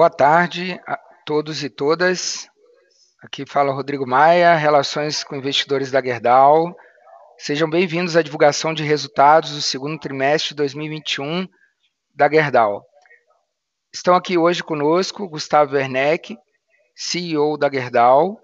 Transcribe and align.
Boa 0.00 0.08
tarde 0.08 0.80
a 0.86 0.98
todos 1.26 1.62
e 1.62 1.68
todas. 1.68 2.48
Aqui 3.22 3.44
fala 3.44 3.70
Rodrigo 3.70 4.06
Maia, 4.06 4.56
Relações 4.56 5.22
com 5.22 5.36
Investidores 5.36 5.90
da 5.90 6.02
Gerdau. 6.02 6.74
Sejam 7.36 7.68
bem-vindos 7.68 8.16
à 8.16 8.22
divulgação 8.22 8.72
de 8.72 8.82
resultados 8.82 9.52
do 9.52 9.60
segundo 9.60 10.00
trimestre 10.00 10.48
de 10.48 10.54
2021 10.54 11.46
da 12.14 12.30
Gerdau. 12.30 12.82
Estão 13.92 14.14
aqui 14.14 14.38
hoje 14.38 14.62
conosco 14.62 15.28
Gustavo 15.28 15.74
Werneck, 15.74 16.34
CEO 16.96 17.58
da 17.58 17.70
Gerdau, 17.70 18.40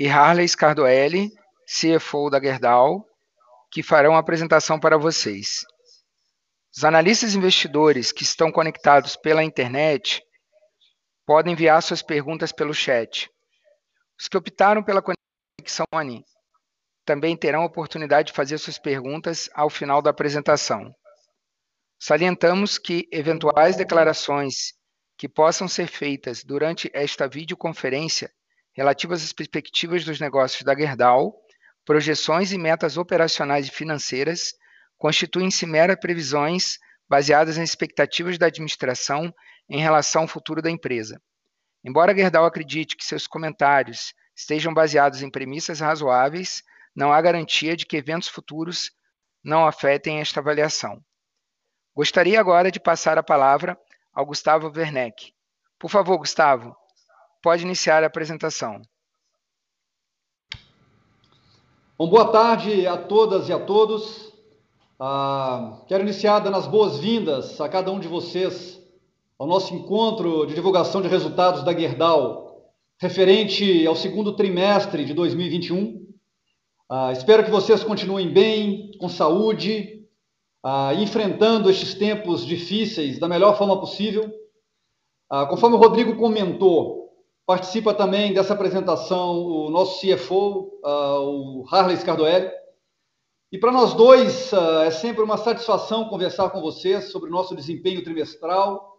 e 0.00 0.08
Harley 0.08 0.48
Scardoelli, 0.48 1.30
CFO 1.64 2.28
da 2.28 2.40
Gerdau, 2.40 3.06
que 3.70 3.84
farão 3.84 4.16
a 4.16 4.18
apresentação 4.18 4.80
para 4.80 4.98
vocês. 4.98 5.64
Os 6.76 6.82
analistas 6.82 7.36
investidores 7.36 8.10
que 8.10 8.24
estão 8.24 8.50
conectados 8.50 9.14
pela 9.14 9.44
internet 9.44 10.26
podem 11.28 11.52
enviar 11.52 11.82
suas 11.82 12.00
perguntas 12.00 12.52
pelo 12.52 12.72
chat. 12.72 13.30
Os 14.18 14.28
que 14.28 14.36
optaram 14.38 14.82
pela 14.82 15.02
conexão 15.02 15.84
ONI 15.92 16.24
também 17.04 17.36
terão 17.36 17.60
a 17.60 17.66
oportunidade 17.66 18.28
de 18.28 18.32
fazer 18.32 18.56
suas 18.56 18.78
perguntas 18.78 19.50
ao 19.52 19.68
final 19.68 20.00
da 20.00 20.08
apresentação. 20.08 20.90
Salientamos 22.00 22.78
que 22.78 23.06
eventuais 23.12 23.76
declarações 23.76 24.72
que 25.18 25.28
possam 25.28 25.68
ser 25.68 25.86
feitas 25.86 26.42
durante 26.42 26.90
esta 26.94 27.28
videoconferência 27.28 28.32
relativas 28.72 29.22
às 29.22 29.32
perspectivas 29.34 30.06
dos 30.06 30.18
negócios 30.18 30.62
da 30.62 30.74
Gerdau, 30.74 31.34
projeções 31.84 32.52
e 32.52 32.58
metas 32.58 32.96
operacionais 32.96 33.66
e 33.66 33.70
financeiras 33.70 34.54
constituem-se 34.96 35.66
meras 35.66 36.00
previsões 36.00 36.78
baseadas 37.06 37.58
nas 37.58 37.68
expectativas 37.68 38.38
da 38.38 38.46
administração 38.46 39.30
em 39.68 39.80
relação 39.80 40.22
ao 40.22 40.28
futuro 40.28 40.62
da 40.62 40.70
empresa. 40.70 41.20
Embora 41.84 42.16
Gerdau 42.16 42.44
acredite 42.44 42.96
que 42.96 43.04
seus 43.04 43.26
comentários 43.26 44.14
estejam 44.34 44.72
baseados 44.72 45.22
em 45.22 45.30
premissas 45.30 45.80
razoáveis, 45.80 46.62
não 46.94 47.12
há 47.12 47.20
garantia 47.20 47.76
de 47.76 47.86
que 47.86 47.96
eventos 47.96 48.28
futuros 48.28 48.92
não 49.42 49.66
afetem 49.66 50.20
esta 50.20 50.40
avaliação. 50.40 51.02
Gostaria 51.94 52.40
agora 52.40 52.70
de 52.70 52.80
passar 52.80 53.18
a 53.18 53.22
palavra 53.22 53.78
ao 54.12 54.26
Gustavo 54.26 54.72
Werneck. 54.74 55.32
Por 55.78 55.90
favor, 55.90 56.18
Gustavo, 56.18 56.76
pode 57.42 57.62
iniciar 57.62 58.02
a 58.02 58.06
apresentação. 58.06 58.82
Bom, 61.96 62.08
boa 62.08 62.30
tarde 62.30 62.86
a 62.86 62.96
todas 62.96 63.48
e 63.48 63.52
a 63.52 63.58
todos. 63.58 64.32
Ah, 65.00 65.82
quero 65.88 66.02
iniciar 66.02 66.40
dando 66.40 66.56
as 66.56 66.66
boas-vindas 66.66 67.60
a 67.60 67.68
cada 67.68 67.90
um 67.90 67.98
de 67.98 68.08
vocês 68.08 68.80
ao 69.38 69.46
nosso 69.46 69.72
encontro 69.72 70.46
de 70.46 70.54
divulgação 70.54 71.00
de 71.00 71.06
resultados 71.06 71.62
da 71.62 71.72
Gerdau, 71.72 72.72
referente 73.00 73.86
ao 73.86 73.94
segundo 73.94 74.34
trimestre 74.34 75.04
de 75.04 75.14
2021. 75.14 76.04
Ah, 76.90 77.12
espero 77.12 77.44
que 77.44 77.50
vocês 77.50 77.84
continuem 77.84 78.28
bem, 78.32 78.90
com 78.98 79.08
saúde, 79.08 80.04
ah, 80.64 80.92
enfrentando 80.94 81.70
estes 81.70 81.94
tempos 81.94 82.44
difíceis 82.44 83.20
da 83.20 83.28
melhor 83.28 83.56
forma 83.56 83.78
possível. 83.78 84.28
Ah, 85.30 85.46
conforme 85.46 85.76
o 85.76 85.78
Rodrigo 85.78 86.16
comentou, 86.16 87.12
participa 87.46 87.94
também 87.94 88.34
dessa 88.34 88.54
apresentação 88.54 89.36
o 89.36 89.70
nosso 89.70 90.00
CFO, 90.00 90.80
o 90.82 91.64
Harley 91.70 91.96
Scardoelli. 91.96 92.50
E 93.52 93.58
para 93.58 93.70
nós 93.70 93.94
dois 93.94 94.52
é 94.84 94.90
sempre 94.90 95.22
uma 95.22 95.38
satisfação 95.38 96.08
conversar 96.08 96.50
com 96.50 96.60
vocês 96.60 97.12
sobre 97.12 97.30
o 97.30 97.32
nosso 97.32 97.54
desempenho 97.54 98.02
trimestral 98.02 98.97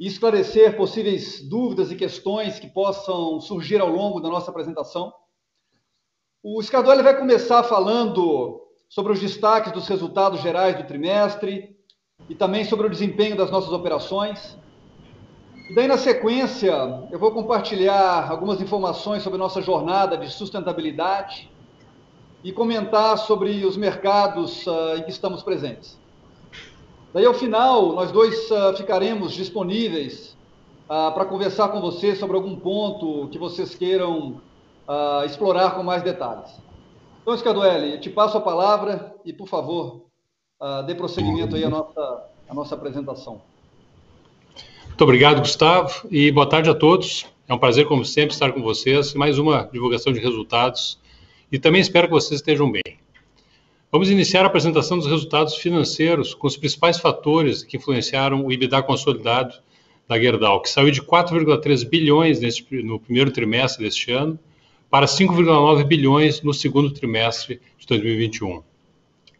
e 0.00 0.06
esclarecer 0.06 0.78
possíveis 0.78 1.46
dúvidas 1.46 1.92
e 1.92 1.94
questões 1.94 2.58
que 2.58 2.66
possam 2.66 3.38
surgir 3.38 3.82
ao 3.82 3.90
longo 3.90 4.18
da 4.18 4.30
nossa 4.30 4.50
apresentação. 4.50 5.12
O 6.42 6.62
Scardoelli 6.62 7.02
vai 7.02 7.18
começar 7.18 7.62
falando 7.64 8.62
sobre 8.88 9.12
os 9.12 9.20
destaques 9.20 9.72
dos 9.72 9.86
resultados 9.86 10.40
gerais 10.40 10.74
do 10.78 10.84
trimestre 10.84 11.76
e 12.30 12.34
também 12.34 12.64
sobre 12.64 12.86
o 12.86 12.90
desempenho 12.90 13.36
das 13.36 13.50
nossas 13.50 13.72
operações. 13.72 14.56
E 15.68 15.74
daí, 15.74 15.86
na 15.86 15.98
sequência, 15.98 16.72
eu 17.10 17.18
vou 17.18 17.30
compartilhar 17.30 18.30
algumas 18.30 18.58
informações 18.62 19.22
sobre 19.22 19.38
nossa 19.38 19.60
jornada 19.60 20.16
de 20.16 20.30
sustentabilidade 20.30 21.50
e 22.42 22.52
comentar 22.52 23.18
sobre 23.18 23.66
os 23.66 23.76
mercados 23.76 24.66
uh, 24.66 24.96
em 24.96 25.02
que 25.02 25.10
estamos 25.10 25.42
presentes. 25.42 25.99
Daí, 27.12 27.24
ao 27.24 27.34
final, 27.34 27.92
nós 27.92 28.12
dois 28.12 28.50
uh, 28.50 28.76
ficaremos 28.76 29.32
disponíveis 29.32 30.36
uh, 30.84 31.12
para 31.12 31.24
conversar 31.24 31.68
com 31.68 31.80
vocês 31.80 32.18
sobre 32.18 32.36
algum 32.36 32.56
ponto 32.56 33.28
que 33.28 33.38
vocês 33.38 33.74
queiram 33.74 34.40
explorar 35.24 35.76
com 35.76 35.84
mais 35.84 36.02
detalhes. 36.02 36.50
Então, 37.22 37.36
Scaduelli, 37.36 38.00
te 38.00 38.10
passo 38.10 38.36
a 38.36 38.40
palavra 38.40 39.14
e, 39.24 39.32
por 39.32 39.46
favor, 39.46 40.06
dê 40.84 40.96
prosseguimento 40.96 41.54
aí 41.54 41.62
à 41.62 41.70
nossa, 41.70 42.24
à 42.48 42.52
nossa 42.52 42.74
apresentação. 42.74 43.40
Muito 44.88 45.04
obrigado, 45.04 45.38
Gustavo, 45.38 46.08
e 46.10 46.32
boa 46.32 46.48
tarde 46.48 46.70
a 46.70 46.74
todos. 46.74 47.24
É 47.48 47.54
um 47.54 47.58
prazer, 47.58 47.86
como 47.86 48.04
sempre, 48.04 48.32
estar 48.32 48.50
com 48.50 48.62
vocês. 48.62 49.14
Mais 49.14 49.38
uma 49.38 49.68
divulgação 49.72 50.12
de 50.12 50.18
resultados 50.18 50.98
e 51.52 51.58
também 51.58 51.80
espero 51.80 52.06
que 52.06 52.12
vocês 52.12 52.40
estejam 52.40 52.70
bem. 52.70 52.82
Vamos 53.92 54.08
iniciar 54.08 54.44
a 54.44 54.46
apresentação 54.46 54.98
dos 54.98 55.08
resultados 55.08 55.56
financeiros 55.56 56.32
com 56.32 56.46
os 56.46 56.56
principais 56.56 57.00
fatores 57.00 57.64
que 57.64 57.76
influenciaram 57.76 58.46
o 58.46 58.52
EBITDA 58.52 58.80
consolidado 58.84 59.56
da 60.06 60.16
Gerdau, 60.16 60.62
que 60.62 60.70
saiu 60.70 60.92
de 60.92 61.02
4,3 61.02 61.88
bilhões 61.88 62.38
no 62.84 63.00
primeiro 63.00 63.32
trimestre 63.32 63.82
deste 63.82 64.12
ano 64.12 64.38
para 64.88 65.06
5,9 65.06 65.82
bilhões 65.82 66.40
no 66.40 66.54
segundo 66.54 66.92
trimestre 66.92 67.60
de 67.80 67.86
2021. 67.88 68.62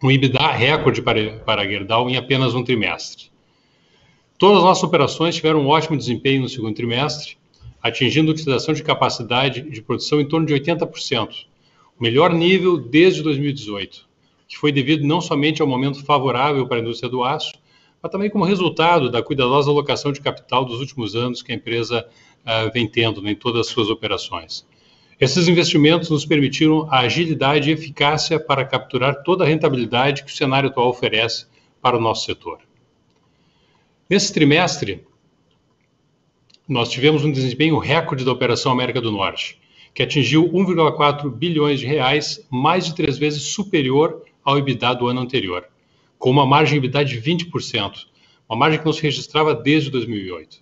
Um 0.02 0.10
EBITDA 0.10 0.50
recorde 0.50 1.00
para, 1.00 1.38
para 1.38 1.62
a 1.62 1.66
Gerdau 1.66 2.10
em 2.10 2.16
apenas 2.16 2.52
um 2.52 2.64
trimestre. 2.64 3.30
Todas 4.36 4.58
as 4.58 4.64
nossas 4.64 4.82
operações 4.82 5.36
tiveram 5.36 5.60
um 5.60 5.68
ótimo 5.68 5.96
desempenho 5.96 6.42
no 6.42 6.48
segundo 6.48 6.74
trimestre, 6.74 7.36
atingindo 7.80 8.32
utilização 8.32 8.74
de 8.74 8.82
capacidade 8.82 9.62
de 9.62 9.80
produção 9.80 10.20
em 10.20 10.26
torno 10.26 10.44
de 10.44 10.54
80%, 10.54 11.46
melhor 12.00 12.34
nível 12.34 12.76
desde 12.78 13.22
2018, 13.22 14.09
que 14.50 14.58
foi 14.58 14.72
devido 14.72 15.06
não 15.06 15.20
somente 15.20 15.62
ao 15.62 15.68
momento 15.68 16.04
favorável 16.04 16.66
para 16.66 16.78
a 16.78 16.80
indústria 16.80 17.08
do 17.08 17.22
aço, 17.22 17.52
mas 18.02 18.10
também 18.10 18.28
como 18.28 18.44
resultado 18.44 19.08
da 19.08 19.22
cuidadosa 19.22 19.70
alocação 19.70 20.10
de 20.10 20.20
capital 20.20 20.64
dos 20.64 20.80
últimos 20.80 21.14
anos 21.14 21.40
que 21.40 21.52
a 21.52 21.54
empresa 21.54 22.04
uh, 22.40 22.72
vem 22.72 22.88
tendo 22.88 23.26
em 23.28 23.36
todas 23.36 23.60
as 23.60 23.66
suas 23.68 23.88
operações. 23.88 24.66
Esses 25.20 25.46
investimentos 25.46 26.10
nos 26.10 26.26
permitiram 26.26 26.88
a 26.90 27.00
agilidade 27.00 27.70
e 27.70 27.72
eficácia 27.72 28.40
para 28.40 28.64
capturar 28.64 29.22
toda 29.22 29.44
a 29.44 29.46
rentabilidade 29.46 30.24
que 30.24 30.32
o 30.32 30.34
cenário 30.34 30.68
atual 30.68 30.88
oferece 30.88 31.46
para 31.80 31.96
o 31.96 32.00
nosso 32.00 32.24
setor. 32.24 32.58
Nesse 34.08 34.32
trimestre, 34.32 35.06
nós 36.66 36.88
tivemos 36.88 37.24
um 37.24 37.30
desempenho 37.30 37.78
recorde 37.78 38.24
da 38.24 38.32
Operação 38.32 38.72
América 38.72 39.00
do 39.00 39.12
Norte, 39.12 39.60
que 39.94 40.02
atingiu 40.02 40.50
1,4 40.50 41.30
bilhões 41.30 41.78
de 41.78 41.86
reais, 41.86 42.44
mais 42.50 42.86
de 42.86 42.96
três 42.96 43.16
vezes 43.16 43.42
superior 43.42 44.24
ao 44.44 44.58
EBITDA 44.58 44.94
do 44.94 45.08
ano 45.08 45.20
anterior, 45.20 45.66
com 46.18 46.30
uma 46.30 46.46
margem 46.46 46.78
EBITDA 46.78 47.04
de 47.04 47.20
20%, 47.20 48.06
uma 48.48 48.58
margem 48.58 48.80
que 48.80 48.86
não 48.86 48.92
se 48.92 49.02
registrava 49.02 49.54
desde 49.54 49.90
2008. 49.90 50.58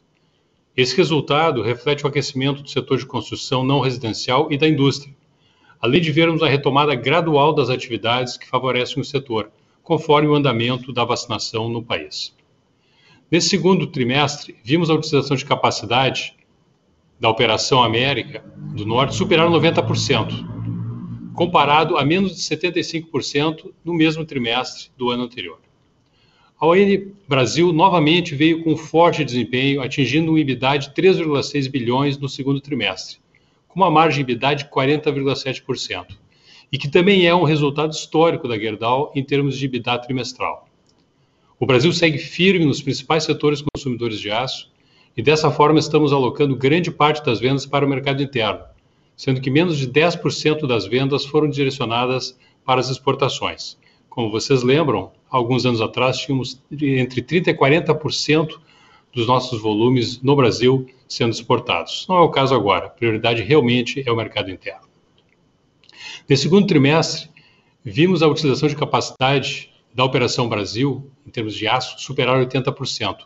Esse 0.76 0.96
resultado 0.96 1.62
reflete 1.62 2.04
o 2.04 2.08
aquecimento 2.08 2.62
do 2.62 2.70
setor 2.70 2.98
de 2.98 3.06
construção 3.06 3.64
não 3.64 3.80
residencial 3.80 4.52
e 4.52 4.56
da 4.56 4.68
indústria, 4.68 5.14
além 5.80 6.00
de 6.00 6.12
vermos 6.12 6.42
a 6.42 6.48
retomada 6.48 6.94
gradual 6.94 7.52
das 7.52 7.70
atividades 7.70 8.36
que 8.36 8.48
favorecem 8.48 9.00
o 9.00 9.04
setor, 9.04 9.50
conforme 9.82 10.28
o 10.28 10.34
andamento 10.34 10.92
da 10.92 11.04
vacinação 11.04 11.68
no 11.68 11.82
país. 11.82 12.36
Nesse 13.30 13.48
segundo 13.48 13.86
trimestre, 13.86 14.56
vimos 14.62 14.88
a 14.90 14.94
utilização 14.94 15.36
de 15.36 15.44
capacidade 15.44 16.34
da 17.18 17.28
Operação 17.28 17.82
América 17.82 18.44
do 18.74 18.86
Norte 18.86 19.14
superaram 19.14 19.50
90%, 19.50 20.57
comparado 21.38 21.96
a 21.96 22.04
menos 22.04 22.34
de 22.34 22.42
75% 22.42 23.72
no 23.84 23.94
mesmo 23.94 24.24
trimestre 24.24 24.90
do 24.98 25.08
ano 25.08 25.22
anterior. 25.22 25.60
A 26.60 26.66
ON 26.66 26.74
Brasil 27.28 27.72
novamente 27.72 28.34
veio 28.34 28.64
com 28.64 28.76
forte 28.76 29.24
desempenho, 29.24 29.80
atingindo 29.80 30.32
um 30.32 30.36
EBITDA 30.36 30.78
de 30.78 30.90
3,6 30.90 31.70
bilhões 31.70 32.18
no 32.18 32.28
segundo 32.28 32.60
trimestre, 32.60 33.18
com 33.68 33.78
uma 33.78 33.88
margem 33.88 34.22
EBITDA 34.22 34.56
de 34.56 34.64
40,7%, 34.64 36.06
e 36.72 36.76
que 36.76 36.88
também 36.88 37.24
é 37.24 37.32
um 37.32 37.44
resultado 37.44 37.92
histórico 37.92 38.48
da 38.48 38.58
Gerdau 38.58 39.12
em 39.14 39.22
termos 39.22 39.56
de 39.56 39.64
EBITDA 39.64 39.96
trimestral. 39.98 40.68
O 41.56 41.66
Brasil 41.66 41.92
segue 41.92 42.18
firme 42.18 42.64
nos 42.64 42.82
principais 42.82 43.22
setores 43.22 43.62
consumidores 43.62 44.18
de 44.18 44.28
aço, 44.28 44.72
e 45.16 45.22
dessa 45.22 45.52
forma 45.52 45.78
estamos 45.78 46.12
alocando 46.12 46.56
grande 46.56 46.90
parte 46.90 47.24
das 47.24 47.38
vendas 47.38 47.64
para 47.64 47.86
o 47.86 47.88
mercado 47.88 48.20
interno, 48.20 48.64
sendo 49.18 49.40
que 49.40 49.50
menos 49.50 49.76
de 49.76 49.88
10% 49.88 50.64
das 50.64 50.86
vendas 50.86 51.26
foram 51.26 51.50
direcionadas 51.50 52.38
para 52.64 52.80
as 52.80 52.88
exportações. 52.88 53.76
Como 54.08 54.30
vocês 54.30 54.62
lembram, 54.62 55.10
alguns 55.28 55.66
anos 55.66 55.80
atrás 55.80 56.18
tínhamos 56.18 56.62
entre 56.70 57.20
30% 57.20 57.48
e 57.48 57.54
40% 57.54 58.60
dos 59.12 59.26
nossos 59.26 59.60
volumes 59.60 60.22
no 60.22 60.36
Brasil 60.36 60.86
sendo 61.08 61.32
exportados. 61.32 62.06
Não 62.08 62.16
é 62.16 62.20
o 62.20 62.30
caso 62.30 62.54
agora, 62.54 62.86
a 62.86 62.90
prioridade 62.90 63.42
realmente 63.42 64.04
é 64.06 64.12
o 64.12 64.16
mercado 64.16 64.52
interno. 64.52 64.86
Nesse 66.28 66.44
segundo 66.44 66.68
trimestre, 66.68 67.28
vimos 67.82 68.22
a 68.22 68.28
utilização 68.28 68.68
de 68.68 68.76
capacidade 68.76 69.72
da 69.92 70.04
Operação 70.04 70.48
Brasil, 70.48 71.10
em 71.26 71.30
termos 71.30 71.54
de 71.54 71.66
aço, 71.66 71.98
superar 71.98 72.38
80%, 72.38 73.16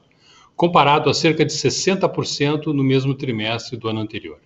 comparado 0.56 1.10
a 1.10 1.14
cerca 1.14 1.44
de 1.44 1.52
60% 1.52 2.68
no 2.68 2.82
mesmo 2.82 3.14
trimestre 3.14 3.76
do 3.76 3.88
ano 3.88 4.00
anterior. 4.00 4.40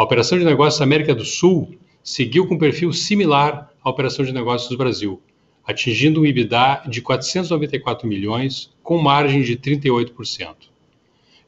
A 0.00 0.02
Operação 0.02 0.38
de 0.38 0.46
Negócios 0.46 0.80
América 0.80 1.14
do 1.14 1.26
Sul 1.26 1.76
seguiu 2.02 2.48
com 2.48 2.54
um 2.54 2.58
perfil 2.58 2.90
similar 2.90 3.70
à 3.84 3.90
Operação 3.90 4.24
de 4.24 4.32
Negócios 4.32 4.70
do 4.70 4.78
Brasil, 4.78 5.20
atingindo 5.62 6.22
um 6.22 6.24
EBITDA 6.24 6.84
de 6.88 7.02
494 7.02 8.08
milhões, 8.08 8.74
com 8.82 8.96
margem 8.96 9.42
de 9.42 9.58
38%. 9.58 10.56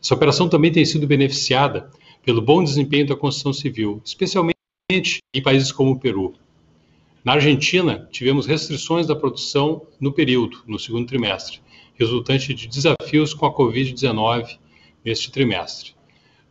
Essa 0.02 0.14
operação 0.14 0.50
também 0.50 0.70
tem 0.70 0.84
sido 0.84 1.06
beneficiada 1.06 1.90
pelo 2.22 2.42
bom 2.42 2.62
desempenho 2.62 3.06
da 3.06 3.16
construção 3.16 3.54
civil, 3.54 4.02
especialmente 4.04 4.58
em 5.34 5.42
países 5.42 5.72
como 5.72 5.92
o 5.92 5.98
Peru. 5.98 6.34
Na 7.24 7.32
Argentina, 7.32 8.06
tivemos 8.12 8.44
restrições 8.44 9.06
da 9.06 9.16
produção 9.16 9.86
no 9.98 10.12
período, 10.12 10.58
no 10.66 10.78
segundo 10.78 11.06
trimestre, 11.06 11.60
resultante 11.94 12.52
de 12.52 12.68
desafios 12.68 13.32
com 13.32 13.46
a 13.46 13.56
Covid-19 13.56 14.58
neste 15.02 15.32
trimestre. 15.32 15.94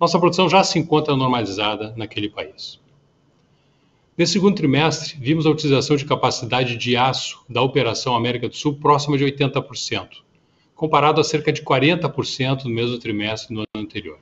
Nossa 0.01 0.18
produção 0.18 0.50
já 0.50 0.63
se 0.63 0.80
encontra 0.80 1.15
normalizada 1.15 1.94
naquele 1.95 2.27
país. 2.27 2.80
Nesse 4.18 4.33
segundo 4.33 4.56
trimestre, 4.56 5.15
vimos 5.19 5.45
a 5.45 5.51
utilização 5.51 5.95
de 5.95 6.06
capacidade 6.06 6.75
de 6.75 6.98
aço 6.98 7.45
da 7.48 7.62
Operação 7.62 8.15
América 8.15 8.50
do 8.50 8.56
Sul 8.56 8.74
próxima 8.74 9.15
de 9.15 9.24
80%, 9.24 10.07
comparado 10.74 11.21
a 11.21 11.24
cerca 11.24 11.53
de 11.53 11.62
40% 11.62 12.63
no 12.63 12.71
mesmo 12.71 12.98
trimestre 12.98 13.53
no 13.53 13.59
ano 13.59 13.86
anterior. 13.86 14.18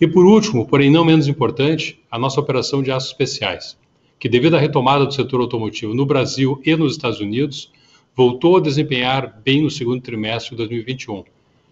E 0.00 0.06
por 0.06 0.24
último, 0.24 0.66
porém 0.66 0.90
não 0.90 1.04
menos 1.04 1.28
importante, 1.28 2.02
a 2.10 2.18
nossa 2.18 2.40
operação 2.40 2.82
de 2.82 2.90
aços 2.90 3.10
especiais, 3.10 3.76
que 4.18 4.30
devido 4.30 4.56
à 4.56 4.58
retomada 4.58 5.04
do 5.04 5.12
setor 5.12 5.42
automotivo 5.42 5.92
no 5.92 6.06
Brasil 6.06 6.58
e 6.64 6.74
nos 6.74 6.92
Estados 6.92 7.20
Unidos, 7.20 7.70
voltou 8.16 8.56
a 8.56 8.60
desempenhar 8.60 9.42
bem 9.44 9.60
no 9.60 9.70
segundo 9.70 10.00
trimestre 10.00 10.52
de 10.52 10.56
2021, 10.56 11.22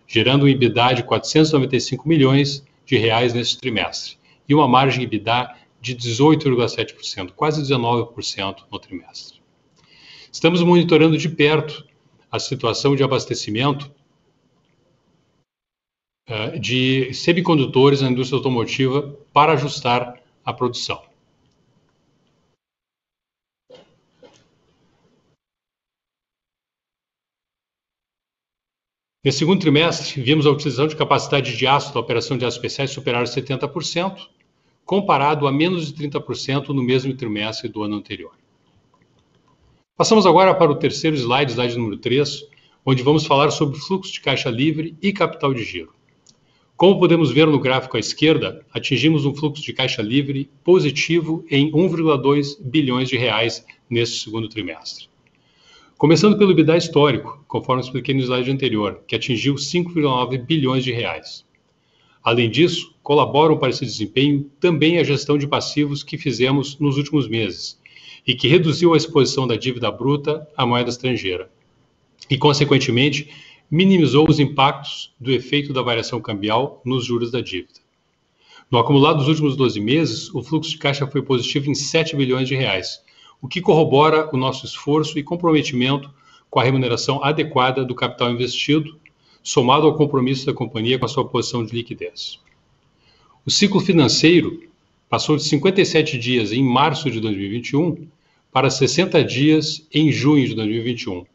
gerando 0.06 0.44
um 0.44 0.48
EBITDA 0.48 0.96
de 0.96 1.04
495 1.04 2.06
milhões 2.06 2.62
de 2.84 2.96
reais 2.96 3.32
nesse 3.32 3.58
trimestre 3.58 4.16
e 4.48 4.54
uma 4.54 4.68
margem 4.68 5.04
EBITDA 5.04 5.56
de 5.80 5.96
18,7%, 5.96 7.32
quase 7.32 7.62
19% 7.62 8.64
no 8.70 8.78
trimestre. 8.78 9.40
Estamos 10.30 10.62
monitorando 10.62 11.18
de 11.18 11.28
perto 11.28 11.86
a 12.30 12.38
situação 12.38 12.96
de 12.96 13.02
abastecimento 13.02 13.92
uh, 16.28 16.58
de 16.58 17.12
semicondutores 17.12 18.00
na 18.00 18.10
indústria 18.10 18.38
automotiva 18.38 19.18
para 19.32 19.52
ajustar 19.52 20.22
a 20.44 20.52
produção. 20.52 21.11
Nesse 29.24 29.38
segundo 29.38 29.60
trimestre, 29.60 30.20
vimos 30.20 30.46
a 30.46 30.50
utilização 30.50 30.88
de 30.88 30.96
capacidade 30.96 31.56
de 31.56 31.64
aço 31.64 31.94
da 31.94 32.00
operação 32.00 32.36
de 32.36 32.44
aços 32.44 32.56
especiais 32.56 32.90
superar 32.90 33.22
70%, 33.22 34.16
comparado 34.84 35.46
a 35.46 35.52
menos 35.52 35.92
de 35.92 36.08
30% 36.08 36.70
no 36.70 36.82
mesmo 36.82 37.14
trimestre 37.14 37.68
do 37.68 37.84
ano 37.84 37.94
anterior. 37.94 38.32
Passamos 39.96 40.26
agora 40.26 40.52
para 40.52 40.72
o 40.72 40.74
terceiro 40.74 41.16
slide, 41.16 41.52
slide 41.52 41.78
número 41.78 41.98
3, 41.98 42.48
onde 42.84 43.04
vamos 43.04 43.24
falar 43.24 43.52
sobre 43.52 43.78
fluxo 43.78 44.12
de 44.12 44.20
caixa 44.20 44.50
livre 44.50 44.96
e 45.00 45.12
capital 45.12 45.54
de 45.54 45.62
giro. 45.62 45.94
Como 46.76 46.98
podemos 46.98 47.30
ver 47.30 47.46
no 47.46 47.60
gráfico 47.60 47.96
à 47.96 48.00
esquerda, 48.00 48.66
atingimos 48.74 49.24
um 49.24 49.32
fluxo 49.32 49.62
de 49.62 49.72
caixa 49.72 50.02
livre 50.02 50.50
positivo 50.64 51.44
em 51.48 51.70
1,2 51.70 52.60
bilhões 52.60 53.08
de 53.08 53.16
reais 53.16 53.64
neste 53.88 54.24
segundo 54.24 54.48
trimestre. 54.48 55.11
Começando 56.02 56.36
pelo 56.36 56.50
EBITDA 56.50 56.76
histórico, 56.76 57.44
conforme 57.46 57.80
expliquei 57.80 58.12
no 58.12 58.22
slide 58.22 58.50
anterior, 58.50 59.04
que 59.06 59.14
atingiu 59.14 59.54
5,9 59.54 60.44
bilhões 60.44 60.82
de 60.82 60.90
reais. 60.90 61.44
Além 62.24 62.50
disso, 62.50 62.92
colaboram 63.04 63.56
para 63.56 63.70
esse 63.70 63.84
desempenho 63.84 64.50
também 64.58 64.98
a 64.98 65.04
gestão 65.04 65.38
de 65.38 65.46
passivos 65.46 66.02
que 66.02 66.18
fizemos 66.18 66.76
nos 66.80 66.96
últimos 66.96 67.28
meses 67.28 67.80
e 68.26 68.34
que 68.34 68.48
reduziu 68.48 68.92
a 68.92 68.96
exposição 68.96 69.46
da 69.46 69.54
dívida 69.54 69.92
bruta 69.92 70.44
à 70.56 70.66
moeda 70.66 70.90
estrangeira 70.90 71.48
e, 72.28 72.36
consequentemente, 72.36 73.30
minimizou 73.70 74.28
os 74.28 74.40
impactos 74.40 75.14
do 75.20 75.30
efeito 75.30 75.72
da 75.72 75.82
variação 75.82 76.20
cambial 76.20 76.82
nos 76.84 77.04
juros 77.04 77.30
da 77.30 77.40
dívida. 77.40 77.78
No 78.68 78.78
acumulado 78.78 79.18
dos 79.18 79.28
últimos 79.28 79.54
12 79.54 79.78
meses, 79.78 80.34
o 80.34 80.42
fluxo 80.42 80.72
de 80.72 80.78
caixa 80.78 81.06
foi 81.06 81.22
positivo 81.22 81.70
em 81.70 81.76
7 81.76 82.16
bilhões 82.16 82.48
de 82.48 82.56
reais, 82.56 83.00
o 83.42 83.48
que 83.48 83.60
corrobora 83.60 84.30
o 84.32 84.36
nosso 84.36 84.64
esforço 84.64 85.18
e 85.18 85.22
comprometimento 85.24 86.08
com 86.48 86.60
a 86.60 86.62
remuneração 86.62 87.22
adequada 87.24 87.84
do 87.84 87.94
capital 87.94 88.30
investido, 88.30 88.96
somado 89.42 89.84
ao 89.84 89.96
compromisso 89.96 90.46
da 90.46 90.54
companhia 90.54 90.96
com 90.96 91.04
a 91.04 91.08
sua 91.08 91.26
posição 91.26 91.66
de 91.66 91.74
liquidez. 91.74 92.38
O 93.44 93.50
ciclo 93.50 93.80
financeiro 93.80 94.62
passou 95.10 95.36
de 95.36 95.42
57 95.42 96.16
dias 96.16 96.52
em 96.52 96.62
março 96.62 97.10
de 97.10 97.20
2021 97.20 98.06
para 98.52 98.70
60 98.70 99.24
dias 99.24 99.88
em 99.92 100.12
junho 100.12 100.46
de 100.46 100.54
2021, 100.54 101.26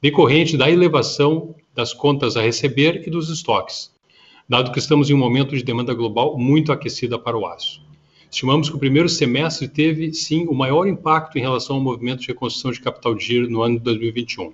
decorrente 0.00 0.56
da 0.56 0.70
elevação 0.70 1.54
das 1.74 1.92
contas 1.92 2.36
a 2.36 2.42
receber 2.42 3.06
e 3.06 3.10
dos 3.10 3.28
estoques, 3.28 3.92
dado 4.48 4.72
que 4.72 4.78
estamos 4.78 5.10
em 5.10 5.14
um 5.14 5.18
momento 5.18 5.54
de 5.54 5.62
demanda 5.62 5.92
global 5.92 6.38
muito 6.38 6.72
aquecida 6.72 7.18
para 7.18 7.36
o 7.36 7.44
aço. 7.44 7.89
Estimamos 8.30 8.70
que 8.70 8.76
o 8.76 8.78
primeiro 8.78 9.08
semestre 9.08 9.66
teve, 9.66 10.14
sim, 10.14 10.46
o 10.46 10.54
maior 10.54 10.86
impacto 10.86 11.36
em 11.36 11.40
relação 11.40 11.76
ao 11.76 11.82
movimento 11.82 12.20
de 12.20 12.28
reconstrução 12.28 12.70
de 12.70 12.80
capital 12.80 13.14
de 13.14 13.24
giro 13.24 13.50
no 13.50 13.60
ano 13.60 13.76
de 13.76 13.84
2021. 13.84 14.52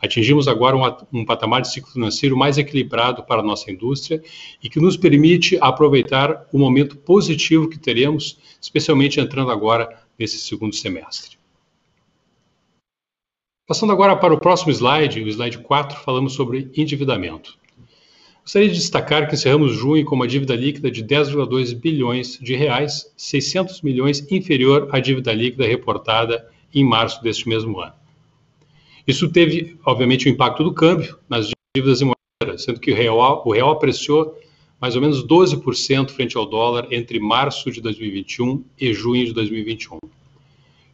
Atingimos 0.00 0.46
agora 0.46 0.76
um, 0.76 1.20
um, 1.20 1.24
patamar 1.24 1.60
de 1.60 1.72
ciclo 1.72 1.92
financeiro 1.92 2.36
mais 2.36 2.56
equilibrado 2.56 3.24
para 3.24 3.40
a 3.40 3.44
nossa 3.44 3.68
indústria 3.72 4.22
e 4.62 4.70
que 4.70 4.78
nos 4.78 4.96
permite 4.96 5.58
aproveitar 5.60 6.46
o 6.52 6.58
momento 6.58 6.96
positivo 6.96 7.68
que 7.68 7.76
teremos, 7.76 8.38
especialmente 8.62 9.18
entrando 9.18 9.50
agora 9.50 10.00
nesse 10.16 10.38
segundo 10.38 10.74
semestre. 10.76 11.36
Passando 13.66 13.92
agora 13.92 14.16
para 14.16 14.32
o 14.32 14.38
próximo 14.38 14.70
slide, 14.70 15.20
o 15.20 15.28
slide 15.28 15.58
4, 15.58 15.98
falamos 16.00 16.34
sobre 16.34 16.70
endividamento. 16.76 17.58
Gostaria 18.48 18.70
de 18.70 18.76
destacar 18.76 19.28
que 19.28 19.34
encerramos 19.34 19.74
junho 19.74 20.02
com 20.06 20.14
uma 20.14 20.26
dívida 20.26 20.56
líquida 20.56 20.90
de 20.90 21.04
10,2 21.04 21.74
bilhões 21.74 22.38
de 22.40 22.56
reais, 22.56 23.12
600 23.14 23.82
milhões 23.82 24.26
inferior 24.32 24.88
à 24.90 24.98
dívida 25.00 25.34
líquida 25.34 25.66
reportada 25.66 26.48
em 26.74 26.82
março 26.82 27.22
deste 27.22 27.46
mesmo 27.46 27.78
ano. 27.78 27.92
Isso 29.06 29.30
teve, 29.30 29.76
obviamente, 29.84 30.26
o 30.26 30.30
impacto 30.30 30.64
do 30.64 30.72
câmbio 30.72 31.18
nas 31.28 31.50
dívidas 31.76 32.00
imobiliárias, 32.00 32.64
sendo 32.64 32.80
que 32.80 32.90
o 32.90 32.94
real, 32.94 33.42
o 33.44 33.52
real 33.52 33.68
apreciou 33.68 34.34
mais 34.80 34.96
ou 34.96 35.02
menos 35.02 35.22
12% 35.22 36.08
frente 36.08 36.34
ao 36.34 36.46
dólar 36.46 36.86
entre 36.90 37.20
março 37.20 37.70
de 37.70 37.82
2021 37.82 38.64
e 38.80 38.94
junho 38.94 39.26
de 39.26 39.34
2021. 39.34 39.98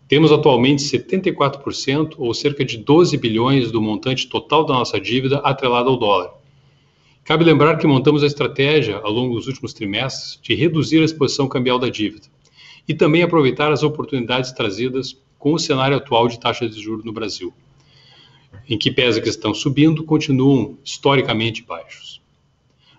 Temos 0.08 0.32
atualmente 0.32 0.82
74%, 0.82 2.14
ou 2.18 2.34
cerca 2.34 2.64
de 2.64 2.78
12 2.78 3.16
bilhões 3.16 3.70
do 3.70 3.80
montante 3.80 4.28
total 4.28 4.64
da 4.64 4.75
nossa 4.75 5.00
dívida 5.00 5.38
atrelado 5.38 5.90
ao 5.90 5.96
dólar 5.96 6.42
Cabe 7.24 7.42
lembrar 7.42 7.78
que 7.78 7.86
montamos 7.86 8.22
a 8.22 8.26
estratégia 8.26 8.98
ao 8.98 9.10
longo 9.10 9.34
dos 9.36 9.46
últimos 9.46 9.72
trimestres 9.72 10.38
de 10.42 10.54
reduzir 10.54 11.00
a 11.00 11.04
exposição 11.04 11.48
cambial 11.48 11.78
da 11.78 11.88
dívida 11.88 12.26
e 12.86 12.92
também 12.92 13.22
aproveitar 13.22 13.72
as 13.72 13.82
oportunidades 13.82 14.52
trazidas 14.52 15.16
com 15.38 15.54
o 15.54 15.58
cenário 15.58 15.96
atual 15.96 16.28
de 16.28 16.38
taxas 16.38 16.74
de 16.74 16.82
juros 16.82 17.02
no 17.02 17.14
Brasil, 17.14 17.50
em 18.68 18.76
que 18.76 18.90
pese 18.90 19.22
que 19.22 19.28
estão 19.30 19.54
subindo, 19.54 20.04
continuam 20.04 20.76
historicamente 20.84 21.62
baixos. 21.62 22.20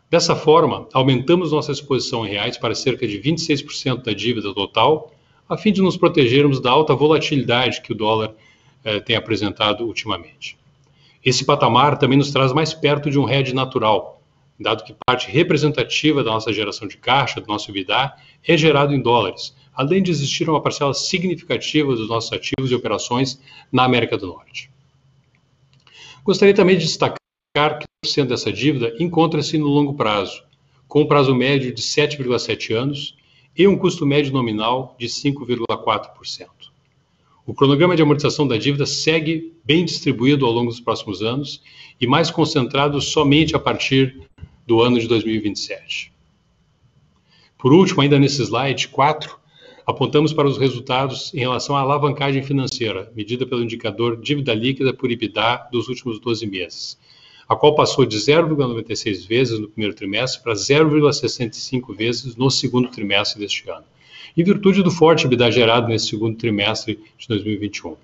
Dessa 0.10 0.36
forma, 0.36 0.88
aumentamos 0.92 1.52
nossa 1.52 1.72
exposição 1.72 2.26
em 2.26 2.32
reais 2.32 2.58
para 2.58 2.74
cerca 2.74 3.08
de 3.08 3.20
26% 3.20 4.02
da 4.02 4.12
dívida 4.12 4.52
total, 4.56 5.14
a 5.48 5.56
fim 5.56 5.72
de 5.72 5.84
nos 5.84 5.98
protegermos 5.98 6.60
da 6.60 6.72
alta 6.72 6.96
volatilidade 6.96 7.82
que 7.82 7.92
o 7.92 7.96
dólar 7.96 8.34
eh, 8.84 9.00
tem 9.00 9.16
apresentado 9.16 9.86
ultimamente. 9.86 10.58
Esse 11.24 11.44
patamar 11.44 11.98
também 11.98 12.18
nos 12.18 12.32
traz 12.32 12.54
mais 12.54 12.74
perto 12.74 13.10
de 13.10 13.20
um 13.20 13.30
hedge 13.30 13.54
natural, 13.54 14.15
dado 14.60 14.84
que 14.84 14.96
parte 15.06 15.30
representativa 15.30 16.24
da 16.24 16.32
nossa 16.32 16.52
geração 16.54 16.88
de 16.88 16.98
caixa, 16.98 17.42
do 17.42 17.48
nosso 17.48 17.70
EBITDA, 17.72 18.14
é 18.48 18.58
gerado 18.58 18.94
em 18.94 19.02
dólares, 19.02 19.56
além 19.74 20.02
de 20.02 20.12
existir 20.12 20.50
uma 20.50 20.62
parcela 20.62 20.94
significativa 20.94 21.94
dos 21.94 22.08
nossos 22.08 22.32
ativos 22.32 22.72
e 22.72 22.76
operações 22.76 23.40
na 23.72 23.84
América 23.84 24.18
do 24.18 24.28
Norte. 24.28 24.70
Gostaria 26.24 26.54
também 26.54 26.78
de 26.78 26.86
destacar 26.86 27.18
que 27.80 27.86
100% 28.06 28.28
dessa 28.28 28.52
dívida 28.52 28.96
encontra-se 29.00 29.58
no 29.58 29.68
longo 29.68 29.94
prazo, 29.94 30.44
com 30.88 31.02
um 31.02 31.08
prazo 31.08 31.36
médio 31.36 31.74
de 31.74 31.82
7,7 31.82 32.74
anos 32.76 33.16
e 33.58 33.68
um 33.68 33.78
custo 33.78 34.06
médio 34.06 34.32
nominal 34.32 34.96
de 34.98 35.08
5,4%. 35.08 36.48
O 37.46 37.54
cronograma 37.54 37.96
de 37.96 38.02
amortização 38.02 38.48
da 38.48 38.58
dívida 38.58 38.88
segue 38.88 39.54
bem 39.64 39.86
distribuído 39.86 40.46
ao 40.46 40.52
longo 40.52 40.72
dos 40.72 40.80
próximos 40.80 41.22
anos 41.22 41.62
e 42.02 42.08
mais 42.08 42.32
concentrado 42.32 43.00
somente 43.00 43.56
a 43.56 43.60
partir 43.60 44.25
do 44.66 44.82
ano 44.82 45.00
de 45.00 45.08
2027. 45.08 46.12
Por 47.58 47.74
último, 47.74 48.02
ainda 48.02 48.20
nesse 48.20 48.42
slide 48.42 48.88
4, 48.90 49.40
apontamos 49.86 50.34
para 50.34 50.48
os 50.48 50.58
resultados 50.58 51.34
em 51.34 51.40
relação 51.40 51.76
à 51.76 51.82
alavancagem 51.82 52.44
financeira, 52.44 53.12
medida 53.16 53.46
pelo 53.46 53.64
indicador 53.64 54.20
dívida 54.20 54.54
líquida 54.54 54.94
por 54.94 55.12
EBITDA 55.12 55.70
dos 55.72 55.88
últimos 55.88 56.20
12 56.20 56.48
meses, 56.48 56.98
a 57.48 57.56
qual 57.56 57.76
passou 57.76 58.06
de 58.06 58.18
0,96 58.18 59.28
vezes 59.28 59.60
no 59.60 59.70
primeiro 59.70 59.96
trimestre 59.96 60.42
para 60.42 60.54
0,65 60.54 61.96
vezes 61.96 62.36
no 62.36 62.50
segundo 62.50 62.90
trimestre 62.90 63.40
deste 63.40 63.70
ano, 63.70 63.86
em 64.36 64.44
virtude 64.44 64.82
do 64.82 64.90
forte 64.90 65.26
EBITDA 65.26 65.52
gerado 65.52 65.88
nesse 65.88 66.08
segundo 66.08 66.36
trimestre 66.36 67.00
de 67.18 67.28
2021. 67.28 67.96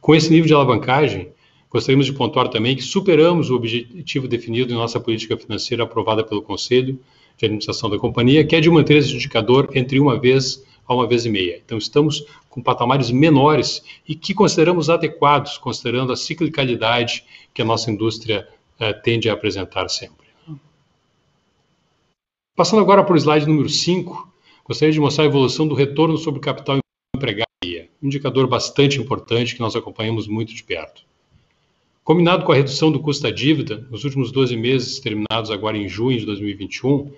Com 0.00 0.14
esse 0.14 0.30
nível 0.30 0.46
de 0.46 0.54
alavancagem, 0.54 1.28
gostaríamos 1.70 2.06
de 2.06 2.12
pontuar 2.12 2.48
também 2.48 2.74
que 2.74 2.82
superamos 2.82 3.48
o 3.48 3.54
objetivo 3.54 4.26
definido 4.26 4.72
em 4.72 4.76
nossa 4.76 4.98
política 4.98 5.36
financeira 5.36 5.84
aprovada 5.84 6.24
pelo 6.24 6.42
Conselho 6.42 6.98
de 7.38 7.46
Administração 7.46 7.88
da 7.88 7.98
companhia, 7.98 8.44
que 8.44 8.56
é 8.56 8.60
de 8.60 8.68
manter 8.68 8.96
esse 8.96 9.14
indicador 9.14 9.70
entre 9.74 10.00
uma 10.00 10.18
vez 10.18 10.64
a 10.86 10.94
uma 10.94 11.06
vez 11.06 11.24
e 11.24 11.30
meia. 11.30 11.62
Então, 11.64 11.78
estamos 11.78 12.24
com 12.48 12.60
patamares 12.60 13.10
menores 13.12 13.82
e 14.06 14.14
que 14.14 14.34
consideramos 14.34 14.90
adequados, 14.90 15.56
considerando 15.56 16.12
a 16.12 16.16
ciclicalidade 16.16 17.24
que 17.54 17.62
a 17.62 17.64
nossa 17.64 17.90
indústria 17.90 18.48
eh, 18.78 18.92
tende 18.92 19.30
a 19.30 19.32
apresentar 19.32 19.88
sempre. 19.88 20.26
Passando 22.56 22.82
agora 22.82 23.04
para 23.04 23.14
o 23.14 23.16
slide 23.16 23.46
número 23.46 23.68
5, 23.68 24.28
gostaria 24.64 24.92
de 24.92 24.98
mostrar 24.98 25.24
a 25.24 25.28
evolução 25.28 25.66
do 25.66 25.74
retorno 25.74 26.18
sobre 26.18 26.40
capital 26.40 26.78
empregado 27.14 27.50
um 28.02 28.06
indicador 28.06 28.46
bastante 28.46 28.98
importante 28.98 29.54
que 29.54 29.60
nós 29.60 29.76
acompanhamos 29.76 30.26
muito 30.26 30.54
de 30.54 30.64
perto. 30.64 31.04
Combinado 32.10 32.44
com 32.44 32.50
a 32.50 32.56
redução 32.56 32.90
do 32.90 32.98
custo 32.98 33.22
da 33.22 33.30
dívida, 33.30 33.86
nos 33.88 34.02
últimos 34.02 34.32
12 34.32 34.56
meses 34.56 34.98
terminados 34.98 35.48
agora 35.48 35.78
em 35.78 35.88
junho 35.88 36.18
de 36.18 36.26
2021, 36.26 37.08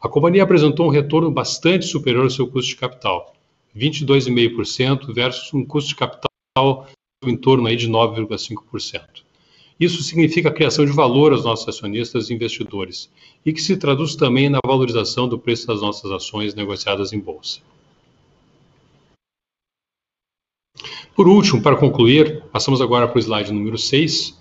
a 0.00 0.08
companhia 0.08 0.42
apresentou 0.42 0.86
um 0.86 0.90
retorno 0.90 1.30
bastante 1.30 1.86
superior 1.86 2.24
ao 2.24 2.30
seu 2.30 2.48
custo 2.48 2.70
de 2.70 2.76
capital, 2.76 3.32
22,5% 3.78 5.14
versus 5.14 5.54
um 5.54 5.64
custo 5.64 5.90
de 5.90 5.94
capital 5.94 6.88
em 7.24 7.36
torno 7.36 7.68
aí 7.68 7.76
de 7.76 7.88
9,5%. 7.88 9.22
Isso 9.78 10.02
significa 10.02 10.48
a 10.48 10.52
criação 10.52 10.84
de 10.84 10.90
valor 10.90 11.30
aos 11.30 11.44
nossos 11.44 11.68
acionistas 11.68 12.28
e 12.28 12.34
investidores, 12.34 13.08
e 13.46 13.52
que 13.52 13.62
se 13.62 13.76
traduz 13.76 14.16
também 14.16 14.50
na 14.50 14.58
valorização 14.66 15.28
do 15.28 15.38
preço 15.38 15.64
das 15.68 15.80
nossas 15.80 16.10
ações 16.10 16.56
negociadas 16.56 17.12
em 17.12 17.20
bolsa. 17.20 17.60
Por 21.14 21.28
último, 21.28 21.62
para 21.62 21.76
concluir, 21.76 22.42
passamos 22.50 22.80
agora 22.80 23.06
para 23.06 23.18
o 23.18 23.20
slide 23.20 23.52
número 23.52 23.78
6, 23.78 24.39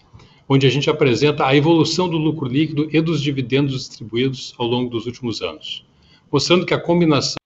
onde 0.50 0.66
a 0.66 0.70
gente 0.70 0.90
apresenta 0.90 1.46
a 1.46 1.56
evolução 1.56 2.10
do 2.10 2.18
lucro 2.18 2.48
líquido 2.48 2.90
e 2.92 3.00
dos 3.00 3.22
dividendos 3.22 3.88
distribuídos 3.88 4.56
ao 4.58 4.66
longo 4.66 4.90
dos 4.90 5.06
últimos 5.06 5.44
anos, 5.44 5.86
mostrando 6.32 6.66
que 6.66 6.74
a 6.74 6.80
combinação 6.80 7.38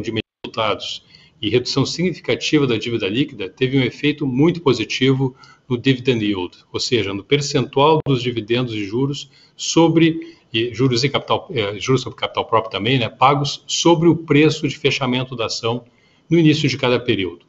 de 0.00 0.12
resultados 0.46 1.04
e 1.40 1.50
redução 1.50 1.84
significativa 1.84 2.64
da 2.64 2.78
dívida 2.78 3.08
líquida 3.08 3.48
teve 3.48 3.76
um 3.76 3.82
efeito 3.82 4.24
muito 4.24 4.60
positivo 4.60 5.34
no 5.68 5.76
dividend 5.76 6.24
yield, 6.24 6.56
ou 6.72 6.78
seja, 6.78 7.12
no 7.12 7.24
percentual 7.24 7.98
dos 8.06 8.22
dividendos 8.22 8.74
e 8.74 8.84
juros 8.84 9.28
sobre 9.56 10.40
e 10.52 10.72
juros 10.72 11.02
e 11.02 11.08
capital, 11.08 11.48
eh, 11.50 11.78
juros 11.80 12.02
sobre 12.02 12.18
capital 12.18 12.44
próprio 12.44 12.70
também, 12.70 12.98
né, 12.98 13.08
pagos 13.08 13.64
sobre 13.66 14.06
o 14.06 14.14
preço 14.14 14.68
de 14.68 14.76
fechamento 14.76 15.34
da 15.34 15.46
ação 15.46 15.84
no 16.28 16.38
início 16.38 16.68
de 16.68 16.76
cada 16.76 17.00
período. 17.00 17.46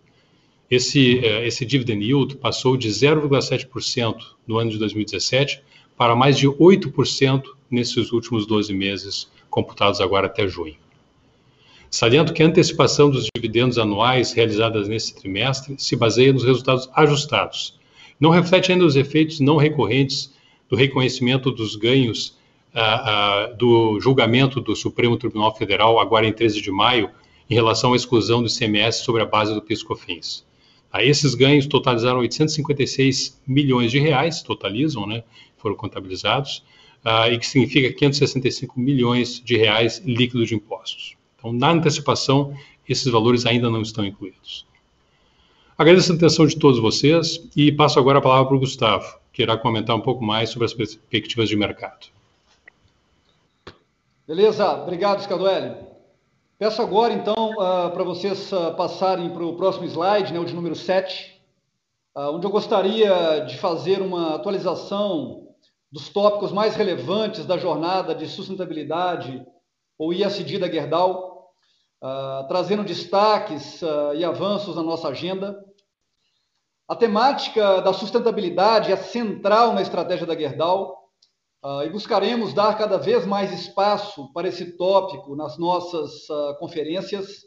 Esse, 0.74 1.20
eh, 1.20 1.46
esse 1.46 1.64
dividend 1.64 2.04
yield 2.04 2.38
passou 2.38 2.76
de 2.76 2.90
0,7% 2.90 4.16
no 4.48 4.58
ano 4.58 4.72
de 4.72 4.80
2017 4.80 5.62
para 5.96 6.16
mais 6.16 6.36
de 6.36 6.48
8% 6.48 7.44
nesses 7.70 8.12
últimos 8.12 8.48
12 8.48 8.74
meses, 8.74 9.30
computados 9.52 10.02
agora 10.02 10.26
até 10.26 10.48
junho. 10.48 10.76
Saliento 11.92 12.34
que 12.34 12.42
a 12.42 12.48
antecipação 12.48 13.12
dos 13.12 13.28
dividendos 13.36 13.78
anuais 13.78 14.34
realizadas 14.34 14.88
nesse 14.88 15.14
trimestre 15.14 15.76
se 15.78 15.96
baseia 15.96 16.34
nos 16.34 16.44
resultados 16.44 16.90
ajustados. 16.96 17.80
Não 18.20 18.32
reflete 18.32 18.72
ainda 18.72 18.84
os 18.84 18.96
efeitos 18.96 19.40
não 19.40 19.58
recorrentes 19.58 20.34
do 20.68 20.76
reconhecimento 20.76 21.52
dos 21.52 21.76
ganhos 21.76 22.36
ah, 22.74 22.82
ah, 22.82 23.54
do 23.54 24.00
julgamento 24.00 24.60
do 24.60 24.76
Supremo 24.76 25.18
Tribunal 25.18 25.56
Federal, 25.56 26.00
agora 26.00 26.26
em 26.26 26.34
13 26.34 26.60
de 26.60 26.72
maio, 26.72 27.12
em 27.48 27.54
relação 27.54 27.94
à 27.94 27.96
exclusão 27.96 28.42
do 28.42 28.48
ICMS 28.48 29.04
sobre 29.04 29.22
a 29.22 29.26
base 29.26 29.54
do 29.54 29.62
PIS/COFINS. 29.62 30.52
Aí 30.94 31.10
esses 31.10 31.34
ganhos 31.34 31.66
totalizaram 31.66 32.20
856 32.20 33.42
milhões 33.48 33.92
de 33.92 33.98
reais, 33.98 34.44
totalizam, 34.44 35.08
né? 35.08 35.24
Foram 35.58 35.76
contabilizados, 35.76 36.64
uh, 37.04 37.32
e 37.32 37.40
que 37.40 37.48
significa 37.48 37.92
565 37.92 38.80
milhões 38.80 39.42
de 39.44 39.58
reais 39.58 40.04
líquidos 40.06 40.50
de 40.50 40.56
impostos. 40.56 41.18
Então, 41.36 41.52
na 41.52 41.72
antecipação, 41.72 42.56
esses 42.88 43.12
valores 43.12 43.48
ainda 43.48 43.72
não 43.72 43.82
estão 43.82 44.06
incluídos. 44.06 44.68
Agradeço 45.76 46.12
a 46.12 46.16
atenção 46.16 46.46
de 46.46 46.58
todos 46.58 46.80
vocês 46.80 47.44
e 47.56 47.72
passo 47.72 47.98
agora 47.98 48.20
a 48.20 48.22
palavra 48.22 48.46
para 48.46 48.56
o 48.56 48.60
Gustavo, 48.60 49.18
que 49.34 49.42
irá 49.42 49.58
comentar 49.58 49.96
um 49.96 50.02
pouco 50.02 50.24
mais 50.24 50.52
sobre 50.52 50.66
as 50.66 50.74
perspectivas 50.76 51.50
de 51.50 51.56
mercado. 51.56 52.08
Beleza, 54.28 54.72
obrigado, 54.74 55.24
Scaduelli. 55.24 55.93
Peço 56.64 56.82
agora, 56.82 57.12
então, 57.12 57.52
uh, 57.56 57.92
para 57.92 58.06
vocês 58.06 58.50
uh, 58.54 58.74
passarem 58.78 59.30
para 59.32 59.44
o 59.44 59.58
próximo 59.58 59.84
slide, 59.84 60.32
né, 60.32 60.40
o 60.40 60.46
de 60.46 60.56
número 60.56 60.76
7, 60.76 61.44
uh, 62.16 62.20
ah, 62.22 62.32
onde 62.32 62.48
eu 62.48 62.50
gostaria 62.50 63.42
de 63.42 63.58
fazer 63.58 64.02
uma 64.02 64.36
atualização 64.36 65.50
dos 65.92 66.08
tópicos 66.08 66.54
mais 66.54 66.74
relevantes 66.78 67.46
da 67.46 67.58
jornada 67.58 68.16
de 68.16 68.30
sustentabilidade, 68.30 69.46
ou 69.98 70.14
ISD 70.14 70.58
da 70.58 70.72
Gerdau, 70.72 71.52
trazendo 72.48 72.86
destaques 72.86 73.82
e 74.16 74.24
avanços 74.24 74.78
na 74.78 74.84
nossa 74.84 75.10
agenda. 75.10 75.62
A 76.88 76.96
temática 76.96 77.82
da 77.82 77.92
sustentabilidade 77.92 78.90
é 78.90 78.96
central 78.96 79.74
na 79.74 79.82
estratégia 79.82 80.26
da 80.26 80.36
Gerdau, 80.36 81.03
e 81.86 81.90
buscaremos 81.90 82.54
dar 82.54 82.78
cada 82.78 82.98
vez 82.98 83.26
mais 83.26 83.54
espaço 83.54 84.34
para 84.34 84.50
esse 84.50 84.76
tópico 84.76 85.34
nas 85.34 85.58
nossas 85.58 86.30
uh, 86.30 86.58
conferências. 86.60 87.46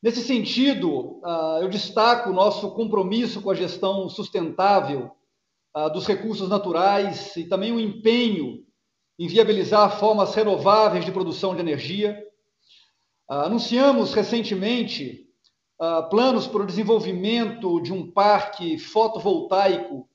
Nesse 0.00 0.22
sentido, 0.22 1.20
uh, 1.24 1.58
eu 1.60 1.68
destaco 1.68 2.30
o 2.30 2.32
nosso 2.32 2.70
compromisso 2.76 3.42
com 3.42 3.50
a 3.50 3.54
gestão 3.54 4.08
sustentável 4.08 5.10
dos 5.92 6.06
recursos 6.08 6.48
naturais 6.48 7.36
e 7.36 7.44
também 7.44 7.70
o 7.70 7.78
empenho 7.78 8.64
em 9.16 9.28
viabilizar 9.28 10.00
formas 10.00 10.34
renováveis 10.34 11.04
de 11.04 11.12
produção 11.12 11.54
de 11.54 11.60
energia. 11.60 12.20
anunciamos 13.28 14.12
recentemente 14.12 15.28
planos 16.10 16.48
para 16.48 16.62
o 16.62 16.66
desenvolvimento 16.66 17.80
de 17.80 17.92
um 17.92 18.10
parque 18.10 18.76
fotovoltaico 18.76 20.07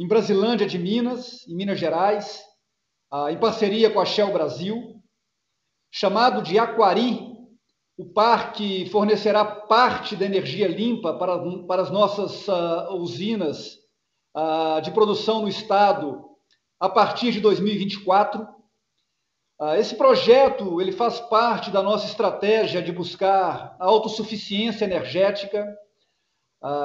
em 0.00 0.08
Brasilândia 0.08 0.66
de 0.66 0.78
Minas, 0.78 1.46
em 1.46 1.54
Minas 1.54 1.78
Gerais, 1.78 2.42
em 3.30 3.36
parceria 3.36 3.90
com 3.90 4.00
a 4.00 4.06
Shell 4.06 4.32
Brasil, 4.32 4.94
chamado 5.90 6.40
de 6.40 6.58
Aquari. 6.58 7.20
O 7.98 8.06
parque 8.06 8.88
fornecerá 8.88 9.44
parte 9.44 10.16
da 10.16 10.24
energia 10.24 10.66
limpa 10.66 11.12
para, 11.18 11.38
para 11.66 11.82
as 11.82 11.90
nossas 11.90 12.48
uh, 12.48 12.94
usinas 12.94 13.74
uh, 14.34 14.80
de 14.80 14.90
produção 14.90 15.42
no 15.42 15.48
estado 15.48 16.24
a 16.80 16.88
partir 16.88 17.30
de 17.30 17.40
2024. 17.40 18.40
Uh, 19.60 19.74
esse 19.74 19.94
projeto 19.96 20.80
ele 20.80 20.92
faz 20.92 21.20
parte 21.20 21.70
da 21.70 21.82
nossa 21.82 22.06
estratégia 22.06 22.80
de 22.80 22.90
buscar 22.90 23.76
a 23.78 23.84
autossuficiência 23.84 24.86
energética 24.86 25.62
ah, 25.62 25.76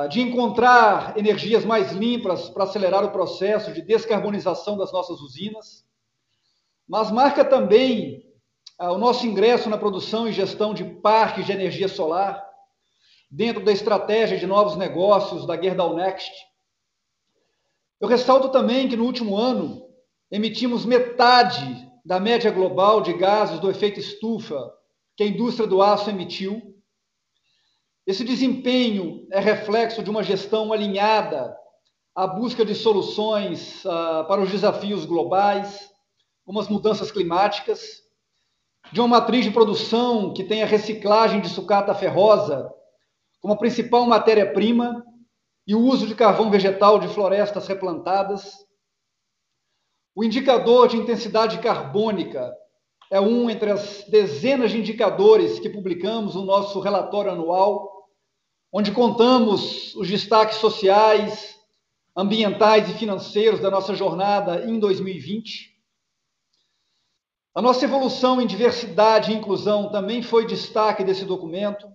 de 0.09 0.21
encontrar 0.21 1.17
energias 1.17 1.65
mais 1.65 1.91
limpas 1.91 2.49
para 2.49 2.63
acelerar 2.63 3.03
o 3.03 3.11
processo 3.11 3.73
de 3.73 3.81
descarbonização 3.81 4.77
das 4.77 4.91
nossas 4.93 5.19
usinas, 5.19 5.85
mas 6.87 7.11
marca 7.11 7.43
também 7.43 8.23
ah, 8.77 8.91
o 8.91 8.97
nosso 8.97 9.25
ingresso 9.25 9.69
na 9.69 9.77
produção 9.77 10.27
e 10.27 10.33
gestão 10.33 10.73
de 10.73 10.83
parques 10.83 11.45
de 11.45 11.51
energia 11.51 11.87
solar, 11.87 12.45
dentro 13.29 13.63
da 13.63 13.71
estratégia 13.71 14.37
de 14.37 14.45
novos 14.45 14.75
negócios 14.75 15.45
da 15.45 15.59
Gerdau 15.59 15.95
Next. 15.95 16.31
Eu 17.99 18.07
ressalto 18.07 18.49
também 18.49 18.87
que 18.87 18.95
no 18.95 19.05
último 19.05 19.37
ano 19.37 19.87
emitimos 20.29 20.85
metade 20.85 21.89
da 22.03 22.19
média 22.19 22.51
global 22.51 23.01
de 23.01 23.13
gases 23.13 23.59
do 23.59 23.69
efeito 23.69 23.99
estufa 23.99 24.71
que 25.15 25.23
a 25.23 25.27
indústria 25.27 25.67
do 25.67 25.81
aço 25.81 26.09
emitiu, 26.09 26.74
esse 28.05 28.23
desempenho 28.23 29.27
é 29.31 29.39
reflexo 29.39 30.03
de 30.03 30.09
uma 30.09 30.21
gestão 30.21 30.71
alinhada 30.71 31.57
à 32.13 32.27
busca 32.27 32.63
de 32.63 32.75
soluções 32.75 33.83
uh, 33.83 34.25
para 34.27 34.41
os 34.41 34.51
desafios 34.51 35.05
globais, 35.05 35.89
como 36.45 36.59
as 36.59 36.67
mudanças 36.67 37.11
climáticas, 37.11 38.03
de 38.91 38.99
uma 38.99 39.07
matriz 39.07 39.43
de 39.43 39.51
produção 39.51 40.33
que 40.33 40.43
tenha 40.43 40.65
reciclagem 40.65 41.41
de 41.41 41.49
sucata 41.49 41.95
ferrosa 41.95 42.71
como 43.41 43.57
principal 43.57 44.05
matéria-prima 44.05 45.03
e 45.67 45.73
o 45.73 45.81
uso 45.81 46.05
de 46.05 46.13
carvão 46.13 46.51
vegetal 46.51 46.99
de 46.99 47.07
florestas 47.07 47.67
replantadas. 47.67 48.53
O 50.15 50.23
indicador 50.23 50.87
de 50.87 50.97
intensidade 50.97 51.57
carbônica 51.59 52.55
é 53.11 53.19
um 53.19 53.49
entre 53.49 53.71
as 53.71 54.03
dezenas 54.07 54.71
de 54.71 54.79
indicadores 54.79 55.59
que 55.59 55.69
publicamos 55.69 56.35
no 56.35 56.45
nosso 56.45 56.79
relatório 56.79 57.31
anual, 57.31 57.94
onde 58.77 58.91
contamos 58.91 59.95
os 59.95 60.09
destaques 60.09 60.57
sociais, 60.57 61.57
ambientais 62.13 62.89
e 62.89 62.93
financeiros 62.93 63.61
da 63.61 63.71
nossa 63.71 63.95
jornada 63.95 64.65
em 64.65 64.77
2020. 64.77 65.73
A 67.55 67.61
nossa 67.61 67.85
evolução 67.85 68.41
em 68.41 68.45
diversidade 68.45 69.31
e 69.31 69.35
inclusão 69.35 69.89
também 69.89 70.21
foi 70.21 70.45
destaque 70.45 71.05
desse 71.05 71.23
documento. 71.23 71.87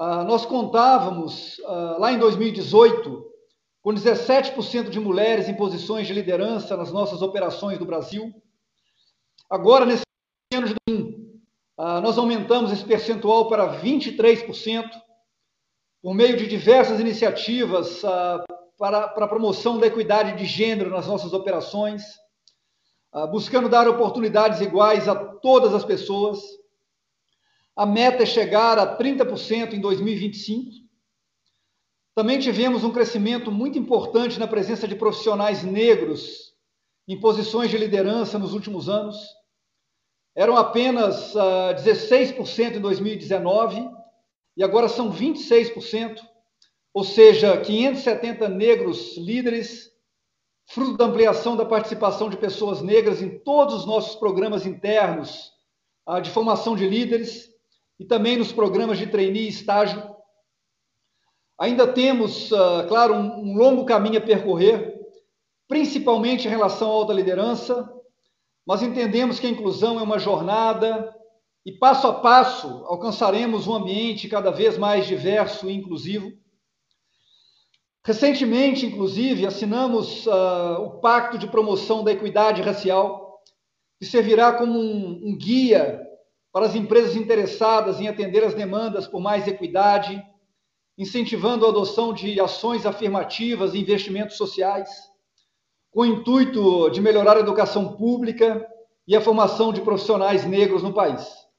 Uh, 0.00 0.24
nós 0.26 0.44
contávamos, 0.44 1.60
uh, 1.60 2.00
lá 2.00 2.10
em 2.10 2.18
2018, 2.18 3.30
com 3.80 3.94
17% 3.94 4.90
de 4.90 4.98
mulheres 4.98 5.48
em 5.48 5.54
posições 5.54 6.04
de 6.04 6.12
liderança 6.12 6.76
nas 6.76 6.90
nossas 6.90 7.22
operações 7.22 7.78
do 7.78 7.86
Brasil. 7.86 8.34
Agora, 9.48 9.86
nesse 9.86 10.02
ano 10.52 10.66
de 10.66 10.74
2021, 10.88 11.40
ah, 11.78 12.00
nós 12.00 12.18
aumentamos 12.18 12.72
esse 12.72 12.84
percentual 12.84 13.48
para 13.48 13.80
23%, 13.80 14.90
por 16.02 16.14
meio 16.14 16.36
de 16.36 16.46
diversas 16.46 17.00
iniciativas 17.00 18.04
ah, 18.04 18.44
para, 18.78 19.08
para 19.08 19.24
a 19.24 19.28
promoção 19.28 19.78
da 19.78 19.86
equidade 19.86 20.36
de 20.36 20.44
gênero 20.44 20.90
nas 20.90 21.06
nossas 21.06 21.32
operações, 21.32 22.02
ah, 23.12 23.26
buscando 23.26 23.68
dar 23.68 23.88
oportunidades 23.88 24.60
iguais 24.60 25.08
a 25.08 25.14
todas 25.14 25.74
as 25.74 25.84
pessoas. 25.84 26.40
A 27.76 27.86
meta 27.86 28.22
é 28.22 28.26
chegar 28.26 28.78
a 28.78 28.96
30% 28.96 29.74
em 29.74 29.80
2025 29.80 30.80
também 32.14 32.38
tivemos 32.38 32.84
um 32.84 32.92
crescimento 32.92 33.52
muito 33.52 33.78
importante 33.78 34.38
na 34.38 34.46
presença 34.46 34.86
de 34.86 34.94
profissionais 34.94 35.62
negros 35.62 36.52
em 37.08 37.18
posições 37.18 37.70
de 37.70 37.78
liderança 37.78 38.38
nos 38.38 38.52
últimos 38.52 38.90
anos. 38.90 39.16
Eram 40.34 40.56
apenas 40.56 41.34
uh, 41.34 41.40
ah, 41.70 41.74
16% 41.74 42.76
em 42.76 42.80
2019 42.80 43.88
e 44.56 44.62
agora 44.64 44.88
são 44.88 45.12
26%, 45.12 46.20
ou 46.92 47.04
seja, 47.04 47.56
570 47.60 48.48
negros 48.48 49.16
líderes, 49.16 49.90
fruto 50.66 50.96
da 50.96 51.06
ampliação 51.06 51.56
da 51.56 51.64
participação 51.64 52.28
de 52.28 52.36
pessoas 52.36 52.82
negras 52.82 53.22
em 53.22 53.38
todos 53.38 53.74
os 53.74 53.86
nossos 53.86 54.16
programas 54.16 54.66
internos 54.66 55.50
uh, 56.08 56.20
de 56.20 56.30
formação 56.30 56.74
de 56.74 56.88
líderes 56.88 57.48
e 57.98 58.04
também 58.04 58.36
nos 58.36 58.52
programas 58.52 58.98
de 58.98 59.06
trainee 59.06 59.46
e 59.46 59.48
estágio. 59.48 60.02
Ainda 61.58 61.86
temos, 61.92 62.50
uh, 62.50 62.86
claro, 62.88 63.14
um 63.14 63.56
longo 63.56 63.84
caminho 63.84 64.18
a 64.18 64.22
percorrer, 64.22 64.98
principalmente 65.68 66.46
em 66.46 66.50
relação 66.50 66.90
à 66.90 66.94
alta 66.94 67.12
liderança, 67.12 67.88
mas 68.66 68.82
entendemos 68.82 69.38
que 69.38 69.46
a 69.46 69.50
inclusão 69.50 69.98
é 69.98 70.02
uma 70.02 70.18
jornada 70.18 71.14
e 71.64 71.72
passo 71.72 72.06
a 72.06 72.14
passo 72.14 72.84
alcançaremos 72.86 73.66
um 73.66 73.74
ambiente 73.74 74.28
cada 74.28 74.50
vez 74.50 74.78
mais 74.78 75.06
diverso 75.06 75.68
e 75.68 75.74
inclusivo. 75.74 76.32
Recentemente, 78.02 78.86
inclusive, 78.86 79.46
assinamos 79.46 80.26
uh, 80.26 80.82
o 80.82 81.00
Pacto 81.00 81.36
de 81.36 81.46
Promoção 81.46 82.02
da 82.02 82.12
Equidade 82.12 82.62
Racial, 82.62 83.42
que 83.98 84.06
servirá 84.06 84.54
como 84.54 84.78
um, 84.78 85.20
um 85.22 85.36
guia 85.36 86.00
para 86.50 86.64
as 86.64 86.74
empresas 86.74 87.14
interessadas 87.14 88.00
em 88.00 88.08
atender 88.08 88.42
as 88.42 88.54
demandas 88.54 89.06
por 89.06 89.20
mais 89.20 89.46
equidade, 89.46 90.20
incentivando 90.96 91.66
a 91.66 91.68
adoção 91.68 92.12
de 92.12 92.40
ações 92.40 92.86
afirmativas 92.86 93.74
e 93.74 93.78
investimentos 93.78 94.36
sociais, 94.38 94.88
com 95.90 96.00
o 96.00 96.06
intuito 96.06 96.88
de 96.90 97.02
melhorar 97.02 97.36
a 97.36 97.40
educação 97.40 97.96
pública 97.96 98.66
e 99.06 99.14
a 99.14 99.20
formação 99.20 99.72
de 99.72 99.82
profissionais 99.82 100.46
negros 100.46 100.82
no 100.82 100.94
país. 100.94 101.49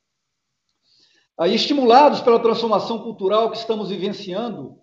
Estimulados 1.40 2.22
pela 2.22 2.40
transformação 2.40 3.00
cultural 3.00 3.50
que 3.50 3.58
estamos 3.58 3.90
vivenciando, 3.90 4.78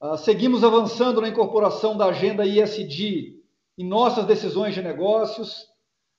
ah, 0.00 0.16
seguimos 0.16 0.64
avançando 0.64 1.20
na 1.20 1.28
incorporação 1.28 1.96
da 1.96 2.06
agenda 2.06 2.46
ISD 2.46 3.38
em 3.76 3.86
nossas 3.86 4.24
decisões 4.24 4.74
de 4.74 4.80
negócios, 4.80 5.66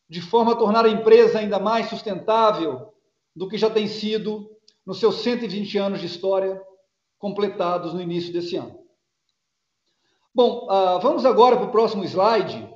de 0.08 0.22
forma 0.22 0.52
a 0.52 0.56
tornar 0.56 0.86
a 0.86 0.90
empresa 0.90 1.40
ainda 1.40 1.58
mais 1.58 1.90
sustentável 1.90 2.94
do 3.36 3.48
que 3.48 3.58
já 3.58 3.70
tem 3.70 3.88
sido 3.88 4.52
nos 4.86 5.00
seus 5.00 5.16
120 5.22 5.78
anos 5.78 6.00
de 6.00 6.06
história 6.06 6.62
completados 7.18 7.94
no 7.94 8.02
início 8.02 8.32
desse 8.32 8.56
ano. 8.56 8.80
Bom, 10.34 10.68
uh, 10.70 11.00
vamos 11.00 11.26
agora 11.26 11.58
para 11.58 11.66
o 11.66 11.72
próximo 11.72 12.04
slide, 12.04 12.70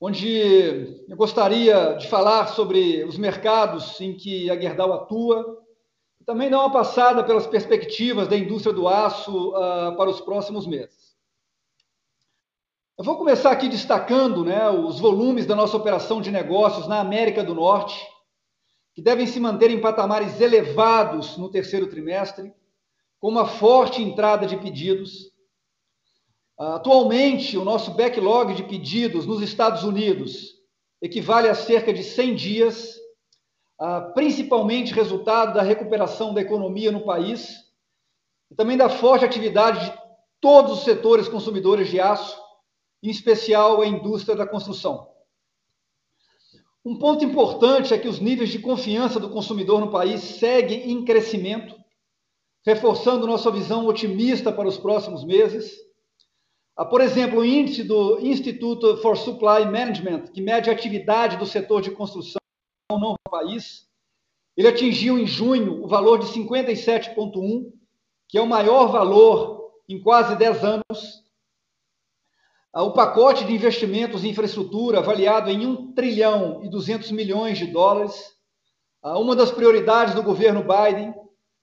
onde 0.00 1.04
eu 1.08 1.16
gostaria 1.16 1.94
de 1.94 2.08
falar 2.08 2.48
sobre 2.48 3.04
os 3.04 3.16
mercados 3.16 4.00
em 4.00 4.16
que 4.16 4.50
a 4.50 4.58
Gerdau 4.58 4.92
atua, 4.92 5.60
também 6.24 6.50
dar 6.50 6.60
uma 6.60 6.72
passada 6.72 7.24
pelas 7.24 7.46
perspectivas 7.46 8.28
da 8.28 8.36
indústria 8.36 8.74
do 8.74 8.86
aço 8.86 9.50
uh, 9.50 9.96
para 9.96 10.10
os 10.10 10.20
próximos 10.20 10.66
meses. 10.66 11.10
Eu 12.98 13.04
vou 13.04 13.16
começar 13.16 13.50
aqui 13.50 13.66
destacando 13.66 14.44
né, 14.44 14.68
os 14.68 15.00
volumes 15.00 15.46
da 15.46 15.56
nossa 15.56 15.74
operação 15.74 16.20
de 16.20 16.30
negócios 16.30 16.86
na 16.86 17.00
América 17.00 17.42
do 17.42 17.54
Norte, 17.54 18.06
que 18.94 19.00
devem 19.00 19.26
se 19.26 19.40
manter 19.40 19.70
em 19.70 19.80
patamares 19.80 20.38
elevados 20.38 21.38
no 21.38 21.50
terceiro 21.50 21.86
trimestre, 21.86 22.52
com 23.18 23.28
uma 23.28 23.46
forte 23.46 24.02
entrada 24.02 24.46
de 24.46 24.58
pedidos. 24.58 25.32
Atualmente, 26.58 27.56
o 27.56 27.64
nosso 27.64 27.92
backlog 27.92 28.52
de 28.52 28.64
pedidos 28.64 29.24
nos 29.24 29.40
Estados 29.40 29.82
Unidos 29.82 30.60
equivale 31.00 31.48
a 31.48 31.54
cerca 31.54 31.94
de 31.94 32.04
100 32.04 32.34
dias, 32.34 32.99
principalmente 34.14 34.92
resultado 34.92 35.54
da 35.54 35.62
recuperação 35.62 36.34
da 36.34 36.40
economia 36.40 36.92
no 36.92 37.04
país 37.04 37.64
e 38.50 38.54
também 38.54 38.76
da 38.76 38.88
forte 38.88 39.24
atividade 39.24 39.90
de 39.90 39.98
todos 40.40 40.72
os 40.78 40.84
setores 40.84 41.28
consumidores 41.28 41.88
de 41.88 42.00
aço, 42.00 42.38
em 43.02 43.10
especial 43.10 43.80
a 43.80 43.86
indústria 43.86 44.36
da 44.36 44.46
construção. 44.46 45.08
Um 46.84 46.98
ponto 46.98 47.24
importante 47.24 47.92
é 47.92 47.98
que 47.98 48.08
os 48.08 48.20
níveis 48.20 48.50
de 48.50 48.58
confiança 48.58 49.20
do 49.20 49.30
consumidor 49.30 49.80
no 49.80 49.90
país 49.90 50.20
seguem 50.22 50.90
em 50.90 51.04
crescimento 51.04 51.80
reforçando 52.64 53.26
nossa 53.26 53.50
visão 53.50 53.86
otimista 53.86 54.52
para 54.52 54.68
os 54.68 54.76
próximos 54.76 55.24
meses. 55.24 55.72
Ah, 56.76 56.84
por 56.84 57.00
exemplo, 57.00 57.40
o 57.40 57.44
índice 57.44 57.82
do 57.82 58.20
Instituto 58.20 58.96
for 58.98 59.16
Supply 59.16 59.64
Management, 59.64 60.28
que 60.32 60.40
mede 60.40 60.70
a 60.70 60.72
atividade 60.72 61.36
do 61.36 61.46
setor 61.46 61.80
de 61.80 61.90
construção 61.90 62.39
no 62.98 63.14
país, 63.30 63.88
ele 64.56 64.68
atingiu 64.68 65.18
em 65.18 65.26
junho 65.26 65.82
o 65.82 65.88
valor 65.88 66.18
de 66.18 66.26
57,1, 66.26 67.72
que 68.28 68.38
é 68.38 68.40
o 68.40 68.46
maior 68.46 68.88
valor 68.88 69.72
em 69.88 70.00
quase 70.00 70.36
10 70.36 70.64
anos. 70.64 71.24
Ah, 72.72 72.82
o 72.82 72.92
pacote 72.92 73.44
de 73.44 73.52
investimentos 73.52 74.24
em 74.24 74.28
infraestrutura, 74.28 74.98
avaliado 74.98 75.50
em 75.50 75.66
1 75.66 75.92
trilhão 75.92 76.64
e 76.64 76.68
200 76.68 77.10
milhões 77.10 77.58
de 77.58 77.66
dólares, 77.66 78.36
ah, 79.02 79.18
uma 79.18 79.34
das 79.34 79.50
prioridades 79.50 80.14
do 80.14 80.22
governo 80.22 80.62
Biden, 80.62 81.14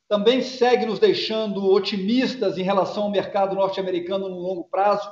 também 0.07 0.41
segue 0.41 0.85
nos 0.85 0.99
deixando 0.99 1.65
otimistas 1.65 2.57
em 2.57 2.63
relação 2.63 3.03
ao 3.03 3.11
mercado 3.11 3.55
norte-americano 3.55 4.29
no 4.29 4.39
longo 4.39 4.63
prazo, 4.63 5.09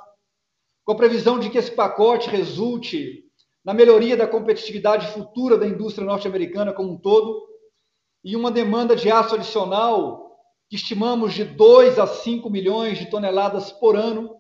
com 0.84 0.94
a 0.94 0.96
previsão 0.96 1.40
de 1.40 1.50
que 1.50 1.58
esse 1.58 1.72
pacote 1.72 2.30
resulte 2.30 3.25
na 3.66 3.74
melhoria 3.74 4.16
da 4.16 4.28
competitividade 4.28 5.08
futura 5.08 5.58
da 5.58 5.68
indústria 5.68 6.06
norte-americana 6.06 6.72
como 6.72 6.94
um 6.94 6.98
todo 6.98 7.48
e 8.24 8.36
uma 8.36 8.52
demanda 8.52 8.96
de 8.96 9.10
aço 9.10 9.34
adicional 9.34 10.38
que 10.70 10.76
estimamos 10.76 11.34
de 11.34 11.44
2 11.44 11.98
a 11.98 12.06
5 12.06 12.48
milhões 12.48 13.00
de 13.00 13.08
toneladas 13.08 13.72
por 13.72 13.96
ano, 13.96 14.38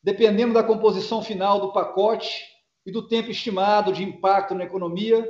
dependendo 0.00 0.54
da 0.54 0.62
composição 0.62 1.20
final 1.20 1.60
do 1.60 1.72
pacote 1.72 2.44
e 2.86 2.92
do 2.92 3.08
tempo 3.08 3.30
estimado 3.30 3.92
de 3.92 4.04
impacto 4.04 4.54
na 4.54 4.64
economia, 4.64 5.28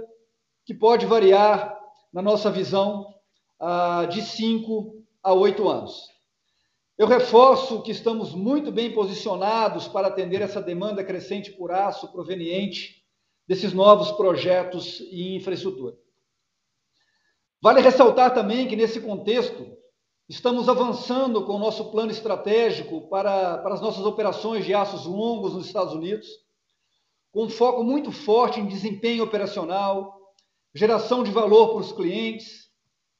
que 0.67 0.75
pode 0.75 1.07
variar, 1.07 1.79
na 2.13 2.21
nossa 2.21 2.51
visão, 2.51 3.07
ah, 3.59 4.07
de 4.07 4.21
5 4.23 5.03
a 5.23 5.33
8 5.33 5.69
anos. 5.69 6.09
Eu 6.97 7.07
reforço 7.07 7.83
que 7.83 7.91
estamos 7.91 8.35
muito 8.35 8.71
bem 8.71 8.93
posicionados 8.93 9.89
para 9.89 10.09
atender 10.09 10.43
essa 10.43 10.63
demanda 10.63 11.03
crescente 11.03 11.53
por 11.53 11.73
aço 11.73 12.13
proveniente 12.13 13.04
desses 13.47 13.73
novos 13.73 14.13
projetos 14.13 15.01
e 15.11 15.37
infraestrutura. 15.37 15.97
Vale 17.61 17.81
ressaltar 17.81 18.35
também 18.35 18.69
que, 18.69 18.77
nesse 18.77 19.01
contexto, 19.01 19.77
estamos 20.29 20.69
avançando 20.69 21.45
com 21.45 21.55
o 21.55 21.59
nosso 21.59 21.91
plano 21.91 22.11
estratégico 22.11 23.09
para, 23.09 23.59
para 23.59 23.75
as 23.75 23.81
nossas 23.81 24.05
operações 24.05 24.65
de 24.65 24.75
aços 24.75 25.07
longos 25.07 25.55
nos 25.55 25.67
Estados 25.67 25.95
Unidos, 25.95 26.29
com 27.33 27.45
um 27.45 27.49
foco 27.49 27.83
muito 27.83 28.13
forte 28.13 28.61
em 28.61 28.67
desempenho 28.67 29.25
operacional, 29.25 30.15
geração 30.75 31.23
de 31.23 31.31
valor 31.31 31.71
para 31.71 31.81
os 31.81 31.93
clientes, 31.93 32.71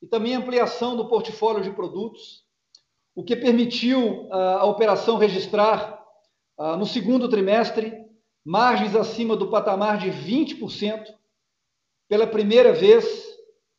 e 0.03 0.07
também 0.07 0.35
ampliação 0.35 0.97
do 0.97 1.09
portfólio 1.09 1.63
de 1.63 1.71
produtos, 1.71 2.45
o 3.15 3.25
que 3.25 3.35
permitiu 3.35 4.29
ah, 4.31 4.59
a 4.61 4.65
operação 4.67 5.17
registrar, 5.17 5.99
ah, 6.59 6.77
no 6.77 6.85
segundo 6.85 7.29
trimestre, 7.29 8.04
margens 8.45 8.95
acima 8.95 9.37
do 9.37 9.49
patamar 9.49 9.99
de 9.99 10.11
20% 10.11 11.07
pela 12.09 12.27
primeira 12.27 12.73
vez 12.73 13.25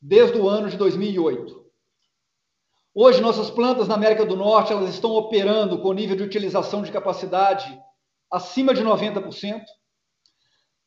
desde 0.01 0.37
o 0.39 0.49
ano 0.49 0.69
de 0.69 0.77
2008. 0.77 1.63
Hoje, 2.93 3.21
nossas 3.21 3.49
plantas 3.49 3.87
na 3.87 3.95
América 3.95 4.25
do 4.25 4.35
Norte 4.35 4.71
elas 4.71 4.89
estão 4.89 5.11
operando 5.11 5.79
com 5.79 5.93
nível 5.93 6.15
de 6.15 6.23
utilização 6.23 6.81
de 6.81 6.91
capacidade 6.91 7.77
acima 8.31 8.73
de 8.73 8.83
90%. 8.83 9.63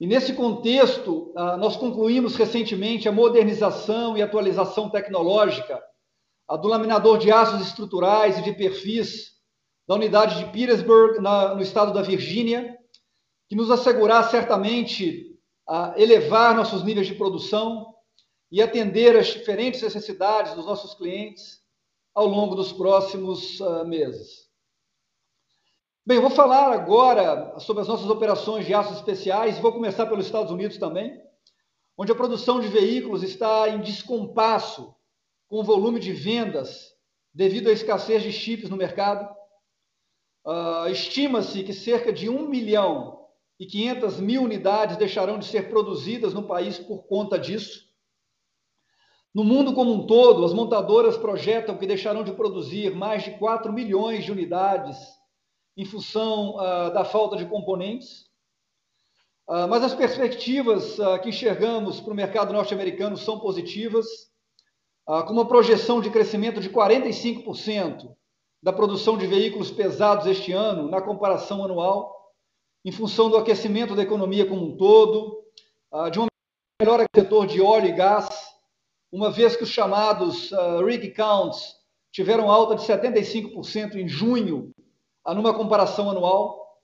E 0.01 0.07
nesse 0.07 0.33
contexto, 0.33 1.33
ah, 1.37 1.57
nós 1.57 1.77
concluímos 1.77 2.37
recentemente 2.37 3.09
a 3.09 3.13
modernização 3.13 4.17
e 4.17 4.23
atualização 4.23 4.89
tecnológica 4.89 5.83
do 6.63 6.69
laminador 6.69 7.19
de 7.19 7.31
aços 7.31 7.61
estruturais 7.61 8.39
e 8.39 8.43
de 8.43 8.55
perfis 8.55 9.33
da 9.87 9.95
unidade 9.95 10.39
de 10.39 10.51
Petersburg, 10.51 11.21
no 11.21 11.61
estado 11.61 11.93
da 11.93 12.01
Virgínia, 12.01 12.78
que 13.49 13.57
nos 13.57 13.71
assegurar 13.71 14.31
certamente 14.31 15.39
a 15.67 15.95
elevar 15.97 16.55
nossos 16.55 16.83
níveis 16.85 17.07
de 17.07 17.15
produção 17.15 17.95
e 18.51 18.63
atender 18.63 19.17
às 19.17 19.27
diferentes 19.27 19.83
necessidades 19.83 20.55
dos 20.55 20.67
nossos 20.67 20.95
clientes 20.95 21.61
ao 22.15 22.27
longo 22.27 22.55
dos 22.55 22.73
próximos 22.73 23.61
uh, 23.61 23.87
meses. 23.87 24.49
Bem, 26.07 26.21
vou 26.21 26.31
falar 26.31 26.73
agora 26.73 27.59
sobre 27.59 27.83
as 27.83 27.89
nossas 27.89 28.09
operações 28.09 28.65
de 28.65 28.73
aços 28.73 28.97
especiais 28.97 29.59
vou 29.59 29.73
começar 29.73 30.07
pelos 30.07 30.25
Estados 30.25 30.51
Unidos 30.51 30.79
também, 30.79 31.21
onde 31.97 32.11
a 32.11 32.15
produção 32.15 32.61
de 32.61 32.69
veículos 32.69 33.23
está 33.23 33.69
em 33.69 33.81
descompasso 33.81 34.95
com 35.49 35.61
o 35.61 35.65
volume 35.65 36.01
de 36.01 36.13
vendas 36.13 36.95
devido 37.35 37.69
à 37.69 37.73
escassez 37.73 38.23
de 38.23 38.33
chips 38.33 38.71
no 38.71 38.77
mercado. 38.77 39.29
Uh, 40.47 40.89
Estima-se 40.89 41.63
que 41.63 41.75
cerca 41.75 42.11
de 42.11 42.29
1 42.29 42.49
milhão 42.49 43.18
e 43.59 43.67
500 43.67 44.21
mil 44.21 44.43
unidades 44.43 44.97
deixarão 44.97 45.39
de 45.39 45.47
ser 45.47 45.69
produzidas 45.69 46.33
no 46.33 46.47
país 46.47 46.79
por 46.79 47.07
conta 47.07 47.39
disso. 47.39 47.89
No 49.35 49.45
mundo 49.45 49.75
como 49.75 49.93
um 49.93 50.07
todo, 50.07 50.45
as 50.45 50.53
montadoras 50.53 51.17
projetam 51.17 51.77
que 51.77 51.87
deixarão 51.87 52.25
de 52.25 52.33
produzir 52.33 52.95
mais 52.95 53.25
de 53.25 53.33
4 53.33 53.73
milhões 53.73 54.25
de 54.25 54.33
unidades 54.33 54.97
em 55.77 55.85
função 55.85 56.57
uh, 56.57 56.93
da 56.93 57.05
falta 57.05 57.37
de 57.37 57.47
componentes. 57.47 58.27
Uh, 59.49 59.69
mas 59.69 59.85
as 59.85 59.95
perspectivas 59.95 60.99
uh, 60.99 61.21
que 61.21 61.29
enxergamos 61.29 62.01
para 62.01 62.13
o 62.13 62.17
mercado 62.17 62.53
norte-americano 62.53 63.17
são 63.17 63.39
positivas, 63.39 64.07
com 65.27 65.33
uma 65.33 65.49
projeção 65.49 66.03
de 66.03 66.11
crescimento 66.11 66.61
de 66.61 66.69
45% 66.69 68.15
da 68.63 68.75
produção 68.75 69.17
de 69.17 69.27
veículos 69.27 69.71
pesados 69.71 70.27
este 70.27 70.53
ano, 70.53 70.91
na 70.91 71.01
comparação 71.01 71.65
anual, 71.65 72.18
em 72.89 72.91
função 72.91 73.29
do 73.29 73.37
aquecimento 73.37 73.95
da 73.95 74.03
economia 74.03 74.47
como 74.47 74.65
um 74.65 74.75
todo, 74.75 75.45
de 76.11 76.19
uma 76.19 76.29
melhora 76.81 77.05
do 77.05 77.21
setor 77.21 77.47
de 77.47 77.61
óleo 77.61 77.89
e 77.89 77.93
gás, 77.93 78.27
uma 79.13 79.31
vez 79.31 79.55
que 79.55 79.63
os 79.63 79.69
chamados 79.69 80.51
rig 80.87 81.11
counts 81.11 81.77
tiveram 82.11 82.51
alta 82.51 82.75
de 82.75 82.81
75% 82.81 83.97
em 83.97 84.09
junho 84.09 84.73
numa 85.27 85.53
comparação 85.53 86.09
anual. 86.09 86.81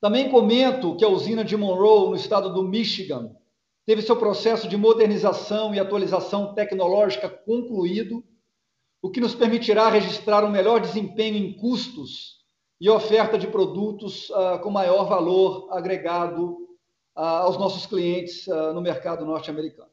Também 0.00 0.28
comento 0.28 0.96
que 0.96 1.04
a 1.04 1.08
usina 1.08 1.44
de 1.44 1.56
Monroe, 1.56 2.08
no 2.08 2.16
estado 2.16 2.52
do 2.52 2.64
Michigan, 2.64 3.30
teve 3.86 4.02
seu 4.02 4.16
processo 4.16 4.66
de 4.66 4.76
modernização 4.76 5.72
e 5.72 5.78
atualização 5.78 6.52
tecnológica 6.52 7.28
concluído, 7.30 8.24
o 9.00 9.08
que 9.08 9.20
nos 9.20 9.36
permitirá 9.36 9.88
registrar 9.88 10.44
um 10.44 10.50
melhor 10.50 10.80
desempenho 10.80 11.36
em 11.36 11.52
custos 11.52 12.39
e 12.80 12.88
oferta 12.88 13.36
de 13.36 13.46
produtos 13.46 14.30
uh, 14.30 14.58
com 14.62 14.70
maior 14.70 15.04
valor 15.04 15.68
agregado 15.70 16.52
uh, 17.14 17.20
aos 17.20 17.58
nossos 17.58 17.84
clientes 17.84 18.46
uh, 18.46 18.72
no 18.72 18.80
mercado 18.80 19.26
norte-americano. 19.26 19.90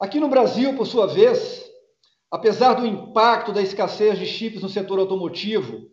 Aqui 0.00 0.18
no 0.18 0.28
Brasil, 0.28 0.74
por 0.74 0.86
sua 0.86 1.06
vez, 1.06 1.70
apesar 2.30 2.74
do 2.74 2.86
impacto 2.86 3.52
da 3.52 3.60
escassez 3.60 4.18
de 4.18 4.24
chips 4.24 4.62
no 4.62 4.68
setor 4.68 4.98
automotivo 4.98 5.90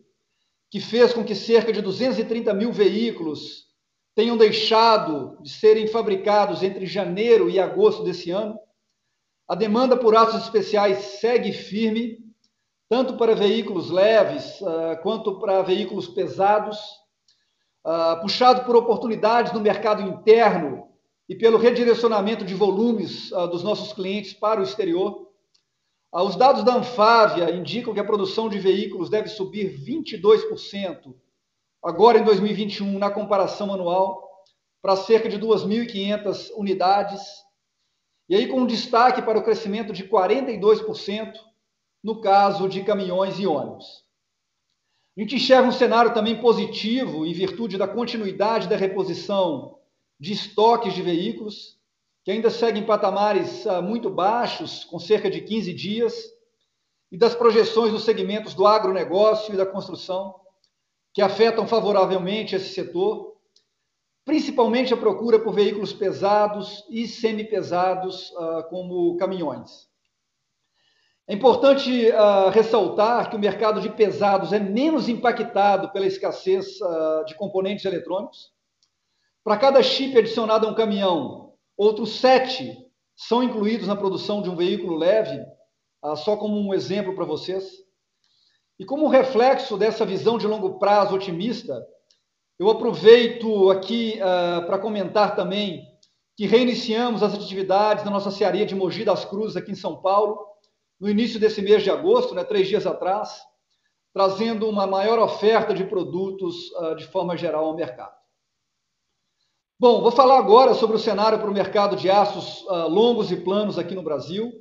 que 0.70 0.80
fez 0.80 1.12
com 1.12 1.24
que 1.24 1.34
cerca 1.34 1.72
de 1.72 1.82
230 1.82 2.52
mil 2.54 2.72
veículos 2.72 3.66
tenham 4.14 4.36
deixado 4.36 5.40
de 5.42 5.50
serem 5.50 5.86
fabricados 5.86 6.62
entre 6.62 6.86
janeiro 6.86 7.48
e 7.48 7.58
agosto 7.58 8.02
desse 8.02 8.30
ano. 8.30 8.58
A 9.46 9.54
demanda 9.54 9.96
por 9.96 10.14
aços 10.14 10.42
especiais 10.42 10.98
segue 11.20 11.52
firme, 11.52 12.18
tanto 12.88 13.16
para 13.16 13.34
veículos 13.34 13.90
leves 13.90 14.60
uh, 14.62 15.00
quanto 15.02 15.38
para 15.38 15.62
veículos 15.62 16.08
pesados, 16.08 16.78
uh, 17.84 18.20
puxado 18.20 18.64
por 18.64 18.74
oportunidades 18.76 19.52
no 19.52 19.60
mercado 19.60 20.02
interno 20.02 20.88
e 21.28 21.36
pelo 21.36 21.58
redirecionamento 21.58 22.44
de 22.44 22.54
volumes 22.54 23.30
uh, 23.32 23.46
dos 23.46 23.62
nossos 23.62 23.92
clientes 23.92 24.32
para 24.32 24.60
o 24.60 24.64
exterior. 24.64 25.28
Os 26.10 26.36
dados 26.36 26.64
da 26.64 26.74
Anfávia 26.74 27.50
indicam 27.50 27.92
que 27.92 28.00
a 28.00 28.04
produção 28.04 28.48
de 28.48 28.58
veículos 28.58 29.10
deve 29.10 29.28
subir 29.28 29.78
22% 29.78 31.14
agora 31.84 32.18
em 32.18 32.24
2021, 32.24 32.98
na 32.98 33.10
comparação 33.10 33.72
anual, 33.72 34.26
para 34.80 34.96
cerca 34.96 35.28
de 35.28 35.38
2.500 35.38 36.50
unidades. 36.56 37.20
E 38.26 38.34
aí, 38.34 38.46
com 38.46 38.64
destaque 38.64 39.20
para 39.20 39.38
o 39.38 39.42
crescimento 39.42 39.92
de 39.92 40.04
42% 40.08 41.34
no 42.02 42.20
caso 42.20 42.68
de 42.68 42.82
caminhões 42.84 43.38
e 43.38 43.46
ônibus. 43.46 44.04
A 45.16 45.20
gente 45.20 45.36
enxerga 45.36 45.68
um 45.68 45.72
cenário 45.72 46.14
também 46.14 46.40
positivo 46.40 47.26
em 47.26 47.32
virtude 47.32 47.76
da 47.76 47.88
continuidade 47.88 48.68
da 48.68 48.76
reposição 48.76 49.78
de 50.18 50.32
estoques 50.32 50.94
de 50.94 51.02
veículos 51.02 51.78
que 52.28 52.32
ainda 52.32 52.50
seguem 52.50 52.84
patamares 52.84 53.64
uh, 53.64 53.82
muito 53.82 54.10
baixos, 54.10 54.84
com 54.84 54.98
cerca 54.98 55.30
de 55.30 55.40
15 55.40 55.72
dias, 55.72 56.14
e 57.10 57.16
das 57.16 57.34
projeções 57.34 57.90
dos 57.90 58.04
segmentos 58.04 58.52
do 58.52 58.66
agronegócio 58.66 59.54
e 59.54 59.56
da 59.56 59.64
construção, 59.64 60.38
que 61.14 61.22
afetam 61.22 61.66
favoravelmente 61.66 62.54
esse 62.54 62.74
setor, 62.74 63.34
principalmente 64.26 64.92
a 64.92 64.96
procura 64.98 65.38
por 65.38 65.54
veículos 65.54 65.94
pesados 65.94 66.84
e 66.90 67.08
semipesados, 67.08 68.30
uh, 68.32 68.68
como 68.68 69.16
caminhões. 69.16 69.87
É 71.28 71.34
importante 71.34 72.10
uh, 72.10 72.48
ressaltar 72.50 73.28
que 73.28 73.36
o 73.36 73.38
mercado 73.38 73.80
de 73.80 73.90
pesados 73.90 74.52
é 74.52 74.58
menos 74.58 75.08
impactado 75.08 75.92
pela 75.92 76.06
escassez 76.06 76.78
de 77.26 77.34
componentes 77.34 77.84
eletrônicos. 77.84 78.50
Para 79.44 79.58
cada 79.58 79.82
chip 79.82 80.16
adicionado 80.16 80.66
a 80.66 80.70
um 80.70 80.74
caminhão, 80.74 81.48
Outros 81.78 82.18
sete 82.18 82.76
são 83.16 83.40
incluídos 83.40 83.86
na 83.86 83.94
produção 83.94 84.42
de 84.42 84.50
um 84.50 84.56
veículo 84.56 84.96
leve, 84.96 85.40
ah, 86.02 86.16
só 86.16 86.36
como 86.36 86.58
um 86.58 86.74
exemplo 86.74 87.14
para 87.14 87.24
vocês. 87.24 87.70
E 88.80 88.84
como 88.84 89.06
reflexo 89.06 89.78
dessa 89.78 90.04
visão 90.04 90.36
de 90.38 90.46
longo 90.48 90.80
prazo 90.80 91.14
otimista, 91.14 91.86
eu 92.58 92.68
aproveito 92.68 93.70
aqui 93.70 94.18
uh, 94.18 94.66
para 94.66 94.78
comentar 94.78 95.36
também 95.36 95.86
que 96.36 96.46
reiniciamos 96.46 97.22
as 97.22 97.32
atividades 97.32 98.04
da 98.04 98.10
nossa 98.10 98.32
cearia 98.32 98.66
de 98.66 98.74
Mogi 98.74 99.04
das 99.04 99.24
Cruzes 99.24 99.56
aqui 99.56 99.70
em 99.70 99.76
São 99.76 100.02
Paulo, 100.02 100.47
no 101.00 101.08
início 101.08 101.38
desse 101.38 101.62
mês 101.62 101.82
de 101.82 101.90
agosto, 101.90 102.34
né, 102.34 102.44
três 102.44 102.68
dias 102.68 102.86
atrás, 102.86 103.40
trazendo 104.12 104.68
uma 104.68 104.86
maior 104.86 105.18
oferta 105.18 105.72
de 105.72 105.84
produtos 105.84 106.70
uh, 106.72 106.96
de 106.96 107.06
forma 107.06 107.36
geral 107.36 107.66
ao 107.66 107.76
mercado. 107.76 108.16
Bom, 109.78 110.02
vou 110.02 110.10
falar 110.10 110.38
agora 110.38 110.74
sobre 110.74 110.96
o 110.96 110.98
cenário 110.98 111.38
para 111.38 111.50
o 111.50 111.54
mercado 111.54 111.94
de 111.94 112.10
aços 112.10 112.62
uh, 112.62 112.88
longos 112.88 113.30
e 113.30 113.36
planos 113.36 113.78
aqui 113.78 113.94
no 113.94 114.02
Brasil, 114.02 114.52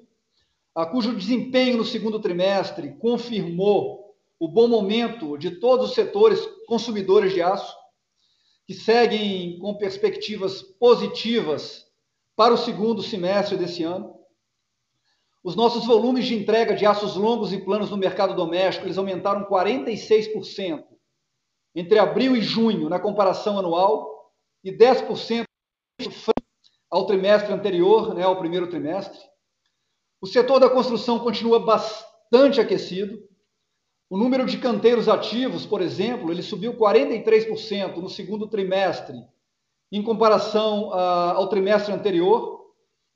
uh, 0.78 0.86
cujo 0.92 1.16
desempenho 1.16 1.78
no 1.78 1.86
segundo 1.86 2.20
trimestre 2.20 2.96
confirmou 3.00 4.16
o 4.40 4.48
bom 4.48 4.68
momento 4.68 5.36
de 5.38 5.60
todos 5.60 5.90
os 5.90 5.96
setores 5.96 6.40
consumidores 6.68 7.34
de 7.34 7.42
aço, 7.42 7.76
que 8.68 8.74
seguem 8.74 9.58
com 9.60 9.76
perspectivas 9.76 10.62
positivas 10.62 11.88
para 12.36 12.54
o 12.54 12.58
segundo 12.58 13.02
semestre 13.02 13.58
desse 13.58 13.82
ano. 13.82 14.17
Os 15.48 15.56
nossos 15.56 15.86
volumes 15.86 16.26
de 16.26 16.36
entrega 16.36 16.76
de 16.76 16.86
aços 16.86 17.16
longos 17.16 17.54
e 17.54 17.58
planos 17.58 17.90
no 17.90 17.96
mercado 17.96 18.36
doméstico, 18.36 18.86
eles 18.86 18.98
aumentaram 18.98 19.46
46% 19.46 20.84
entre 21.74 21.98
abril 21.98 22.36
e 22.36 22.42
junho 22.42 22.90
na 22.90 23.00
comparação 23.00 23.58
anual 23.58 24.34
e 24.62 24.74
10% 24.74 25.46
ao 26.92 27.06
trimestre 27.06 27.54
anterior, 27.54 28.14
né, 28.14 28.24
ao 28.24 28.38
primeiro 28.38 28.68
trimestre. 28.70 29.18
O 30.20 30.28
setor 30.28 30.60
da 30.60 30.70
construção 30.70 31.18
continua 31.18 31.60
bastante 31.62 32.60
aquecido. 32.60 33.18
O 34.10 34.18
número 34.18 34.46
de 34.46 34.58
canteiros 34.58 35.08
ativos, 35.08 35.66
por 35.66 35.82
exemplo, 35.82 36.30
ele 36.30 36.44
subiu 36.44 36.74
43% 36.74 37.96
no 37.96 38.10
segundo 38.10 38.50
trimestre, 38.50 39.16
em 39.94 40.04
comparação 40.04 40.90
uh, 40.90 41.38
ao 41.38 41.48
trimestre 41.48 41.94
anterior. 41.94 42.57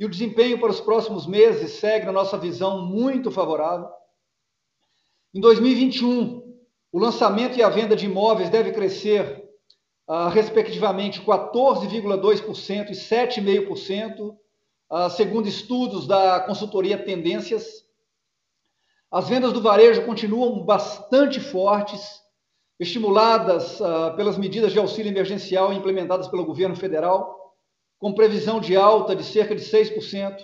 E 0.01 0.05
o 0.05 0.09
desempenho 0.09 0.59
para 0.59 0.71
os 0.71 0.81
próximos 0.81 1.27
meses 1.27 1.73
segue, 1.73 2.07
na 2.07 2.11
nossa 2.11 2.35
visão, 2.35 2.87
muito 2.87 3.29
favorável. 3.29 3.87
Em 5.31 5.39
2021, 5.39 6.57
o 6.91 6.97
lançamento 6.97 7.55
e 7.55 7.61
a 7.61 7.69
venda 7.69 7.95
de 7.95 8.07
imóveis 8.07 8.49
deve 8.49 8.71
crescer 8.71 9.47
uh, 10.09 10.27
respectivamente 10.29 11.21
14,2% 11.21 12.89
e 12.89 12.93
7,5%, 12.93 14.35
uh, 14.89 15.09
segundo 15.11 15.47
estudos 15.47 16.07
da 16.07 16.39
consultoria 16.39 16.97
Tendências. 16.97 17.85
As 19.11 19.29
vendas 19.29 19.53
do 19.53 19.61
varejo 19.61 20.03
continuam 20.03 20.65
bastante 20.65 21.39
fortes, 21.39 22.21
estimuladas 22.79 23.79
uh, 23.79 24.15
pelas 24.15 24.35
medidas 24.35 24.73
de 24.73 24.79
auxílio 24.79 25.11
emergencial 25.11 25.71
implementadas 25.71 26.27
pelo 26.27 26.43
governo 26.43 26.75
federal, 26.75 27.40
com 28.01 28.11
previsão 28.11 28.59
de 28.59 28.75
alta 28.75 29.15
de 29.15 29.23
cerca 29.23 29.55
de 29.55 29.61
6%, 29.61 30.43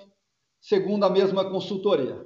segundo 0.61 1.03
a 1.03 1.09
mesma 1.09 1.49
consultoria. 1.49 2.23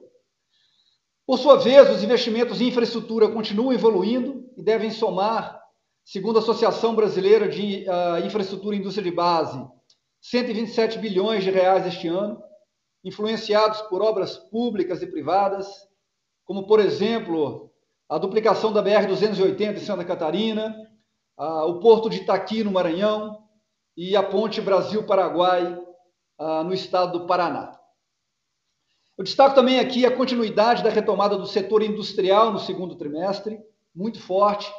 Por 1.25 1.39
sua 1.39 1.55
vez, 1.55 1.89
os 1.89 2.03
investimentos 2.03 2.59
em 2.59 2.67
infraestrutura 2.67 3.29
continuam 3.29 3.71
evoluindo 3.71 4.43
e 4.57 4.61
devem 4.61 4.91
somar, 4.91 5.57
segundo 6.03 6.35
a 6.35 6.41
Associação 6.41 6.93
Brasileira 6.93 7.47
de 7.47 7.85
uh, 7.87 8.25
Infraestrutura 8.25 8.75
e 8.75 8.79
Indústria 8.79 9.09
de 9.09 9.15
Base, 9.15 9.57
127 10.19 10.99
bilhões 10.99 11.45
de 11.45 11.49
reais 11.49 11.87
este 11.87 12.09
ano, 12.09 12.43
influenciados 13.01 13.81
por 13.83 14.01
obras 14.01 14.35
públicas 14.35 15.01
e 15.01 15.07
privadas, 15.07 15.65
como, 16.43 16.67
por 16.67 16.81
exemplo, 16.81 17.71
a 18.09 18.17
duplicação 18.17 18.73
da 18.73 18.83
BR-280 18.83 19.77
em 19.77 19.79
Santa 19.79 20.03
Catarina, 20.03 20.75
uh, 21.39 21.69
o 21.69 21.79
Porto 21.79 22.09
de 22.09 22.17
Itaqui, 22.17 22.65
no 22.65 22.71
Maranhão, 22.71 23.41
e 24.03 24.15
a 24.15 24.23
Ponte 24.23 24.59
Brasil-Paraguai, 24.59 25.77
uh, 26.39 26.63
no 26.63 26.73
estado 26.73 27.19
do 27.19 27.27
Paraná. 27.27 27.79
Eu 29.15 29.23
destaco 29.23 29.53
também 29.53 29.79
aqui 29.79 30.07
a 30.07 30.17
continuidade 30.17 30.81
da 30.81 30.89
retomada 30.89 31.37
do 31.37 31.45
setor 31.45 31.83
industrial 31.83 32.51
no 32.51 32.57
segundo 32.57 32.95
trimestre, 32.95 33.59
muito 33.95 34.19
forte, 34.19 34.73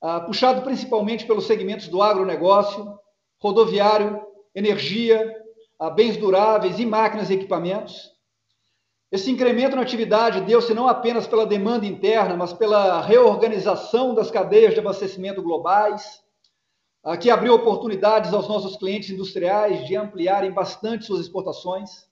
uh, 0.00 0.24
puxado 0.24 0.62
principalmente 0.62 1.26
pelos 1.26 1.48
segmentos 1.48 1.88
do 1.88 2.00
agronegócio, 2.00 2.96
rodoviário, 3.40 4.24
energia, 4.54 5.36
uh, 5.80 5.90
bens 5.90 6.16
duráveis 6.16 6.78
e 6.78 6.86
máquinas 6.86 7.30
e 7.30 7.34
equipamentos. 7.34 8.12
Esse 9.10 9.32
incremento 9.32 9.74
na 9.74 9.82
atividade 9.82 10.42
deu-se 10.42 10.72
não 10.72 10.86
apenas 10.86 11.26
pela 11.26 11.44
demanda 11.44 11.86
interna, 11.86 12.36
mas 12.36 12.52
pela 12.52 13.00
reorganização 13.00 14.14
das 14.14 14.30
cadeias 14.30 14.74
de 14.74 14.78
abastecimento 14.78 15.42
globais, 15.42 16.23
que 17.20 17.28
abriu 17.28 17.52
oportunidades 17.52 18.32
aos 18.32 18.48
nossos 18.48 18.76
clientes 18.76 19.10
industriais 19.10 19.86
de 19.86 19.94
ampliarem 19.94 20.50
bastante 20.50 21.04
suas 21.04 21.20
exportações. 21.20 22.08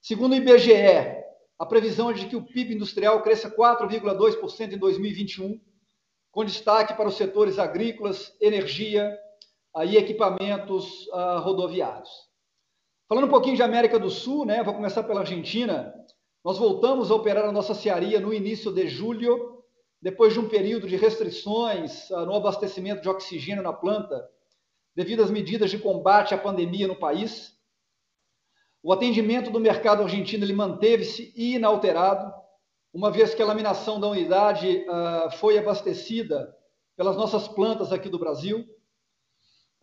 Segundo 0.00 0.32
o 0.32 0.36
IBGE, 0.36 1.20
a 1.58 1.66
previsão 1.66 2.10
é 2.10 2.14
de 2.14 2.26
que 2.26 2.34
o 2.34 2.42
PIB 2.42 2.74
industrial 2.74 3.22
cresça 3.22 3.50
4,2% 3.50 4.72
em 4.72 4.78
2021, 4.78 5.60
com 6.32 6.44
destaque 6.44 6.94
para 6.94 7.08
os 7.08 7.16
setores 7.16 7.58
agrícolas, 7.58 8.34
energia 8.40 9.14
e 9.84 9.96
equipamentos 9.98 11.06
uh, 11.08 11.40
rodoviários. 11.40 12.08
Falando 13.06 13.26
um 13.26 13.30
pouquinho 13.30 13.56
de 13.56 13.62
América 13.62 13.98
do 13.98 14.08
Sul, 14.08 14.46
né, 14.46 14.62
vou 14.62 14.72
começar 14.72 15.02
pela 15.02 15.20
Argentina. 15.20 15.92
Nós 16.42 16.56
voltamos 16.56 17.10
a 17.10 17.14
operar 17.14 17.44
a 17.44 17.52
nossa 17.52 17.74
cearia 17.74 18.18
no 18.18 18.32
início 18.32 18.72
de 18.72 18.88
julho, 18.88 19.59
depois 20.00 20.32
de 20.32 20.40
um 20.40 20.48
período 20.48 20.86
de 20.88 20.96
restrições 20.96 22.08
uh, 22.10 22.24
no 22.24 22.34
abastecimento 22.34 23.02
de 23.02 23.08
oxigênio 23.08 23.62
na 23.62 23.72
planta, 23.72 24.28
devido 24.94 25.22
às 25.22 25.30
medidas 25.30 25.70
de 25.70 25.78
combate 25.78 26.34
à 26.34 26.38
pandemia 26.38 26.88
no 26.88 26.96
país. 26.96 27.58
O 28.82 28.92
atendimento 28.92 29.50
do 29.50 29.60
mercado 29.60 30.02
argentino 30.02 30.44
ele 30.44 30.54
manteve-se 30.54 31.32
inalterado, 31.36 32.32
uma 32.92 33.10
vez 33.10 33.34
que 33.34 33.42
a 33.42 33.46
laminação 33.46 34.00
da 34.00 34.08
unidade 34.08 34.84
uh, 34.88 35.30
foi 35.36 35.58
abastecida 35.58 36.56
pelas 36.96 37.16
nossas 37.16 37.46
plantas 37.46 37.92
aqui 37.92 38.08
do 38.08 38.18
Brasil. 38.18 38.66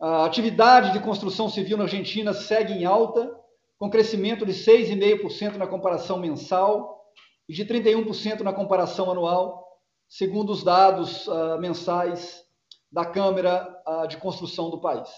A 0.00 0.24
atividade 0.24 0.92
de 0.92 1.00
construção 1.00 1.48
civil 1.48 1.76
na 1.76 1.84
Argentina 1.84 2.32
segue 2.32 2.72
em 2.72 2.84
alta, 2.84 3.34
com 3.78 3.90
crescimento 3.90 4.44
de 4.44 4.52
6,5% 4.52 5.56
na 5.56 5.66
comparação 5.66 6.18
mensal 6.18 7.12
e 7.48 7.52
de 7.52 7.64
31% 7.64 8.40
na 8.40 8.52
comparação 8.52 9.10
anual, 9.10 9.67
segundo 10.08 10.50
os 10.50 10.64
dados 10.64 11.26
uh, 11.26 11.58
mensais 11.58 12.42
da 12.90 13.04
Câmara 13.04 13.68
uh, 13.86 14.08
de 14.08 14.16
Construção 14.16 14.70
do 14.70 14.80
país. 14.80 15.08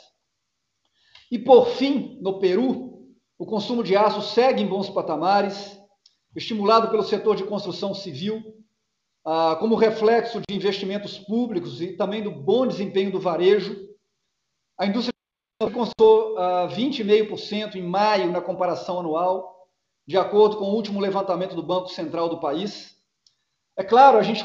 E, 1.30 1.38
por 1.38 1.68
fim, 1.68 2.18
no 2.20 2.40
Peru, 2.40 3.08
o 3.38 3.46
consumo 3.46 3.84
de 3.84 3.96
aço 3.96 4.20
segue 4.20 4.62
em 4.62 4.66
bons 4.66 4.90
patamares, 4.90 5.78
estimulado 6.34 6.90
pelo 6.90 7.04
setor 7.04 7.36
de 7.36 7.44
construção 7.44 7.94
civil, 7.94 8.42
ah, 9.24 9.56
como 9.58 9.76
reflexo 9.76 10.40
de 10.40 10.54
investimentos 10.54 11.18
públicos 11.18 11.80
e 11.80 11.96
também 11.96 12.22
do 12.22 12.30
bom 12.30 12.66
desempenho 12.66 13.12
do 13.12 13.20
varejo. 13.20 13.76
A 14.78 14.86
indústria 14.86 15.14
alcançou 15.60 16.36
20,5% 16.68 17.76
em 17.76 17.82
maio 17.82 18.30
na 18.30 18.40
comparação 18.40 19.00
anual, 19.00 19.68
de 20.06 20.16
acordo 20.16 20.56
com 20.56 20.64
o 20.64 20.74
último 20.74 21.00
levantamento 21.00 21.54
do 21.54 21.62
Banco 21.62 21.88
Central 21.88 22.28
do 22.28 22.40
país. 22.40 22.96
É 23.76 23.84
claro, 23.84 24.18
a 24.18 24.22
gente 24.22 24.44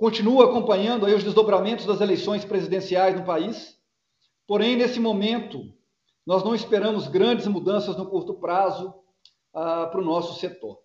continua 0.00 0.46
acompanhando 0.46 1.04
aí 1.04 1.12
os 1.12 1.22
desdobramentos 1.22 1.84
das 1.84 2.00
eleições 2.00 2.42
presidenciais 2.42 3.14
no 3.14 3.22
país, 3.22 3.78
porém, 4.46 4.74
nesse 4.74 4.98
momento, 4.98 5.62
nós 6.26 6.42
não 6.42 6.54
esperamos 6.54 7.06
grandes 7.06 7.46
mudanças 7.46 7.98
no 7.98 8.06
curto 8.06 8.32
prazo 8.32 8.94
ah, 9.52 9.88
para 9.88 10.00
o 10.00 10.04
nosso 10.04 10.40
setor. 10.40 10.78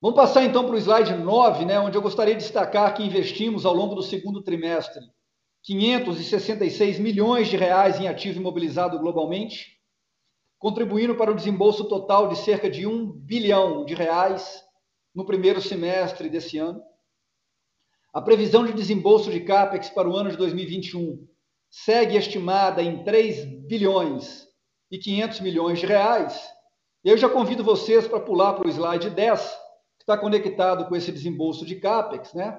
Vamos 0.00 0.16
passar 0.16 0.44
então 0.44 0.64
para 0.64 0.76
o 0.76 0.78
slide 0.78 1.12
9, 1.12 1.66
né, 1.66 1.78
onde 1.78 1.98
eu 1.98 2.00
gostaria 2.00 2.34
de 2.34 2.40
destacar 2.40 2.94
que 2.94 3.02
investimos 3.02 3.66
ao 3.66 3.74
longo 3.74 3.94
do 3.94 4.02
segundo 4.02 4.42
trimestre 4.42 5.04
566 5.62 6.98
milhões 6.98 7.48
de 7.48 7.58
reais 7.58 8.00
em 8.00 8.08
ativo 8.08 8.40
imobilizado 8.40 8.98
globalmente, 8.98 9.78
contribuindo 10.58 11.14
para 11.16 11.30
o 11.30 11.34
desembolso 11.34 11.84
total 11.84 12.30
de 12.30 12.36
cerca 12.36 12.70
de 12.70 12.86
1 12.86 13.12
bilhão 13.12 13.84
de 13.84 13.92
reais 13.92 14.64
no 15.14 15.26
primeiro 15.26 15.60
semestre 15.60 16.30
desse 16.30 16.56
ano. 16.56 16.80
A 18.12 18.22
previsão 18.22 18.64
de 18.64 18.72
desembolso 18.72 19.30
de 19.30 19.40
CAPEX 19.40 19.90
para 19.90 20.08
o 20.08 20.16
ano 20.16 20.30
de 20.30 20.36
2021 20.36 21.28
segue 21.70 22.16
estimada 22.16 22.82
em 22.82 23.04
3 23.04 23.44
bilhões 23.66 24.48
e 24.90 24.96
500 24.98 25.40
milhões 25.40 25.78
de 25.78 25.86
reais. 25.86 26.48
Eu 27.04 27.18
já 27.18 27.28
convido 27.28 27.62
vocês 27.62 28.08
para 28.08 28.18
pular 28.18 28.54
para 28.54 28.66
o 28.66 28.70
slide 28.70 29.10
10, 29.10 29.40
que 29.98 30.02
está 30.02 30.16
conectado 30.16 30.86
com 30.86 30.96
esse 30.96 31.12
desembolso 31.12 31.66
de 31.66 31.76
CAPEX, 31.76 32.32
né? 32.32 32.58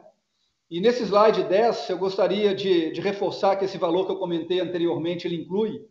E 0.70 0.80
nesse 0.80 1.04
slide 1.04 1.44
10, 1.44 1.90
eu 1.90 1.98
gostaria 1.98 2.54
de, 2.54 2.92
de 2.92 3.02
reforçar 3.02 3.56
que 3.56 3.66
esse 3.66 3.78
valor 3.78 4.06
que 4.06 4.12
eu 4.12 4.20
comentei 4.20 4.60
anteriormente, 4.60 5.26
ele 5.26 5.36
inclui, 5.36 5.84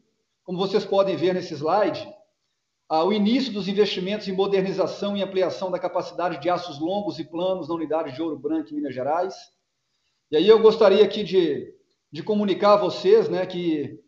como 0.44 0.57
vocês 0.57 0.85
podem 0.85 1.16
ver 1.16 1.35
nesse 1.35 1.55
slide, 1.55 2.09
o 2.90 3.12
início 3.12 3.53
dos 3.53 3.68
investimentos 3.68 4.29
em 4.29 4.33
modernização 4.33 5.16
e 5.16 5.22
ampliação 5.22 5.70
da 5.70 5.79
capacidade 5.79 6.40
de 6.40 6.48
aços 6.48 6.79
longos 6.79 7.18
e 7.18 7.24
planos 7.24 7.68
na 7.68 7.74
unidade 7.74 8.14
de 8.14 8.22
Ouro 8.22 8.38
Branco 8.38 8.70
em 8.70 8.77
Minas 8.77 8.94
Gerais. 8.94 9.35
E 10.31 10.37
aí 10.37 10.48
eu 10.48 10.61
gostaria 10.61 11.05
aqui 11.05 11.22
de 11.22 11.79
de 12.11 12.22
comunicar 12.22 12.74
a 12.74 12.77
vocês 12.77 13.29
né, 13.29 13.44
que, 13.46 14.01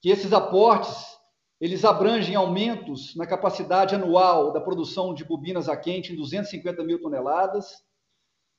que 0.00 0.10
esses 0.10 0.32
aportes 0.32 1.16
eles 1.58 1.86
abrangem 1.86 2.34
aumentos 2.34 3.16
na 3.16 3.26
capacidade 3.26 3.94
anual 3.94 4.52
da 4.52 4.60
produção 4.60 5.14
de 5.14 5.24
bobinas 5.24 5.70
a 5.70 5.76
quente 5.76 6.12
em 6.12 6.16
250 6.16 6.84
mil 6.84 7.00
toneladas 7.00 7.82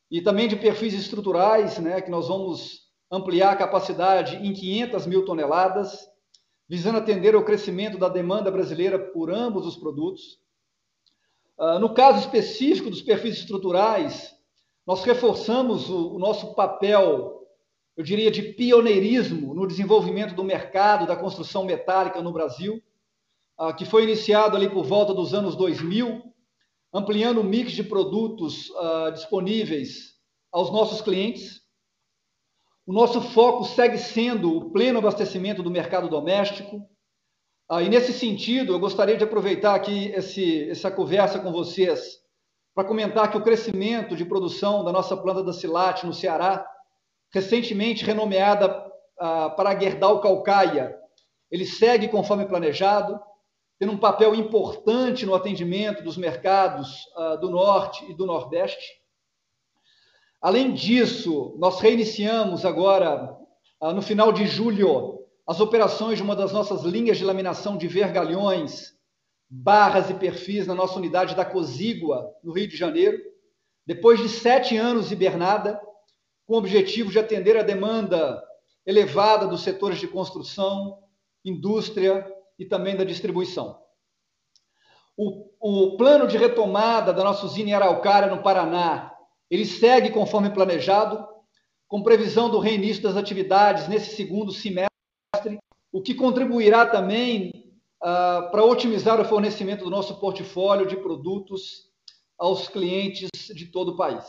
e 0.10 0.20
também 0.20 0.48
de 0.48 0.56
perfis 0.56 0.96
estruturais, 0.96 1.78
né, 1.78 2.02
que 2.02 2.10
nós 2.10 2.28
vamos 2.28 2.88
ampliar 3.12 3.52
a 3.52 3.56
capacidade 3.56 4.38
em 4.38 4.52
500 4.52 5.06
mil 5.06 5.26
toneladas, 5.26 6.08
visando 6.68 6.98
atender 6.98 7.36
ao 7.36 7.46
crescimento 7.46 7.98
da 7.98 8.10
demanda 8.10 8.52
brasileira 8.52 9.00
por 9.00 9.32
ambos 9.32 9.66
os 9.66 9.78
produtos. 9.78 10.40
Uh, 11.58 11.80
no 11.80 11.94
caso 11.94 12.20
específico 12.20 12.90
dos 12.90 13.02
perfis 13.02 13.38
estruturais, 13.38 14.36
nós 14.86 15.04
reforçamos 15.04 15.90
o, 15.90 16.16
o 16.16 16.20
nosso 16.20 16.54
papel 16.54 17.38
eu 17.98 18.04
diria, 18.04 18.30
de 18.30 18.44
pioneirismo 18.44 19.56
no 19.56 19.66
desenvolvimento 19.66 20.36
do 20.36 20.44
mercado 20.44 21.08
da 21.08 21.16
construção 21.16 21.66
metálica 21.66 22.22
no 22.22 22.32
Brasil, 22.32 22.80
ah, 23.58 23.74
que 23.74 23.86
foi 23.86 24.04
iniciado 24.04 24.56
ali 24.56 24.70
por 24.70 24.86
volta 24.86 25.16
dos 25.16 25.34
anos 25.34 25.56
2000, 25.56 26.22
ampliando 26.94 27.42
o 27.42 27.44
mix 27.44 27.72
de 27.72 27.84
produtos 27.84 28.72
ah, 28.76 29.10
disponíveis 29.10 30.16
aos 30.52 30.72
nossos 30.72 31.02
clientes. 31.02 31.64
O 32.88 32.94
nosso 32.94 33.20
foco 33.20 33.66
segue 33.66 33.98
sendo 33.98 34.56
o 34.56 34.72
pleno 34.72 35.00
abastecimento 35.00 35.62
do 35.62 35.70
mercado 35.70 36.08
doméstico. 36.08 36.88
Ah, 37.70 37.84
e 37.84 37.90
nesse 37.90 38.14
sentido, 38.14 38.72
eu 38.72 38.80
gostaria 38.80 39.18
de 39.18 39.26
aproveitar 39.26 39.76
aqui 39.76 40.06
esse, 40.12 40.70
essa 40.70 40.90
conversa 40.90 41.38
com 41.38 41.52
vocês 41.52 42.18
para 42.74 42.88
comentar 42.88 43.30
que 43.30 43.38
o 43.38 43.44
crescimento 43.44 44.16
de 44.16 44.24
produção 44.24 44.86
da 44.86 44.92
nossa 44.94 45.18
planta 45.18 45.44
da 45.44 45.52
Silate 45.52 46.06
no 46.06 46.14
Ceará 46.14 46.66
recentemente 47.34 48.06
renomeada 48.06 48.70
uh, 49.20 49.54
para 49.58 49.78
Gerdau 49.78 50.22
Calcaia. 50.22 50.96
Ele 51.52 51.66
segue 51.66 52.08
conforme 52.08 52.46
planejado, 52.46 53.20
tendo 53.78 53.92
um 53.92 53.98
papel 53.98 54.34
importante 54.34 55.26
no 55.26 55.36
atendimento 55.36 56.02
dos 56.02 56.16
mercados 56.16 56.88
uh, 57.18 57.38
do 57.38 57.50
Norte 57.50 58.10
e 58.10 58.14
do 58.14 58.26
Nordeste. 58.26 58.96
Além 60.42 60.74
disso, 60.74 61.56
nós 61.58 61.80
reiniciamos 61.80 62.64
agora 62.64 63.36
ah, 63.82 63.94
no 63.94 64.02
final 64.02 64.32
de 64.32 64.46
julho, 64.48 65.26
as 65.46 65.60
operações 65.60 66.18
de 66.18 66.24
uma 66.24 66.36
das 66.36 66.52
nossas 66.52 66.84
linhas 66.84 67.18
de 67.18 67.24
laminação 67.24 67.78
de 67.78 67.88
vergalhões, 67.88 68.94
barras 69.50 70.10
e 70.10 70.14
perfis 70.14 70.68
na 70.68 70.76
nossa 70.76 70.98
unidade 70.98 71.36
da 71.36 71.46
Cosígua, 71.46 72.34
no 72.44 72.54
Rio 72.54 72.68
de 72.68 72.76
Janeiro. 72.76 73.18
Depois 73.86 74.20
de 74.20 74.28
sete 74.28 74.76
anos 74.76 75.12
hibernada, 75.12 75.80
com 76.46 76.56
o 76.56 76.58
objetivo 76.58 77.12
de 77.12 77.20
atender 77.20 77.58
a 77.58 77.64
demanda 77.64 78.44
elevada 78.86 79.48
dos 79.48 79.62
setores 79.64 80.00
de 80.00 80.08
construção, 80.08 81.00
indústria 81.44 82.26
e 82.60 82.66
também 82.66 82.96
da 82.96 83.04
distribuição. 83.04 83.80
O, 85.16 85.50
o 85.60 85.98
plano 85.98 86.28
de 86.28 86.38
retomada 86.38 87.14
da 87.14 87.24
nossa 87.24 87.46
usina 87.46 87.70
em 87.70 87.74
Araucária, 87.74 88.34
no 88.34 88.44
Paraná, 88.44 89.17
ele 89.50 89.66
segue 89.66 90.10
conforme 90.10 90.50
planejado, 90.50 91.26
com 91.88 92.04
previsão 92.04 92.50
do 92.50 92.60
reinício 92.60 93.02
das 93.02 93.16
atividades 93.16 93.88
nesse 93.88 94.16
segundo 94.16 94.52
semestre 94.52 94.88
o 95.92 96.02
que 96.02 96.14
contribuirá 96.14 96.86
também 96.86 97.74
ah, 98.02 98.50
para 98.52 98.64
otimizar 98.64 99.20
o 99.20 99.26
fornecimento 99.26 99.84
do 99.84 99.90
nosso 99.90 100.20
portfólio 100.20 100.86
de 100.86 100.98
produtos 100.98 101.88
aos 102.38 102.68
clientes 102.68 103.30
de 103.56 103.66
todo 103.68 103.94
o 103.94 103.98
país. 103.98 104.24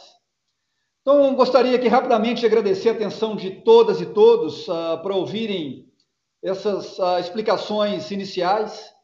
Então, 1.02 1.34
gostaria 1.34 1.76
aqui 1.76 1.88
rapidamente 1.88 2.40
de 2.40 2.46
agradecer 2.46 2.90
a 2.90 2.92
atenção 2.92 3.34
de 3.34 3.62
todas 3.62 4.00
e 4.00 4.06
todos 4.06 4.68
ah, 4.68 4.98
para 5.02 5.14
ouvirem 5.14 5.92
essas 6.42 6.98
ah, 7.00 7.20
explicações 7.20 8.10
iniciais. 8.10 8.94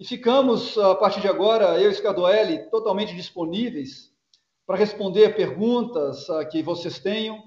E 0.00 0.04
ficamos, 0.06 0.78
a 0.78 0.94
partir 0.94 1.20
de 1.20 1.28
agora, 1.28 1.80
eu 1.80 1.90
e 1.90 1.94
Scadoelli, 1.94 2.70
totalmente 2.70 3.16
disponíveis 3.16 4.07
para 4.68 4.76
responder 4.76 5.34
perguntas 5.34 6.26
que 6.50 6.62
vocês 6.62 6.98
tenham 6.98 7.42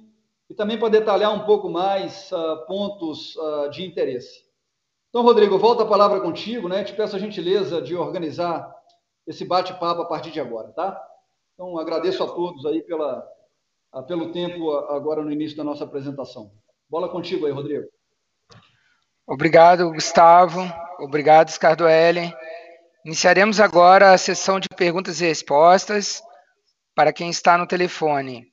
e 0.49 0.55
também 0.55 0.79
para 0.79 0.89
detalhar 0.89 1.31
um 1.31 1.45
pouco 1.45 1.69
mais 1.69 2.31
uh, 2.31 2.65
pontos 2.65 3.35
uh, 3.35 3.69
de 3.69 3.85
interesse. 3.85 4.43
Então, 5.09 5.21
Rodrigo, 5.21 5.59
volta 5.59 5.83
a 5.83 5.87
palavra 5.87 6.19
contigo, 6.19 6.67
né? 6.67 6.83
Te 6.83 6.93
peço 6.93 7.15
a 7.15 7.19
gentileza 7.19 7.79
de 7.79 7.95
organizar 7.95 8.73
esse 9.27 9.45
bate-papo 9.45 10.01
a 10.01 10.07
partir 10.07 10.31
de 10.31 10.39
agora, 10.39 10.69
tá? 10.69 10.99
Então, 11.53 11.77
agradeço 11.77 12.23
a 12.23 12.27
todos 12.27 12.65
aí 12.65 12.81
pela, 12.81 13.23
pelo 14.07 14.31
tempo 14.31 14.71
agora 14.71 15.21
no 15.21 15.31
início 15.31 15.55
da 15.55 15.63
nossa 15.63 15.83
apresentação. 15.83 16.51
Bola 16.89 17.07
contigo 17.07 17.45
aí, 17.45 17.51
Rodrigo. 17.51 17.87
Obrigado, 19.27 19.91
Gustavo. 19.91 20.61
Obrigado, 20.99 21.49
Scardoelli. 21.51 22.33
Iniciaremos 23.05 23.59
agora 23.59 24.11
a 24.11 24.17
sessão 24.17 24.59
de 24.59 24.67
perguntas 24.75 25.21
e 25.21 25.27
respostas 25.27 26.23
para 26.95 27.13
quem 27.13 27.29
está 27.29 27.57
no 27.57 27.67
telefone. 27.67 28.51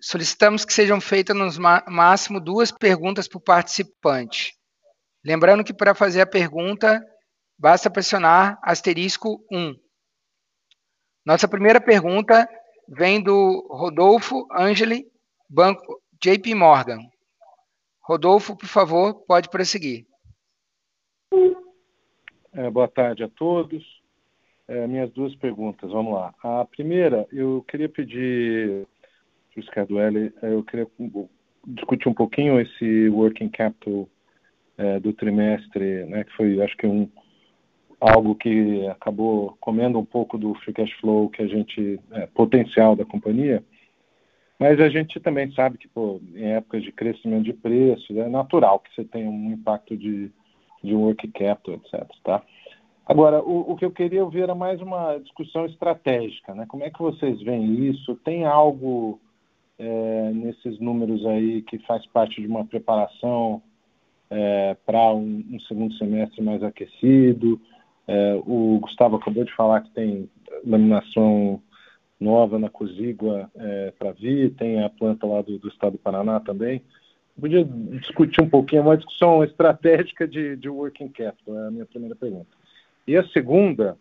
Solicitamos 0.00 0.64
que 0.64 0.72
sejam 0.72 1.00
feitas 1.00 1.36
no 1.36 1.48
máximo 1.90 2.40
duas 2.40 2.70
perguntas 2.70 3.26
por 3.26 3.40
participante. 3.40 4.52
Lembrando 5.24 5.64
que 5.64 5.72
para 5.72 5.94
fazer 5.94 6.20
a 6.20 6.26
pergunta, 6.26 7.02
basta 7.58 7.90
pressionar 7.90 8.58
asterisco 8.62 9.42
1. 9.50 9.74
Nossa 11.24 11.48
primeira 11.48 11.80
pergunta 11.80 12.46
vem 12.86 13.22
do 13.22 13.66
Rodolfo 13.70 14.46
Angeli, 14.52 15.06
Banco 15.48 16.02
JP 16.22 16.54
Morgan. 16.54 16.98
Rodolfo, 18.02 18.54
por 18.54 18.68
favor, 18.68 19.24
pode 19.26 19.48
prosseguir. 19.48 20.06
É, 22.52 22.70
boa 22.70 22.86
tarde 22.86 23.24
a 23.24 23.28
todos. 23.28 23.82
É, 24.66 24.86
minhas 24.86 25.10
duas 25.12 25.34
perguntas, 25.36 25.90
vamos 25.90 26.14
lá. 26.14 26.34
A 26.42 26.64
primeira, 26.64 27.26
eu 27.30 27.64
queria 27.68 27.88
pedir 27.88 28.86
Ricardo 29.54 29.98
L. 29.98 30.32
Eu 30.42 30.62
queria 30.64 30.86
discutir 31.66 32.08
um 32.08 32.14
pouquinho 32.14 32.60
esse 32.60 33.08
working 33.10 33.48
capital 33.48 34.08
é, 34.76 34.98
do 35.00 35.12
trimestre, 35.12 36.04
né, 36.06 36.24
que 36.24 36.32
foi, 36.36 36.60
acho 36.62 36.76
que 36.76 36.86
um 36.86 37.08
algo 38.00 38.34
que 38.34 38.86
acabou 38.88 39.56
comendo 39.60 39.98
um 39.98 40.04
pouco 40.04 40.36
do 40.36 40.54
free 40.56 40.74
cash 40.74 40.92
flow 41.00 41.30
que 41.30 41.40
a 41.40 41.46
gente 41.46 41.98
é, 42.10 42.26
potencial 42.26 42.94
da 42.94 43.04
companhia. 43.04 43.62
Mas 44.58 44.78
a 44.80 44.88
gente 44.88 45.18
também 45.20 45.50
sabe 45.52 45.78
que, 45.78 45.88
pô, 45.88 46.20
em 46.34 46.52
épocas 46.52 46.82
de 46.82 46.92
crescimento 46.92 47.44
de 47.44 47.52
preços, 47.52 48.16
é 48.16 48.28
natural 48.28 48.78
que 48.80 48.94
você 48.94 49.04
tenha 49.04 49.28
um 49.28 49.52
impacto 49.52 49.96
de, 49.96 50.30
de 50.82 50.94
working 50.94 51.30
capital, 51.30 51.74
etc. 51.74 52.06
Tá? 52.22 52.42
Agora, 53.06 53.42
o, 53.42 53.72
o, 53.72 53.76
que 53.76 53.84
eu 53.84 53.90
queria 53.90 54.24
ouvir 54.24 54.42
era 54.42 54.54
mais 54.54 54.80
uma 54.80 55.18
discussão 55.18 55.66
estratégica, 55.66 56.54
né? 56.54 56.64
Como 56.66 56.82
é 56.82 56.90
que 56.90 57.02
vocês 57.02 57.40
veem 57.42 57.86
isso? 57.86 58.16
Tem 58.24 58.46
algo 58.46 59.20
é, 59.78 60.30
nesses 60.32 60.80
números 60.80 61.24
aí 61.26 61.62
que 61.62 61.78
faz 61.80 62.06
parte 62.06 62.40
de 62.40 62.46
uma 62.46 62.64
preparação 62.64 63.62
é, 64.30 64.76
para 64.86 65.12
um, 65.12 65.44
um, 65.52 65.60
segundo 65.60 65.94
semestre 65.94 66.42
mais 66.42 66.62
aquecido. 66.62 67.60
É, 68.08 68.40
o 68.46 68.78
Gustavo 68.80 69.16
acabou 69.16 69.44
de 69.44 69.54
falar 69.54 69.82
que 69.82 69.90
tem 69.90 70.28
laminação 70.66 71.60
nova 72.18 72.58
na 72.58 72.70
Cozígua 72.70 73.50
é, 73.54 73.92
para 73.98 74.12
vir, 74.12 74.54
tem 74.54 74.82
a 74.82 74.88
planta 74.88 75.26
lá 75.26 75.42
do, 75.42 75.58
do, 75.58 75.68
estado 75.68 75.92
do 75.92 75.98
Paraná 75.98 76.40
também. 76.40 76.82
Podia 77.38 77.64
discutir 77.64 78.40
um 78.40 78.48
pouquinho, 78.48 78.82
uma 78.82 78.96
discussão 78.96 79.42
estratégica 79.42 80.26
de, 80.26 80.56
de 80.56 80.68
working 80.68 81.08
capital, 81.08 81.58
é 81.58 81.66
a 81.66 81.70
minha 81.70 81.84
primeira 81.84 82.14
pergunta. 82.14 82.63
E 83.06 83.16
a 83.16 83.26
segunda, 83.28 83.98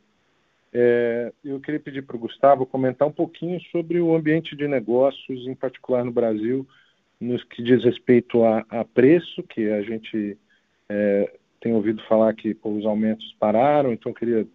é, 0.74 1.32
eu 1.44 1.60
queria 1.60 1.80
pedir 1.80 2.02
para 2.04 2.16
o 2.16 2.20
Gustavo 2.20 2.66
comentar 2.66 3.08
um 3.08 3.12
pouquinho 3.12 3.60
sobre 3.72 4.00
o 4.00 4.16
ambiente 4.16 4.56
de 4.56 4.68
negócios, 4.68 5.48
em 5.48 5.54
particular 5.54 6.04
no 6.04 6.12
Brasil, 6.12 6.68
nos 7.20 7.44
que 7.44 7.62
diz 7.62 7.84
respeito 7.84 8.44
a, 8.44 8.66
a 8.70 8.84
preço, 8.84 9.44
que 9.44 9.70
a 9.70 9.82
gente 9.82 10.38
é, 10.90 11.32
tem 11.62 11.74
ouvido 11.74 12.02
falar 12.04 12.34
que 12.34 12.54
pô, 12.54 12.70
os 12.72 12.86
aumentos 12.86 13.36
pararam, 13.40 13.94
então 13.94 14.12
eu 14.12 14.16
queria 14.16 14.48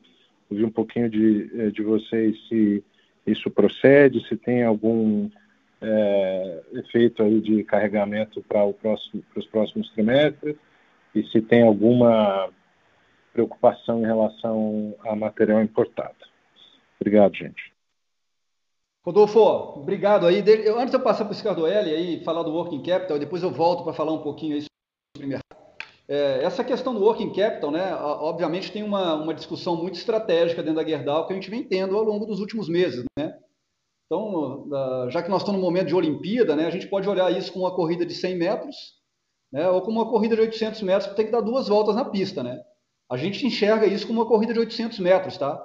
ouvir 0.50 0.64
um 0.64 0.70
pouquinho 0.70 1.08
de, 1.08 1.50
é, 1.56 1.70
de 1.70 1.82
vocês 1.82 2.36
se 2.48 2.82
isso 3.26 3.50
procede, 3.50 4.26
se 4.26 4.36
tem 4.36 4.62
algum 4.62 5.28
é, 5.80 6.60
efeito 6.72 7.22
aí 7.22 7.40
de 7.40 7.62
carregamento 7.64 8.42
para 8.42 8.66
os 8.66 9.46
próximos 9.50 9.90
trimestres 9.90 10.56
e 11.14 11.22
se 11.24 11.40
tem 11.40 11.62
alguma 11.62 12.50
preocupação 13.38 14.00
em 14.00 14.06
relação 14.06 14.96
a 15.06 15.14
material 15.14 15.62
importado. 15.62 16.16
Obrigado, 17.00 17.36
gente. 17.36 17.72
Rodolfo, 19.06 19.40
obrigado 19.78 20.26
aí. 20.26 20.40
Antes 20.76 20.90
de 20.90 20.96
eu 20.96 21.02
passar 21.02 21.24
para 21.24 21.32
o 21.32 21.36
Ricardo 21.36 21.66
L 21.66 21.90
aí 21.94 22.24
falar 22.24 22.42
do 22.42 22.50
working 22.50 22.82
capital, 22.82 23.18
depois 23.18 23.42
eu 23.42 23.50
volto 23.50 23.84
para 23.84 23.92
falar 23.92 24.12
um 24.12 24.22
pouquinho 24.22 24.56
aí 24.56 24.64
sobre 25.16 25.28
mercado. 25.28 25.44
É, 26.08 26.42
essa 26.42 26.64
questão 26.64 26.92
do 26.92 27.00
working 27.00 27.32
capital, 27.32 27.70
né, 27.70 27.94
obviamente 27.94 28.72
tem 28.72 28.82
uma, 28.82 29.14
uma 29.14 29.34
discussão 29.34 29.76
muito 29.76 29.94
estratégica 29.94 30.62
dentro 30.62 30.82
da 30.82 30.88
Gerdau 30.88 31.26
que 31.26 31.32
a 31.32 31.36
gente 31.36 31.50
vem 31.50 31.62
tendo 31.62 31.96
ao 31.96 32.02
longo 32.02 32.26
dos 32.26 32.40
últimos 32.40 32.68
meses, 32.68 33.04
né? 33.18 33.38
Então, 34.06 34.66
já 35.10 35.22
que 35.22 35.28
nós 35.28 35.42
estamos 35.42 35.60
no 35.60 35.66
momento 35.66 35.88
de 35.88 35.94
Olimpíada, 35.94 36.56
né, 36.56 36.66
a 36.66 36.70
gente 36.70 36.88
pode 36.88 37.06
olhar 37.06 37.30
isso 37.30 37.52
com 37.52 37.60
uma 37.60 37.74
corrida 37.74 38.06
de 38.06 38.14
100 38.14 38.38
metros, 38.38 38.74
né, 39.52 39.68
ou 39.68 39.82
com 39.82 39.90
uma 39.90 40.08
corrida 40.08 40.34
de 40.34 40.40
800 40.40 40.80
metros 40.80 41.10
que 41.10 41.16
tem 41.16 41.26
que 41.26 41.32
dar 41.32 41.42
duas 41.42 41.68
voltas 41.68 41.94
na 41.94 42.06
pista, 42.06 42.42
né? 42.42 42.58
A 43.10 43.16
gente 43.16 43.46
enxerga 43.46 43.86
isso 43.86 44.06
como 44.06 44.20
uma 44.20 44.28
corrida 44.28 44.52
de 44.52 44.58
800 44.58 44.98
metros, 44.98 45.38
tá? 45.38 45.58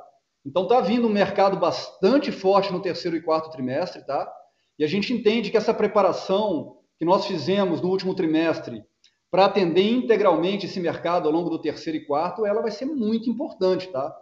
Então 0.46 0.64
está 0.64 0.82
vindo 0.82 1.08
um 1.08 1.12
mercado 1.12 1.58
bastante 1.58 2.32
forte 2.32 2.72
no 2.72 2.82
terceiro 2.82 3.18
e 3.18 3.22
quarto 3.22 3.50
trimestre, 3.50 4.06
tá? 4.06 4.32
E 4.78 4.84
a 4.84 4.88
gente 4.88 5.14
entende 5.14 5.52
que 5.52 5.58
essa 5.58 5.74
preparação 5.74 6.78
que 6.98 7.06
nós 7.06 7.26
fizemos 7.26 7.82
no 7.82 7.90
último 7.90 8.16
trimestre 8.16 8.84
para 9.30 9.46
atender 9.46 9.90
integralmente 9.90 10.66
esse 10.66 10.80
mercado 10.80 11.28
ao 11.28 11.34
longo 11.34 11.50
do 11.50 11.60
terceiro 11.60 11.98
e 11.98 12.06
quarto, 12.06 12.46
ela 12.46 12.62
vai 12.62 12.72
ser 12.72 12.86
muito 12.86 13.30
importante, 13.30 13.88
tá? 13.88 14.16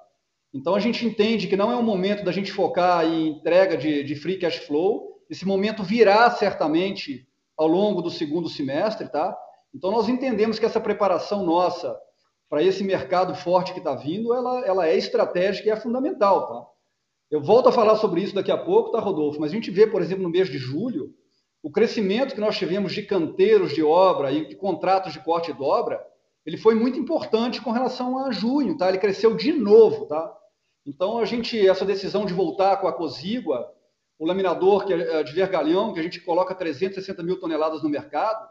Então 0.54 0.76
a 0.76 0.80
gente 0.80 1.06
entende 1.06 1.48
que 1.48 1.56
não 1.56 1.72
é 1.72 1.76
o 1.76 1.84
momento 1.84 2.24
da 2.24 2.32
gente 2.32 2.52
focar 2.52 3.06
em 3.06 3.28
entrega 3.30 3.78
de, 3.78 4.04
de 4.04 4.16
free 4.16 4.38
cash 4.38 4.58
flow. 4.58 5.22
Esse 5.30 5.45
momento 5.45 5.84
virá 5.84 6.30
certamente 6.32 7.28
ao 7.58 7.68
longo 7.68 8.02
do 8.02 8.10
segundo 8.10 8.50
semestre, 8.50 9.10
tá? 9.10 9.38
Então 9.74 9.91
nós 9.91 10.10
entendemos 10.10 10.60
que 10.60 10.66
essa 10.66 10.80
preparação 10.80 11.45
nossa 11.45 11.98
para 12.52 12.62
esse 12.62 12.84
mercado 12.84 13.34
forte 13.34 13.72
que 13.72 13.80
está 13.80 13.95
vindo, 13.95 14.34
ela, 14.34 14.60
ela 14.66 14.86
é 14.86 14.97
estratégica 14.97 15.70
e 15.70 15.72
é 15.72 15.76
fundamental, 15.78 16.47
tá? 16.49 16.68
Eu 17.32 17.41
volto 17.41 17.70
a 17.70 17.72
falar 17.72 17.95
sobre 17.95 18.22
isso 18.22 18.36
daqui 18.36 18.52
a 18.52 18.58
pouco, 18.58 18.91
tá, 18.91 18.99
Rodolfo? 18.99 19.39
Mas 19.39 19.52
a 19.52 19.56
gente 19.56 19.72
vê, 19.72 19.88
por 19.88 20.02
exemplo, 20.02 20.22
no 20.22 20.30
mês 20.30 20.49
de 20.49 20.58
julho, 20.58 21.16
o 21.64 21.72
crescimento 21.72 22.36
que 22.36 22.41
nós 22.41 22.58
tivemos 22.58 22.91
de 22.91 23.04
canteiros 23.04 23.74
de 23.74 23.82
obra 23.82 24.34
e 24.34 24.49
de 24.49 24.58
contratos 24.58 25.14
de 25.14 25.22
corte 25.22 25.49
e 25.49 25.54
dobra, 25.54 26.06
ele 26.45 26.58
foi 26.58 26.76
muito 26.76 26.99
importante 26.99 27.62
com 27.62 27.72
relação 27.72 28.18
a 28.18 28.32
junho, 28.32 28.78
tá? 28.78 28.89
Ele 28.89 28.97
cresceu 28.97 29.34
de 29.34 29.54
novo, 29.54 30.08
tá? 30.08 30.38
Então 30.86 31.20
a 31.20 31.24
gente 31.26 31.66
essa 31.66 31.86
decisão 31.86 32.26
de 32.26 32.34
voltar 32.34 32.82
com 32.82 32.88
a 32.89 32.91
Cosígua, 32.91 33.72
o 34.20 34.26
laminador 34.26 34.86
que 34.86 34.91
é 34.91 35.24
de 35.24 35.32
vergalhão, 35.32 35.93
que 35.93 36.02
a 36.02 36.04
gente 36.04 36.20
coloca 36.20 36.54
360 36.54 37.24
mil 37.24 37.39
toneladas 37.39 37.82
no 37.82 37.88
mercado, 37.88 38.45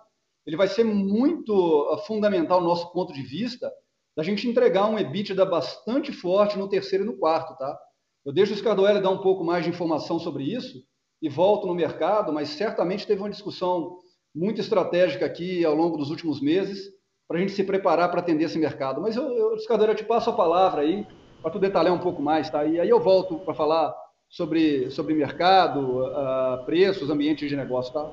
ele 0.47 0.57
vai 0.57 0.69
ser 0.69 0.85
muito 0.85 1.53
uh, 1.53 1.99
fundamental 2.07 2.63
no 2.63 2.69
nosso 2.69 2.91
ponto 2.93 3.13
de 3.13 3.21
vista 3.21 3.71
da 4.17 4.23
gente 4.23 4.49
entregar 4.49 4.87
um 4.87 4.99
EBITDA 4.99 5.45
bastante 5.45 6.13
forte 6.13 6.59
no 6.59 6.69
terceiro 6.69 7.05
e 7.05 7.07
no 7.07 7.17
quarto, 7.17 7.57
tá? 7.57 7.79
Eu 8.25 8.33
deixo 8.33 8.53
o 8.53 8.57
Scardoelli 8.57 9.01
dar 9.01 9.11
um 9.11 9.23
pouco 9.23 9.43
mais 9.45 9.65
de 9.65 9.71
informação 9.71 10.19
sobre 10.19 10.45
isso 10.45 10.83
e 11.23 11.29
volto 11.29 11.67
no 11.67 11.75
mercado, 11.75 12.33
mas 12.33 12.51
certamente 12.51 13.07
teve 13.07 13.21
uma 13.21 13.31
discussão 13.31 13.99
muito 14.35 14.61
estratégica 14.61 15.27
aqui 15.27 15.65
ao 15.65 15.75
longo 15.75 15.97
dos 15.97 16.11
últimos 16.11 16.41
meses, 16.41 16.89
para 17.27 17.39
a 17.39 17.41
gente 17.41 17.53
se 17.53 17.65
preparar 17.65 18.11
para 18.11 18.21
atender 18.21 18.45
esse 18.45 18.59
mercado. 18.59 19.01
Mas, 19.01 19.17
eu, 19.17 19.25
eu, 19.31 19.57
eu 19.57 19.95
te 19.95 20.05
passo 20.05 20.31
a 20.31 20.35
palavra 20.35 20.83
aí, 20.83 21.07
para 21.41 21.51
tu 21.51 21.59
detalhar 21.59 21.93
um 21.93 21.99
pouco 21.99 22.21
mais, 22.21 22.51
tá? 22.51 22.65
E 22.65 22.79
aí 22.79 22.89
eu 22.89 23.01
volto 23.01 23.39
para 23.39 23.55
falar 23.55 23.95
sobre, 24.29 24.91
sobre 24.91 25.15
mercado, 25.15 26.03
uh, 26.03 26.65
preços, 26.65 27.11
ambiente 27.11 27.49
de 27.49 27.57
negócio, 27.57 27.93
tá? 27.93 28.11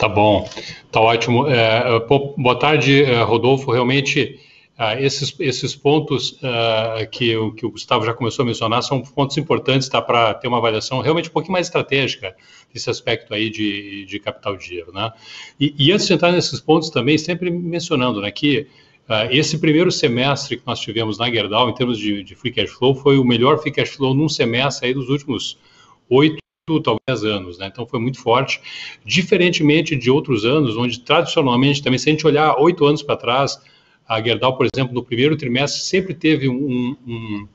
Tá 0.00 0.08
bom, 0.08 0.48
tá 0.90 0.98
ótimo. 0.98 1.46
É, 1.46 2.00
boa 2.38 2.58
tarde, 2.58 3.04
é, 3.04 3.22
Rodolfo. 3.22 3.70
Realmente, 3.70 4.40
uh, 4.78 4.98
esses, 4.98 5.38
esses 5.38 5.76
pontos 5.76 6.38
que, 7.12 7.36
o, 7.36 7.52
que 7.52 7.66
o 7.66 7.70
Gustavo 7.70 8.06
já 8.06 8.14
começou 8.14 8.42
a 8.44 8.46
mencionar 8.46 8.82
são 8.82 9.02
pontos 9.02 9.36
importantes 9.36 9.90
tá, 9.90 10.00
para 10.00 10.32
ter 10.32 10.48
uma 10.48 10.56
avaliação 10.56 11.00
realmente 11.02 11.28
um 11.28 11.32
pouquinho 11.32 11.52
mais 11.52 11.66
estratégica 11.66 12.34
desse 12.72 12.88
aspecto 12.88 13.34
aí 13.34 13.50
de, 13.50 14.06
de 14.06 14.18
capital 14.18 14.56
de 14.56 14.64
dinheiro. 14.64 14.90
Né? 14.90 15.12
E, 15.60 15.74
e 15.78 15.92
antes 15.92 16.06
de 16.06 16.14
entrar 16.14 16.32
nesses 16.32 16.60
pontos 16.60 16.88
também, 16.88 17.18
sempre 17.18 17.50
mencionando 17.50 18.22
né, 18.22 18.30
que 18.30 18.66
esse 19.30 19.58
primeiro 19.58 19.90
semestre 19.90 20.56
que 20.56 20.62
nós 20.66 20.78
tivemos 20.78 21.18
na 21.18 21.28
Gerdau, 21.28 21.68
em 21.68 21.74
termos 21.74 21.98
de, 21.98 22.22
de, 22.22 22.34
free 22.36 22.52
cash 22.52 22.70
flow, 22.70 22.94
foi 22.94 23.18
o 23.18 23.24
melhor 23.24 23.58
free 23.58 23.72
cash 23.72 23.90
flow 23.90 24.14
num 24.14 24.28
semestre 24.28 24.86
aí 24.86 24.94
dos 24.94 25.08
últimos 25.08 25.58
oito, 26.08 26.39
talvez, 26.78 27.24
anos. 27.24 27.58
Né? 27.58 27.70
Então, 27.72 27.86
foi 27.86 27.98
muito 27.98 28.20
forte. 28.20 28.60
Diferentemente 29.04 29.96
de 29.96 30.10
outros 30.10 30.44
anos, 30.44 30.76
onde 30.76 31.00
tradicionalmente, 31.00 31.82
também, 31.82 31.98
se 31.98 32.10
a 32.10 32.12
gente 32.12 32.26
olhar 32.26 32.54
oito 32.58 32.84
anos 32.84 33.02
para 33.02 33.16
trás, 33.16 33.58
a 34.06 34.20
Gerdau, 34.20 34.56
por 34.56 34.66
exemplo, 34.72 34.94
no 34.94 35.02
primeiro 35.02 35.36
trimestre, 35.36 35.80
sempre 35.82 36.12
teve 36.14 36.48
um, 36.48 36.96
um, 37.06 37.48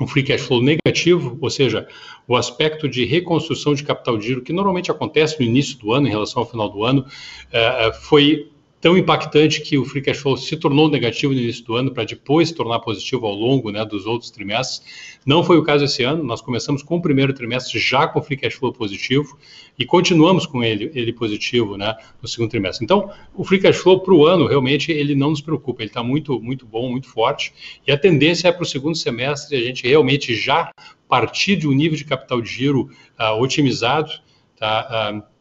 um 0.00 0.06
free 0.06 0.24
cash 0.24 0.42
flow 0.42 0.60
negativo, 0.60 1.38
ou 1.40 1.48
seja, 1.48 1.88
o 2.26 2.36
aspecto 2.36 2.88
de 2.88 3.04
reconstrução 3.04 3.74
de 3.74 3.84
capital 3.84 4.18
de 4.18 4.26
giro, 4.26 4.42
que 4.42 4.52
normalmente 4.52 4.90
acontece 4.90 5.38
no 5.38 5.46
início 5.46 5.78
do 5.78 5.92
ano, 5.92 6.06
em 6.06 6.10
relação 6.10 6.42
ao 6.42 6.50
final 6.50 6.68
do 6.68 6.84
ano, 6.84 7.02
uh, 7.02 7.94
foi 8.02 8.50
tão 8.84 8.98
impactante 8.98 9.62
que 9.62 9.78
o 9.78 9.84
free 9.86 10.02
cash 10.02 10.18
flow 10.18 10.36
se 10.36 10.58
tornou 10.58 10.90
negativo 10.90 11.32
no 11.32 11.40
início 11.40 11.64
do 11.64 11.74
ano 11.74 11.90
para 11.90 12.04
depois 12.04 12.48
se 12.48 12.54
tornar 12.54 12.80
positivo 12.80 13.24
ao 13.24 13.32
longo 13.32 13.70
né, 13.70 13.82
dos 13.82 14.04
outros 14.04 14.30
trimestres. 14.30 15.18
Não 15.24 15.42
foi 15.42 15.56
o 15.56 15.62
caso 15.62 15.86
esse 15.86 16.02
ano, 16.02 16.22
nós 16.22 16.42
começamos 16.42 16.82
com 16.82 16.96
o 16.96 17.00
primeiro 17.00 17.32
trimestre 17.32 17.78
já 17.78 18.06
com 18.06 18.20
free 18.20 18.36
cash 18.36 18.52
flow 18.52 18.74
positivo 18.74 19.38
e 19.78 19.86
continuamos 19.86 20.44
com 20.44 20.62
ele, 20.62 20.92
ele 20.94 21.14
positivo 21.14 21.78
né, 21.78 21.96
no 22.20 22.28
segundo 22.28 22.50
trimestre. 22.50 22.84
Então, 22.84 23.10
o 23.34 23.42
free 23.42 23.58
cash 23.58 23.78
flow 23.78 24.00
para 24.00 24.12
o 24.12 24.26
ano 24.26 24.46
realmente 24.46 24.92
ele 24.92 25.14
não 25.14 25.30
nos 25.30 25.40
preocupa, 25.40 25.80
ele 25.80 25.88
está 25.88 26.02
muito, 26.02 26.38
muito 26.38 26.66
bom, 26.66 26.90
muito 26.90 27.08
forte 27.08 27.54
e 27.86 27.90
a 27.90 27.96
tendência 27.96 28.48
é 28.48 28.52
para 28.52 28.64
o 28.64 28.66
segundo 28.66 28.98
semestre 28.98 29.56
a 29.56 29.60
gente 29.62 29.88
realmente 29.88 30.34
já 30.34 30.70
partir 31.08 31.56
de 31.56 31.66
um 31.66 31.72
nível 31.72 31.96
de 31.96 32.04
capital 32.04 32.42
de 32.42 32.50
giro 32.50 32.90
uh, 33.18 33.40
otimizado, 33.40 34.12
tá? 34.58 35.22
Uh, 35.24 35.33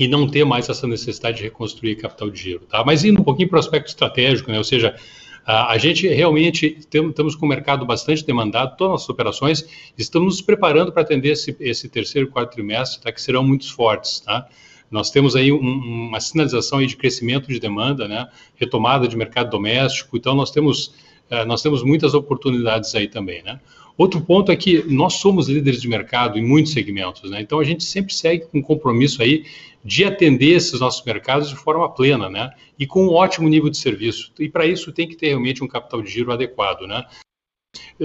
e 0.00 0.08
não 0.08 0.26
ter 0.26 0.46
mais 0.46 0.66
essa 0.66 0.86
necessidade 0.86 1.36
de 1.36 1.42
reconstruir 1.42 1.94
capital 1.96 2.30
de 2.30 2.40
giro. 2.40 2.60
Tá? 2.60 2.82
Mas 2.82 3.04
indo 3.04 3.20
um 3.20 3.24
pouquinho 3.24 3.50
para 3.50 3.56
o 3.56 3.60
aspecto 3.60 3.88
estratégico, 3.88 4.50
né? 4.50 4.56
ou 4.56 4.64
seja, 4.64 4.96
a, 5.44 5.76
gente 5.76 6.08
realmente 6.08 6.78
estamos 6.78 7.36
com 7.36 7.44
o 7.44 7.48
mercado 7.48 7.84
bastante 7.84 8.24
demandado, 8.24 8.78
todas 8.78 9.02
as 9.02 9.08
operações, 9.10 9.62
estamos 9.98 10.36
nos 10.36 10.42
preparando 10.42 10.90
para 10.90 11.02
atender 11.02 11.32
esse, 11.32 11.54
esse 11.60 11.86
terceiro 11.86 12.28
quarto 12.28 12.52
trimestre, 12.52 13.02
tá? 13.02 13.12
que 13.12 13.20
serão 13.20 13.44
muito 13.44 13.70
fortes. 13.74 14.20
Tá? 14.20 14.48
Nós 14.90 15.10
temos 15.10 15.36
aí 15.36 15.52
um, 15.52 15.58
uma 15.58 16.18
sinalização 16.18 16.78
aí 16.78 16.86
de 16.86 16.96
crescimento 16.96 17.48
de 17.48 17.60
demanda, 17.60 18.08
né? 18.08 18.26
retomada 18.56 19.06
de 19.06 19.14
mercado 19.18 19.50
doméstico, 19.50 20.16
então 20.16 20.34
nós 20.34 20.50
temos, 20.50 20.94
uh, 21.30 21.44
nós 21.46 21.60
temos 21.60 21.82
muitas 21.82 22.14
oportunidades 22.14 22.94
aí 22.94 23.06
também. 23.06 23.42
Né? 23.42 23.60
Outro 24.00 24.18
ponto 24.22 24.50
é 24.50 24.56
que 24.56 24.82
nós 24.90 25.16
somos 25.16 25.46
líderes 25.46 25.82
de 25.82 25.86
mercado 25.86 26.38
em 26.38 26.42
muitos 26.42 26.72
segmentos, 26.72 27.30
né? 27.30 27.38
então 27.38 27.60
a 27.60 27.64
gente 27.64 27.84
sempre 27.84 28.14
segue 28.14 28.46
com 28.46 28.62
compromisso 28.62 29.22
aí 29.22 29.44
de 29.84 30.06
atender 30.06 30.56
esses 30.56 30.80
nossos 30.80 31.04
mercados 31.04 31.50
de 31.50 31.56
forma 31.56 31.86
plena, 31.86 32.26
né? 32.30 32.50
E 32.78 32.86
com 32.86 33.04
um 33.04 33.12
ótimo 33.12 33.46
nível 33.46 33.68
de 33.68 33.76
serviço. 33.76 34.32
E 34.38 34.48
para 34.48 34.64
isso 34.64 34.90
tem 34.90 35.06
que 35.06 35.16
ter 35.16 35.26
realmente 35.26 35.62
um 35.62 35.68
capital 35.68 36.00
de 36.00 36.10
giro 36.10 36.32
adequado, 36.32 36.86
né? 36.86 37.04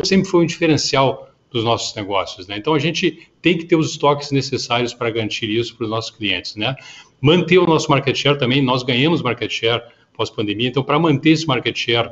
Sempre 0.04 0.30
foi 0.30 0.44
um 0.44 0.46
diferencial 0.46 1.30
dos 1.50 1.64
nossos 1.64 1.96
negócios, 1.96 2.46
né? 2.46 2.58
Então 2.58 2.74
a 2.74 2.80
gente 2.80 3.30
tem 3.42 3.58
que 3.58 3.64
ter 3.64 3.78
os 3.78 3.92
estoques 3.92 4.32
necessários 4.32 4.94
para 4.94 5.10
garantir 5.10 5.50
isso 5.50 5.78
para 5.78 5.86
os 5.86 5.90
nossos 5.90 6.12
clientes, 6.12 6.58
né? 6.58 6.76
Manter 7.22 7.58
o 7.58 7.66
nosso 7.66 7.90
market 7.90 8.18
share 8.18 8.38
também, 8.38 8.62
nós 8.62 8.84
ganhamos 8.84 9.22
market 9.22 9.50
share 9.50 9.82
pós-pandemia, 10.14 10.68
então 10.68 10.84
para 10.84 11.00
manter 11.00 11.30
esse 11.30 11.48
market 11.48 11.78
share 11.78 12.12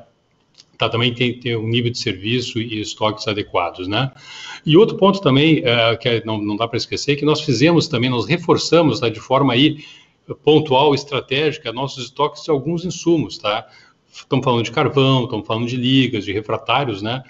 tá, 0.86 0.90
também 0.90 1.14
tem 1.14 1.40
ter 1.40 1.58
um 1.58 1.68
nível 1.68 1.92
de 1.92 1.98
serviço 1.98 2.60
e 2.60 2.80
estoques 2.80 3.28
adequados, 3.28 3.88
né? 3.88 4.12
E 4.66 4.78
outro 4.78 4.98
ponto 4.98 5.22
também, 5.22 5.62
é, 5.64 5.96
que 5.96 6.08
é, 6.08 6.26
não, 6.26 6.38
não 6.42 6.56
dá 6.56 6.68
para 6.68 6.78
esquecer, 6.78 7.16
que 7.16 7.26
nós 7.26 7.42
fizemos 7.42 7.88
também, 7.88 8.10
nós 8.10 8.26
reforçamos 8.26 9.00
tá, 9.00 9.10
de 9.10 9.20
forma 9.20 9.54
aí 9.54 9.84
pontual, 10.44 10.96
estratégica, 10.96 11.74
nossos 11.74 12.06
estoques 12.06 12.44
de 12.44 12.52
alguns 12.52 12.86
insumos, 12.86 13.38
tá? 13.38 13.68
Estamos 14.12 14.46
falando 14.46 14.64
de 14.64 14.72
carvão, 14.72 15.26
estamos 15.26 15.46
falando 15.46 15.68
de 15.68 15.76
ligas, 15.76 16.24
de 16.24 16.32
refratários, 16.32 17.02
né? 17.02 17.24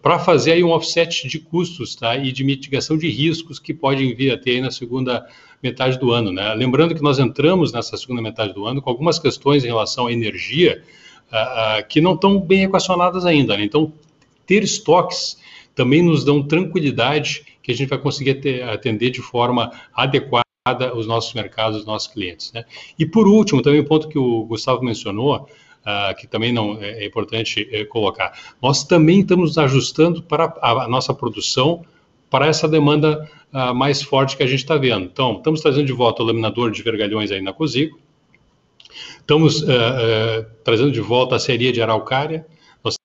Para 0.00 0.18
fazer 0.18 0.52
aí 0.52 0.64
um 0.64 0.70
offset 0.70 1.28
de 1.28 1.38
custos, 1.38 1.94
tá? 1.94 2.16
E 2.16 2.32
de 2.32 2.42
mitigação 2.42 2.96
de 2.96 3.08
riscos 3.08 3.58
que 3.58 3.74
podem 3.74 4.14
vir 4.14 4.32
a 4.32 4.38
ter 4.38 4.52
aí 4.52 4.60
na 4.60 4.70
segunda 4.70 5.26
metade 5.62 5.98
do 5.98 6.10
ano, 6.10 6.32
né? 6.32 6.54
Lembrando 6.54 6.94
que 6.94 7.02
nós 7.02 7.18
entramos 7.18 7.72
nessa 7.72 7.96
segunda 7.96 8.22
metade 8.22 8.52
do 8.52 8.64
ano 8.66 8.80
com 8.80 8.90
algumas 8.90 9.18
questões 9.18 9.64
em 9.64 9.68
relação 9.68 10.06
à 10.06 10.12
energia, 10.12 10.82
que 11.88 12.00
não 12.00 12.14
estão 12.14 12.38
bem 12.38 12.64
equacionadas 12.64 13.24
ainda. 13.24 13.56
Né? 13.56 13.64
Então, 13.64 13.92
ter 14.46 14.62
estoques 14.62 15.38
também 15.74 16.02
nos 16.02 16.24
dão 16.24 16.42
tranquilidade 16.42 17.44
que 17.62 17.72
a 17.72 17.74
gente 17.74 17.88
vai 17.88 17.98
conseguir 17.98 18.62
atender 18.64 19.10
de 19.10 19.20
forma 19.20 19.72
adequada 19.94 20.44
os 20.94 21.06
nossos 21.06 21.32
mercados, 21.34 21.80
os 21.80 21.86
nossos 21.86 22.12
clientes. 22.12 22.52
Né? 22.52 22.64
E 22.98 23.06
por 23.06 23.26
último, 23.26 23.62
também 23.62 23.80
o 23.80 23.82
um 23.82 23.86
ponto 23.86 24.08
que 24.08 24.18
o 24.18 24.44
Gustavo 24.44 24.84
mencionou, 24.84 25.36
uh, 25.36 26.14
que 26.18 26.26
também 26.26 26.52
não 26.52 26.78
é, 26.80 27.02
é 27.02 27.06
importante 27.06 27.68
é, 27.72 27.84
colocar, 27.84 28.54
nós 28.60 28.84
também 28.84 29.20
estamos 29.20 29.58
ajustando 29.58 30.22
para 30.22 30.54
a, 30.60 30.88
nossa 30.88 31.12
produção 31.14 31.84
para 32.30 32.46
essa 32.46 32.68
demanda 32.68 33.28
uh, 33.52 33.74
mais 33.74 34.02
forte 34.02 34.36
que 34.36 34.42
a 34.42 34.46
gente 34.46 34.60
está 34.60 34.76
vendo. 34.76 35.04
Então, 35.04 35.36
estamos 35.36 35.60
trazendo 35.60 35.86
de 35.86 35.92
volta 35.92 36.22
o 36.22 36.26
laminador 36.26 36.70
de 36.70 36.82
vergalhões 36.82 37.30
aí 37.30 37.42
na 37.42 37.52
Cosigo, 37.52 37.98
Estamos 39.22 39.62
uh, 39.62 39.66
uh, 39.66 40.46
trazendo 40.64 40.90
de 40.90 41.00
volta 41.00 41.36
a 41.36 41.38
seria 41.38 41.72
de 41.72 41.80
Araucária, 41.80 42.44
nós 42.84 42.96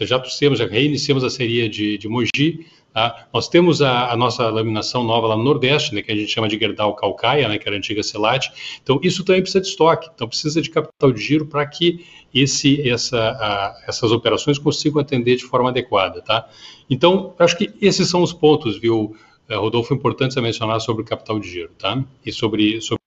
já 0.00 0.18
temos, 0.38 0.58
já 0.58 0.66
reiniciamos 0.66 1.24
a 1.24 1.28
seria 1.28 1.68
de, 1.68 1.98
de 1.98 2.08
Mogi, 2.08 2.66
tá? 2.94 3.26
nós 3.34 3.48
temos 3.48 3.82
a, 3.82 4.12
a, 4.12 4.16
nossa 4.16 4.48
laminação 4.48 5.02
nova 5.02 5.26
lá 5.26 5.36
no 5.36 5.42
Nordeste, 5.42 5.92
né, 5.92 6.02
que 6.02 6.12
a 6.12 6.16
gente 6.16 6.32
chama 6.32 6.48
de 6.48 6.56
Gerdau 6.56 6.94
Calcaia, 6.94 7.48
né, 7.48 7.58
que 7.58 7.68
era 7.68 7.76
a 7.76 7.78
antiga 7.78 8.02
Celate, 8.02 8.78
então 8.80 9.00
isso 9.02 9.24
também 9.24 9.42
precisa 9.42 9.60
de 9.60 9.66
estoque, 9.66 10.08
então 10.14 10.28
precisa 10.28 10.62
de 10.62 10.70
capital 10.70 11.10
de 11.12 11.20
giro 11.20 11.46
para 11.46 11.66
que 11.66 12.06
esse, 12.32 12.88
essa, 12.88 13.18
a, 13.18 13.76
essas 13.88 14.12
operações 14.12 14.58
consigam 14.58 15.00
atender 15.00 15.36
de 15.36 15.44
forma 15.44 15.70
adequada, 15.70 16.22
tá? 16.22 16.48
Então, 16.88 17.34
acho 17.38 17.58
que 17.58 17.74
esses 17.82 18.08
são 18.08 18.22
os 18.22 18.32
pontos, 18.32 18.78
viu, 18.78 19.16
eh, 19.48 19.56
Rodolfo, 19.56 19.92
importantes 19.94 20.36
a 20.36 20.42
mencionar 20.42 20.80
sobre 20.80 21.04
capital 21.04 21.40
de 21.40 21.48
giro, 21.48 21.70
tá? 21.78 22.02
E 22.24 22.32
sobre, 22.32 22.80
sobre 22.80 23.05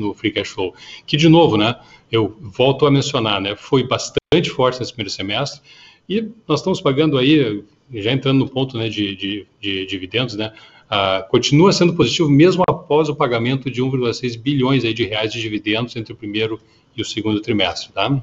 no 0.00 0.12
Free 0.12 0.32
Cash 0.32 0.48
Flow, 0.48 0.74
que 1.06 1.16
de 1.16 1.28
novo, 1.28 1.56
né, 1.56 1.78
eu 2.10 2.36
volto 2.40 2.84
a 2.84 2.90
mencionar, 2.90 3.40
né, 3.40 3.54
foi 3.54 3.86
bastante 3.86 4.50
forte 4.50 4.80
nesse 4.80 4.92
primeiro 4.92 5.10
semestre 5.10 5.60
e 6.08 6.28
nós 6.48 6.58
estamos 6.58 6.80
pagando 6.80 7.16
aí, 7.16 7.62
já 7.94 8.10
entrando 8.10 8.40
no 8.40 8.48
ponto, 8.48 8.76
né, 8.76 8.88
de, 8.88 9.14
de, 9.14 9.46
de 9.60 9.86
dividendos, 9.86 10.34
né, 10.34 10.52
uh, 10.90 11.28
continua 11.28 11.72
sendo 11.72 11.94
positivo 11.94 12.28
mesmo 12.28 12.64
após 12.68 13.08
o 13.08 13.14
pagamento 13.14 13.70
de 13.70 13.80
1,6 13.80 14.36
bilhões 14.36 14.84
aí 14.84 14.92
de 14.92 15.04
reais 15.04 15.32
de 15.32 15.40
dividendos 15.40 15.94
entre 15.94 16.12
o 16.12 16.16
primeiro 16.16 16.60
e 16.96 17.00
o 17.00 17.04
segundo 17.04 17.40
trimestre, 17.40 17.92
tá? 17.92 18.20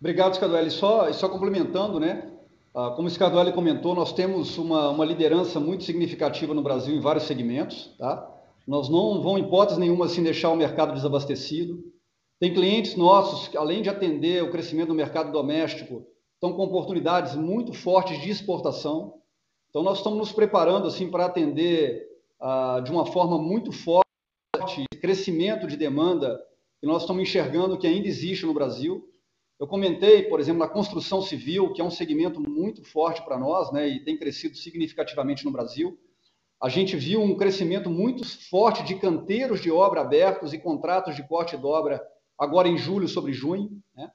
Obrigado, 0.00 0.36
Scaduelli. 0.36 0.70
Só, 0.70 1.12
só 1.12 1.28
complementando, 1.28 1.98
né, 1.98 2.28
uh, 2.72 2.92
como 2.94 3.08
o 3.08 3.10
Scaduelli 3.10 3.50
comentou, 3.52 3.92
nós 3.92 4.12
temos 4.12 4.56
uma, 4.56 4.90
uma 4.90 5.04
liderança 5.04 5.58
muito 5.58 5.82
significativa 5.82 6.54
no 6.54 6.62
Brasil 6.62 6.94
em 6.94 7.00
vários 7.00 7.24
segmentos, 7.24 7.90
tá? 7.98 8.31
Nós 8.66 8.88
não 8.88 9.20
vamos, 9.20 9.40
em 9.40 9.44
hipótese 9.44 9.80
nenhuma, 9.80 10.06
assim, 10.06 10.22
deixar 10.22 10.50
o 10.50 10.56
mercado 10.56 10.94
desabastecido. 10.94 11.82
Tem 12.38 12.52
clientes 12.52 12.96
nossos 12.96 13.48
que, 13.48 13.56
além 13.56 13.82
de 13.82 13.88
atender 13.88 14.42
o 14.42 14.50
crescimento 14.50 14.88
do 14.88 14.94
mercado 14.94 15.32
doméstico, 15.32 16.06
estão 16.34 16.52
com 16.52 16.62
oportunidades 16.62 17.34
muito 17.34 17.72
fortes 17.72 18.20
de 18.20 18.30
exportação. 18.30 19.20
Então, 19.70 19.82
nós 19.82 19.98
estamos 19.98 20.18
nos 20.18 20.32
preparando 20.32 20.86
assim 20.86 21.10
para 21.10 21.26
atender 21.26 22.06
ah, 22.40 22.80
de 22.84 22.90
uma 22.90 23.06
forma 23.06 23.38
muito 23.38 23.72
forte 23.72 24.02
crescimento 25.00 25.66
de 25.66 25.76
demanda 25.76 26.40
que 26.80 26.86
nós 26.86 27.02
estamos 27.02 27.22
enxergando 27.22 27.78
que 27.78 27.86
ainda 27.86 28.06
existe 28.06 28.44
no 28.44 28.54
Brasil. 28.54 29.08
Eu 29.58 29.66
comentei, 29.66 30.24
por 30.24 30.40
exemplo, 30.40 30.58
na 30.58 30.68
construção 30.68 31.22
civil, 31.22 31.72
que 31.72 31.80
é 31.80 31.84
um 31.84 31.90
segmento 31.90 32.40
muito 32.40 32.84
forte 32.84 33.22
para 33.24 33.38
nós, 33.38 33.72
né, 33.72 33.88
e 33.88 34.04
tem 34.04 34.18
crescido 34.18 34.56
significativamente 34.56 35.44
no 35.44 35.52
Brasil. 35.52 35.96
A 36.62 36.68
gente 36.68 36.96
viu 36.96 37.20
um 37.20 37.36
crescimento 37.36 37.90
muito 37.90 38.24
forte 38.48 38.84
de 38.84 38.94
canteiros 38.94 39.60
de 39.60 39.70
obra 39.70 40.02
abertos 40.02 40.52
e 40.52 40.58
contratos 40.58 41.16
de 41.16 41.26
corte 41.26 41.56
de 41.56 41.66
obra 41.66 42.00
agora 42.38 42.68
em 42.68 42.76
julho 42.76 43.08
sobre 43.08 43.32
junho. 43.32 43.70
Né? 43.96 44.08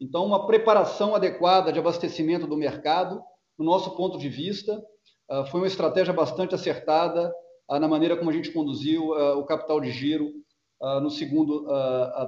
Então, 0.00 0.26
uma 0.26 0.44
preparação 0.46 1.14
adequada 1.14 1.72
de 1.72 1.78
abastecimento 1.78 2.44
do 2.44 2.56
mercado, 2.56 3.22
no 3.56 3.64
nosso 3.64 3.96
ponto 3.96 4.18
de 4.18 4.28
vista, 4.28 4.82
ah, 5.30 5.44
foi 5.46 5.60
uma 5.60 5.66
estratégia 5.68 6.12
bastante 6.12 6.54
acertada 6.54 7.32
na 7.70 7.88
maneira 7.88 8.16
como 8.16 8.28
a 8.28 8.32
gente 8.32 8.50
conduziu 8.50 9.10
o 9.10 9.44
capital 9.44 9.80
de 9.80 9.90
giro 9.90 10.30
no 11.00 11.08
segundo 11.08 11.64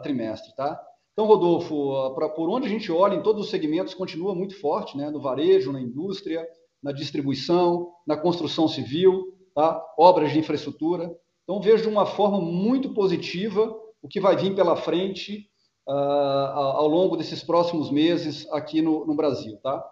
trimestre, 0.03 0.55
tá? 0.55 0.81
Então, 1.13 1.27
Rodolfo, 1.27 2.15
por 2.35 2.49
onde 2.49 2.67
a 2.67 2.71
gente 2.71 2.91
olha, 2.91 3.15
em 3.15 3.23
todos 3.23 3.45
os 3.45 3.51
segmentos, 3.51 3.93
continua 3.93 4.35
muito 4.35 4.59
forte, 4.59 4.97
né? 4.97 5.11
no 5.11 5.21
varejo, 5.21 5.71
na 5.71 5.81
indústria, 5.81 6.47
na 6.83 6.93
distribuição, 6.93 7.93
na 8.07 8.17
construção 8.17 8.67
civil, 8.67 9.34
tá? 9.55 9.83
obras 9.97 10.33
de 10.33 10.39
infraestrutura. 10.39 11.15
Então, 11.45 11.61
vejo 11.61 11.83
de 11.83 11.89
uma 11.89 12.07
forma 12.07 12.41
muito 12.41 12.93
positiva 12.93 13.75
o 14.03 14.09
que 14.09 14.21
vai 14.21 14.37
vir 14.37 14.55
pela 14.55 14.77
frente 14.77 15.49
uh, 15.89 15.93
ao 15.93 16.89
longo 16.89 17.17
desses 17.17 17.43
próximos 17.43 17.91
meses 17.91 18.47
aqui 18.51 18.83
no, 18.83 19.07
no, 19.07 19.15
Brasil. 19.15 19.59
Tá? 19.63 19.85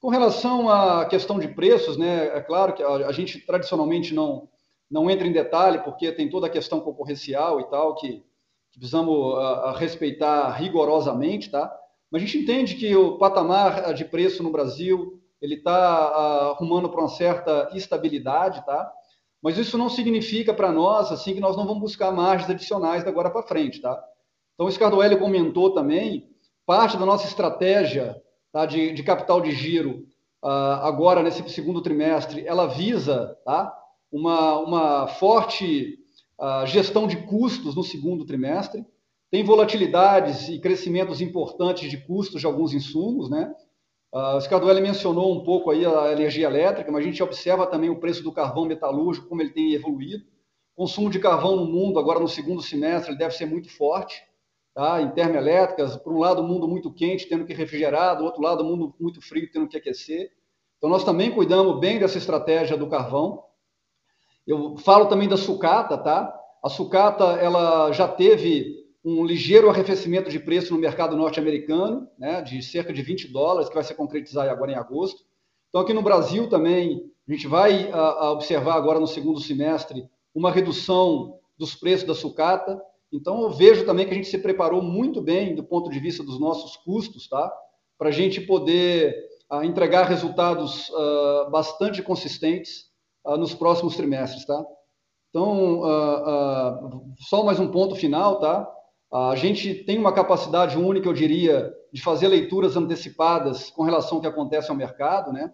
Com 0.00 0.08
relação 0.08 0.68
à 0.68 1.06
questão 1.06 1.38
de 1.38 1.48
preços, 1.48 1.96
né, 1.96 2.36
é 2.36 2.40
claro 2.40 2.72
que 2.72 2.82
a, 2.82 2.88
a 2.88 3.12
gente 3.12 3.38
tradicionalmente 3.40 4.14
não, 4.14 4.48
não 4.90 5.10
entra 5.10 5.26
em 5.26 5.32
detalhe, 5.32 5.78
porque 5.80 6.12
tem 6.12 6.28
toda 6.28 6.46
a 6.46 6.50
questão 6.50 6.80
concorrencial 6.80 7.60
e 7.60 7.64
tal, 7.64 7.94
que 7.94 8.24
precisamos 8.72 9.34
uh, 9.34 9.72
respeitar 9.76 10.50
rigorosamente, 10.50 11.50
tá? 11.50 11.72
Mas 12.10 12.22
a 12.22 12.24
gente 12.24 12.38
entende 12.38 12.74
que 12.76 12.94
o 12.96 13.18
patamar 13.18 13.92
de 13.92 14.04
preço 14.04 14.42
no 14.42 14.50
Brasil 14.50 15.20
ele 15.40 15.56
está 15.56 16.10
uh, 16.10 16.50
arrumando 16.52 16.88
para 16.88 17.00
uma 17.00 17.08
certa 17.08 17.70
estabilidade, 17.74 18.64
tá? 18.64 18.92
Mas 19.42 19.56
isso 19.56 19.78
não 19.78 19.88
significa 19.88 20.52
para 20.52 20.72
nós 20.72 21.12
assim 21.12 21.34
que 21.34 21.40
nós 21.40 21.56
não 21.56 21.66
vamos 21.66 21.82
buscar 21.82 22.10
margens 22.12 22.50
adicionais 22.50 23.04
da 23.04 23.10
agora 23.10 23.30
para 23.30 23.42
frente, 23.42 23.80
tá? 23.80 24.02
Então 24.54 24.66
o 24.66 24.70
Scardoelli 24.70 25.16
comentou 25.16 25.72
também 25.72 26.28
parte 26.66 26.96
da 26.96 27.06
nossa 27.06 27.26
estratégia 27.26 28.20
tá, 28.52 28.66
de, 28.66 28.92
de 28.92 29.02
capital 29.02 29.40
de 29.40 29.52
giro 29.52 30.06
uh, 30.42 30.82
agora 30.82 31.22
nesse 31.22 31.48
segundo 31.48 31.80
trimestre, 31.80 32.46
ela 32.46 32.66
visa, 32.66 33.36
tá? 33.44 33.74
Uma, 34.10 34.58
uma 34.58 35.06
forte 35.06 35.98
a 36.38 36.64
gestão 36.66 37.06
de 37.06 37.16
custos 37.16 37.74
no 37.74 37.82
segundo 37.82 38.24
trimestre. 38.24 38.86
Tem 39.30 39.42
volatilidades 39.42 40.48
e 40.48 40.60
crescimentos 40.60 41.20
importantes 41.20 41.90
de 41.90 41.98
custos 41.98 42.40
de 42.40 42.46
alguns 42.46 42.72
insumos, 42.72 43.28
né? 43.28 43.52
Uh, 44.12 44.36
o 44.36 44.40
Scardoelli 44.40 44.80
mencionou 44.80 45.34
um 45.34 45.44
pouco 45.44 45.70
aí 45.70 45.84
a 45.84 46.12
energia 46.12 46.46
elétrica, 46.46 46.90
mas 46.90 47.02
a 47.02 47.06
gente 47.06 47.22
observa 47.22 47.66
também 47.66 47.90
o 47.90 48.00
preço 48.00 48.22
do 48.22 48.32
carvão 48.32 48.64
metalúrgico, 48.64 49.28
como 49.28 49.42
ele 49.42 49.50
tem 49.50 49.74
evoluído. 49.74 50.24
O 50.74 50.82
consumo 50.82 51.10
de 51.10 51.18
carvão 51.18 51.56
no 51.56 51.66
mundo, 51.66 51.98
agora 51.98 52.18
no 52.18 52.28
segundo 52.28 52.62
semestre, 52.62 53.10
ele 53.10 53.18
deve 53.18 53.34
ser 53.34 53.44
muito 53.44 53.68
forte, 53.70 54.22
tá? 54.74 55.02
em 55.02 55.10
termoelétricas. 55.10 55.96
Por 55.96 56.14
um 56.14 56.20
lado, 56.20 56.40
o 56.40 56.44
mundo 56.44 56.66
muito 56.66 56.92
quente, 56.92 57.28
tendo 57.28 57.44
que 57.44 57.52
refrigerar, 57.52 58.16
do 58.16 58.24
outro 58.24 58.40
lado, 58.40 58.62
o 58.62 58.66
mundo 58.66 58.94
muito 58.98 59.20
frio, 59.20 59.50
tendo 59.52 59.68
que 59.68 59.76
aquecer. 59.76 60.30
Então, 60.78 60.88
nós 60.88 61.04
também 61.04 61.30
cuidamos 61.30 61.78
bem 61.78 61.98
dessa 61.98 62.16
estratégia 62.16 62.76
do 62.76 62.88
carvão. 62.88 63.44
Eu 64.46 64.78
falo 64.78 65.06
também 65.06 65.28
da 65.28 65.36
sucata, 65.36 65.98
tá? 65.98 66.34
A 66.64 66.70
sucata 66.70 67.24
ela 67.24 67.92
já 67.92 68.08
teve 68.08 68.87
um 69.04 69.24
ligeiro 69.24 69.70
arrefecimento 69.70 70.30
de 70.30 70.38
preço 70.38 70.74
no 70.74 70.80
mercado 70.80 71.16
norte-americano, 71.16 72.08
né, 72.18 72.42
de 72.42 72.62
cerca 72.62 72.92
de 72.92 73.02
20 73.02 73.28
dólares, 73.28 73.68
que 73.68 73.74
vai 73.74 73.84
se 73.84 73.94
concretizar 73.94 74.48
agora 74.48 74.72
em 74.72 74.76
agosto. 74.76 75.22
Então, 75.68 75.80
aqui 75.80 75.92
no 75.92 76.02
Brasil 76.02 76.48
também, 76.48 77.10
a 77.28 77.32
gente 77.32 77.46
vai 77.46 77.90
a, 77.92 77.98
a 77.98 78.32
observar 78.32 78.74
agora 78.74 78.98
no 78.98 79.06
segundo 79.06 79.40
semestre 79.40 80.08
uma 80.34 80.50
redução 80.50 81.38
dos 81.58 81.74
preços 81.74 82.06
da 82.06 82.14
sucata. 82.14 82.80
Então, 83.12 83.42
eu 83.42 83.50
vejo 83.50 83.84
também 83.84 84.06
que 84.06 84.12
a 84.12 84.16
gente 84.16 84.28
se 84.28 84.38
preparou 84.38 84.82
muito 84.82 85.20
bem 85.20 85.54
do 85.54 85.64
ponto 85.64 85.90
de 85.90 85.98
vista 85.98 86.22
dos 86.22 86.40
nossos 86.40 86.76
custos, 86.76 87.28
tá? 87.28 87.52
Para 87.98 88.08
a 88.08 88.12
gente 88.12 88.40
poder 88.40 89.14
a, 89.50 89.64
entregar 89.64 90.06
resultados 90.06 90.88
uh, 90.90 91.50
bastante 91.50 92.02
consistentes 92.02 92.90
uh, 93.24 93.36
nos 93.36 93.54
próximos 93.54 93.96
trimestres, 93.96 94.44
tá? 94.44 94.64
Então, 95.30 95.80
uh, 95.80 97.14
só 97.18 97.44
mais 97.44 97.60
um 97.60 97.68
ponto 97.68 97.94
final, 97.94 98.38
tá? 98.38 98.66
A 99.10 99.34
gente 99.36 99.74
tem 99.74 99.98
uma 99.98 100.12
capacidade 100.12 100.76
única, 100.76 101.08
eu 101.08 101.14
diria, 101.14 101.72
de 101.92 102.02
fazer 102.02 102.28
leituras 102.28 102.76
antecipadas 102.76 103.70
com 103.70 103.82
relação 103.82 104.18
ao 104.18 104.20
que 104.20 104.26
acontece 104.26 104.70
ao 104.70 104.76
mercado, 104.76 105.32
né? 105.32 105.50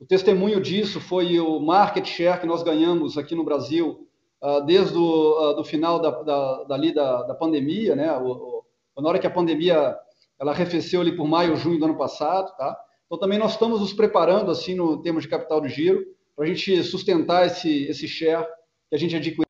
O 0.00 0.04
testemunho 0.04 0.60
disso 0.60 1.00
foi 1.00 1.38
o 1.38 1.60
market 1.60 2.06
share 2.06 2.40
que 2.40 2.46
nós 2.46 2.62
ganhamos 2.62 3.16
aqui 3.16 3.34
no 3.34 3.44
Brasil 3.44 4.06
uh, 4.42 4.60
desde 4.64 4.96
o 4.96 5.50
uh, 5.50 5.54
do 5.54 5.64
final 5.64 6.00
da, 6.00 6.10
da, 6.22 6.64
dali 6.64 6.92
da, 6.92 7.22
da 7.22 7.34
pandemia, 7.34 7.94
né? 7.94 8.12
O, 8.18 8.64
o, 8.96 9.00
na 9.02 9.08
hora 9.08 9.18
que 9.18 9.26
a 9.26 9.30
pandemia 9.30 9.96
ela 10.38 10.52
arrefeceu 10.52 11.00
ali 11.00 11.16
por 11.16 11.26
maio, 11.26 11.56
junho 11.56 11.78
do 11.78 11.84
ano 11.84 11.96
passado, 11.96 12.54
tá? 12.56 12.76
Então 13.06 13.18
também 13.18 13.38
nós 13.38 13.52
estamos 13.52 13.80
nos 13.80 13.92
preparando 13.92 14.50
assim 14.50 14.74
no 14.74 15.00
termos 15.00 15.22
de 15.22 15.28
capital 15.28 15.60
de 15.60 15.68
giro 15.68 16.04
para 16.34 16.44
a 16.44 16.48
gente 16.48 16.82
sustentar 16.82 17.46
esse, 17.46 17.84
esse 17.84 18.06
share 18.06 18.44
que 18.90 18.96
a 18.96 18.98
gente 18.98 19.16
adquiriu 19.16 19.46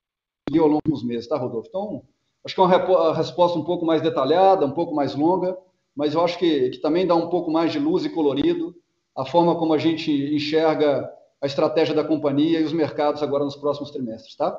ao 0.63 0.69
longo 0.69 0.83
dos 0.87 1.03
meses, 1.03 1.27
tá, 1.27 1.37
Rodolfo? 1.37 1.69
Então, 1.69 2.03
acho 2.47 2.55
que 2.55 2.61
é 2.61 2.65
uma 2.65 3.13
resposta 3.13 3.59
um 3.59 3.65
pouco 3.65 3.85
mais 3.85 4.01
detalhada, 4.01 4.65
um 4.65 4.71
pouco 4.71 4.95
mais 4.95 5.17
longa, 5.17 5.59
mas 5.97 6.15
eu 6.15 6.25
acho 6.25 6.39
que, 6.39 6.71
que 6.71 6.79
também 6.79 7.05
dá 7.05 7.15
um 7.17 7.29
pouco 7.29 7.51
mais 7.51 7.73
de 7.73 7.81
luz 7.81 8.05
e 8.05 8.09
colorido 8.09 8.73
a 9.17 9.25
forma 9.25 9.59
como 9.59 9.75
a 9.75 9.79
gente 9.79 10.13
enxerga 10.13 11.11
a 11.43 11.47
estratégia 11.47 11.93
da 11.93 12.05
companhia 12.05 12.61
e 12.61 12.65
os 12.65 12.73
mercados 12.73 13.21
agora 13.21 13.45
nos 13.45 13.57
próximos 13.57 13.91
trimestres, 13.91 14.37
tá? 14.37 14.57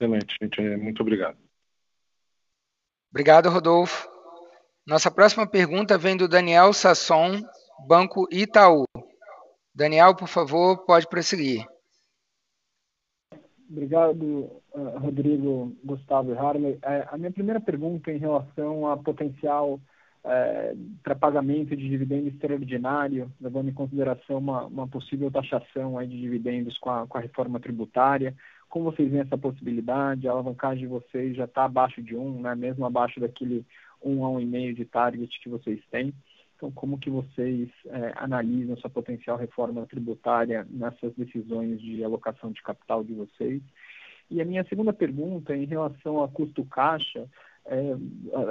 Excelente, 0.00 0.34
gente. 0.40 0.60
Muito 0.78 1.02
obrigado. 1.02 1.36
Obrigado, 3.10 3.50
Rodolfo. 3.50 4.08
Nossa 4.86 5.10
próxima 5.10 5.46
pergunta 5.46 5.98
vem 5.98 6.16
do 6.16 6.26
Daniel 6.26 6.72
Sasson, 6.72 7.42
Banco 7.86 8.26
Itaú. 8.30 8.86
Daniel, 9.74 10.14
por 10.14 10.28
favor, 10.28 10.78
pode 10.86 11.06
prosseguir. 11.06 11.66
Obrigado, 13.74 14.50
eh, 14.72 14.98
Rodrigo, 14.98 15.76
Gustavo 15.84 16.32
e 16.32 16.38
Harley. 16.38 16.78
Eh, 16.80 17.08
a 17.10 17.18
minha 17.18 17.32
primeira 17.32 17.60
pergunta 17.60 18.08
é 18.08 18.14
em 18.14 18.18
relação 18.18 18.86
a 18.86 18.96
potencial 18.96 19.80
é, 20.22 20.74
para 21.02 21.16
pagamento 21.16 21.76
de 21.76 21.88
dividendo 21.88 22.28
extraordinário, 22.28 23.30
levando 23.40 23.68
em 23.68 23.74
consideração 23.74 24.38
uma, 24.38 24.64
uma 24.66 24.88
possível 24.88 25.28
taxação 25.30 25.98
aí 25.98 26.06
de 26.06 26.18
dividendos 26.18 26.78
com 26.78 26.88
a, 26.88 27.06
com 27.06 27.18
a, 27.18 27.20
reforma 27.20 27.58
tributária. 27.58 28.32
Como 28.68 28.90
vocês 28.90 29.10
veem 29.10 29.22
essa 29.22 29.36
possibilidade? 29.36 30.28
A 30.28 30.30
alavancagem 30.30 30.84
de 30.84 30.86
vocês 30.86 31.36
já 31.36 31.44
está 31.44 31.64
abaixo 31.64 32.00
de 32.00 32.16
um, 32.16 32.40
né? 32.40 32.54
mesmo 32.54 32.86
abaixo 32.86 33.20
daquele 33.20 33.66
um 34.02 34.24
a 34.24 34.30
um 34.30 34.40
e 34.40 34.46
meio 34.46 34.72
de 34.72 34.84
target 34.84 35.40
que 35.42 35.48
vocês 35.48 35.80
têm. 35.90 36.14
Como 36.72 36.98
que 36.98 37.10
vocês 37.10 37.68
é, 37.86 38.12
analisam 38.16 38.74
essa 38.74 38.88
potencial 38.88 39.36
reforma 39.36 39.86
tributária 39.86 40.66
nessas 40.70 41.14
decisões 41.14 41.80
de 41.80 42.02
alocação 42.04 42.52
de 42.52 42.62
capital 42.62 43.02
de 43.02 43.14
vocês? 43.14 43.62
E 44.30 44.40
a 44.40 44.44
minha 44.44 44.64
segunda 44.64 44.92
pergunta 44.92 45.54
em 45.54 45.64
relação 45.64 46.22
a 46.22 46.28
custo 46.28 46.64
caixa, 46.64 47.28
é, 47.66 47.96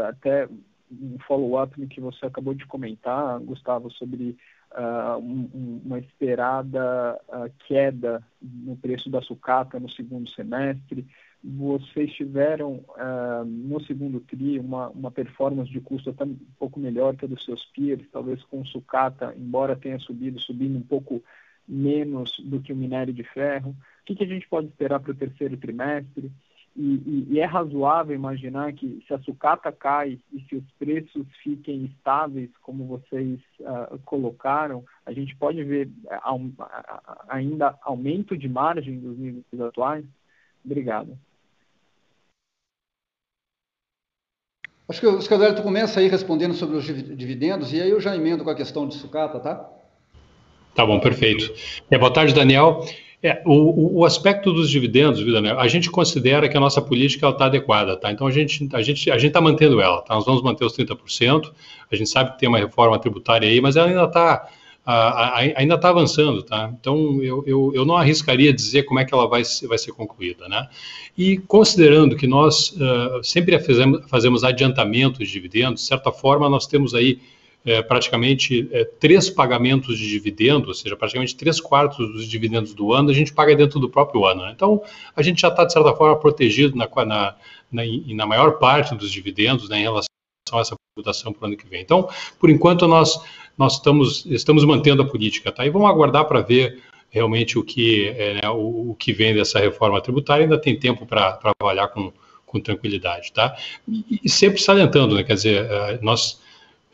até 0.08 0.48
um 0.92 1.18
follow-up 1.28 1.80
no 1.80 1.88
que 1.88 2.00
você 2.00 2.26
acabou 2.26 2.54
de 2.54 2.66
comentar, 2.66 3.40
Gustavo, 3.40 3.90
sobre 3.92 4.38
uh, 4.72 5.18
um, 5.18 5.82
uma 5.84 6.00
esperada 6.00 7.20
uh, 7.28 7.52
queda 7.68 8.24
no 8.42 8.76
preço 8.76 9.10
da 9.10 9.22
sucata 9.22 9.80
no 9.80 9.90
segundo 9.90 10.30
semestre 10.30 11.08
vocês 11.44 12.14
tiveram 12.14 12.76
uh, 12.76 13.44
no 13.44 13.84
segundo 13.84 14.22
TRI 14.22 14.60
uma, 14.60 14.88
uma 14.90 15.12
performance 15.12 15.70
de 15.70 15.82
custo 15.82 16.10
até 16.10 16.24
um 16.24 16.38
pouco 16.58 16.80
melhor 16.80 17.18
que 17.18 17.26
a 17.26 17.28
dos 17.28 17.44
seus 17.44 17.66
peers, 17.66 18.08
talvez 18.12 18.42
com 18.44 18.64
sucata, 18.66 19.36
embora 19.38 19.76
tenha 19.76 20.00
subido, 20.00 20.40
subindo 20.40 20.78
um 20.78 20.84
pouco 20.84 21.22
menos 21.68 22.32
do 22.40 22.62
que 22.62 22.72
o 22.72 22.76
minério 22.76 23.14
de 23.14 23.24
ferro. 23.24 23.72
O 23.72 24.06
que, 24.06 24.16
que 24.16 24.24
a 24.24 24.28
gente 24.28 24.48
pode 24.48 24.68
esperar 24.68 25.02
para 25.02 25.12
o 25.12 25.16
terceiro 25.16 25.58
trimestre? 25.58 26.32
E, 26.76 26.82
e, 26.82 27.28
e, 27.34 27.40
é 27.40 27.46
razoável 27.46 28.16
imaginar 28.16 28.74
que 28.74 29.04
se 29.06 29.14
a 29.14 29.20
sucata 29.20 29.72
cai 29.72 30.20
e 30.32 30.42
se 30.42 30.56
os 30.56 30.72
preços 30.80 31.28
fiquem 31.44 31.86
estáveis, 31.86 32.50
como 32.62 32.86
vocês 32.86 33.40
uh, 33.60 34.00
colocaram, 34.06 34.84
a 35.06 35.12
gente 35.12 35.36
pode 35.36 35.64
ver 35.64 35.88
uh, 36.06 36.66
ainda 37.28 37.78
aumento 37.84 38.36
de 38.36 38.50
margem 38.50 39.00
dos 39.00 39.18
níveis 39.18 39.62
atuais? 39.62 40.06
Obrigado. 40.66 41.16
Acho 44.88 45.00
que, 45.00 45.22
Scadelli, 45.22 45.56
tu 45.56 45.64
começa 45.64 46.00
aí 46.00 46.08
respondendo 46.08 46.54
sobre 46.54 46.78
os 46.78 46.86
dividendos 46.86 47.72
e 47.72 47.82
aí 47.82 47.90
eu 47.90 48.02
já 48.02 48.16
emendo 48.16 48.44
com 48.44 48.50
a 48.50 48.56
questão 48.56 48.88
de 48.88 48.96
sucata, 48.96 49.40
tá? 49.40 49.70
Tá 50.76 50.86
bom, 50.86 51.00
perfeito. 51.00 51.54
É, 51.90 51.98
boa 51.98 52.12
tarde, 52.12 52.34
Daniel. 52.34 52.86
É, 53.22 53.42
o, 53.46 54.00
o, 54.00 54.06
aspecto 54.06 54.52
dos 54.52 54.70
dividendos, 54.70 55.22
viu, 55.22 55.32
Daniel, 55.32 55.58
a 55.58 55.68
gente 55.70 55.90
considera 55.90 56.50
que 56.50 56.58
a 56.58 56.60
nossa 56.60 56.82
política 56.82 57.30
está 57.30 57.46
adequada, 57.46 57.96
tá? 57.96 58.12
Então 58.12 58.28
a 58.28 58.32
gente 58.32 58.68
a 58.74 58.82
gente 58.82 59.10
a 59.10 59.18
gente 59.18 59.28
está 59.28 59.40
mantendo 59.40 59.80
ela, 59.80 60.02
tá? 60.02 60.14
Nós 60.14 60.26
vamos 60.26 60.42
manter 60.42 60.66
os 60.66 60.76
30%. 60.76 61.50
A 61.90 61.96
gente 61.96 62.10
sabe 62.10 62.34
que 62.34 62.40
tem 62.40 62.50
uma 62.50 62.58
reforma 62.58 63.00
tributária 63.00 63.48
aí, 63.48 63.62
mas 63.62 63.78
ela 63.78 63.88
ainda 63.88 64.04
está 64.04 64.50
ainda 64.86 65.76
está 65.76 65.90
avançando, 65.90 66.44
tá? 66.44 66.74
Então 66.80 67.22
eu, 67.22 67.44
eu, 67.48 67.72
eu, 67.74 67.86
não 67.86 67.96
arriscaria 67.96 68.52
dizer 68.52 68.84
como 68.84 69.00
é 69.00 69.06
que 69.06 69.14
ela 69.14 69.28
vai, 69.28 69.42
vai 69.68 69.78
ser 69.78 69.94
concluída, 69.94 70.50
né? 70.50 70.68
E 71.18 71.38
considerando 71.38 72.16
que 72.16 72.28
nós 72.28 72.72
uh, 72.72 73.24
sempre 73.24 73.58
fazemos, 73.60 74.02
fazemos 74.10 74.44
adiantamentos 74.44 75.20
de 75.20 75.32
dividendos, 75.32 75.82
de 75.82 75.88
certa 75.88 76.12
forma 76.12 76.50
nós 76.50 76.68
temos 76.68 76.94
aí 76.94 77.20
é, 77.66 77.82
praticamente 77.82 78.68
é, 78.72 78.84
três 78.84 79.30
pagamentos 79.30 79.98
de 79.98 80.08
dividendos, 80.10 80.68
ou 80.68 80.74
seja, 80.74 80.98
praticamente 80.98 81.36
três 81.36 81.62
quartos 81.62 82.12
dos 82.12 82.28
dividendos 82.28 82.74
do 82.74 82.92
ano, 82.94 83.10
a 83.10 83.14
gente 83.14 83.34
paga 83.34 83.56
dentro 83.56 83.80
do 83.80 83.90
próprio 83.90 84.26
ano. 84.26 84.42
Né? 84.44 84.52
Então, 84.54 84.82
a 85.16 85.22
gente 85.22 85.42
já 85.42 85.48
está, 85.48 85.64
de 85.64 85.72
certa 85.72 85.94
forma, 85.96 86.20
protegido 86.20 86.76
na, 86.76 86.90
na, 87.06 87.36
na, 87.72 87.84
na 88.16 88.26
maior 88.26 88.60
parte 88.60 88.94
dos 88.96 89.10
dividendos 89.12 89.70
né, 89.70 89.80
em 89.80 89.84
relação 89.84 90.10
a 90.52 90.60
essa 90.60 90.76
tributação 90.94 91.32
para 91.32 91.44
o 91.44 91.48
ano 91.48 91.58
que 91.58 91.68
vem. 91.68 91.82
Então, 91.82 92.10
por 92.38 92.50
enquanto, 92.50 92.86
nós, 92.88 93.20
nós 93.58 93.74
estamos, 93.74 94.26
estamos 94.26 94.64
mantendo 94.66 95.02
a 95.02 95.06
política, 95.06 95.52
tá? 95.52 95.66
E 95.66 95.70
vamos 95.70 95.90
aguardar 95.90 96.26
para 96.26 96.42
ver 96.42 96.82
realmente 97.14 97.60
o 97.60 97.64
que, 97.64 98.08
é, 98.08 98.34
né, 98.42 98.50
o, 98.50 98.92
o, 98.92 98.96
que 98.96 99.14
vem 99.14 99.36
dessa 99.36 99.60
reforma 99.60 100.02
tributária, 100.02 100.46
ainda 100.46 100.60
tem 100.60 100.78
tempo 100.78 101.06
para 101.06 101.40
avaliar 101.62 101.90
com, 101.90 102.12
com 102.48 102.60
tranquilidade, 102.60 103.32
tá? 103.32 103.56
E, 103.88 104.20
e, 104.24 104.30
sempre 104.30 104.60
salientando, 104.60 105.14
né, 105.14 105.24
quer 105.24 105.36
dizer, 105.36 105.66
uh, 105.66 106.00
nós, 106.04 106.42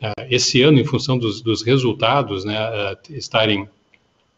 uh, 0.02 0.26
esse 0.28 0.60
ano, 0.60 0.78
em 0.78 0.84
função 0.84 1.18
dos, 1.18 1.40
dos 1.40 1.62
resultados, 1.62 2.44
né, 2.44 2.58
uh, 2.68 2.98
estarem 3.14 3.66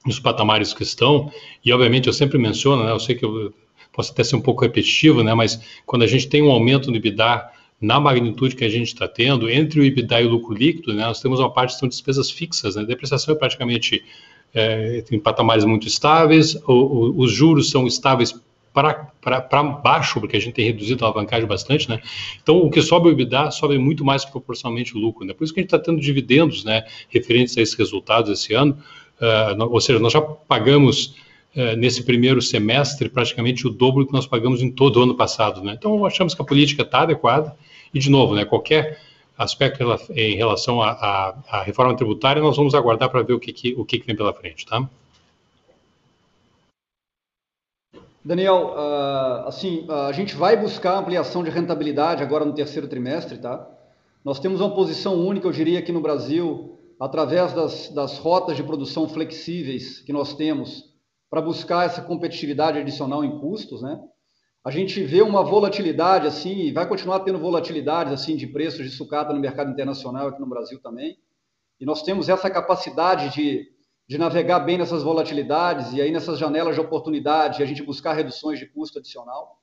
nos 0.06 0.20
patamares 0.20 0.72
que 0.72 0.84
estão, 0.84 1.32
e 1.64 1.72
obviamente 1.72 2.06
eu 2.06 2.12
sempre 2.12 2.38
menciono, 2.38 2.84
né, 2.84 2.92
eu 2.92 3.00
sei 3.00 3.16
que 3.16 3.24
eu 3.24 3.52
posso 3.92 4.12
até 4.12 4.22
ser 4.22 4.36
um 4.36 4.40
pouco 4.40 4.62
repetitivo, 4.62 5.24
né, 5.24 5.34
mas 5.34 5.60
quando 5.84 6.02
a 6.02 6.06
gente 6.06 6.28
tem 6.28 6.42
um 6.42 6.50
aumento 6.52 6.92
no 6.92 6.96
EBITDA 6.96 7.50
na 7.82 7.98
magnitude 7.98 8.54
que 8.54 8.64
a 8.64 8.68
gente 8.68 8.86
está 8.86 9.08
tendo, 9.08 9.50
entre 9.50 9.80
o 9.80 9.84
EBITDA 9.84 10.22
e 10.22 10.26
o 10.26 10.30
lucro 10.30 10.54
líquido, 10.54 10.94
né, 10.94 11.04
nós 11.04 11.20
temos 11.20 11.40
uma 11.40 11.52
parte 11.52 11.74
que 11.74 11.80
são 11.80 11.88
despesas 11.88 12.30
fixas, 12.30 12.76
né, 12.76 12.82
a 12.82 12.84
depreciação 12.84 13.34
é 13.34 13.36
praticamente 13.36 14.04
é, 14.54 15.04
em 15.10 15.18
patamares 15.18 15.64
muito 15.64 15.88
estáveis, 15.88 16.54
o, 16.66 16.72
o, 16.72 17.20
os 17.20 17.32
juros 17.32 17.70
são 17.70 17.84
estáveis 17.84 18.40
para 18.72 19.62
baixo, 19.62 20.20
porque 20.20 20.36
a 20.36 20.40
gente 20.40 20.54
tem 20.54 20.64
reduzido 20.64 21.04
a 21.04 21.08
alavancagem 21.08 21.46
bastante, 21.46 21.90
né? 21.90 22.00
Então, 22.42 22.56
o 22.56 22.70
que 22.70 22.80
sobe 22.80 23.08
o 23.08 23.12
EBITDA 23.12 23.50
sobe 23.50 23.76
muito 23.76 24.02
mais 24.02 24.24
proporcionalmente 24.24 24.96
o 24.96 24.98
lucro, 24.98 25.26
né? 25.26 25.34
Por 25.34 25.44
isso 25.44 25.52
que 25.52 25.60
a 25.60 25.62
gente 25.62 25.74
está 25.74 25.78
tendo 25.78 26.00
dividendos, 26.00 26.64
né, 26.64 26.84
referentes 27.10 27.58
a 27.58 27.60
esses 27.60 27.74
resultados 27.74 28.30
esse 28.30 28.54
ano, 28.54 28.78
uh, 29.20 29.62
ou 29.62 29.80
seja, 29.80 29.98
nós 29.98 30.12
já 30.12 30.22
pagamos 30.22 31.16
uh, 31.54 31.76
nesse 31.76 32.02
primeiro 32.02 32.40
semestre 32.40 33.10
praticamente 33.10 33.66
o 33.66 33.70
dobro 33.70 34.06
que 34.06 34.12
nós 34.12 34.26
pagamos 34.26 34.62
em 34.62 34.70
todo 34.70 35.00
o 35.00 35.02
ano 35.02 35.14
passado, 35.14 35.62
né? 35.62 35.74
Então, 35.78 36.06
achamos 36.06 36.34
que 36.34 36.40
a 36.40 36.44
política 36.44 36.80
está 36.80 37.02
adequada 37.02 37.54
e, 37.92 37.98
de 37.98 38.10
novo, 38.10 38.34
né, 38.34 38.44
qualquer 38.44 38.98
aspecto 39.36 39.82
em 40.14 40.36
relação 40.36 40.82
à 40.82 41.62
reforma 41.64 41.96
tributária, 41.96 42.42
nós 42.42 42.56
vamos 42.56 42.74
aguardar 42.74 43.10
para 43.10 43.22
ver 43.22 43.32
o 43.32 43.40
que, 43.40 43.52
que, 43.52 43.74
o 43.74 43.84
que, 43.84 43.98
que 43.98 44.06
vem 44.06 44.16
pela 44.16 44.32
frente, 44.32 44.66
tá? 44.66 44.88
Daniel, 48.24 48.74
uh, 48.76 49.48
assim, 49.48 49.84
uh, 49.88 49.92
a 49.92 50.12
gente 50.12 50.36
vai 50.36 50.56
buscar 50.56 50.96
ampliação 50.96 51.42
de 51.42 51.50
rentabilidade 51.50 52.22
agora 52.22 52.44
no 52.44 52.54
terceiro 52.54 52.86
trimestre, 52.86 53.38
tá? 53.38 53.68
Nós 54.24 54.38
temos 54.38 54.60
uma 54.60 54.72
posição 54.72 55.16
única, 55.16 55.48
eu 55.48 55.52
diria, 55.52 55.80
aqui 55.80 55.90
no 55.90 56.00
Brasil, 56.00 56.78
através 57.00 57.52
das, 57.52 57.88
das 57.88 58.18
rotas 58.18 58.56
de 58.56 58.62
produção 58.62 59.08
flexíveis 59.08 59.98
que 59.98 60.12
nós 60.12 60.34
temos 60.34 60.84
para 61.28 61.40
buscar 61.40 61.84
essa 61.84 62.00
competitividade 62.00 62.78
adicional 62.78 63.24
em 63.24 63.40
custos, 63.40 63.82
né? 63.82 63.98
A 64.64 64.70
gente 64.70 65.02
vê 65.02 65.22
uma 65.22 65.42
volatilidade 65.42 66.26
assim, 66.26 66.60
e 66.60 66.72
vai 66.72 66.88
continuar 66.88 67.20
tendo 67.20 67.38
volatilidades 67.38 68.12
assim 68.12 68.36
de 68.36 68.46
preços 68.46 68.84
de 68.84 68.90
sucata 68.90 69.32
no 69.32 69.40
mercado 69.40 69.70
internacional 69.70 70.28
aqui 70.28 70.40
no 70.40 70.48
Brasil 70.48 70.80
também. 70.80 71.18
E 71.80 71.84
nós 71.84 72.02
temos 72.02 72.28
essa 72.28 72.48
capacidade 72.48 73.30
de 73.30 73.72
de 74.12 74.18
navegar 74.18 74.60
bem 74.60 74.76
nessas 74.76 75.02
volatilidades 75.02 75.94
e 75.94 76.02
aí 76.02 76.10
nessas 76.10 76.38
janelas 76.38 76.74
de 76.74 76.80
oportunidade, 76.82 77.62
a 77.62 77.66
gente 77.66 77.82
buscar 77.82 78.12
reduções 78.12 78.58
de 78.58 78.66
custo 78.66 78.98
adicional. 78.98 79.58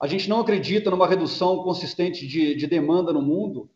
A 0.00 0.06
gente 0.06 0.26
não 0.26 0.40
acredita 0.40 0.90
numa 0.90 1.06
redução 1.06 1.62
consistente 1.62 2.26
de, 2.26 2.54
de 2.54 2.66
demanda 2.66 3.12
no 3.12 3.20
mundo, 3.20 3.68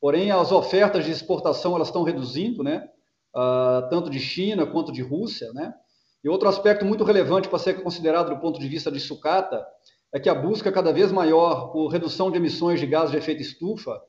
porém 0.00 0.30
as 0.30 0.52
ofertas 0.52 1.04
de 1.04 1.10
exportação 1.10 1.74
elas 1.74 1.88
estão 1.88 2.04
reduzindo, 2.04 2.62
né? 2.62 2.88
Uh, 3.34 3.88
tanto 3.88 4.08
de 4.08 4.20
China 4.20 4.66
quanto 4.66 4.92
de 4.92 5.02
Rússia, 5.02 5.52
né? 5.52 5.74
E 6.22 6.28
outro 6.28 6.48
aspecto 6.48 6.84
muito 6.84 7.02
relevante 7.02 7.48
para 7.48 7.58
ser 7.58 7.82
considerado 7.82 8.28
do 8.32 8.40
ponto 8.40 8.60
de 8.60 8.68
vista 8.68 8.92
de 8.92 9.00
sucata 9.00 9.66
é 10.12 10.20
que 10.20 10.28
a 10.28 10.34
busca 10.34 10.70
cada 10.70 10.92
vez 10.92 11.10
maior 11.10 11.72
por 11.72 11.88
redução 11.88 12.30
de 12.30 12.36
emissões 12.36 12.78
de 12.78 12.86
gases 12.86 13.10
de 13.10 13.16
efeito 13.16 13.42
estufa, 13.42 14.00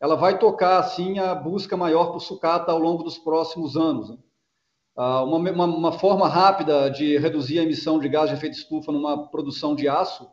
ela 0.00 0.14
vai 0.14 0.38
tocar 0.38 0.78
assim 0.78 1.18
a 1.18 1.34
busca 1.34 1.76
maior 1.76 2.12
por 2.12 2.20
sucata 2.20 2.70
ao 2.70 2.78
longo 2.78 3.02
dos 3.02 3.18
próximos 3.18 3.76
anos. 3.76 4.10
Né? 4.10 4.16
Ah, 4.96 5.22
uma, 5.22 5.38
uma, 5.38 5.64
uma, 5.64 5.92
forma 5.92 6.28
rápida 6.28 6.90
de 6.90 7.16
reduzir 7.18 7.58
a 7.58 7.62
emissão 7.62 7.98
de 7.98 8.08
gás 8.08 8.28
de 8.28 8.36
efeito 8.36 8.56
estufa 8.56 8.90
numa 8.90 9.28
produção 9.28 9.74
de 9.74 9.88
aço 9.88 10.28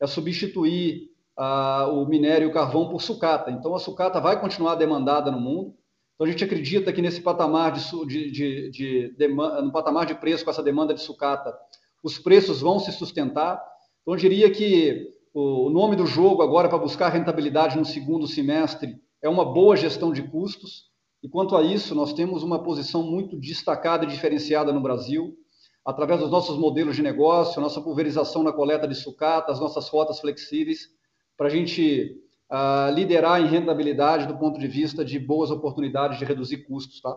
é 0.00 0.06
substituir 0.06 1.10
uh, 1.38 1.92
o 1.92 2.06
minério 2.06 2.46
e 2.46 2.50
o 2.50 2.52
carvão 2.52 2.88
por 2.88 3.00
sucata. 3.00 3.50
Então, 3.50 3.74
a 3.74 3.78
sucata 3.78 4.20
vai 4.20 4.38
continuar 4.40 4.74
demandada 4.74 5.30
no 5.30 5.40
mundo. 5.40 5.74
Então, 6.14 6.26
a 6.26 6.30
gente 6.30 6.44
acredita 6.44 6.92
que 6.92 7.00
nesse 7.00 7.22
patamar 7.22 7.72
de, 7.72 7.80
de, 8.06 8.30
de, 8.70 8.70
de 9.16 9.28
no 9.28 9.72
patamar 9.72 10.04
de 10.06 10.14
preço 10.14 10.44
com 10.44 10.50
essa 10.50 10.62
demanda 10.62 10.92
de 10.92 11.00
sucata, 11.00 11.56
os 12.02 12.18
preços 12.18 12.60
vão 12.60 12.78
se 12.78 12.92
sustentar. 12.92 13.62
Então, 14.02 14.14
eu 14.14 14.16
diria 14.16 14.50
que 14.50 15.10
o 15.32 15.70
nome 15.70 15.96
do 15.96 16.06
jogo 16.06 16.42
agora 16.42 16.68
para 16.68 16.78
buscar 16.78 17.08
rentabilidade 17.08 17.78
no 17.78 17.84
segundo 17.84 18.26
semestre 18.26 19.00
é 19.22 19.28
uma 19.28 19.44
boa 19.44 19.76
gestão 19.76 20.12
de 20.12 20.22
custos 20.22 20.92
e 21.22 21.28
quanto 21.28 21.56
a 21.56 21.62
isso, 21.62 21.94
nós 21.94 22.12
temos 22.12 22.42
uma 22.42 22.64
posição 22.64 23.04
muito 23.04 23.38
destacada 23.38 24.04
e 24.04 24.08
diferenciada 24.08 24.72
no 24.72 24.80
Brasil, 24.80 25.36
através 25.84 26.20
dos 26.20 26.30
nossos 26.30 26.58
modelos 26.58 26.96
de 26.96 27.02
negócio, 27.02 27.62
nossa 27.62 27.80
pulverização 27.80 28.42
na 28.42 28.52
coleta 28.52 28.88
de 28.88 28.94
sucata, 28.96 29.52
as 29.52 29.60
nossas 29.60 29.88
rotas 29.88 30.18
flexíveis, 30.18 30.88
para 31.36 31.46
a 31.46 31.50
gente 31.50 32.20
uh, 32.50 32.92
liderar 32.92 33.40
em 33.40 33.46
rentabilidade 33.46 34.26
do 34.26 34.36
ponto 34.36 34.58
de 34.58 34.66
vista 34.66 35.04
de 35.04 35.18
boas 35.18 35.52
oportunidades 35.52 36.18
de 36.18 36.24
reduzir 36.24 36.64
custos, 36.64 37.00
tá? 37.00 37.16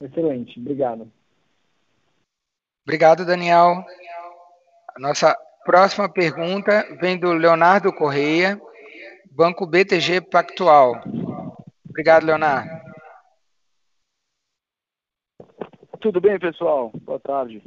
Excelente, 0.00 0.60
obrigado. 0.60 1.10
Obrigado, 2.84 3.24
Daniel. 3.24 3.84
A 4.96 5.00
nossa 5.00 5.36
próxima 5.64 6.08
pergunta 6.08 6.86
vem 7.00 7.18
do 7.18 7.32
Leonardo 7.32 7.92
Correia, 7.92 8.60
Banco 9.30 9.66
BTG 9.66 10.20
Pactual. 10.20 10.94
Obrigado, 11.88 12.24
Leonardo. 12.24 12.70
Tudo 16.00 16.20
bem, 16.20 16.38
pessoal? 16.38 16.90
Boa 17.02 17.20
tarde. 17.20 17.62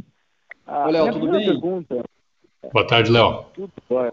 Ah, 0.66 0.88
Léo, 0.88 1.12
tudo 1.14 1.32
bem? 1.32 1.46
Pergunta... 1.46 2.04
Boa 2.74 2.88
tarde, 2.88 3.12
Léo. 3.12 3.44
Tudo 3.54 3.72
bem. 3.90 4.12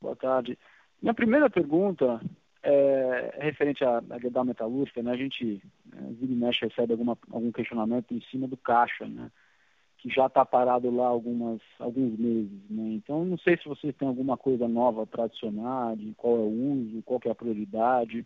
Boa 0.00 0.16
tarde. 0.16 0.58
Minha 1.00 1.14
primeira 1.14 1.48
pergunta 1.48 2.20
é 2.62 3.38
referente 3.40 3.84
à, 3.84 4.02
à 4.10 4.18
Gerdau 4.18 4.44
Metalúrgica, 4.44 5.02
né? 5.02 5.12
A 5.12 5.16
gente, 5.16 5.62
né, 5.86 6.08
vira 6.10 6.32
e 6.32 6.36
mexe, 6.36 6.66
recebe 6.66 6.92
alguma, 6.92 7.16
algum 7.30 7.50
questionamento 7.50 8.12
em 8.12 8.20
cima 8.22 8.46
do 8.46 8.56
caixa, 8.56 9.06
né? 9.06 9.30
Já 10.08 10.26
está 10.26 10.44
parado 10.44 10.94
lá 10.94 11.06
algumas, 11.06 11.60
alguns 11.78 12.18
meses. 12.18 12.70
Né? 12.70 12.94
Então, 12.94 13.24
não 13.24 13.36
sei 13.38 13.56
se 13.56 13.68
vocês 13.68 13.94
têm 13.96 14.06
alguma 14.06 14.36
coisa 14.36 14.68
nova 14.68 15.06
para 15.06 15.24
adicionar, 15.24 15.96
de 15.96 16.14
qual 16.14 16.36
é 16.36 16.40
o 16.40 16.72
uso, 16.72 17.02
qual 17.02 17.20
é 17.24 17.30
a 17.30 17.34
prioridade. 17.34 18.24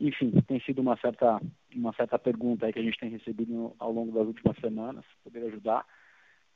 Enfim, 0.00 0.32
tem 0.46 0.60
sido 0.60 0.80
uma 0.80 0.96
certa, 0.96 1.40
uma 1.74 1.92
certa 1.92 2.18
pergunta 2.18 2.66
aí 2.66 2.72
que 2.72 2.80
a 2.80 2.82
gente 2.82 2.98
tem 2.98 3.10
recebido 3.10 3.74
ao 3.78 3.92
longo 3.92 4.12
das 4.12 4.26
últimas 4.26 4.56
semanas, 4.58 5.04
poder 5.22 5.46
ajudar. 5.46 5.86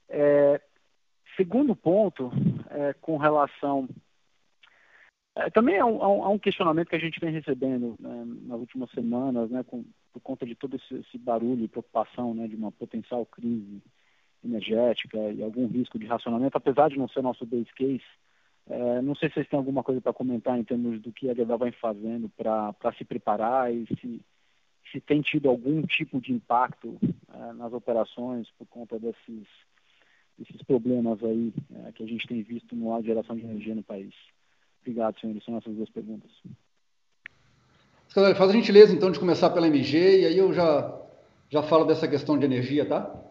É, 0.09 0.61
segundo 1.37 1.77
ponto, 1.77 2.33
é, 2.71 2.95
com 2.95 3.17
relação. 3.19 3.89
É, 5.37 5.51
também 5.51 5.79
há 5.79 5.87
um, 5.87 6.03
há 6.03 6.29
um, 6.31 6.39
questionamento 6.39 6.89
que 6.89 6.97
a 6.97 7.01
gente 7.01 7.21
vem 7.21 7.31
recebendo 7.31 7.95
né, 8.01 8.25
nas 8.43 8.59
últimas 8.59 8.91
semanas, 8.91 9.51
né, 9.51 9.63
com, 9.63 9.85
por 10.13 10.21
conta 10.21 10.47
de 10.47 10.55
todo 10.57 10.75
esse, 10.77 10.95
esse 10.95 11.19
barulho 11.19 11.65
e 11.65 11.69
preocupação 11.69 12.35
né, 12.35 12.49
de 12.49 12.57
uma 12.57 12.73
potencial 12.73 13.25
crise 13.27 13.83
energética 14.45 15.19
e 15.33 15.43
algum 15.43 15.67
risco 15.67 15.99
de 15.99 16.07
racionamento, 16.07 16.57
apesar 16.57 16.89
de 16.89 16.99
não 16.99 17.09
ser 17.09 17.23
nosso 17.23 17.45
base 17.45 17.73
case. 17.75 18.03
É, 18.69 19.01
não 19.01 19.15
sei 19.15 19.29
se 19.29 19.35
vocês 19.35 19.49
têm 19.49 19.59
alguma 19.59 19.83
coisa 19.83 20.01
para 20.01 20.13
comentar 20.13 20.59
em 20.59 20.65
termos 20.65 21.01
do 21.01 21.13
que 21.13 21.31
a 21.31 21.35
Gerdau 21.35 21.59
vem 21.59 21.73
fazendo 21.73 22.29
para 22.29 22.93
se 22.99 23.05
preparar 23.05 23.73
e 23.73 23.87
se, 24.01 24.21
se 24.91 25.01
tem 25.01 25.21
tido 25.21 25.49
algum 25.49 25.83
tipo 25.83 26.21
de 26.21 26.33
impacto 26.33 26.99
é, 27.33 27.53
nas 27.53 27.73
operações 27.73 28.51
por 28.59 28.67
conta 28.67 28.99
desses, 28.99 29.47
desses 30.37 30.63
problemas 30.63 31.23
aí 31.23 31.53
é, 31.87 31.93
que 31.93 32.03
a 32.03 32.07
gente 32.07 32.27
tem 32.27 32.43
visto 32.43 32.75
no 32.75 32.91
lado 32.91 33.03
de 33.03 33.09
geração 33.09 33.37
de 33.37 33.45
energia 33.45 33.75
no 33.75 33.85
país. 33.85 34.15
Obrigado, 34.81 35.19
senhores. 35.21 35.45
São 35.45 35.57
essas 35.57 35.75
duas 35.75 35.91
perguntas. 35.91 36.31
Faz 38.09 38.41
a 38.41 38.53
gentileza, 38.53 38.95
então, 38.95 39.11
de 39.11 39.19
começar 39.19 39.51
pela 39.51 39.67
MG 39.67 40.23
e 40.23 40.27
aí 40.27 40.39
eu 40.39 40.53
já, 40.53 40.93
já 41.51 41.63
falo 41.63 41.85
dessa 41.85 42.09
questão 42.09 42.39
de 42.39 42.47
energia, 42.47 42.87
tá? 42.87 43.26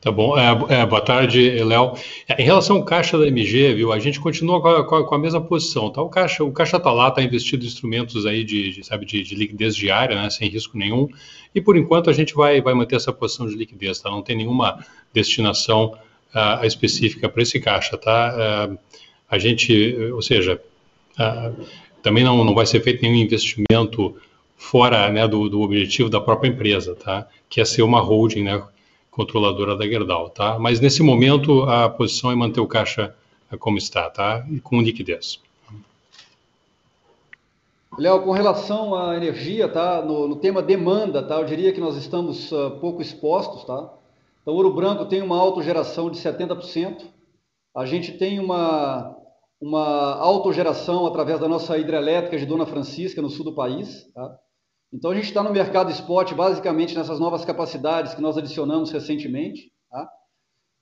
Tá 0.00 0.10
bom. 0.10 0.38
É, 0.38 0.80
é, 0.80 0.86
boa 0.86 1.00
tarde, 1.00 1.62
Léo. 1.62 1.92
É, 2.26 2.40
em 2.40 2.44
relação 2.44 2.76
ao 2.76 2.84
caixa 2.84 3.18
da 3.18 3.26
MG, 3.26 3.74
viu, 3.74 3.92
a 3.92 3.98
gente 3.98 4.18
continua 4.18 4.60
com 4.60 4.68
a, 4.96 5.06
com 5.06 5.14
a, 5.14 5.18
mesma 5.18 5.40
posição. 5.40 5.90
Tá? 5.90 6.00
O 6.00 6.08
caixa 6.08 6.42
o 6.42 6.52
caixa 6.52 6.78
está 6.78 6.90
lá, 6.90 7.08
está 7.08 7.22
investido 7.22 7.64
em 7.64 7.68
instrumentos 7.68 8.24
aí 8.24 8.42
de, 8.42 8.72
de 8.72 8.84
sabe, 8.84 9.04
de, 9.04 9.22
de, 9.22 9.34
liquidez 9.34 9.76
diária, 9.76 10.20
né, 10.20 10.30
sem 10.30 10.48
risco 10.48 10.78
nenhum. 10.78 11.08
E 11.54 11.60
por 11.60 11.76
enquanto 11.76 12.08
a 12.08 12.12
gente 12.12 12.34
vai, 12.34 12.60
vai 12.62 12.72
manter 12.72 12.96
essa 12.96 13.12
posição 13.12 13.46
de 13.46 13.54
liquidez. 13.54 14.00
Tá? 14.00 14.10
Não 14.10 14.22
tem 14.22 14.36
nenhuma 14.36 14.84
destinação 15.12 15.94
uh, 16.34 16.64
específica 16.64 17.28
para 17.28 17.42
esse 17.42 17.60
caixa. 17.60 17.98
Tá? 17.98 18.68
Uh, 18.70 18.78
a 19.28 19.38
gente, 19.38 19.96
ou 20.12 20.22
seja, 20.22 20.60
Uh, 21.20 21.66
também 22.02 22.24
não, 22.24 22.42
não 22.44 22.54
vai 22.54 22.64
ser 22.64 22.80
feito 22.80 23.02
nenhum 23.02 23.16
investimento 23.16 24.16
fora 24.56 25.10
né, 25.10 25.28
do, 25.28 25.48
do, 25.48 25.60
objetivo 25.60 26.08
da 26.08 26.20
própria 26.20 26.48
empresa, 26.48 26.94
tá? 26.94 27.26
Que 27.48 27.60
é 27.60 27.64
ser 27.64 27.82
uma 27.82 28.00
holding, 28.00 28.42
né, 28.42 28.62
controladora 29.10 29.76
da 29.76 29.86
Gerdau, 29.86 30.30
tá? 30.30 30.58
Mas 30.58 30.80
nesse 30.80 31.02
momento 31.02 31.62
a 31.64 31.88
posição 31.88 32.30
é 32.30 32.34
manter 32.34 32.60
o 32.60 32.66
caixa 32.66 33.14
como 33.58 33.78
está, 33.78 34.08
tá? 34.08 34.46
E 34.50 34.60
com 34.60 34.80
liquidez. 34.80 35.40
Léo, 37.98 38.22
com 38.22 38.30
relação 38.30 38.94
à 38.94 39.16
energia, 39.16 39.68
tá? 39.68 40.00
No, 40.00 40.28
no, 40.28 40.36
tema 40.36 40.62
demanda, 40.62 41.22
tá? 41.22 41.34
Eu 41.40 41.44
diria 41.44 41.72
que 41.72 41.80
nós 41.80 41.96
estamos 41.96 42.52
uh, 42.52 42.78
pouco 42.80 43.02
expostos, 43.02 43.64
tá? 43.64 43.92
Então, 44.40 44.54
Ouro 44.54 44.72
Branco 44.72 45.04
tem 45.06 45.20
uma 45.20 45.36
autogeração 45.36 46.08
de 46.08 46.16
70%. 46.18 47.02
A 47.74 47.84
gente 47.84 48.12
tem 48.12 48.38
uma, 48.38 49.16
uma 49.60 50.14
autogeração 50.14 51.04
através 51.04 51.40
da 51.40 51.48
nossa 51.48 51.76
hidrelétrica 51.76 52.38
de 52.38 52.46
Dona 52.46 52.64
Francisca, 52.64 53.20
no 53.20 53.28
sul 53.28 53.44
do 53.44 53.54
país, 53.54 54.10
tá? 54.14 54.38
Então, 54.92 55.12
a 55.12 55.14
gente 55.14 55.26
está 55.26 55.42
no 55.42 55.52
mercado 55.52 55.90
spot, 55.92 56.32
basicamente, 56.32 56.96
nessas 56.96 57.20
novas 57.20 57.44
capacidades 57.44 58.12
que 58.12 58.20
nós 58.20 58.36
adicionamos 58.36 58.90
recentemente, 58.90 59.72
tá? 59.88 60.10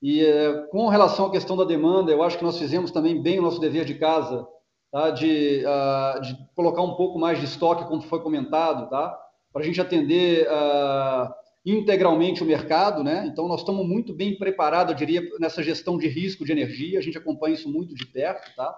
E 0.00 0.24
uh, 0.24 0.68
com 0.70 0.88
relação 0.88 1.26
à 1.26 1.30
questão 1.30 1.56
da 1.56 1.64
demanda, 1.64 2.10
eu 2.10 2.22
acho 2.22 2.38
que 2.38 2.44
nós 2.44 2.58
fizemos 2.58 2.90
também 2.90 3.20
bem 3.20 3.38
o 3.38 3.42
nosso 3.42 3.60
dever 3.60 3.84
de 3.84 3.94
casa, 3.94 4.46
tá? 4.92 5.10
de, 5.10 5.64
uh, 5.66 6.20
de, 6.20 6.38
colocar 6.54 6.82
um 6.82 6.94
pouco 6.94 7.18
mais 7.18 7.38
de 7.38 7.44
estoque, 7.44 7.86
como 7.86 8.02
foi 8.02 8.20
comentado, 8.22 8.88
tá? 8.88 9.18
para 9.52 9.62
a 9.62 9.64
gente 9.64 9.80
atender 9.80 10.46
uh, 10.46 11.28
integralmente 11.66 12.42
o 12.42 12.46
mercado. 12.46 13.02
Né? 13.02 13.26
Então, 13.26 13.48
nós 13.48 13.60
estamos 13.60 13.86
muito 13.86 14.14
bem 14.14 14.38
preparados, 14.38 14.92
eu 14.92 14.98
diria, 14.98 15.22
nessa 15.40 15.62
gestão 15.62 15.98
de 15.98 16.08
risco 16.08 16.44
de 16.44 16.52
energia, 16.52 16.98
a 16.98 17.02
gente 17.02 17.18
acompanha 17.18 17.56
isso 17.56 17.68
muito 17.68 17.94
de 17.94 18.06
perto. 18.06 18.54
Tá? 18.54 18.74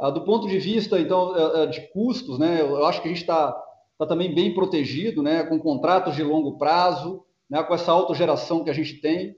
Uh, 0.00 0.12
do 0.12 0.24
ponto 0.24 0.46
de 0.46 0.58
vista, 0.58 1.00
então, 1.00 1.66
de 1.68 1.80
custos, 1.92 2.38
né? 2.38 2.60
eu 2.60 2.84
acho 2.84 3.00
que 3.00 3.08
a 3.08 3.10
gente 3.10 3.22
está 3.22 3.58
tá 4.06 4.14
também 4.14 4.34
bem 4.34 4.54
protegido, 4.54 5.22
né? 5.22 5.44
com 5.44 5.58
contratos 5.58 6.14
de 6.14 6.22
longo 6.22 6.58
prazo, 6.58 7.24
né? 7.48 7.62
com 7.62 7.74
essa 7.74 7.92
autogeração 7.92 8.64
que 8.64 8.70
a 8.70 8.74
gente 8.74 9.00
tem. 9.00 9.36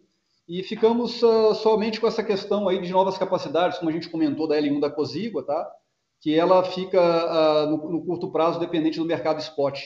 E 0.49 0.63
ficamos 0.63 1.23
uh, 1.23 1.55
somente 1.55 2.01
com 2.01 2.07
essa 2.07 2.23
questão 2.23 2.69
aí 2.69 2.81
de 2.81 2.93
novas 2.93 3.17
capacidades, 3.17 3.79
como 3.79 3.91
a 3.91 3.93
gente 3.93 4.09
comentou 4.09 4.47
da 4.47 4.57
L1 4.57 4.81
da 4.81 4.91
Cosígua, 4.91 5.45
tá? 5.45 5.71
que 6.21 6.35
ela 6.35 6.65
fica 6.65 6.99
uh, 6.99 7.71
no, 7.71 7.91
no, 7.91 8.05
curto 8.05 8.31
prazo 8.31 8.59
dependente 8.59 8.99
do 8.99 9.05
mercado 9.05 9.41
spot. 9.41 9.79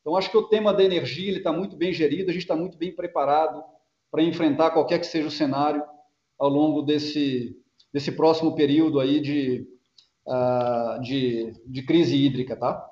Então, 0.00 0.16
acho 0.16 0.30
que 0.30 0.36
o 0.36 0.48
tema 0.48 0.72
da 0.72 0.84
energia 0.84 1.36
está 1.36 1.52
muito 1.52 1.76
bem 1.76 1.92
gerido, 1.92 2.30
a 2.30 2.32
gente 2.32 2.42
está 2.42 2.56
muito 2.56 2.78
bem 2.78 2.94
preparado 2.94 3.62
para 4.10 4.22
enfrentar 4.22 4.70
qualquer 4.70 4.98
que 4.98 5.06
seja 5.06 5.28
o 5.28 5.30
cenário 5.30 5.82
ao 6.38 6.48
longo 6.48 6.82
desse, 6.82 7.56
desse 7.92 8.12
próximo 8.12 8.54
período 8.54 8.98
aí 8.98 9.20
de, 9.20 9.66
uh, 10.26 11.00
de, 11.00 11.52
de 11.66 11.82
crise 11.82 12.16
hídrica, 12.16 12.56
tá? 12.56 12.89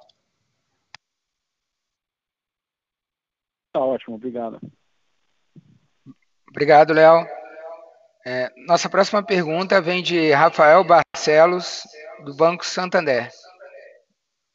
Tá 3.72 3.80
ótimo, 3.80 4.16
obrigado. 4.16 4.58
Obrigado, 6.48 6.92
Léo. 6.92 7.26
É, 8.26 8.52
nossa 8.66 8.88
próxima 8.88 9.22
pergunta 9.22 9.80
vem 9.80 10.02
de 10.02 10.32
Rafael 10.32 10.84
Barcelos, 10.84 11.82
do 12.24 12.34
Banco 12.34 12.64
Santander. 12.64 13.30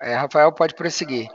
É, 0.02 0.16
Rafael, 0.16 0.52
pode 0.54 0.76
prosseguir. 0.76 1.28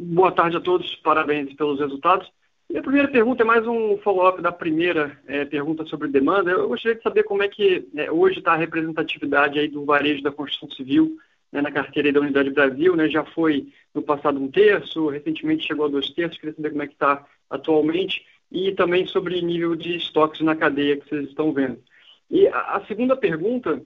Boa 0.00 0.32
tarde 0.32 0.56
a 0.56 0.60
todos, 0.60 0.94
parabéns 0.96 1.52
pelos 1.54 1.78
resultados. 1.78 2.30
Minha 2.70 2.82
primeira 2.82 3.08
pergunta 3.08 3.42
é 3.42 3.44
mais 3.44 3.66
um 3.66 3.98
follow-up 3.98 4.40
da 4.40 4.52
primeira 4.52 5.18
é, 5.26 5.44
pergunta 5.44 5.84
sobre 5.86 6.08
demanda. 6.08 6.52
Eu 6.52 6.68
gostaria 6.68 6.96
de 6.96 7.02
saber 7.02 7.24
como 7.24 7.42
é 7.42 7.48
que 7.48 7.88
é, 7.96 8.10
hoje 8.10 8.38
está 8.38 8.52
a 8.52 8.56
representatividade 8.56 9.58
aí 9.58 9.66
do 9.68 9.84
varejo 9.84 10.22
da 10.22 10.30
construção 10.30 10.70
civil 10.76 11.18
né, 11.50 11.60
na 11.60 11.72
carteira 11.72 12.12
da 12.12 12.20
Unidade 12.20 12.50
Brasil. 12.50 12.94
Né, 12.94 13.08
já 13.08 13.24
foi 13.24 13.72
no 13.94 14.02
passado 14.02 14.40
um 14.40 14.50
terço, 14.50 15.08
recentemente 15.08 15.66
chegou 15.66 15.86
a 15.86 15.88
dois 15.88 16.10
terços. 16.10 16.38
Queria 16.38 16.54
saber 16.54 16.70
como 16.70 16.82
é 16.82 16.86
que 16.86 16.94
está 16.94 17.26
atualmente 17.48 18.24
e 18.50 18.72
também 18.72 19.06
sobre 19.06 19.40
nível 19.40 19.76
de 19.76 19.96
estoques 19.96 20.40
na 20.40 20.56
cadeia 20.56 20.96
que 20.96 21.08
vocês 21.08 21.28
estão 21.28 21.52
vendo. 21.52 21.82
E 22.30 22.46
a, 22.48 22.82
segunda 22.86 23.16
pergunta 23.16 23.82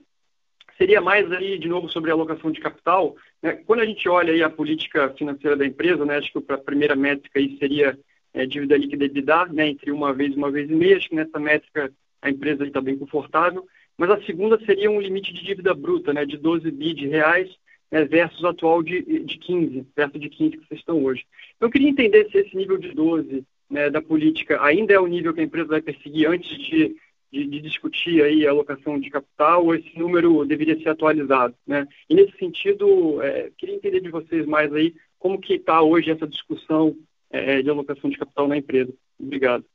seria 0.77 1.01
mais 1.01 1.31
aí, 1.31 1.57
de 1.57 1.67
novo, 1.67 1.89
sobre 1.89 2.11
a 2.11 2.13
alocação 2.13 2.51
de 2.51 2.59
capital. 2.59 3.15
Né? 3.41 3.53
Quando 3.65 3.81
a 3.81 3.85
gente 3.85 4.07
olha 4.09 4.33
aí 4.33 4.43
a 4.43 4.49
política 4.49 5.09
financeira 5.17 5.55
da 5.55 5.65
empresa, 5.65 6.05
né, 6.05 6.17
acho 6.17 6.31
que 6.31 6.51
a 6.51 6.57
primeira 6.57 6.95
métrica 6.95 7.39
aí 7.39 7.57
seria 7.57 7.97
é, 8.33 8.45
dívida 8.45 8.77
líquida 8.77 9.05
EBITDA, 9.05 9.45
né, 9.47 9.69
entre 9.69 9.91
uma 9.91 10.13
vez 10.13 10.33
e 10.33 10.37
uma 10.37 10.51
vez 10.51 10.69
e 10.69 10.75
meia, 10.75 10.97
acho 10.97 11.09
que 11.09 11.15
nessa 11.15 11.39
métrica 11.39 11.91
a 12.21 12.29
empresa 12.29 12.65
está 12.65 12.81
bem 12.81 12.97
confortável, 12.97 13.65
mas 13.97 14.09
a 14.09 14.21
segunda 14.23 14.59
seria 14.65 14.91
um 14.91 14.99
limite 14.99 15.33
de 15.33 15.43
dívida 15.43 15.73
bruta, 15.73 16.13
né, 16.13 16.25
de 16.25 16.37
12 16.37 16.69
bi 16.71 16.93
de 16.93 17.07
reais, 17.07 17.49
né, 17.91 18.05
versus 18.05 18.41
o 18.41 18.47
atual 18.47 18.83
de, 18.83 19.01
de 19.01 19.37
15, 19.37 19.83
perto 19.95 20.19
de 20.19 20.29
15 20.29 20.57
que 20.57 20.67
vocês 20.67 20.79
estão 20.79 21.03
hoje. 21.03 21.25
Eu 21.59 21.69
queria 21.69 21.89
entender 21.89 22.29
se 22.29 22.37
esse 22.37 22.55
nível 22.55 22.77
de 22.77 22.91
12 22.91 23.43
né, 23.69 23.89
da 23.89 24.01
política 24.01 24.61
ainda 24.63 24.93
é 24.93 24.99
o 24.99 25.07
nível 25.07 25.33
que 25.33 25.41
a 25.41 25.43
empresa 25.43 25.69
vai 25.69 25.81
perseguir 25.81 26.27
antes 26.27 26.49
de, 26.57 26.95
de, 27.31 27.45
de, 27.47 27.61
discutir 27.61 28.23
aí 28.23 28.45
a 28.45 28.51
alocação 28.51 28.99
de 28.99 29.09
capital 29.09 29.65
ou 29.65 29.75
esse 29.75 29.97
número 29.97 30.45
deveria 30.45 30.77
ser 30.79 30.89
atualizado, 30.89 31.55
né? 31.65 31.87
E 32.09 32.15
nesse 32.15 32.37
sentido, 32.37 33.21
é, 33.21 33.51
queria 33.57 33.75
entender 33.75 34.01
de 34.01 34.09
vocês 34.09 34.45
mais 34.45 34.71
aí 34.73 34.93
como 35.17 35.39
que 35.39 35.55
está 35.55 35.81
hoje 35.81 36.11
essa 36.11 36.27
discussão 36.27 36.95
é, 37.29 37.61
de 37.61 37.69
alocação 37.69 38.09
de 38.09 38.17
capital 38.17 38.47
na 38.47 38.57
empresa. 38.57 38.93
Obrigado. 39.19 39.65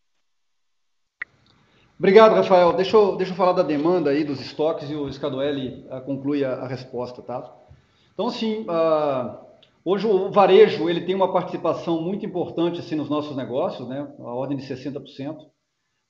Obrigado, 1.98 2.34
Rafael. 2.34 2.72
Deixa 2.72 2.96
eu, 2.96 3.14
deixa 3.16 3.32
eu 3.32 3.36
falar 3.36 3.52
da 3.52 3.62
demanda 3.62 4.08
aí 4.08 4.24
dos 4.24 4.40
estoques 4.40 4.88
e 4.88 4.94
o 4.94 5.12
Scaduelli 5.12 5.84
uh, 5.90 6.00
conclui 6.00 6.42
a, 6.42 6.54
a, 6.54 6.66
resposta, 6.66 7.20
tá? 7.20 7.54
Então, 8.20 8.28
assim, 8.28 8.66
uh, 8.68 9.40
Hoje 9.82 10.06
o 10.06 10.30
varejo 10.30 10.90
ele 10.90 11.00
tem 11.06 11.14
uma 11.14 11.32
participação 11.32 12.02
muito 12.02 12.26
importante 12.26 12.78
assim 12.78 12.94
nos 12.94 13.08
nossos 13.08 13.34
negócios, 13.34 13.88
né? 13.88 14.12
A 14.18 14.34
ordem 14.34 14.58
de 14.58 14.62
60%. 14.62 15.02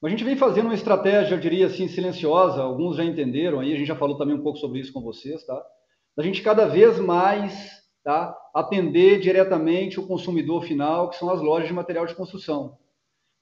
Mas 0.02 0.08
a 0.08 0.08
gente 0.08 0.24
vem 0.24 0.34
fazendo 0.34 0.64
uma 0.64 0.74
estratégia, 0.74 1.36
eu 1.36 1.38
diria 1.38 1.66
assim, 1.66 1.86
silenciosa. 1.86 2.62
Alguns 2.62 2.96
já 2.96 3.04
entenderam 3.04 3.60
aí, 3.60 3.72
a 3.72 3.76
gente 3.76 3.86
já 3.86 3.94
falou 3.94 4.18
também 4.18 4.34
um 4.34 4.42
pouco 4.42 4.58
sobre 4.58 4.80
isso 4.80 4.92
com 4.92 5.00
vocês, 5.00 5.46
tá? 5.46 5.64
Da 6.16 6.24
gente 6.24 6.42
cada 6.42 6.66
vez 6.66 6.98
mais, 6.98 7.70
tá? 8.02 8.36
Atender 8.52 9.20
diretamente 9.20 10.00
o 10.00 10.06
consumidor 10.08 10.64
final, 10.64 11.10
que 11.10 11.16
são 11.16 11.30
as 11.30 11.40
lojas 11.40 11.68
de 11.68 11.74
material 11.74 12.06
de 12.06 12.16
construção. 12.16 12.76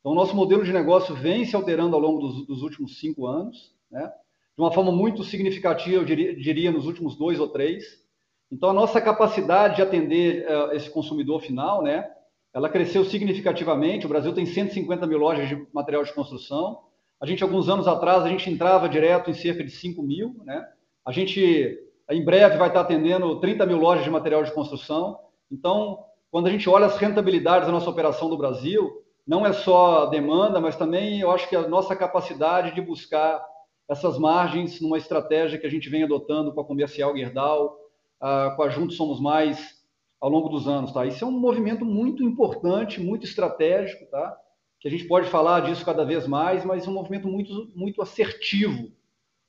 Então, 0.01 0.13
o 0.13 0.15
nosso 0.15 0.37
modelo 0.37 0.63
de 0.63 0.75
negócio 0.75 1.15
vem 1.15 1.47
se 1.47 1.57
alterando 1.57 1.97
ao 1.97 2.03
longo 2.03 2.21
dos, 2.21 2.47
dos 2.47 2.61
últimos 2.61 3.01
cinco 3.01 3.27
anos, 3.27 3.75
né? 3.91 4.13
De 4.55 4.63
uma 4.63 4.71
forma 4.71 4.93
muito 4.93 5.25
significativa, 5.25 5.97
eu 5.97 6.05
diria, 6.05 6.37
diria 6.37 6.71
nos 6.71 6.85
últimos 6.85 7.17
dois 7.17 7.41
ou 7.41 7.49
três. 7.49 8.07
Então, 8.51 8.71
a 8.71 8.73
nossa 8.73 9.01
capacidade 9.01 9.77
de 9.77 9.83
atender 9.83 10.47
uh, 10.47 10.73
esse 10.73 10.91
consumidor 10.91 11.41
final, 11.41 11.83
né, 11.83 12.09
ela 12.53 12.69
cresceu 12.69 13.05
significativamente. 13.05 14.07
O 14.07 14.09
Brasil 14.09 14.33
tem 14.35 14.47
150 14.47 15.07
mil 15.07 15.19
lojas 15.19 15.49
de 15.49 15.67
material 15.73 16.03
de 16.03 16.13
construção. 16.13 16.81
A 17.21 17.27
gente, 17.27 17.43
alguns 17.43 17.69
anos 17.69 17.87
atrás, 17.87 18.25
a 18.25 18.29
gente 18.29 18.51
entrava 18.51 18.89
direto 18.89 19.31
em 19.31 19.35
cerca 19.35 19.63
de 19.63 19.71
5 19.71 20.03
mil. 20.03 20.35
Né? 20.45 20.67
A 21.05 21.13
gente, 21.13 21.79
em 22.11 22.25
breve, 22.25 22.57
vai 22.57 22.69
estar 22.69 22.81
atendendo 22.81 23.39
30 23.41 23.67
mil 23.67 23.77
lojas 23.77 24.05
de 24.05 24.11
material 24.11 24.43
de 24.43 24.53
construção. 24.53 25.19
Então, 25.51 26.05
quando 26.31 26.47
a 26.47 26.51
gente 26.51 26.69
olha 26.69 26.87
as 26.87 26.97
rentabilidades 26.97 27.67
da 27.67 27.73
nossa 27.73 27.91
operação 27.91 28.31
do 28.31 28.39
Brasil, 28.39 29.03
não 29.27 29.45
é 29.45 29.53
só 29.53 30.07
demanda, 30.07 30.61
mas 30.61 30.75
também 30.75 31.21
eu 31.21 31.31
acho 31.31 31.49
que 31.49 31.57
a 31.57 31.69
nossa 31.69 31.95
capacidade 31.95 32.75
de 32.75 32.81
buscar 32.81 33.45
essas 33.89 34.19
margens 34.19 34.81
numa 34.81 34.99
estratégia 34.99 35.59
que 35.59 35.67
a 35.67 35.71
gente 35.71 35.89
vem 35.89 36.03
adotando 36.03 36.53
com 36.53 36.61
a 36.61 36.65
comercial 36.65 37.17
Gerdau, 37.17 37.77
com 38.21 38.63
a 38.63 38.69
Juntos 38.69 38.97
Somos 38.97 39.21
Mais 39.21 39.79
ao 40.21 40.29
longo 40.29 40.49
dos 40.49 40.67
anos, 40.67 40.93
tá? 40.93 41.07
Isso 41.07 41.25
é 41.25 41.27
um 41.27 41.39
movimento 41.39 41.85
muito 41.85 42.23
importante, 42.23 43.01
muito 43.01 43.25
estratégico, 43.25 44.05
tá? 44.11 44.37
Que 44.81 44.89
a 44.89 44.91
gente 44.91 45.05
pode 45.05 45.29
falar 45.29 45.61
disso 45.61 45.85
cada 45.85 46.05
vez 46.05 46.27
mais, 46.27 46.65
mas 46.65 46.87
é 46.87 46.91
um 46.91 46.95
movimento 46.95 47.29
muito, 47.29 47.71
muito 47.75 48.03
assertivo, 48.03 48.91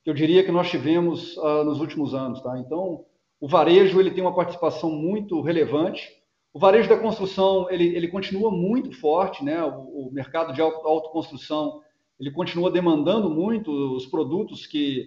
que 0.02 0.10
eu 0.10 0.14
diria 0.14 0.44
que 0.44 0.52
nós 0.52 0.70
tivemos 0.70 1.36
uh, 1.36 1.64
nos 1.64 1.80
últimos 1.80 2.14
anos, 2.14 2.40
tá? 2.40 2.58
Então, 2.58 3.04
o 3.40 3.48
varejo 3.48 3.98
ele 3.98 4.10
tem 4.10 4.22
uma 4.22 4.34
participação 4.34 4.90
muito 4.90 5.40
relevante. 5.40 6.08
O 6.52 6.58
varejo 6.58 6.88
da 6.88 6.98
construção 6.98 7.68
ele, 7.70 7.96
ele 7.96 8.08
continua 8.08 8.50
muito 8.50 8.92
forte, 8.92 9.44
né? 9.44 9.62
O, 9.64 10.08
o 10.08 10.12
mercado 10.12 10.52
de 10.52 10.60
auto, 10.60 10.86
autoconstrução 10.86 11.80
ele 12.20 12.30
continua 12.30 12.70
demandando 12.70 13.30
muito 13.30 13.72
os 13.96 14.04
produtos 14.04 14.66
que, 14.66 15.06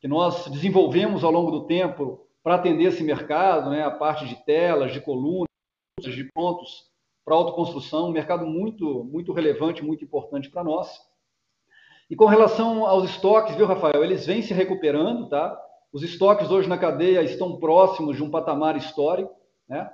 que 0.00 0.08
nós 0.08 0.48
desenvolvemos 0.48 1.22
ao 1.22 1.30
longo 1.30 1.50
do 1.50 1.66
tempo 1.66 2.23
para 2.44 2.56
atender 2.56 2.84
esse 2.84 3.02
mercado, 3.02 3.70
né, 3.70 3.82
a 3.82 3.90
parte 3.90 4.26
de 4.26 4.36
telas, 4.44 4.92
de 4.92 5.00
colunas, 5.00 5.48
de 5.98 6.24
pontos 6.24 6.92
para 7.24 7.34
autoconstrução, 7.34 8.08
um 8.08 8.12
mercado 8.12 8.46
muito, 8.46 9.02
muito 9.02 9.32
relevante, 9.32 9.82
muito 9.82 10.04
importante 10.04 10.50
para 10.50 10.62
nós. 10.62 11.00
E 12.10 12.14
com 12.14 12.26
relação 12.26 12.84
aos 12.84 13.08
estoques, 13.08 13.56
viu, 13.56 13.64
Rafael, 13.64 14.04
eles 14.04 14.26
vêm 14.26 14.42
se 14.42 14.52
recuperando, 14.52 15.26
tá? 15.30 15.58
Os 15.90 16.02
estoques 16.02 16.50
hoje 16.50 16.68
na 16.68 16.76
cadeia 16.76 17.22
estão 17.22 17.56
próximos 17.56 18.16
de 18.16 18.22
um 18.22 18.30
patamar 18.30 18.76
histórico, 18.76 19.34
né? 19.66 19.90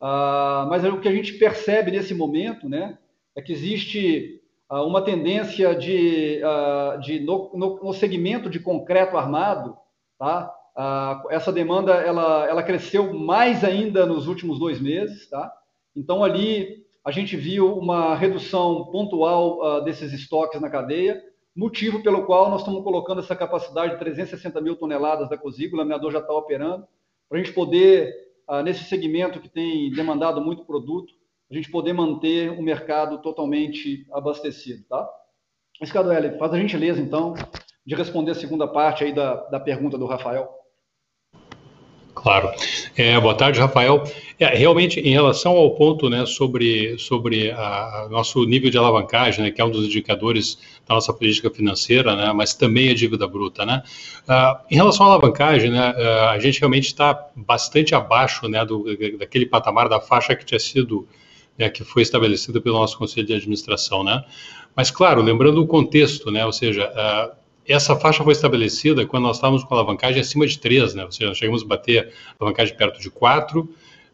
Ah, 0.00 0.66
mas 0.70 0.82
o 0.82 1.00
que 1.00 1.08
a 1.08 1.12
gente 1.12 1.34
percebe 1.34 1.90
nesse 1.90 2.14
momento, 2.14 2.66
né, 2.66 2.96
é 3.36 3.42
que 3.42 3.52
existe 3.52 4.40
ah, 4.70 4.82
uma 4.84 5.02
tendência 5.02 5.74
de, 5.74 6.40
ah, 6.42 6.96
de 6.98 7.20
no, 7.20 7.50
no, 7.54 7.84
no 7.84 7.92
segmento 7.92 8.48
de 8.48 8.58
concreto 8.58 9.18
armado, 9.18 9.76
tá? 10.18 10.50
Uh, 10.80 11.28
essa 11.28 11.52
demanda 11.52 11.92
ela, 11.92 12.46
ela 12.46 12.62
cresceu 12.62 13.12
mais 13.12 13.62
ainda 13.62 14.06
nos 14.06 14.26
últimos 14.26 14.58
dois 14.58 14.80
meses, 14.80 15.28
tá? 15.28 15.52
Então 15.94 16.24
ali 16.24 16.86
a 17.04 17.10
gente 17.10 17.36
viu 17.36 17.76
uma 17.76 18.14
redução 18.14 18.86
pontual 18.86 19.58
uh, 19.58 19.84
desses 19.84 20.10
estoques 20.10 20.58
na 20.58 20.70
cadeia, 20.70 21.22
motivo 21.54 22.02
pelo 22.02 22.24
qual 22.24 22.48
nós 22.48 22.62
estamos 22.62 22.82
colocando 22.82 23.20
essa 23.20 23.36
capacidade 23.36 23.92
de 23.92 23.98
360 23.98 24.58
mil 24.62 24.74
toneladas 24.74 25.28
da 25.28 25.36
COSIG, 25.36 25.74
o 25.74 25.76
laminador 25.76 26.12
já 26.12 26.20
está 26.20 26.32
operando, 26.32 26.86
para 27.28 27.38
a 27.38 27.42
gente 27.42 27.52
poder, 27.52 28.14
uh, 28.48 28.62
nesse 28.62 28.84
segmento 28.84 29.38
que 29.38 29.50
tem 29.50 29.90
demandado 29.90 30.40
muito 30.40 30.64
produto, 30.64 31.12
a 31.50 31.54
gente 31.54 31.70
poder 31.70 31.92
manter 31.92 32.52
o 32.52 32.62
mercado 32.62 33.20
totalmente 33.20 34.06
abastecido, 34.10 34.82
tá? 34.88 35.06
Escadoelli, 35.82 36.38
faz 36.38 36.54
a 36.54 36.58
gentileza, 36.58 37.02
então, 37.02 37.34
de 37.84 37.94
responder 37.94 38.30
a 38.30 38.34
segunda 38.34 38.66
parte 38.66 39.04
aí 39.04 39.12
da, 39.12 39.34
da 39.48 39.60
pergunta 39.60 39.98
do 39.98 40.06
Rafael. 40.06 40.59
Claro. 42.22 42.50
É, 42.98 43.18
boa 43.18 43.34
tarde, 43.34 43.58
Rafael. 43.58 44.04
É, 44.38 44.54
realmente, 44.54 45.00
em 45.00 45.10
relação 45.10 45.52
ao 45.52 45.70
ponto 45.70 46.10
né, 46.10 46.26
sobre, 46.26 46.98
sobre 46.98 47.50
a, 47.50 48.04
a 48.04 48.08
nosso 48.10 48.44
nível 48.44 48.70
de 48.70 48.76
alavancagem, 48.76 49.42
né, 49.42 49.50
que 49.50 49.58
é 49.58 49.64
um 49.64 49.70
dos 49.70 49.86
indicadores 49.86 50.58
da 50.86 50.94
nossa 50.94 51.14
política 51.14 51.50
financeira, 51.50 52.14
né, 52.14 52.30
mas 52.34 52.52
também 52.52 52.90
a 52.90 52.94
dívida 52.94 53.26
bruta. 53.26 53.64
Né, 53.64 53.82
uh, 54.28 54.58
em 54.70 54.76
relação 54.76 55.06
à 55.06 55.08
alavancagem, 55.10 55.70
né, 55.70 55.94
uh, 55.96 56.28
a 56.28 56.38
gente 56.38 56.60
realmente 56.60 56.88
está 56.88 57.26
bastante 57.34 57.94
abaixo 57.94 58.46
né, 58.48 58.66
do, 58.66 58.84
daquele 59.16 59.46
patamar 59.46 59.88
da 59.88 59.98
faixa 59.98 60.36
que 60.36 60.44
tinha 60.44 60.60
sido, 60.60 61.08
né, 61.56 61.70
que 61.70 61.82
foi 61.84 62.02
estabelecida 62.02 62.60
pelo 62.60 62.78
nosso 62.78 62.98
Conselho 62.98 63.26
de 63.26 63.32
Administração. 63.32 64.04
Né. 64.04 64.22
Mas, 64.76 64.90
claro, 64.90 65.22
lembrando 65.22 65.62
o 65.62 65.66
contexto, 65.66 66.30
né, 66.30 66.44
ou 66.44 66.52
seja, 66.52 66.86
uh, 66.86 67.39
essa 67.72 67.96
faixa 67.96 68.24
foi 68.24 68.32
estabelecida 68.32 69.06
quando 69.06 69.24
nós 69.24 69.36
estávamos 69.36 69.64
com 69.64 69.74
alavancagem 69.74 70.20
acima 70.20 70.46
de 70.46 70.58
3, 70.58 70.94
né? 70.94 71.04
ou 71.04 71.12
seja, 71.12 71.28
nós 71.28 71.38
chegamos 71.38 71.62
a 71.62 71.66
bater 71.66 72.12
alavancagem 72.38 72.76
perto 72.76 73.00
de 73.00 73.10
4, 73.10 73.60
uh, 73.60 73.68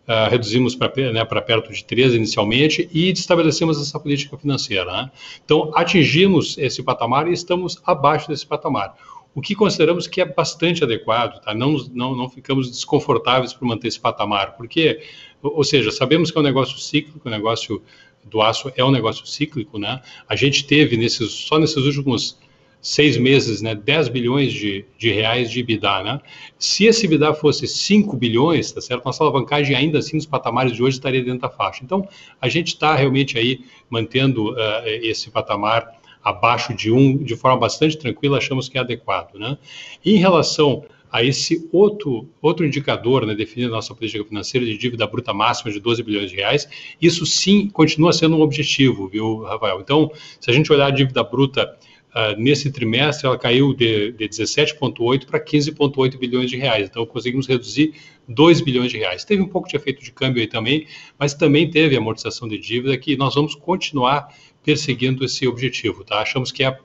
ah, 0.06 0.28
reduzimos 0.28 0.74
para 0.74 0.92
né, 1.12 1.24
perto 1.24 1.72
de 1.72 1.84
3 1.84 2.14
inicialmente 2.14 2.88
e 2.92 3.10
estabelecemos 3.10 3.80
essa 3.80 3.98
política 3.98 4.36
financeira. 4.36 4.84
Né? 4.84 5.10
Então, 5.44 5.70
atingimos 5.74 6.56
esse 6.58 6.82
patamar 6.82 7.28
e 7.28 7.32
estamos 7.32 7.80
abaixo 7.84 8.28
desse 8.28 8.46
patamar, 8.46 8.94
o 9.34 9.40
que 9.40 9.54
consideramos 9.54 10.06
que 10.06 10.20
é 10.20 10.24
bastante 10.24 10.82
adequado, 10.82 11.40
tá? 11.40 11.52
não, 11.52 11.76
não, 11.92 12.16
não 12.16 12.28
ficamos 12.28 12.70
desconfortáveis 12.70 13.52
por 13.52 13.66
manter 13.66 13.88
esse 13.88 14.00
patamar, 14.00 14.56
porque, 14.56 15.02
ou 15.42 15.62
seja, 15.62 15.90
sabemos 15.90 16.30
que 16.30 16.38
é 16.38 16.40
um 16.40 16.44
negócio 16.44 16.78
cíclico, 16.78 17.28
o 17.28 17.30
negócio 17.30 17.82
do 18.24 18.40
aço 18.40 18.72
é 18.76 18.84
um 18.84 18.90
negócio 18.90 19.26
cíclico, 19.26 19.78
né? 19.78 20.02
A 20.28 20.34
gente 20.34 20.66
teve 20.66 20.96
nesses, 20.96 21.30
só 21.30 21.58
nesses 21.58 21.76
últimos 21.76 22.38
seis 22.86 23.16
meses, 23.16 23.60
né, 23.60 23.74
10 23.74 24.10
bilhões 24.10 24.52
de, 24.52 24.84
de 24.96 25.10
reais 25.10 25.50
de 25.50 25.58
EBITDA, 25.58 26.04
né? 26.04 26.20
Se 26.56 26.84
esse 26.84 27.04
EBITDA 27.04 27.34
fosse 27.34 27.66
5 27.66 28.16
bilhões, 28.16 28.70
tá 28.70 28.80
certo? 28.80 29.04
Nossa 29.04 29.24
alavancagem 29.24 29.74
ainda 29.74 29.98
assim 29.98 30.14
nos 30.14 30.24
patamares 30.24 30.72
de 30.72 30.80
hoje 30.80 30.96
estaria 30.96 31.20
dentro 31.20 31.40
da 31.40 31.50
faixa. 31.50 31.82
Então, 31.82 32.08
a 32.40 32.48
gente 32.48 32.68
está 32.68 32.94
realmente 32.94 33.36
aí 33.36 33.64
mantendo 33.90 34.52
uh, 34.52 34.56
esse 34.86 35.32
patamar 35.32 35.98
abaixo 36.22 36.74
de 36.74 36.92
um 36.92 37.16
de 37.16 37.34
forma 37.34 37.58
bastante 37.58 37.98
tranquila, 37.98 38.38
achamos 38.38 38.68
que 38.68 38.78
é 38.78 38.80
adequado, 38.80 39.34
né? 39.34 39.58
E 40.04 40.14
em 40.14 40.18
relação 40.18 40.84
a 41.10 41.24
esse 41.24 41.68
outro, 41.72 42.28
outro 42.40 42.64
indicador, 42.64 43.26
né, 43.26 43.34
definindo 43.34 43.72
a 43.72 43.76
nossa 43.76 43.94
política 43.94 44.24
financeira 44.24 44.64
de 44.64 44.76
dívida 44.76 45.06
bruta 45.08 45.34
máxima 45.34 45.72
de 45.72 45.80
12 45.80 46.02
bilhões 46.04 46.30
de 46.30 46.36
reais, 46.36 46.68
isso 47.02 47.26
sim 47.26 47.68
continua 47.68 48.12
sendo 48.12 48.36
um 48.36 48.42
objetivo, 48.42 49.08
viu, 49.08 49.42
Rafael? 49.42 49.80
Então, 49.80 50.10
se 50.40 50.50
a 50.50 50.54
gente 50.54 50.72
olhar 50.72 50.86
a 50.86 50.90
dívida 50.90 51.24
bruta 51.24 51.76
Uh, 52.16 52.34
nesse 52.40 52.72
trimestre 52.72 53.26
ela 53.26 53.36
caiu 53.36 53.74
de, 53.74 54.10
de 54.12 54.26
17,8 54.26 55.26
para 55.26 55.38
15,8 55.38 56.16
bilhões 56.16 56.48
de 56.48 56.56
reais. 56.56 56.88
Então 56.88 57.04
conseguimos 57.04 57.46
reduzir 57.46 57.92
2 58.26 58.62
bilhões 58.62 58.90
de 58.90 58.96
reais. 58.96 59.22
Teve 59.22 59.42
um 59.42 59.48
pouco 59.48 59.68
de 59.68 59.76
efeito 59.76 60.02
de 60.02 60.10
câmbio 60.12 60.40
aí 60.40 60.46
também, 60.46 60.86
mas 61.18 61.34
também 61.34 61.68
teve 61.70 61.94
amortização 61.94 62.48
de 62.48 62.56
dívida 62.56 62.96
que 62.96 63.18
nós 63.18 63.34
vamos 63.34 63.54
continuar 63.54 64.34
perseguindo 64.64 65.26
esse 65.26 65.46
objetivo. 65.46 66.04
Tá? 66.04 66.20
Achamos 66.20 66.50
que 66.50 66.64
é 66.64 66.78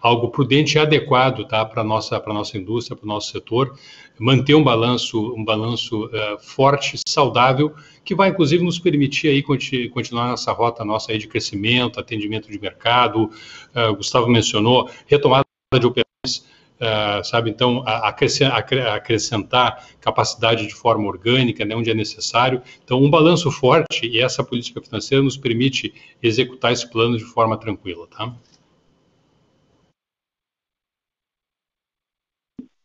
algo 0.00 0.28
prudente 0.28 0.76
e 0.76 0.80
adequado 0.80 1.44
tá, 1.46 1.64
para 1.64 1.82
a 1.82 1.84
nossa, 1.84 2.18
nossa 2.26 2.58
indústria, 2.58 2.96
para 2.96 3.04
o 3.04 3.08
nosso 3.08 3.30
setor, 3.30 3.78
manter 4.18 4.54
um 4.54 4.62
balanço, 4.62 5.34
um 5.34 5.44
balanço 5.44 6.06
uh, 6.06 6.38
forte, 6.40 6.98
saudável, 7.06 7.74
que 8.04 8.14
vai 8.14 8.30
inclusive 8.30 8.64
nos 8.64 8.78
permitir 8.78 9.28
aí 9.28 9.42
continuar 9.88 10.30
nessa 10.30 10.52
rota 10.52 10.84
nossa 10.84 11.12
aí 11.12 11.18
de 11.18 11.26
crescimento, 11.26 12.00
atendimento 12.00 12.50
de 12.50 12.58
mercado, 12.58 13.30
uh, 13.74 13.94
Gustavo 13.96 14.28
mencionou, 14.28 14.88
retomada 15.06 15.44
de 15.78 15.86
operações, 15.86 16.46
uh, 16.80 17.24
sabe, 17.24 17.50
então, 17.50 17.82
acrescentar 17.86 19.86
capacidade 20.00 20.66
de 20.66 20.74
forma 20.74 21.06
orgânica, 21.06 21.64
né, 21.64 21.74
onde 21.74 21.90
é 21.90 21.94
necessário. 21.94 22.62
Então, 22.84 23.02
um 23.02 23.10
balanço 23.10 23.50
forte 23.50 24.06
e 24.06 24.20
essa 24.20 24.42
política 24.42 24.80
financeira 24.80 25.22
nos 25.22 25.36
permite 25.36 25.92
executar 26.22 26.72
esse 26.72 26.90
plano 26.90 27.18
de 27.18 27.24
forma 27.24 27.58
tranquila, 27.58 28.06
tá? 28.06 28.34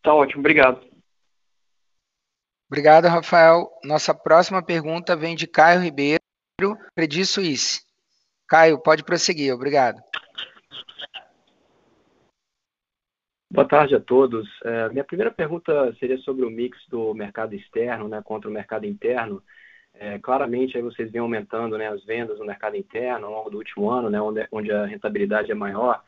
Tá 0.03 0.15
ótimo, 0.15 0.39
obrigado. 0.39 0.90
Obrigado, 2.71 3.09
Rafael. 3.09 3.69
Nossa 3.83 4.13
próxima 4.13 4.63
pergunta 4.63 5.13
vem 5.13 5.35
de 5.35 5.45
Caio 5.45 5.81
Ribeiro, 5.81 6.21
Credit 6.95 7.25
Suisse. 7.25 7.81
Caio, 8.47 8.81
pode 8.81 9.03
prosseguir, 9.03 9.53
obrigado. 9.53 10.01
Boa 13.51 13.67
tarde 13.67 13.93
a 13.93 13.99
todos. 13.99 14.47
É, 14.63 14.87
minha 14.87 15.03
primeira 15.03 15.29
pergunta 15.29 15.93
seria 15.99 16.17
sobre 16.19 16.45
o 16.45 16.49
mix 16.49 16.77
do 16.87 17.13
mercado 17.13 17.53
externo 17.55 18.07
né, 18.07 18.21
contra 18.23 18.49
o 18.49 18.53
mercado 18.53 18.85
interno. 18.85 19.43
É, 19.93 20.17
claramente, 20.19 20.77
aí 20.77 20.81
vocês 20.81 21.11
vêm 21.11 21.19
aumentando 21.19 21.77
né, 21.77 21.89
as 21.89 22.01
vendas 22.05 22.39
no 22.39 22.45
mercado 22.45 22.77
interno 22.77 23.27
ao 23.27 23.33
longo 23.33 23.49
do 23.49 23.57
último 23.57 23.89
ano, 23.89 24.09
né, 24.09 24.21
onde, 24.21 24.47
onde 24.49 24.71
a 24.71 24.85
rentabilidade 24.85 25.51
é 25.51 25.55
maior. 25.55 26.01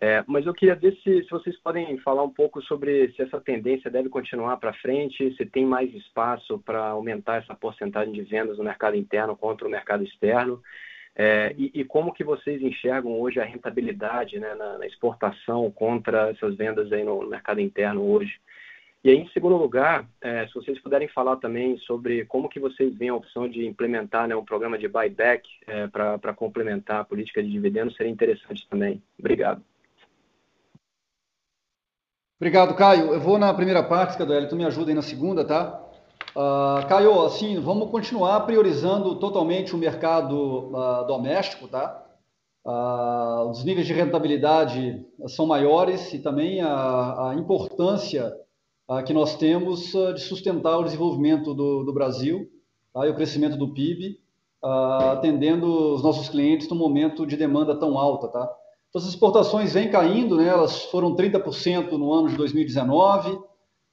É, 0.00 0.24
mas 0.26 0.44
eu 0.44 0.52
queria 0.52 0.74
ver 0.74 0.96
se, 1.02 1.22
se, 1.22 1.30
vocês 1.30 1.56
podem 1.60 1.96
falar 1.98 2.24
um 2.24 2.30
pouco 2.30 2.60
sobre 2.62 3.12
se 3.12 3.22
essa 3.22 3.40
tendência 3.40 3.90
deve 3.90 4.08
continuar 4.08 4.56
para 4.56 4.72
frente, 4.72 5.34
se 5.36 5.46
tem 5.46 5.64
mais 5.64 5.92
espaço 5.94 6.58
para 6.58 6.88
aumentar 6.88 7.36
essa 7.36 7.54
porcentagem 7.54 8.12
de 8.12 8.22
vendas 8.22 8.58
no 8.58 8.64
mercado 8.64 8.96
interno 8.96 9.36
contra 9.36 9.66
o 9.66 9.70
mercado 9.70 10.02
externo, 10.02 10.60
é, 11.16 11.54
e, 11.56 11.70
e, 11.72 11.84
como 11.84 12.12
que 12.12 12.24
vocês 12.24 12.60
enxergam 12.60 13.20
hoje 13.20 13.38
a 13.38 13.44
rentabilidade 13.44 14.36
né, 14.40 14.52
na, 14.56 14.78
na, 14.78 14.86
exportação 14.86 15.70
contra 15.70 16.30
essas 16.30 16.56
vendas 16.56 16.92
aí 16.92 17.04
no 17.04 17.24
mercado 17.28 17.60
interno 17.60 18.02
hoje. 18.02 18.40
E 19.04 19.10
aí, 19.10 19.16
em 19.18 19.28
segundo 19.28 19.56
lugar, 19.56 20.08
é, 20.20 20.44
se 20.48 20.54
vocês 20.54 20.80
puderem 20.80 21.06
falar 21.06 21.36
também 21.36 21.78
sobre 21.78 22.24
como 22.24 22.48
que 22.48 22.58
vocês 22.58 22.92
veem 22.96 23.10
a 23.10 23.14
opção 23.14 23.48
de 23.48 23.64
implementar 23.64 24.26
né, 24.26 24.34
um 24.34 24.44
programa 24.44 24.76
de 24.76 24.88
buyback 24.88 25.48
é, 25.68 25.86
para 25.86 26.34
complementar 26.34 27.02
a 27.02 27.04
política 27.04 27.40
de 27.40 27.50
dividendos, 27.50 27.94
seria 27.94 28.10
interessante 28.10 28.66
também. 28.68 29.00
Obrigado. 29.16 29.62
Obrigado, 32.44 32.74
Caio. 32.74 33.14
Eu 33.14 33.20
vou 33.20 33.38
na 33.38 33.54
primeira 33.54 33.82
parte, 33.82 34.18
Cadueli, 34.18 34.46
tu 34.46 34.54
me 34.54 34.66
ajuda 34.66 34.90
aí 34.90 34.94
na 34.94 35.00
segunda, 35.00 35.46
tá? 35.46 35.82
Uh, 36.36 36.86
Caio, 36.86 37.22
assim, 37.22 37.58
vamos 37.58 37.90
continuar 37.90 38.38
priorizando 38.40 39.18
totalmente 39.18 39.74
o 39.74 39.78
mercado 39.78 40.68
uh, 40.68 41.06
doméstico, 41.06 41.66
tá? 41.66 42.04
Uh, 42.62 43.48
os 43.48 43.64
níveis 43.64 43.86
de 43.86 43.94
rentabilidade 43.94 45.06
são 45.28 45.46
maiores 45.46 46.12
e 46.12 46.18
também 46.18 46.60
a, 46.60 47.30
a 47.30 47.34
importância 47.34 48.30
que 49.06 49.14
nós 49.14 49.38
temos 49.38 49.92
de 50.14 50.20
sustentar 50.20 50.76
o 50.76 50.84
desenvolvimento 50.84 51.54
do, 51.54 51.82
do 51.82 51.94
Brasil 51.94 52.46
tá? 52.92 53.06
e 53.06 53.10
o 53.10 53.14
crescimento 53.14 53.56
do 53.56 53.72
PIB, 53.72 54.20
atendendo 55.12 55.94
os 55.94 56.02
nossos 56.02 56.28
clientes 56.28 56.68
no 56.68 56.76
momento 56.76 57.26
de 57.26 57.38
demanda 57.38 57.74
tão 57.74 57.96
alta, 57.96 58.28
tá? 58.28 58.54
Então, 58.94 59.02
as 59.02 59.08
exportações 59.08 59.74
vêm 59.74 59.90
caindo, 59.90 60.36
né? 60.36 60.46
elas 60.46 60.84
foram 60.84 61.16
30% 61.16 61.90
no 61.98 62.12
ano 62.12 62.28
de 62.28 62.36
2019, 62.36 63.40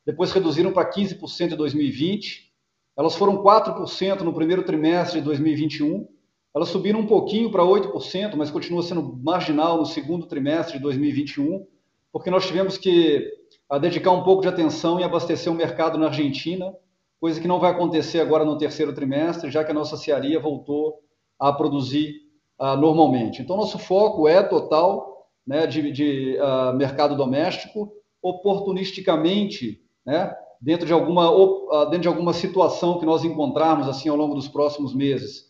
depois 0.06 0.32
reduziram 0.32 0.72
para 0.72 0.88
15% 0.88 1.54
em 1.54 1.56
2020, 1.56 2.54
elas 2.96 3.16
foram 3.16 3.42
4% 3.42 4.22
no 4.22 4.32
primeiro 4.32 4.62
trimestre 4.62 5.20
de 5.20 5.26
2021, 5.26 6.08
elas 6.54 6.70
subiram 6.70 7.00
um 7.00 7.08
pouquinho 7.08 7.50
para 7.50 7.64
8%, 7.64 8.36
mas 8.36 8.52
continua 8.52 8.84
sendo 8.84 9.18
marginal 9.24 9.80
no 9.80 9.88
segundo 9.88 10.28
trimestre 10.28 10.78
de 10.78 10.84
2021, 10.84 11.66
porque 12.12 12.30
nós 12.30 12.46
tivemos 12.46 12.78
que 12.78 13.28
a, 13.68 13.80
dedicar 13.80 14.12
um 14.12 14.24
pouco 14.24 14.44
de 14.44 14.50
atenção 14.50 15.00
em 15.00 15.04
abastecer 15.04 15.52
o 15.52 15.56
mercado 15.56 15.98
na 15.98 16.08
Argentina, 16.08 16.72
coisa 17.20 17.42
que 17.42 17.48
não 17.48 17.60
vai 17.60 17.72
acontecer 17.72 18.20
agora 18.20 18.46
no 18.46 18.56
terceiro 18.56 18.94
trimestre, 18.94 19.50
já 19.50 19.64
que 19.64 19.72
a 19.72 19.74
nossa 19.74 19.98
cearia 19.98 20.40
voltou 20.40 21.00
a 21.40 21.52
produzir 21.52 22.30
uh, 22.62 22.78
normalmente. 22.78 23.42
Então, 23.42 23.58
nosso 23.58 23.80
foco 23.80 24.28
é 24.28 24.44
total 24.44 25.28
né, 25.46 25.66
de, 25.66 25.92
de 25.92 26.38
uh, 26.38 26.74
mercado 26.78 27.18
doméstico, 27.18 27.92
oportunisticamente, 28.22 29.82
né, 30.06 30.36
dentro, 30.62 30.86
de 30.86 30.94
alguma, 30.94 31.32
uh, 31.32 31.86
dentro 31.86 32.02
de 32.04 32.08
alguma 32.08 32.34
situação 32.34 33.00
que 33.00 33.06
nós 33.06 33.24
encontrarmos 33.24 33.88
assim 33.88 34.10
ao 34.10 34.16
longo 34.16 34.36
dos 34.36 34.48
próximos 34.48 34.94
meses, 34.94 35.50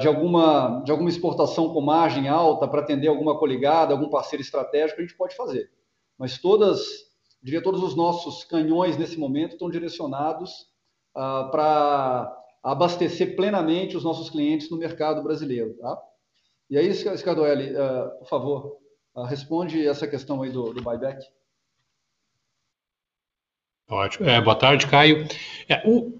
de, 0.00 0.08
alguma, 0.08 0.80
de 0.86 0.90
alguma 0.90 1.10
exportação 1.10 1.68
com 1.68 1.82
margem 1.82 2.28
alta 2.28 2.66
para 2.66 2.80
atender 2.80 3.08
alguma 3.08 3.38
coligada, 3.38 3.92
algum 3.92 4.08
parceiro 4.08 4.40
estratégico, 4.40 4.98
a 4.98 5.04
gente 5.04 5.14
pode 5.14 5.36
fazer. 5.36 5.70
Mas 6.18 6.38
todas 6.38 6.80
diria, 7.42 7.62
todos 7.62 7.82
os 7.82 7.94
nossos 7.94 8.42
canhões 8.42 8.96
nesse 8.96 9.18
momento 9.18 9.52
estão 9.52 9.68
direcionados 9.68 10.66
para 11.12 12.34
abastecer 12.62 13.36
plenamente 13.36 13.98
os 13.98 14.02
nossos 14.02 14.30
clientes 14.30 14.70
no 14.70 14.78
mercado 14.78 15.22
brasileiro. 15.22 15.74
Tá? 15.74 16.00
E 16.68 16.76
aí, 16.76 16.92
Scardoelli, 16.92 17.72
uh, 17.72 18.18
por 18.18 18.28
favor, 18.28 18.78
uh, 19.14 19.22
responde 19.22 19.86
essa 19.86 20.06
questão 20.06 20.42
aí 20.42 20.50
do, 20.50 20.72
do 20.72 20.82
buyback. 20.82 21.24
Ótimo. 23.88 24.28
É, 24.28 24.40
boa 24.40 24.56
tarde, 24.56 24.86
Caio. 24.88 25.28
É, 25.68 25.80
o, 25.84 26.12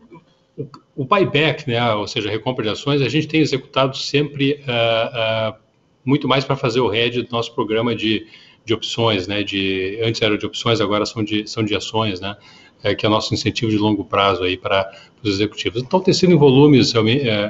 o, 0.56 0.70
o, 0.94 1.04
buyback, 1.04 1.68
né, 1.68 1.92
ou 1.94 2.06
seja, 2.06 2.28
a 2.28 2.32
recompra 2.32 2.62
de 2.62 2.70
ações, 2.70 3.02
a 3.02 3.08
gente 3.08 3.26
tem 3.26 3.40
executado 3.40 3.96
sempre 3.96 4.62
uh, 4.62 5.56
muito 6.04 6.28
mais 6.28 6.44
para 6.44 6.54
fazer 6.54 6.78
o 6.78 6.88
head 6.88 7.22
do 7.22 7.32
nosso 7.32 7.52
programa 7.52 7.96
de, 7.96 8.28
de 8.64 8.72
opções, 8.72 9.26
né, 9.26 9.42
de, 9.42 9.98
antes 10.00 10.22
era 10.22 10.38
de 10.38 10.46
opções, 10.46 10.80
agora 10.80 11.04
são 11.04 11.24
de, 11.24 11.44
são 11.48 11.64
de 11.64 11.74
ações, 11.74 12.20
né, 12.20 12.36
é, 12.84 12.94
que 12.94 13.04
é 13.04 13.08
o 13.08 13.12
nosso 13.12 13.34
incentivo 13.34 13.72
de 13.72 13.78
longo 13.78 14.04
prazo 14.04 14.44
aí 14.44 14.56
para 14.56 14.88
os 15.20 15.28
executivos. 15.28 15.82
Então, 15.82 15.98
tem 15.98 16.14
sido 16.14 16.32
em 16.32 16.36
volumes, 16.36 16.92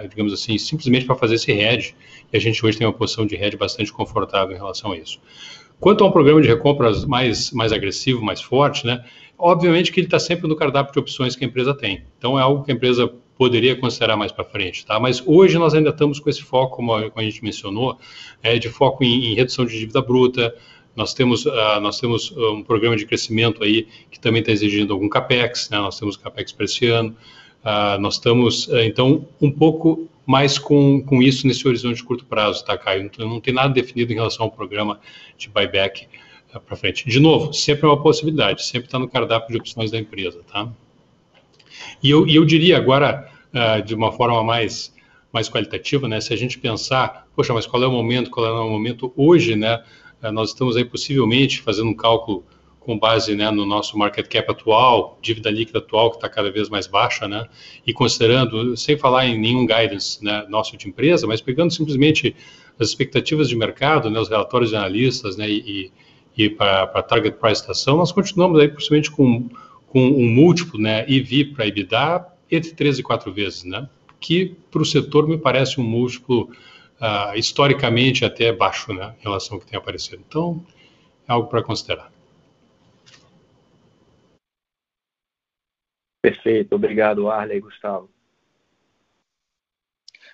digamos 0.08 0.32
assim, 0.32 0.56
simplesmente 0.56 1.04
para 1.04 1.14
fazer 1.14 1.34
esse 1.34 1.52
hedge, 1.52 1.94
a 2.36 2.40
gente 2.40 2.64
hoje 2.64 2.78
tem 2.78 2.86
uma 2.86 2.92
posição 2.92 3.26
de 3.26 3.34
hedge 3.34 3.56
bastante 3.56 3.92
confortável 3.92 4.54
em 4.54 4.58
relação 4.58 4.92
a 4.92 4.98
isso. 4.98 5.20
Quanto 5.78 6.04
a 6.04 6.06
um 6.06 6.10
programa 6.10 6.40
de 6.40 6.48
recompras 6.48 7.04
mais, 7.04 7.50
mais 7.50 7.72
agressivo, 7.72 8.22
mais 8.24 8.40
forte, 8.40 8.86
né, 8.86 9.04
obviamente 9.38 9.92
que 9.92 10.00
ele 10.00 10.06
está 10.06 10.18
sempre 10.18 10.48
no 10.48 10.56
cardápio 10.56 10.92
de 10.92 10.98
opções 10.98 11.36
que 11.36 11.44
a 11.44 11.48
empresa 11.48 11.74
tem. 11.74 12.04
Então, 12.18 12.38
é 12.38 12.42
algo 12.42 12.64
que 12.64 12.72
a 12.72 12.74
empresa 12.74 13.12
poderia 13.36 13.76
considerar 13.76 14.16
mais 14.16 14.32
para 14.32 14.44
frente, 14.44 14.86
tá? 14.86 14.98
Mas 14.98 15.22
hoje 15.26 15.58
nós 15.58 15.74
ainda 15.74 15.90
estamos 15.90 16.18
com 16.18 16.30
esse 16.30 16.42
foco, 16.42 16.76
como 16.76 16.94
a, 16.94 17.22
gente 17.22 17.44
mencionou, 17.44 17.98
é, 18.42 18.58
de 18.58 18.70
foco 18.70 19.04
em, 19.04 19.32
em 19.32 19.34
redução 19.34 19.66
de 19.66 19.78
dívida 19.78 20.00
bruta, 20.00 20.54
nós 20.96 21.12
temos, 21.12 21.44
uh, 21.44 21.80
nós 21.82 22.00
temos 22.00 22.32
um 22.32 22.62
programa 22.62 22.96
de 22.96 23.04
crescimento 23.04 23.62
aí 23.62 23.86
que 24.10 24.18
também 24.18 24.40
está 24.40 24.50
exigindo 24.50 24.94
algum 24.94 25.10
capex, 25.10 25.68
né? 25.68 25.76
nós 25.76 25.98
temos 25.98 26.16
capex 26.16 26.50
para 26.52 26.64
esse 26.64 26.86
ano. 26.86 27.14
Uh, 27.62 28.00
nós 28.00 28.14
estamos, 28.14 28.66
uh, 28.68 28.78
então, 28.78 29.28
um 29.40 29.50
pouco 29.50 30.08
mais 30.26 30.58
com, 30.58 31.00
com 31.02 31.22
isso 31.22 31.46
nesse 31.46 31.66
horizonte 31.66 31.96
de 31.96 32.04
curto 32.04 32.24
prazo, 32.26 32.64
tá, 32.64 32.76
Caio? 32.76 33.04
Então, 33.04 33.28
não 33.28 33.40
tem 33.40 33.54
nada 33.54 33.72
definido 33.72 34.12
em 34.12 34.16
relação 34.16 34.44
ao 34.44 34.50
programa 34.50 35.00
de 35.38 35.48
buyback 35.48 36.06
uh, 36.54 36.60
para 36.60 36.76
frente. 36.76 37.08
De 37.08 37.20
novo, 37.20 37.52
sempre 37.52 37.86
é 37.86 37.88
uma 37.88 38.02
possibilidade, 38.02 38.64
sempre 38.64 38.88
está 38.88 38.98
no 38.98 39.08
cardápio 39.08 39.52
de 39.52 39.58
opções 39.58 39.90
da 39.90 39.98
empresa, 39.98 40.40
tá? 40.50 40.68
E 42.02 42.10
eu, 42.10 42.26
e 42.26 42.34
eu 42.34 42.44
diria 42.44 42.76
agora, 42.76 43.30
de 43.84 43.94
uma 43.94 44.12
forma 44.12 44.42
mais, 44.42 44.94
mais 45.32 45.48
qualitativa, 45.48 46.08
né? 46.08 46.20
Se 46.20 46.32
a 46.32 46.36
gente 46.36 46.58
pensar, 46.58 47.26
poxa, 47.34 47.52
mas 47.52 47.66
qual 47.66 47.82
é 47.82 47.86
o 47.86 47.92
momento, 47.92 48.30
qual 48.30 48.46
é 48.46 48.50
o 48.50 48.70
momento 48.70 49.12
hoje, 49.16 49.56
né? 49.56 49.82
Eh, 50.22 50.30
nós 50.30 50.50
estamos 50.50 50.76
aí 50.76 50.84
possivelmente 50.84 51.60
fazendo 51.60 51.88
um 51.88 51.94
cálculo 51.94 52.44
com 52.86 52.96
base 52.96 53.34
né, 53.34 53.50
no 53.50 53.66
nosso 53.66 53.98
market 53.98 54.28
cap 54.28 54.48
atual, 54.48 55.18
dívida 55.20 55.50
líquida 55.50 55.80
atual 55.80 56.10
que 56.10 56.18
está 56.18 56.28
cada 56.28 56.52
vez 56.52 56.68
mais 56.68 56.86
baixa, 56.86 57.26
né, 57.26 57.44
e 57.84 57.92
considerando, 57.92 58.76
sem 58.76 58.96
falar 58.96 59.26
em 59.26 59.36
nenhum 59.36 59.66
guidance 59.66 60.24
né, 60.24 60.46
nosso 60.48 60.76
de 60.76 60.88
empresa, 60.88 61.26
mas 61.26 61.40
pegando 61.40 61.72
simplesmente 61.72 62.36
as 62.78 62.88
expectativas 62.88 63.48
de 63.48 63.56
mercado, 63.56 64.08
né, 64.08 64.20
os 64.20 64.28
relatórios 64.28 64.70
de 64.70 64.76
analistas 64.76 65.36
né, 65.36 65.50
e, 65.50 65.90
e 66.38 66.48
para 66.48 66.84
a 66.84 67.02
target 67.02 67.36
price 67.38 67.60
estação, 67.60 67.96
nós 67.96 68.12
continuamos 68.12 68.60
aí 68.60 68.68
possivelmente 68.68 69.10
com, 69.10 69.48
com 69.88 70.00
um 70.00 70.28
múltiplo 70.28 70.80
né, 70.80 71.04
EV 71.08 71.46
para 71.56 71.66
EBITDA 71.66 72.24
entre 72.52 72.70
3 72.70 73.00
e 73.00 73.02
4 73.02 73.32
vezes, 73.32 73.64
né, 73.64 73.88
que 74.20 74.54
para 74.70 74.80
o 74.80 74.84
setor 74.84 75.26
me 75.26 75.36
parece 75.36 75.80
um 75.80 75.84
múltiplo 75.84 76.50
uh, 77.00 77.36
historicamente 77.36 78.24
até 78.24 78.52
baixo, 78.52 78.92
né, 78.92 79.12
em 79.18 79.24
relação 79.24 79.56
ao 79.56 79.60
que 79.60 79.66
tem 79.66 79.76
aparecido. 79.76 80.22
Então, 80.28 80.64
é 81.28 81.32
algo 81.32 81.48
para 81.48 81.64
considerar. 81.64 82.15
Perfeito, 86.26 86.74
obrigado, 86.74 87.30
Arley 87.30 87.58
e 87.58 87.60
Gustavo. 87.60 88.10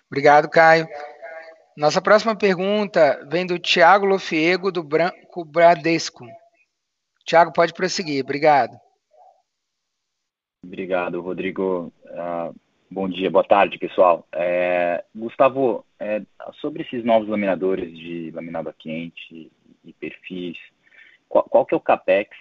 Obrigado, 0.07 0.49
Caio. 0.49 0.89
Nossa 1.77 2.01
próxima 2.01 2.35
pergunta 2.35 3.23
vem 3.31 3.47
do 3.47 3.59
Tiago 3.59 4.07
Lofiego, 4.07 4.73
do 4.73 4.83
Branco 4.83 5.45
Bradesco. 5.45 6.27
Tiago, 7.27 7.53
pode 7.53 7.75
prosseguir. 7.75 8.25
Obrigado. 8.25 8.75
Obrigado, 10.65 11.21
Rodrigo. 11.21 11.93
Uh, 12.07 12.59
Bom 12.91 13.07
dia, 13.09 13.31
boa 13.31 13.45
tarde, 13.45 13.79
pessoal. 13.79 14.27
É, 14.33 15.03
Gustavo, 15.15 15.85
é, 15.99 16.23
sobre 16.61 16.83
esses 16.83 17.03
novos 17.03 17.27
laminadores 17.27 17.91
de 17.91 18.31
laminado 18.31 18.69
a 18.69 18.73
quente 18.73 19.51
e 19.83 19.93
perfis, 19.95 20.59
qual, 21.33 21.45
qual 21.45 21.65
que 21.65 21.73
é 21.73 21.77
o 21.77 21.81
capex? 21.81 22.37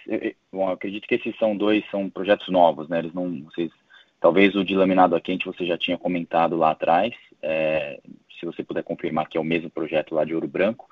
Bom, 0.51 0.67
eu 0.67 0.73
acredito 0.73 1.07
que 1.07 1.15
esses 1.15 1.37
são 1.37 1.55
dois, 1.55 1.81
são 1.89 2.09
projetos 2.09 2.49
novos, 2.49 2.89
né? 2.89 2.99
Eles 2.99 3.13
não, 3.13 3.43
vocês, 3.43 3.71
talvez 4.19 4.53
o 4.53 4.65
de 4.65 4.75
laminado 4.75 5.15
a 5.15 5.21
quente 5.21 5.45
você 5.45 5.65
já 5.65 5.77
tinha 5.77 5.97
comentado 5.97 6.57
lá 6.57 6.71
atrás. 6.71 7.13
É, 7.41 8.01
se 8.37 8.45
você 8.45 8.63
puder 8.63 8.83
confirmar 8.83 9.29
que 9.29 9.37
é 9.37 9.39
o 9.41 9.45
mesmo 9.45 9.69
projeto 9.69 10.13
lá 10.13 10.25
de 10.25 10.35
Ouro 10.35 10.47
Branco. 10.47 10.89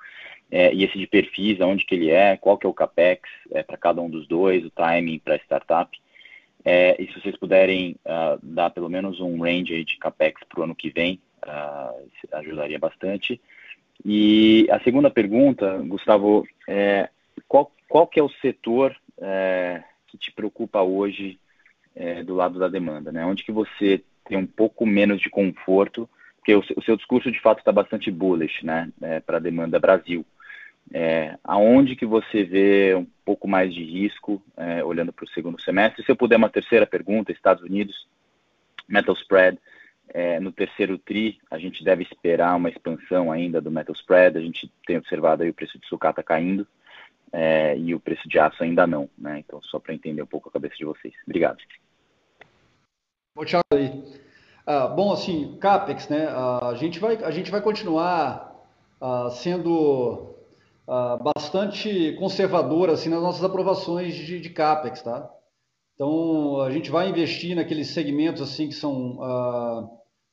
É, 0.50 0.72
e 0.72 0.82
esse 0.82 0.98
de 0.98 1.06
perfis, 1.06 1.60
aonde 1.60 1.84
que 1.84 1.94
ele 1.94 2.10
é? 2.10 2.38
Qual 2.38 2.56
que 2.56 2.66
é 2.66 2.68
o 2.70 2.74
capex 2.74 3.28
é, 3.52 3.62
para 3.62 3.76
cada 3.76 4.00
um 4.00 4.08
dos 4.08 4.26
dois? 4.26 4.64
O 4.64 4.70
timing 4.70 5.18
para 5.18 5.36
startup? 5.36 5.90
É, 6.64 6.96
e 7.00 7.06
se 7.06 7.20
vocês 7.20 7.36
puderem 7.36 7.96
uh, 8.04 8.38
dar 8.42 8.70
pelo 8.70 8.88
menos 8.88 9.20
um 9.20 9.40
range 9.42 9.84
de 9.84 9.98
capex 9.98 10.40
para 10.48 10.60
o 10.60 10.64
ano 10.64 10.74
que 10.74 10.90
vem, 10.90 11.20
uh, 11.44 12.08
ajudaria 12.32 12.78
bastante. 12.78 13.40
E 14.04 14.66
a 14.70 14.80
segunda 14.80 15.10
pergunta, 15.10 15.78
Gustavo, 15.78 16.46
é, 16.66 17.08
qual, 17.46 17.70
qual 17.90 18.06
que 18.06 18.20
é 18.20 18.22
o 18.22 18.30
setor 18.40 18.96
é, 19.20 19.82
que 20.06 20.16
te 20.16 20.30
preocupa 20.30 20.80
hoje 20.80 21.40
é, 21.94 22.22
do 22.22 22.36
lado 22.36 22.56
da 22.56 22.68
demanda? 22.68 23.10
Né? 23.10 23.26
Onde 23.26 23.42
que 23.42 23.50
você 23.50 24.02
tem 24.24 24.38
um 24.38 24.46
pouco 24.46 24.86
menos 24.86 25.20
de 25.20 25.28
conforto? 25.28 26.08
Porque 26.36 26.54
o, 26.54 26.60
o 26.76 26.82
seu 26.82 26.96
discurso, 26.96 27.32
de 27.32 27.40
fato, 27.40 27.58
está 27.58 27.72
bastante 27.72 28.08
bullish 28.08 28.64
né, 28.64 28.88
é, 29.02 29.18
para 29.18 29.38
a 29.38 29.40
demanda 29.40 29.80
Brasil. 29.80 30.24
É, 30.92 31.36
aonde 31.42 31.96
que 31.96 32.06
você 32.06 32.44
vê 32.44 32.94
um 32.94 33.06
pouco 33.24 33.48
mais 33.48 33.74
de 33.74 33.82
risco 33.82 34.40
é, 34.56 34.84
olhando 34.84 35.12
para 35.12 35.24
o 35.24 35.30
segundo 35.30 35.60
semestre? 35.60 36.04
Se 36.04 36.12
eu 36.12 36.16
puder 36.16 36.36
uma 36.36 36.48
terceira 36.48 36.86
pergunta, 36.86 37.32
Estados 37.32 37.64
Unidos, 37.64 38.06
metal 38.88 39.16
spread, 39.16 39.58
é, 40.14 40.38
no 40.38 40.52
terceiro 40.52 40.96
tri, 40.96 41.40
a 41.50 41.58
gente 41.58 41.82
deve 41.82 42.04
esperar 42.04 42.54
uma 42.54 42.68
expansão 42.68 43.32
ainda 43.32 43.60
do 43.60 43.70
metal 43.70 43.94
spread, 43.96 44.38
a 44.38 44.40
gente 44.40 44.72
tem 44.86 44.96
observado 44.96 45.42
aí 45.42 45.50
o 45.50 45.54
preço 45.54 45.76
de 45.76 45.88
sucata 45.88 46.22
caindo 46.22 46.64
é, 47.32 47.76
e 47.76 47.94
o 47.94 48.00
preço 48.00 48.28
de 48.28 48.38
aço 48.38 48.62
ainda 48.62 48.86
não, 48.86 49.08
né? 49.16 49.38
Então, 49.38 49.60
só 49.62 49.78
para 49.78 49.94
entender 49.94 50.22
um 50.22 50.26
pouco 50.26 50.48
a 50.48 50.52
cabeça 50.52 50.74
de 50.76 50.84
vocês. 50.84 51.14
Obrigado. 51.26 51.58
Bom, 53.36 53.44
tchau 53.44 53.60
aí. 53.72 54.04
Ah, 54.66 54.88
bom, 54.88 55.12
assim, 55.12 55.56
CAPEX, 55.58 56.08
né? 56.08 56.26
Ah, 56.28 56.68
a, 56.68 56.74
gente 56.74 56.98
vai, 56.98 57.16
a 57.22 57.30
gente 57.30 57.50
vai 57.50 57.60
continuar 57.60 58.54
ah, 59.00 59.30
sendo 59.30 60.36
bastante 61.22 62.16
conservadora 62.18 62.94
assim, 62.94 63.08
nas 63.08 63.22
nossas 63.22 63.44
aprovações 63.44 64.12
de, 64.12 64.40
de 64.40 64.50
CAPEX, 64.50 65.02
tá? 65.02 65.30
Então, 65.94 66.60
a 66.62 66.70
gente 66.72 66.90
vai 66.90 67.08
investir 67.08 67.54
naqueles 67.54 67.90
segmentos 67.90 68.42
assim 68.42 68.66
que 68.66 68.74
são 68.74 69.16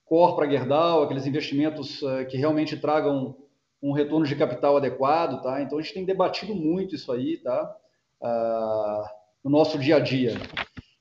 core 0.07 0.35
para 0.35 0.49
Gerdau, 0.49 1.03
aqueles 1.03 1.27
investimentos 1.27 2.01
uh, 2.01 2.25
que 2.27 2.37
realmente 2.37 2.77
tragam 2.77 3.35
um 3.81 3.91
retorno 3.91 4.25
de 4.25 4.35
capital 4.35 4.77
adequado, 4.77 5.41
tá? 5.41 5.61
Então, 5.61 5.77
a 5.77 5.81
gente 5.81 5.93
tem 5.93 6.05
debatido 6.05 6.55
muito 6.55 6.95
isso 6.95 7.11
aí, 7.11 7.37
tá? 7.37 7.75
Uh, 8.21 9.03
no 9.43 9.51
nosso 9.51 9.77
dia 9.77 9.97
a 9.97 9.99
dia. 9.99 10.33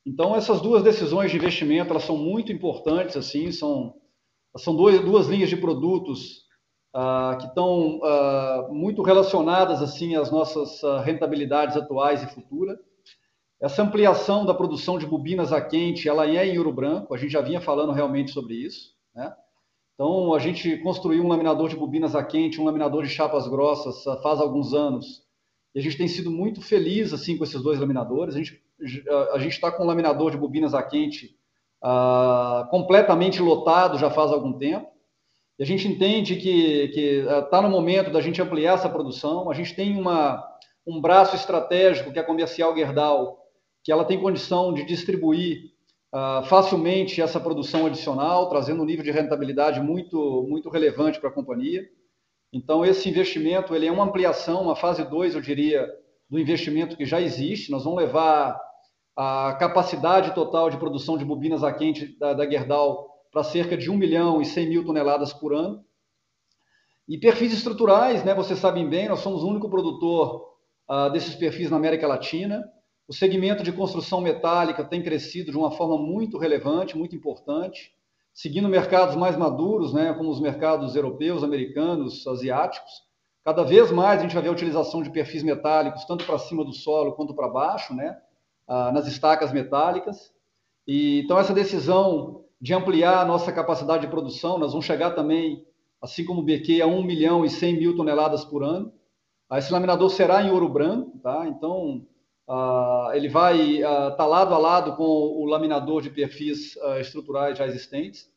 Então, 0.04 0.36
essas 0.36 0.60
duas 0.60 0.82
decisões 0.82 1.30
de 1.30 1.36
investimento, 1.36 1.90
elas 1.90 2.04
são 2.04 2.16
muito 2.16 2.52
importantes, 2.52 3.16
assim, 3.16 3.50
são, 3.50 3.94
são 4.56 4.76
duas, 4.76 5.00
duas 5.00 5.26
linhas 5.26 5.48
de 5.48 5.56
produtos 5.56 6.44
uh, 6.94 7.36
que 7.38 7.46
estão 7.46 7.98
uh, 7.98 8.72
muito 8.72 9.02
relacionadas 9.02 9.82
assim 9.82 10.14
às 10.14 10.30
nossas 10.30 10.80
rentabilidades 11.04 11.76
atuais 11.76 12.22
e 12.22 12.26
futuras. 12.26 12.78
Essa 13.60 13.82
ampliação 13.82 14.44
da 14.44 14.52
produção 14.52 14.98
de 14.98 15.06
bobinas 15.06 15.50
a 15.50 15.62
quente, 15.62 16.08
ela 16.08 16.28
é 16.28 16.46
em 16.46 16.58
ouro 16.58 16.72
branco, 16.72 17.14
a 17.14 17.16
gente 17.16 17.32
já 17.32 17.40
vinha 17.40 17.60
falando 17.60 17.90
realmente 17.92 18.30
sobre 18.30 18.54
isso, 18.54 18.94
né? 19.14 19.34
Então, 19.97 20.32
a 20.34 20.38
gente 20.38 20.76
construiu 20.78 21.24
um 21.24 21.28
laminador 21.28 21.68
de 21.68 21.76
bobinas 21.76 22.14
a 22.14 22.22
quente, 22.22 22.61
um 22.61 22.64
laminador 22.64 23.03
de 23.03 23.09
chapas 23.09 23.49
grossas 23.49 24.05
faz 24.22 24.40
alguns 24.40 24.72
anos, 24.72 25.26
e 25.74 25.78
a 25.78 25.82
gente 25.82 25.97
tem 25.97 26.07
sido 26.07 26.30
muito 26.30 26.61
feliz 26.62 27.12
assim 27.12 27.36
com 27.36 27.44
esses 27.44 27.62
dois 27.62 27.80
laminadores. 27.80 28.34
A 28.34 28.38
gente 28.38 28.64
a 29.32 29.38
gente 29.38 29.53
está 29.53 29.72
com 29.72 29.84
um 29.84 29.86
laminador 29.86 30.30
de 30.30 30.36
bobinas 30.36 30.74
a 30.74 30.82
quente 30.82 31.34
uh, 31.82 32.68
completamente 32.68 33.40
lotado 33.40 33.99
já 33.99 34.11
faz 34.11 34.30
algum 34.30 34.53
tempo. 34.53 34.86
E 35.59 35.62
a 35.62 35.66
gente 35.66 35.88
entende 35.88 36.36
que 36.36 37.24
está 37.44 37.62
no 37.62 37.70
momento 37.70 38.11
da 38.11 38.20
gente 38.20 38.42
ampliar 38.42 38.74
essa 38.74 38.90
produção. 38.90 39.51
A 39.51 39.55
gente 39.55 39.74
tem 39.74 39.99
uma, 39.99 40.47
um 40.86 41.01
braço 41.01 41.34
estratégico, 41.34 42.12
que 42.12 42.18
é 42.18 42.22
a 42.22 42.26
Comercial 42.26 42.76
Gerdau, 42.76 43.38
que 43.82 43.90
ela 43.90 44.05
tem 44.05 44.20
condição 44.20 44.74
de 44.74 44.84
distribuir 44.84 45.75
uh, 46.16 46.42
facilmente 46.46 47.20
essa 47.20 47.38
produção 47.38 47.84
adicional, 47.84 48.48
trazendo 48.48 48.82
um 48.82 48.86
nível 48.86 49.04
de 49.04 49.10
rentabilidade 49.10 49.80
muito, 49.80 50.46
muito 50.48 50.70
relevante 50.70 51.20
para 51.20 51.28
a 51.28 51.32
companhia. 51.32 51.86
Então, 52.50 52.84
esse 52.84 53.08
investimento 53.08 53.74
ele 53.74 53.86
é 53.86 53.92
uma 53.92 54.04
ampliação, 54.04 54.62
uma 54.62 54.76
fase 54.76 55.04
2, 55.04 55.34
eu 55.34 55.42
diria, 55.42 55.86
do 56.30 56.38
investimento 56.38 56.96
que 56.96 57.04
já 57.04 57.20
existe. 57.20 57.70
Nós 57.70 57.84
vamos 57.84 57.98
levar 57.98 58.58
a 59.14 59.56
capacidade 59.60 60.34
total 60.34 60.70
de 60.70 60.78
produção 60.78 61.18
de 61.18 61.24
bobinas 61.24 61.62
a 61.62 61.72
quente 61.72 62.18
da, 62.18 62.32
da 62.32 62.48
Gerdau 62.48 63.08
para 63.30 63.42
cerca 63.42 63.76
de 63.76 63.90
1 63.90 63.96
milhão 63.96 64.40
e 64.40 64.46
100 64.46 64.68
mil 64.68 64.84
toneladas 64.84 65.32
por 65.32 65.52
ano. 65.52 65.84
E 67.08 67.18
perfis 67.18 67.52
estruturais, 67.52 68.24
né, 68.24 68.34
vocês 68.34 68.58
sabem 68.58 68.88
bem, 68.88 69.08
nós 69.08 69.20
somos 69.20 69.42
o 69.42 69.48
único 69.48 69.68
produtor 69.68 70.44
uh, 70.90 71.10
desses 71.10 71.34
perfis 71.34 71.70
na 71.70 71.76
América 71.76 72.06
Latina. 72.06 72.64
O 73.09 73.12
segmento 73.12 73.62
de 73.62 73.70
construção 73.70 74.20
metálica 74.20 74.82
tem 74.82 75.00
crescido 75.00 75.52
de 75.52 75.57
uma 75.57 75.70
forma 75.70 75.96
muito 75.96 76.38
relevante, 76.38 76.98
muito 76.98 77.14
importante, 77.14 77.94
seguindo 78.34 78.68
mercados 78.68 79.14
mais 79.14 79.36
maduros, 79.36 79.94
né, 79.94 80.12
como 80.14 80.28
os 80.28 80.40
mercados 80.40 80.96
europeus, 80.96 81.44
americanos, 81.44 82.26
asiáticos. 82.26 83.04
Cada 83.44 83.62
vez 83.62 83.92
mais 83.92 84.18
a 84.18 84.22
gente 84.22 84.34
vai 84.34 84.42
ver 84.42 84.48
a 84.48 84.52
utilização 84.52 85.04
de 85.04 85.11
perfis 85.11 85.44
metálicos, 85.44 86.04
tanto 86.04 86.24
para 86.26 86.36
cima 86.36 86.64
do 86.64 86.72
solo 86.72 87.12
quanto 87.12 87.32
para 87.32 87.46
baixo, 87.46 87.94
né, 87.94 88.18
uh, 88.68 88.92
nas 88.92 89.07
estacas 89.07 89.52
metálicas. 89.52 90.32
E, 90.84 91.20
então, 91.20 91.38
essa 91.38 91.54
decisão 91.54 92.44
de 92.61 92.74
ampliar 92.74 93.20
a 93.20 93.24
nossa 93.24 93.52
capacidade 93.52 94.02
de 94.02 94.11
produção, 94.11 94.59
nós 94.59 94.72
vamos 94.72 94.84
chegar 94.84 95.12
também, 95.12 95.64
assim 96.02 96.24
como 96.24 96.40
o 96.40 96.44
BQ, 96.44 96.82
a 96.82 96.86
1 96.86 97.04
milhão 97.04 97.44
e 97.44 97.50
100 97.50 97.78
mil 97.78 97.96
toneladas 97.96 98.44
por 98.44 98.64
ano. 98.64 98.92
Esse 99.52 99.72
laminador 99.72 100.11
será 100.11 100.42
em 100.42 100.50
ouro 100.50 100.68
branco, 100.68 101.16
tá? 101.20 101.46
Então, 101.46 102.04
uh, 102.49 103.12
ele 103.14 103.28
vai 103.28 103.59
estar 103.76 104.09
uh, 104.09 104.16
tá 104.16 104.26
lado 104.26 104.55
a 104.55 104.59
lado 104.59 104.97
com 104.97 105.03
o 105.05 105.44
laminador 105.47 106.01
de 106.03 106.11
perfis 106.11 106.76
uh, 106.76 106.99
estruturais 107.01 107.59
já 107.59 107.66
existentes. 107.66 108.28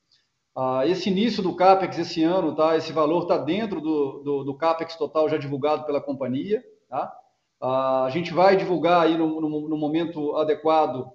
esse 0.86 1.10
início 1.10 1.42
do 1.42 1.56
CAPEX 1.56 2.00
esse 2.00 2.24
ano, 2.24 2.56
tá? 2.56 2.76
Esse 2.76 2.92
valor 2.92 3.24
está 3.24 3.38
dentro 3.38 3.80
do, 3.80 4.22
do, 4.24 4.44
do, 4.44 4.58
CAPEX 4.58 4.96
total 4.96 5.30
já 5.30 5.38
divulgado 5.38 5.86
pela 5.86 6.02
companhia, 6.02 6.64
tá? 6.90 7.14
a 7.62 8.10
gente 8.12 8.34
vai 8.34 8.56
divulgar 8.56 9.02
aí 9.02 9.18
no, 9.18 9.42
no, 9.42 9.70
no 9.70 9.78
momento 9.78 10.36
adequado 10.38 11.12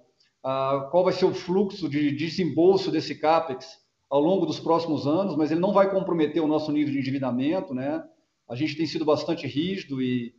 qual 0.91 1.03
vai 1.03 1.13
ser 1.13 1.25
o 1.25 1.33
fluxo 1.33 1.89
de 1.89 2.11
desembolso 2.11 2.91
desse 2.91 3.15
CAPEX 3.15 3.79
ao 4.09 4.21
longo 4.21 4.45
dos 4.45 4.59
próximos 4.59 5.07
anos, 5.07 5.35
mas 5.35 5.51
ele 5.51 5.59
não 5.59 5.73
vai 5.73 5.89
comprometer 5.89 6.41
o 6.41 6.47
nosso 6.47 6.71
nível 6.71 6.93
de 6.93 6.99
endividamento, 6.99 7.73
né? 7.73 8.03
A 8.47 8.55
gente 8.55 8.77
tem 8.77 8.85
sido 8.85 9.03
bastante 9.03 9.47
rígido 9.47 10.01
e, 10.01 10.35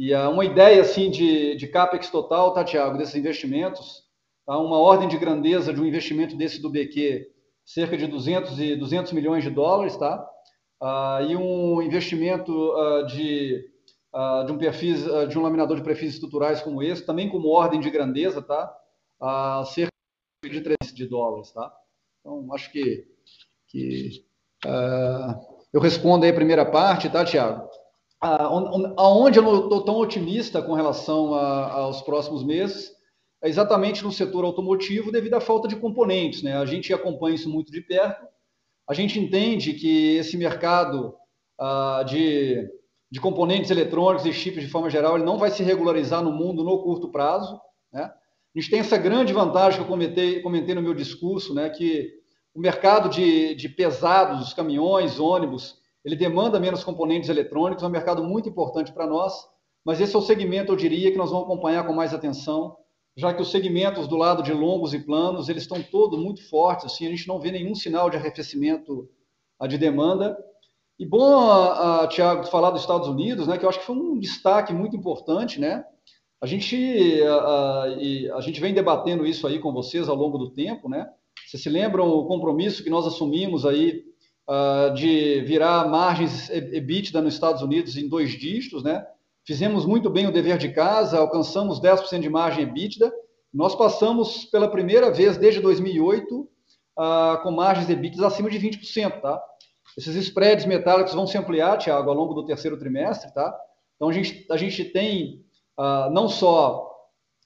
e 0.00 0.14
uma 0.14 0.46
ideia 0.46 0.80
assim 0.80 1.10
de, 1.10 1.54
de 1.56 1.68
capex 1.68 2.08
total, 2.08 2.54
tá, 2.54 2.64
Tiago, 2.64 2.96
desses 2.96 3.14
investimentos, 3.16 4.02
tá? 4.46 4.56
uma 4.56 4.78
ordem 4.78 5.06
de 5.06 5.18
grandeza 5.18 5.74
de 5.74 5.80
um 5.80 5.84
investimento 5.84 6.34
desse 6.34 6.58
do 6.58 6.70
BQ, 6.70 7.30
cerca 7.66 7.98
de 7.98 8.06
200, 8.06 8.58
e, 8.58 8.76
200 8.76 9.12
milhões 9.12 9.44
de 9.44 9.50
dólares, 9.50 9.98
tá? 9.98 10.26
Ah, 10.80 11.20
e 11.28 11.36
um 11.36 11.82
investimento 11.82 12.72
ah, 12.72 13.02
de, 13.02 13.62
ah, 14.10 14.44
de 14.46 14.52
um 14.52 14.56
perfis, 14.56 15.06
ah, 15.06 15.26
de 15.26 15.38
um 15.38 15.42
laminador 15.42 15.76
de 15.76 15.82
perfis 15.82 16.14
estruturais 16.14 16.62
como 16.62 16.82
esse, 16.82 17.04
também 17.04 17.28
como 17.28 17.50
ordem 17.50 17.78
de 17.78 17.90
grandeza, 17.90 18.40
tá? 18.40 18.74
Ah, 19.20 19.62
cerca 19.66 19.92
de 20.42 20.62
3 20.62 20.94
de 20.94 21.06
dólares, 21.06 21.50
tá? 21.50 21.70
Então, 22.20 22.48
acho 22.54 22.72
que, 22.72 23.06
que 23.68 24.24
ah, 24.64 25.38
eu 25.74 25.80
respondo 25.82 26.24
aí 26.24 26.30
a 26.30 26.34
primeira 26.34 26.64
parte, 26.64 27.10
tá, 27.10 27.22
Tiago? 27.22 27.69
Aonde 28.20 29.38
eu 29.38 29.64
estou 29.64 29.82
tão 29.82 29.96
otimista 29.96 30.60
com 30.60 30.74
relação 30.74 31.34
a, 31.34 31.72
aos 31.72 32.02
próximos 32.02 32.44
meses 32.44 32.90
é 33.42 33.48
exatamente 33.48 34.04
no 34.04 34.12
setor 34.12 34.44
automotivo 34.44 35.10
devido 35.10 35.34
à 35.34 35.40
falta 35.40 35.66
de 35.66 35.76
componentes, 35.76 36.42
né? 36.42 36.58
A 36.58 36.66
gente 36.66 36.92
acompanha 36.92 37.36
isso 37.36 37.48
muito 37.48 37.72
de 37.72 37.80
perto. 37.80 38.26
A 38.86 38.92
gente 38.92 39.18
entende 39.18 39.72
que 39.72 40.16
esse 40.16 40.36
mercado 40.36 41.14
uh, 41.58 42.04
de, 42.04 42.68
de 43.10 43.20
componentes 43.20 43.70
eletrônicos 43.70 44.26
e 44.26 44.32
chips 44.32 44.62
de 44.62 44.68
forma 44.68 44.90
geral 44.90 45.16
ele 45.16 45.24
não 45.24 45.38
vai 45.38 45.50
se 45.50 45.62
regularizar 45.62 46.22
no 46.22 46.32
mundo 46.32 46.62
no 46.62 46.82
curto 46.82 47.10
prazo, 47.10 47.58
né? 47.90 48.12
A 48.54 48.58
gente 48.58 48.70
tem 48.70 48.80
essa 48.80 48.98
grande 48.98 49.32
vantagem 49.32 49.78
que 49.78 49.84
eu 49.84 49.88
comentei, 49.88 50.42
comentei 50.42 50.74
no 50.74 50.82
meu 50.82 50.92
discurso, 50.92 51.54
né? 51.54 51.70
Que 51.70 52.10
o 52.52 52.60
mercado 52.60 53.08
de, 53.08 53.54
de 53.54 53.68
pesados, 53.68 54.48
os 54.48 54.52
caminhões, 54.52 55.20
ônibus, 55.20 55.79
ele 56.04 56.16
demanda 56.16 56.58
menos 56.58 56.82
componentes 56.82 57.28
eletrônicos, 57.28 57.82
é 57.82 57.86
um 57.86 57.90
mercado 57.90 58.22
muito 58.22 58.48
importante 58.48 58.92
para 58.92 59.06
nós, 59.06 59.34
mas 59.84 60.00
esse 60.00 60.14
é 60.14 60.18
o 60.18 60.22
segmento, 60.22 60.72
eu 60.72 60.76
diria, 60.76 61.10
que 61.10 61.18
nós 61.18 61.30
vamos 61.30 61.46
acompanhar 61.46 61.86
com 61.86 61.92
mais 61.92 62.12
atenção, 62.12 62.76
já 63.16 63.34
que 63.34 63.42
os 63.42 63.50
segmentos 63.50 64.06
do 64.06 64.16
lado 64.16 64.42
de 64.42 64.52
longos 64.52 64.94
e 64.94 64.98
planos, 64.98 65.48
eles 65.48 65.62
estão 65.62 65.82
todos 65.82 66.18
muito 66.18 66.48
fortes, 66.48 66.86
assim, 66.86 67.06
a 67.06 67.10
gente 67.10 67.28
não 67.28 67.40
vê 67.40 67.50
nenhum 67.50 67.74
sinal 67.74 68.08
de 68.08 68.16
arrefecimento 68.16 69.08
de 69.68 69.76
demanda. 69.76 70.38
E 70.98 71.06
bom, 71.06 71.48
uh, 71.48 72.06
Tiago, 72.08 72.44
falar 72.44 72.70
dos 72.70 72.82
Estados 72.82 73.08
Unidos, 73.08 73.46
né, 73.46 73.58
que 73.58 73.64
eu 73.64 73.68
acho 73.68 73.80
que 73.80 73.86
foi 73.86 73.96
um 73.96 74.18
destaque 74.18 74.72
muito 74.72 74.96
importante, 74.96 75.60
né? 75.60 75.84
A 76.42 76.46
gente, 76.46 76.76
uh, 77.22 78.34
a 78.34 78.40
gente 78.40 78.60
vem 78.60 78.72
debatendo 78.72 79.26
isso 79.26 79.46
aí 79.46 79.58
com 79.58 79.72
vocês 79.72 80.08
ao 80.08 80.16
longo 80.16 80.38
do 80.38 80.50
tempo, 80.50 80.88
né? 80.88 81.10
Vocês 81.46 81.62
se 81.62 81.68
lembram 81.68 82.08
o 82.08 82.26
compromisso 82.26 82.82
que 82.82 82.90
nós 82.90 83.06
assumimos 83.06 83.66
aí 83.66 84.04
uh, 84.48 84.94
de 84.94 85.40
virar 85.42 85.88
margens 85.88 86.48
EBITDA 86.50 87.20
nos 87.20 87.34
Estados 87.34 87.62
Unidos 87.62 87.96
em 87.96 88.08
dois 88.08 88.30
dígitos, 88.30 88.82
né? 88.82 89.04
Fizemos 89.44 89.86
muito 89.86 90.08
bem 90.10 90.26
o 90.26 90.32
dever 90.32 90.58
de 90.58 90.72
casa, 90.72 91.18
alcançamos 91.18 91.80
10% 91.80 92.20
de 92.20 92.28
margem 92.28 92.64
EBITDA. 92.64 93.12
Nós 93.52 93.74
passamos 93.74 94.44
pela 94.44 94.70
primeira 94.70 95.10
vez 95.10 95.36
desde 95.36 95.60
2008 95.60 96.40
uh, 96.40 97.42
com 97.42 97.50
margens 97.50 97.88
EBITDA 97.88 98.26
acima 98.26 98.50
de 98.50 98.58
20%, 98.58 99.20
tá? 99.20 99.42
Esses 99.98 100.14
spreads 100.14 100.66
metálicos 100.66 101.14
vão 101.14 101.26
se 101.26 101.36
ampliar, 101.36 101.78
Tiago, 101.78 102.10
ao 102.10 102.16
longo 102.16 102.34
do 102.34 102.44
terceiro 102.44 102.78
trimestre, 102.78 103.32
tá? 103.32 103.52
Então 103.96 104.08
a 104.08 104.12
gente, 104.12 104.46
a 104.50 104.56
gente 104.56 104.84
tem 104.84 105.44
uh, 105.78 106.10
não 106.12 106.28
só, 106.28 106.88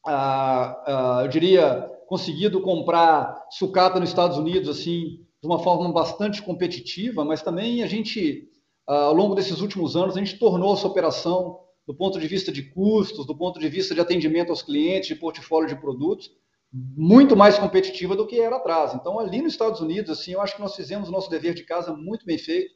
uh, 0.07 1.21
eu 1.23 1.29
diria, 1.29 1.91
conseguido 2.07 2.61
comprar 2.61 3.47
sucata 3.51 3.99
nos 3.99 4.11
Estados 4.11 4.37
Unidos 4.37 4.69
assim 4.69 5.24
de 5.45 5.47
uma 5.47 5.59
forma 5.59 5.93
bastante 5.93 6.43
competitiva, 6.43 7.23
mas 7.23 7.43
também 7.43 7.83
a 7.83 7.87
gente, 7.87 8.49
ah, 8.89 9.03
ao 9.03 9.15
longo 9.15 9.35
desses 9.35 9.61
últimos 9.61 9.95
anos, 9.95 10.17
a 10.17 10.19
gente 10.19 10.39
tornou 10.39 10.73
essa 10.73 10.87
operação, 10.87 11.61
do 11.87 11.95
ponto 11.95 12.19
de 12.19 12.27
vista 12.27 12.51
de 12.51 12.63
custos, 12.63 13.27
do 13.27 13.37
ponto 13.37 13.61
de 13.61 13.69
vista 13.69 13.95
de 13.95 14.01
atendimento 14.01 14.49
aos 14.49 14.63
clientes, 14.63 15.09
de 15.09 15.15
portfólio 15.15 15.69
de 15.69 15.77
produtos, 15.77 16.31
muito 16.73 17.37
mais 17.37 17.59
competitiva 17.59 18.17
do 18.17 18.27
que 18.27 18.41
era 18.41 18.57
atrás. 18.57 18.95
Então, 18.95 19.19
ali 19.19 19.43
nos 19.43 19.53
Estados 19.53 19.83
Unidos, 19.83 20.19
assim, 20.19 20.33
eu 20.33 20.41
acho 20.41 20.57
que 20.57 20.63
nós 20.63 20.75
fizemos 20.75 21.11
o 21.11 21.13
nosso 21.13 21.29
dever 21.29 21.53
de 21.53 21.63
casa 21.63 21.93
muito 21.93 22.25
bem 22.25 22.39
feito. 22.39 22.73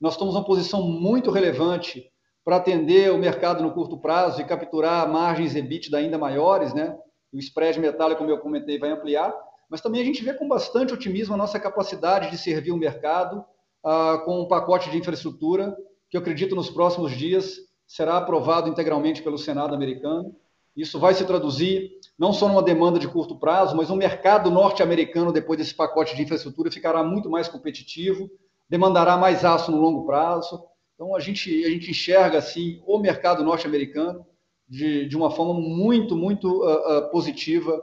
Nós 0.00 0.14
estamos 0.14 0.32
numa 0.32 0.46
posição 0.46 0.88
muito 0.88 1.30
relevante 1.30 2.10
para 2.42 2.56
atender 2.56 3.12
o 3.12 3.18
mercado 3.18 3.62
no 3.62 3.74
curto 3.74 3.98
prazo 3.98 4.40
e 4.40 4.44
capturar 4.46 5.06
margens 5.06 5.54
EBITDA 5.54 5.98
ainda 5.98 6.16
maiores, 6.16 6.72
né? 6.72 6.96
o 7.30 7.38
spread 7.38 7.78
metálico, 7.78 8.20
como 8.20 8.30
eu 8.30 8.38
comentei, 8.38 8.78
vai 8.78 8.90
ampliar, 8.90 9.34
mas 9.68 9.80
também 9.80 10.00
a 10.00 10.04
gente 10.04 10.22
vê 10.22 10.34
com 10.34 10.46
bastante 10.46 10.92
otimismo 10.92 11.34
a 11.34 11.36
nossa 11.36 11.58
capacidade 11.58 12.30
de 12.30 12.38
servir 12.38 12.72
o 12.72 12.76
mercado 12.76 13.44
ah, 13.84 14.22
com 14.24 14.42
um 14.42 14.48
pacote 14.48 14.90
de 14.90 14.98
infraestrutura 14.98 15.76
que 16.08 16.16
eu 16.16 16.20
acredito 16.20 16.54
nos 16.54 16.70
próximos 16.70 17.12
dias 17.12 17.56
será 17.86 18.16
aprovado 18.16 18.68
integralmente 18.68 19.22
pelo 19.22 19.38
Senado 19.38 19.74
americano. 19.74 20.34
Isso 20.76 20.98
vai 20.98 21.14
se 21.14 21.24
traduzir 21.24 21.92
não 22.18 22.32
só 22.32 22.48
numa 22.48 22.62
demanda 22.62 22.98
de 22.98 23.08
curto 23.08 23.38
prazo, 23.38 23.76
mas 23.76 23.88
o 23.88 23.96
mercado 23.96 24.50
norte-americano, 24.50 25.32
depois 25.32 25.58
desse 25.58 25.74
pacote 25.74 26.14
de 26.14 26.22
infraestrutura, 26.22 26.70
ficará 26.70 27.02
muito 27.02 27.30
mais 27.30 27.48
competitivo, 27.48 28.28
demandará 28.68 29.16
mais 29.16 29.44
aço 29.44 29.70
no 29.70 29.80
longo 29.80 30.04
prazo. 30.04 30.62
Então, 30.94 31.14
a 31.14 31.20
gente, 31.20 31.64
a 31.64 31.70
gente 31.70 31.90
enxerga, 31.90 32.38
assim, 32.38 32.82
o 32.86 32.98
mercado 32.98 33.42
norte-americano 33.42 34.26
de, 34.68 35.06
de 35.06 35.16
uma 35.16 35.30
forma 35.30 35.54
muito, 35.54 36.16
muito 36.16 36.62
uh, 36.62 36.98
uh, 36.98 37.10
positiva 37.10 37.72
uh, 37.74 37.80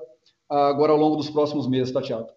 agora 0.53 0.91
ao 0.91 0.97
longo 0.97 1.15
dos 1.15 1.29
próximos 1.29 1.67
meses, 1.67 1.93
tá, 1.93 2.01
Tiago? 2.01 2.29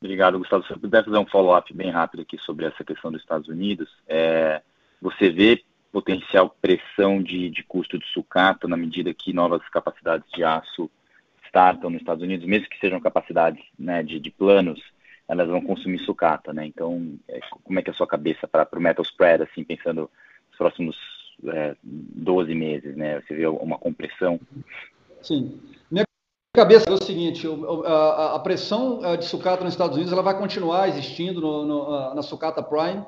Obrigado, 0.00 0.38
Gustavo. 0.38 0.64
Se 0.66 0.72
eu 0.72 0.78
puder 0.78 1.04
fazer 1.04 1.16
um 1.16 1.26
follow-up 1.26 1.72
bem 1.72 1.90
rápido 1.90 2.20
aqui 2.20 2.36
sobre 2.38 2.66
essa 2.66 2.84
questão 2.84 3.10
dos 3.10 3.22
Estados 3.22 3.48
Unidos, 3.48 3.88
é, 4.06 4.60
você 5.00 5.30
vê 5.30 5.64
potencial 5.90 6.54
pressão 6.60 7.22
de, 7.22 7.48
de 7.48 7.62
custo 7.62 7.98
de 7.98 8.06
sucata 8.08 8.68
na 8.68 8.76
medida 8.76 9.14
que 9.14 9.32
novas 9.32 9.66
capacidades 9.68 10.28
de 10.32 10.42
aço 10.44 10.90
startam 11.46 11.88
nos 11.88 12.00
Estados 12.00 12.22
Unidos, 12.22 12.44
mesmo 12.44 12.68
que 12.68 12.78
sejam 12.80 13.00
capacidades 13.00 13.64
né, 13.78 14.02
de, 14.02 14.18
de 14.18 14.30
planos, 14.30 14.82
elas 15.28 15.48
vão 15.48 15.62
consumir 15.62 16.00
sucata, 16.00 16.52
né? 16.52 16.66
Então, 16.66 17.16
é, 17.28 17.40
como 17.62 17.78
é 17.78 17.82
que 17.82 17.90
é 17.90 17.92
a 17.92 17.96
sua 17.96 18.06
cabeça 18.06 18.46
para 18.46 18.68
o 18.72 18.80
metal 18.80 19.04
spread, 19.04 19.42
assim, 19.42 19.64
pensando 19.64 20.10
nos 20.48 20.58
próximos 20.58 20.96
é, 21.46 21.76
12 21.82 22.54
meses, 22.54 22.96
né? 22.96 23.20
Você 23.20 23.34
vê 23.34 23.46
uma 23.46 23.78
compressão? 23.78 24.38
Sim. 25.22 25.58
Cabeça 26.54 26.88
é 26.88 26.92
o 26.92 27.02
seguinte, 27.02 27.48
a, 27.84 28.38
pressão 28.38 29.04
é, 29.04 29.16
de 29.16 29.24
sucata 29.24 29.64
nos 29.64 29.72
Estados 29.72 29.96
Unidos 29.96 30.12
ela 30.12 30.22
vai 30.22 30.38
continuar 30.38 30.88
existindo 30.88 31.40
no, 31.40 31.66
no, 31.66 32.14
na 32.14 32.22
sucata 32.22 32.62
Prime, 32.62 33.04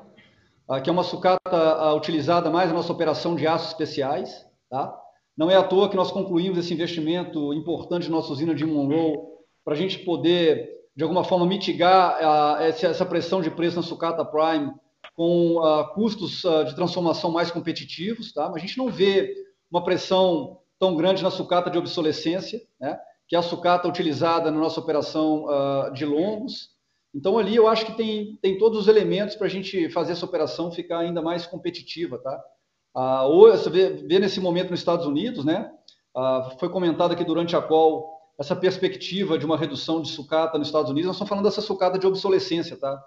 que 0.83 0.89
é 0.89 0.91
uma 0.91 1.05
sucata 1.05 1.93
utilizada 1.93 2.49
mais 2.49 2.67
na 2.67 2.75
nossa 2.75 2.91
operação 2.91 3.37
de 3.37 3.47
aços 3.47 3.69
especiais, 3.69 4.45
tá? 4.69 4.93
Não 5.37 5.49
é 5.49 5.55
à 5.55 5.63
toa 5.63 5.87
que 5.87 5.95
nós 5.95 6.11
concluímos 6.11 6.57
esse 6.57 6.73
investimento 6.73 7.53
importante 7.53 8.09
na 8.09 8.17
nossa 8.17 8.33
usina 8.33 8.53
de 8.53 8.65
Monroe 8.65 9.17
para 9.63 9.75
a 9.75 9.77
gente 9.77 9.99
poder, 9.99 10.69
de 10.93 11.03
alguma 11.03 11.23
forma, 11.23 11.45
mitigar 11.45 12.17
essa 12.59 13.05
pressão 13.05 13.41
de 13.41 13.49
preço 13.49 13.77
na 13.77 13.81
sucata 13.81 14.25
Prime 14.25 14.73
com 15.15 15.55
custos 15.93 16.43
de 16.67 16.75
transformação 16.75 17.31
mais 17.31 17.49
competitivos, 17.49 18.33
tá? 18.33 18.49
Mas 18.49 18.57
a 18.57 18.65
gente 18.65 18.77
não 18.77 18.89
vê 18.89 19.33
uma 19.71 19.85
pressão 19.85 20.59
tão 20.77 20.97
grande 20.97 21.23
na 21.23 21.31
sucata 21.31 21.69
de 21.69 21.77
obsolescência, 21.77 22.59
né? 22.77 22.99
Que 23.27 23.35
é 23.35 23.39
a 23.39 23.43
sucata 23.43 23.87
utilizada 23.87 24.49
na 24.49 24.57
nossa 24.57 24.79
operação 24.79 25.45
uh, 25.45 25.93
de 25.93 26.05
longos. 26.05 26.69
Então, 27.13 27.37
ali 27.37 27.55
eu 27.55 27.67
acho 27.67 27.85
que 27.85 27.91
tem, 27.93 28.37
tem 28.41 28.57
todos 28.57 28.79
os 28.79 28.87
elementos 28.87 29.35
para 29.35 29.47
a 29.47 29.49
gente 29.49 29.89
fazer 29.89 30.13
essa 30.13 30.25
operação 30.25 30.71
ficar 30.71 30.99
ainda 30.99 31.21
mais 31.21 31.45
competitiva. 31.45 32.19
Tá? 32.19 32.41
Uh, 32.95 33.51
você 33.51 33.69
vê, 33.69 33.89
vê, 33.89 34.19
nesse 34.19 34.39
momento 34.39 34.71
nos 34.71 34.79
Estados 34.79 35.05
Unidos, 35.05 35.43
né? 35.43 35.69
Uh, 36.15 36.57
foi 36.57 36.69
comentado 36.69 37.11
aqui 37.11 37.23
durante 37.23 37.55
a 37.55 37.61
call 37.61 38.17
essa 38.39 38.55
perspectiva 38.55 39.37
de 39.37 39.45
uma 39.45 39.57
redução 39.57 40.01
de 40.01 40.09
sucata 40.09 40.57
nos 40.57 40.67
Estados 40.67 40.89
Unidos. 40.89 41.07
Nós 41.07 41.15
estamos 41.15 41.29
falando 41.29 41.45
dessa 41.45 41.61
sucata 41.61 41.99
de 41.99 42.07
obsolescência. 42.07 42.77
Tá? 42.77 43.03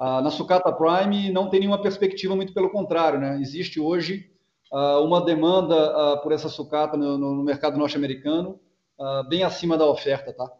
Na 0.00 0.30
sucata 0.30 0.72
Prime 0.72 1.30
não 1.30 1.50
tem 1.50 1.60
nenhuma 1.60 1.82
perspectiva, 1.82 2.34
muito 2.34 2.54
pelo 2.54 2.70
contrário. 2.70 3.20
Né? 3.20 3.38
Existe 3.38 3.78
hoje 3.78 4.30
uma 5.04 5.22
demanda 5.22 6.16
por 6.22 6.32
essa 6.32 6.48
sucata 6.48 6.96
no, 6.96 7.18
no 7.18 7.44
mercado 7.44 7.76
norte-americano 7.76 8.58
uh, 9.02 9.28
bem 9.28 9.42
acima 9.42 9.76
da 9.76 9.86
oferta, 9.86 10.32
tá? 10.32 10.50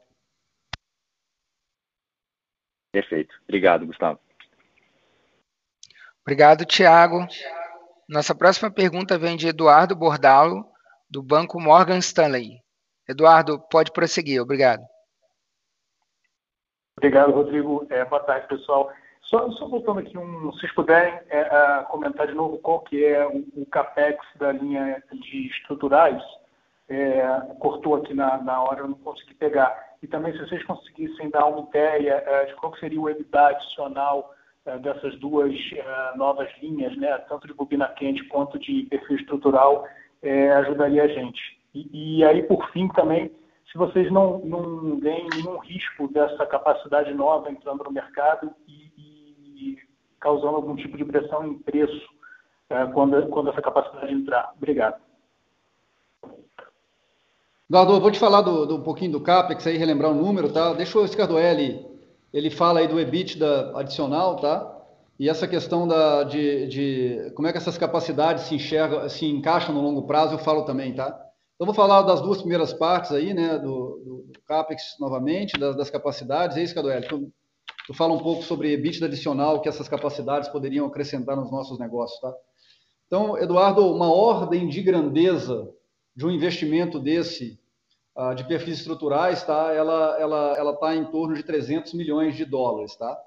Perfeito. 2.93 3.35
Obrigado, 3.45 3.87
Gustavo. 3.87 4.21
Obrigado, 6.21 6.65
Tiago. 6.65 7.27
Nossa 8.09 8.35
próxima 8.35 8.71
pergunta 8.71 9.19
vem 9.19 9.37
de 9.37 9.49
Eduardo 9.49 9.97
Bordalo, 9.97 10.65
do 11.09 11.23
Banco 11.23 11.61
Morgan 11.61 11.99
Stanley. 11.99 12.61
Eduardo, 13.09 13.59
pode 13.71 13.91
prosseguir. 13.93 14.41
Obrigado. 14.43 14.83
Obrigado, 16.97 17.33
Rodrigo. 17.33 17.87
É, 17.91 18.05
boa 18.05 18.23
tarde, 18.23 18.47
pessoal. 18.47 18.93
Só, 19.23 19.51
só, 19.53 19.67
voltando 19.67 20.01
aqui, 20.01 20.17
um, 20.17 20.53
se 20.53 20.59
vocês 20.59 20.75
puderem 20.75 21.19
é, 21.31 21.85
comentar 21.89 22.27
de 22.27 22.35
novo 22.35 22.59
qual 22.59 22.81
que 22.81 23.03
é 23.03 23.27
o, 23.27 23.39
o 23.57 23.67
CAPEX 23.67 24.19
da 24.37 24.53
linha 24.53 25.03
de 25.11 25.47
estruturais, 25.49 26.23
é, 26.89 27.25
cortou 27.59 27.97
aqui 27.97 28.15
na, 28.15 28.39
na 28.39 28.63
hora, 28.63 28.81
eu 28.81 28.89
não 28.89 28.95
consegui 28.95 29.35
pegar. 29.35 29.93
E 30.03 30.07
também, 30.07 30.33
se 30.33 30.41
vocês 30.41 30.65
conseguissem 30.65 31.31
dar 31.31 31.47
uma 31.47 31.69
ideia 31.69 32.23
é, 32.27 32.45
de 32.47 32.55
qual 32.57 32.77
seria 32.77 33.01
o 33.01 33.09
EBITDA 33.09 33.49
adicional 33.49 34.35
é, 34.67 34.79
dessas 34.79 35.19
duas 35.19 35.53
é, 35.73 36.17
novas 36.17 36.49
linhas, 36.61 36.97
né, 36.97 37.17
tanto 37.29 37.47
de 37.47 37.55
bobina 37.55 37.89
quente 37.89 38.25
quanto 38.29 38.59
de 38.59 38.85
perfil 38.85 39.17
estrutural, 39.17 39.87
é, 40.23 40.53
ajudaria 40.53 41.05
a 41.05 41.09
gente. 41.09 41.41
E, 41.75 42.19
e, 42.19 42.25
aí, 42.25 42.43
por 42.43 42.71
fim, 42.71 42.89
também, 42.89 43.31
se 43.71 43.79
vocês 43.79 44.11
não, 44.11 44.39
não 44.41 45.01
veem 45.01 45.29
nenhum 45.35 45.59
risco 45.59 46.09
dessa 46.13 46.47
capacidade 46.47 47.15
nova 47.15 47.51
entrando 47.51 47.85
no 47.85 47.93
mercado 47.93 48.53
e, 48.69 48.91
e 48.97 49.79
causando 50.21 50.57
algum 50.57 50.77
tipo 50.77 50.97
de 50.97 51.05
pressão 51.05 51.47
em 51.47 51.59
preço 51.59 52.09
é, 52.71 52.87
quando, 52.87 53.27
quando 53.29 53.51
essa 53.51 53.63
capacidade 53.63 54.13
entrar. 54.13 54.53
Obrigado. 54.57 55.01
Eduardo, 57.73 57.95
eu 57.95 58.01
vou 58.03 58.11
te 58.11 58.19
falar 58.19 58.43
do, 58.43 58.67
do, 58.67 58.77
um 58.77 58.83
pouquinho 58.83 59.13
do 59.13 59.21
CAPEX 59.23 59.67
aí, 59.67 59.79
relembrar 59.79 60.11
o 60.11 60.15
número, 60.15 60.53
tá? 60.53 60.75
Deixa 60.75 60.99
o 60.99 61.09
Scardoelli, 61.09 61.83
ele 62.31 62.51
fala 62.51 62.81
aí 62.81 62.87
do 62.87 63.01
EBITDA 63.01 63.73
adicional, 63.75 64.37
tá? 64.37 64.79
E 65.19 65.27
essa 65.27 65.49
questão 65.49 65.89
da, 65.89 66.23
de, 66.23 66.67
de 66.67 67.33
como 67.35 67.49
é 67.49 67.51
que 67.51 67.57
essas 67.57 67.79
capacidades 67.79 68.45
se 68.45 68.55
enxergam, 68.55 69.09
se 69.09 69.25
encaixam 69.25 69.75
no 69.75 69.81
longo 69.81 70.03
prazo, 70.03 70.35
eu 70.35 70.39
falo 70.39 70.67
também, 70.67 70.93
tá? 70.93 71.19
Então, 71.55 71.65
vou 71.65 71.73
falar 71.73 72.03
das 72.03 72.21
duas 72.21 72.41
primeiras 72.43 72.75
partes 72.75 73.11
aí, 73.11 73.33
né, 73.33 73.59
do, 73.59 74.27
do, 74.35 74.41
CAPEX 74.47 74.97
novamente, 75.01 75.59
das, 75.59 75.75
das 75.75 75.89
capacidades. 75.89 76.59
É 76.59 76.63
isso, 76.63 76.73
Scardoelli, 76.73 77.09
tu, 77.09 77.33
tu 77.87 77.95
fala 77.95 78.13
um 78.13 78.23
pouco 78.23 78.43
sobre 78.43 78.71
EBITDA 78.75 79.07
adicional 79.07 79.63
que 79.63 79.69
essas 79.71 79.89
capacidades 79.89 80.51
poderiam 80.51 80.85
acrescentar 80.85 81.39
nos 81.39 81.51
nossos 81.51 81.79
negócios, 81.79 82.21
tá? 82.21 82.35
Então, 83.07 83.39
Eduardo, 83.39 83.87
uma 83.87 84.13
ordem 84.13 84.69
de 84.69 84.83
grandeza 84.83 85.67
de 86.15 86.27
um 86.27 86.31
investimento 86.31 87.01
desse 87.01 87.62
uh, 88.17 88.35
de 88.35 88.45
perfis 88.45 88.79
estruturais, 88.79 89.43
tá? 89.45 89.73
Ela 89.73 90.17
ela 90.21 90.55
ela 90.57 90.73
está 90.73 90.95
em 90.95 91.05
torno 91.11 91.35
de 91.35 91.43
300 91.43 91.95
milhões 91.95 92.37
de 92.37 92.45
dólares, 92.45 92.97
tá? 92.97 93.19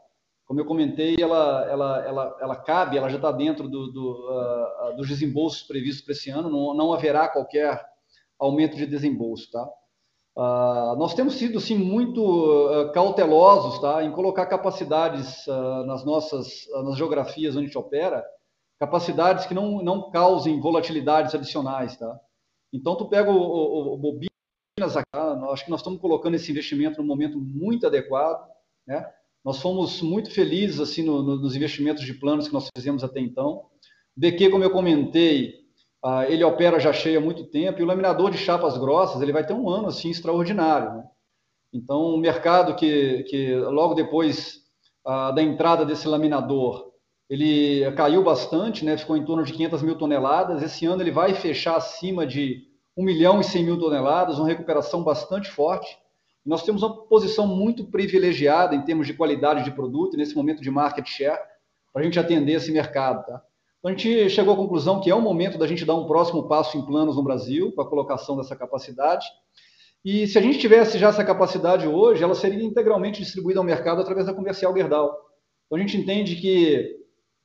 Como 0.45 0.59
eu 0.59 0.65
comentei, 0.65 1.15
ela 1.19 1.65
ela 1.69 2.05
ela, 2.05 2.37
ela 2.39 2.55
cabe, 2.55 2.97
ela 2.97 3.09
já 3.09 3.17
está 3.17 3.31
dentro 3.31 3.67
do, 3.67 3.91
do 3.91 4.91
uh, 4.91 4.95
dos 4.95 5.07
desembolsos 5.07 5.63
previstos 5.63 6.03
para 6.03 6.13
esse 6.13 6.29
ano. 6.29 6.49
Não, 6.49 6.73
não 6.73 6.93
haverá 6.93 7.27
qualquer 7.27 7.83
aumento 8.39 8.75
de 8.75 8.85
desembolso, 8.85 9.49
tá? 9.51 9.67
Uh, 10.37 10.97
nós 10.97 11.13
temos 11.13 11.35
sido 11.35 11.61
sim 11.61 11.77
muito 11.77 12.21
uh, 12.21 12.91
cautelosos 12.91 13.79
tá, 13.79 14.03
em 14.03 14.11
colocar 14.11 14.45
capacidades 14.47 15.47
uh, 15.47 15.85
nas 15.85 16.03
nossas 16.03 16.67
nas 16.83 16.97
geografias 16.97 17.55
onde 17.55 17.63
a 17.63 17.67
gente 17.67 17.77
opera, 17.77 18.21
capacidades 18.77 19.45
que 19.45 19.53
não, 19.53 19.81
não 19.81 20.09
causem 20.11 20.59
volatilidades 20.59 21.33
adicionais. 21.33 21.95
Tá? 21.95 22.19
Então, 22.73 22.97
tu 22.97 23.07
pega 23.07 23.31
o, 23.31 23.37
o, 23.37 23.93
o 23.93 24.19
bobina, 24.77 25.51
acho 25.51 25.63
que 25.63 25.71
nós 25.71 25.79
estamos 25.79 26.01
colocando 26.01 26.35
esse 26.35 26.51
investimento 26.51 27.01
num 27.01 27.07
momento 27.07 27.39
muito 27.39 27.87
adequado, 27.87 28.45
né? 28.85 29.07
Nós 29.43 29.61
fomos 29.61 30.01
muito 30.01 30.31
felizes 30.31 30.79
assim 30.79 31.03
no, 31.03 31.21
no, 31.23 31.35
nos 31.37 31.55
investimentos 31.55 32.03
de 32.03 32.13
planos 32.13 32.47
que 32.47 32.53
nós 32.53 32.67
fizemos 32.75 33.03
até 33.03 33.19
então. 33.19 33.67
O 34.17 34.19
BQ, 34.19 34.49
como 34.49 34.63
eu 34.63 34.71
comentei, 34.71 35.65
uh, 36.03 36.23
ele 36.27 36.43
opera 36.43 36.79
já 36.79 36.91
cheio 36.91 37.19
há 37.19 37.21
muito 37.21 37.45
tempo 37.45 37.79
e 37.79 37.83
o 37.83 37.85
laminador 37.85 38.31
de 38.31 38.37
chapas 38.37 38.77
grossas 38.77 39.21
ele 39.21 39.31
vai 39.31 39.45
ter 39.45 39.53
um 39.53 39.69
ano 39.69 39.87
assim 39.87 40.09
extraordinário. 40.09 40.95
Né? 40.95 41.03
Então, 41.71 42.01
o 42.01 42.17
mercado 42.17 42.75
que, 42.75 43.23
que 43.23 43.55
logo 43.55 43.93
depois 43.93 44.63
uh, 45.05 45.33
da 45.33 45.43
entrada 45.43 45.85
desse 45.85 46.07
laminador 46.07 46.91
ele 47.29 47.91
caiu 47.93 48.23
bastante, 48.23 48.83
né? 48.83 48.97
ficou 48.97 49.15
em 49.15 49.25
torno 49.25 49.43
de 49.43 49.53
500 49.53 49.81
mil 49.83 49.95
toneladas. 49.95 50.61
Esse 50.61 50.85
ano 50.85 51.01
ele 51.01 51.11
vai 51.11 51.33
fechar 51.33 51.75
acima 51.75 52.25
de 52.25 52.74
1 52.97 53.03
milhão 53.03 53.41
e 53.41 53.43
100 53.43 53.63
mil 53.63 53.79
toneladas, 53.79 54.39
uma 54.39 54.47
recuperação 54.47 55.03
bastante 55.03 55.49
forte. 55.49 55.97
Nós 56.45 56.63
temos 56.63 56.83
uma 56.83 56.95
posição 57.07 57.47
muito 57.47 57.85
privilegiada 57.85 58.75
em 58.75 58.81
termos 58.83 59.07
de 59.07 59.13
qualidade 59.13 59.63
de 59.63 59.71
produto, 59.71 60.15
nesse 60.15 60.35
momento 60.35 60.61
de 60.61 60.69
market 60.69 61.07
share, 61.07 61.39
para 61.91 62.01
a 62.01 62.05
gente 62.05 62.19
atender 62.19 62.53
esse 62.53 62.71
mercado. 62.71 63.25
Tá? 63.25 63.41
Então, 63.79 63.91
a 63.91 63.97
gente 63.97 64.29
chegou 64.29 64.53
à 64.53 64.57
conclusão 64.57 65.01
que 65.01 65.09
é 65.09 65.15
o 65.15 65.21
momento 65.21 65.57
da 65.57 65.67
gente 65.67 65.85
dar 65.85 65.95
um 65.95 66.07
próximo 66.07 66.47
passo 66.47 66.77
em 66.77 66.85
planos 66.85 67.15
no 67.15 67.23
Brasil, 67.23 67.71
com 67.71 67.81
a 67.81 67.89
colocação 67.89 68.37
dessa 68.37 68.55
capacidade. 68.55 69.25
E 70.03 70.27
se 70.27 70.37
a 70.37 70.41
gente 70.41 70.59
tivesse 70.59 70.99
já 70.99 71.09
essa 71.09 71.23
capacidade 71.23 71.87
hoje, 71.87 72.23
ela 72.23 72.35
seria 72.35 72.63
integralmente 72.63 73.21
distribuída 73.21 73.59
ao 73.59 73.65
mercado 73.65 74.01
através 74.01 74.27
da 74.27 74.33
comercial 74.33 74.75
Gerdau. 74.75 75.15
Então, 75.65 75.77
a 75.77 75.81
gente 75.81 75.97
entende 75.97 76.35
que, 76.35 76.95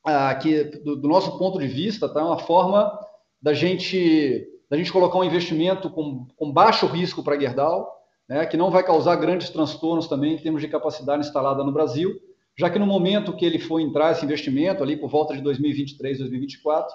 ah, 0.05 0.35
que 0.35 0.65
do, 0.65 0.97
do, 0.97 1.09
nosso 1.09 1.39
ponto 1.39 1.59
de 1.59 1.67
vista, 1.67 2.07
tá, 2.07 2.21
é 2.21 2.25
uma 2.25 2.39
forma 2.39 2.99
da 3.41 3.55
gente 3.55 4.47
da 4.71 4.77
gente 4.77 4.93
colocar 4.93 5.19
um 5.19 5.25
investimento 5.25 5.91
com, 5.91 6.27
com 6.37 6.53
baixo 6.53 6.87
risco 6.87 7.25
para 7.25 7.39
Gerdau, 7.39 8.01
né, 8.29 8.47
que 8.47 8.57
não 8.57 8.71
vai 8.71 8.85
causar 8.85 9.17
grandes 9.17 9.51
transtornos 9.51 10.07
também 10.07 10.35
em 10.35 10.39
termos 10.39 10.63
de 10.63 10.69
capacidade 10.69 11.27
instalada 11.27 11.65
no 11.65 11.73
Brasil, 11.73 12.21
já 12.57 12.71
que 12.71 12.79
no 12.79 12.87
momento 12.87 13.35
que 13.37 13.45
ele 13.45 13.59
for 13.59 13.81
entrar 13.81 14.13
esse 14.13 14.25
investimento, 14.25 14.83
ali 14.83 14.97
por 14.97 15.11
volta 15.11 15.35
de 15.35 15.41
2023, 15.41 16.19
2024, 16.19 16.95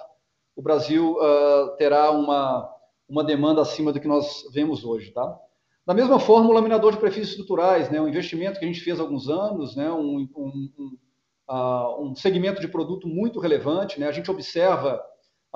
o 0.56 0.62
Brasil 0.62 1.18
uh, 1.18 1.76
terá 1.76 2.10
uma, 2.10 2.66
uma 3.06 3.22
demanda 3.22 3.60
acima 3.60 3.92
do 3.92 4.00
que 4.00 4.08
nós 4.08 4.44
vemos 4.54 4.82
hoje. 4.82 5.10
Tá? 5.10 5.38
Da 5.84 5.92
mesma 5.92 6.18
forma, 6.18 6.48
o 6.48 6.52
laminador 6.52 6.92
de 6.92 6.98
perfis 6.98 7.28
estruturais, 7.28 7.90
né, 7.90 8.00
um 8.00 8.08
investimento 8.08 8.58
que 8.58 8.64
a 8.64 8.68
gente 8.68 8.80
fez 8.80 8.98
há 8.98 9.02
alguns 9.02 9.28
anos, 9.28 9.76
né, 9.76 9.90
um, 9.92 10.26
um, 10.34 10.70
um, 10.78 10.98
uh, 11.50 12.02
um 12.02 12.14
segmento 12.14 12.60
de 12.60 12.68
produto 12.68 13.06
muito 13.06 13.38
relevante, 13.38 14.00
né, 14.00 14.08
a 14.08 14.12
gente 14.12 14.30
observa 14.30 15.02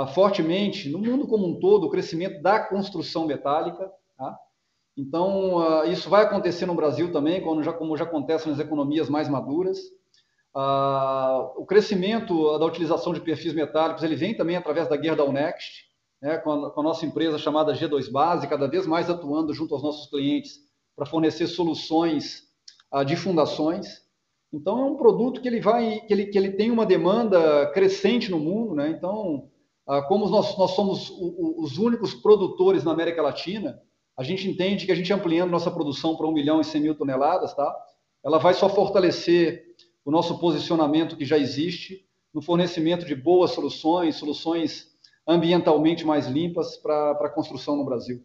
fortemente, 0.06 0.89
no 0.89 0.98
mundo 0.98 1.27
como 1.27 1.47
um 1.47 1.59
todo, 1.59 1.86
o 1.86 1.90
crescimento 1.90 2.40
da 2.43 2.60
construção 2.60 3.27
metálica. 3.27 3.90
Tá? 4.16 4.39
Então, 4.97 5.56
uh, 5.56 5.85
isso 5.90 6.09
vai 6.09 6.24
acontecer 6.24 6.66
no 6.66 6.74
Brasil 6.74 7.12
também, 7.12 7.43
quando 7.43 7.62
já, 7.62 7.72
como 7.72 7.97
já 7.97 8.05
acontece 8.05 8.48
nas 8.48 8.59
economias 8.59 9.09
mais 9.09 9.28
maduras. 9.28 9.78
Uh, 10.55 11.52
o 11.56 11.64
crescimento 11.64 12.59
da 12.59 12.66
utilização 12.66 13.12
de 13.12 13.20
perfis 13.20 13.52
metálicos 13.52 14.02
ele 14.02 14.16
vem 14.16 14.36
também 14.36 14.56
através 14.56 14.89
da 14.89 15.01
Gerdau 15.01 15.32
Next, 15.32 15.85
né, 16.20 16.39
com, 16.39 16.51
a, 16.51 16.70
com, 16.72 16.81
a, 16.81 16.85
nossa 16.85 17.06
empresa 17.06 17.39
chamada 17.39 17.72
G2 17.72 18.10
Base, 18.10 18.48
cada 18.48 18.66
vez 18.66 18.86
mais 18.86 19.09
atuando 19.09 19.55
junto 19.55 19.74
aos 19.74 19.82
nossos 19.82 20.10
clientes 20.10 20.59
para 20.97 21.06
fornecer 21.06 21.47
soluções 21.47 22.48
de 23.06 23.14
fundações. 23.16 24.02
Então, 24.52 24.81
é 24.81 24.85
um 24.85 24.97
produto 24.97 25.40
que 25.40 25.47
ele 25.47 25.60
vai, 25.60 26.01
que 26.01 26.12
ele, 26.12 26.27
que 26.27 26.36
ele 26.36 26.51
tem 26.51 26.70
uma 26.70 26.85
demanda 26.85 27.70
crescente 27.72 28.31
no 28.31 28.40
mundo, 28.40 28.74
né? 28.74 28.90
Então, 28.90 29.48
ah, 29.48 29.60
como 30.09 30.28
nós, 30.28 30.57
nós 30.57 30.73
somos 30.73 31.11
os 31.11 31.78
únicos 31.78 32.15
produtores 32.15 32.85
na 32.85 32.93
América 32.93 33.23
Latina, 33.23 33.81
a 34.16 34.23
gente 34.23 34.48
entende 34.48 34.86
que 34.86 34.93
a 34.93 34.94
gente 34.94 35.12
ampliando 35.12 35.51
nossa 35.51 35.70
produção 35.70 36.16
para 36.16 36.27
1 36.27 36.32
milhão 36.32 36.61
e 36.61 36.65
100 36.65 36.81
mil 36.82 36.94
toneladas, 36.94 37.55
tá? 37.55 37.74
ela 38.23 38.39
vai 38.39 38.55
só 38.55 38.69
fortalecer 38.69 39.65
o 40.05 40.11
nosso 40.11 40.39
posicionamento 40.39 41.16
que 41.16 41.24
já 41.24 41.39
existe 41.39 42.07
no 42.32 42.43
fornecimento 42.43 43.05
de 43.07 43.15
boas 43.15 43.52
soluções, 43.52 44.16
soluções 44.16 44.89
ambientalmente 45.27 46.05
mais 46.05 46.27
limpas 46.27 46.77
para 46.77 47.12
a 47.12 47.31
construção 47.31 47.77
no 47.77 47.85
Brasil. 47.85 48.23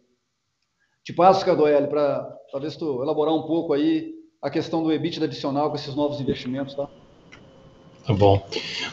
Te 1.02 1.12
passo, 1.12 1.44
Cadoel, 1.44 1.88
para 1.88 2.24
talvez 2.50 2.76
tu 2.76 3.02
elaborar 3.02 3.34
um 3.34 3.46
pouco 3.46 3.72
aí 3.72 4.14
a 4.42 4.50
questão 4.50 4.82
do 4.82 4.92
EBITDA 4.92 5.24
adicional 5.24 5.70
com 5.70 5.76
esses 5.76 5.94
novos 5.94 6.20
investimentos, 6.20 6.74
tá? 6.74 6.88
Tá 8.06 8.12
bom. 8.12 8.48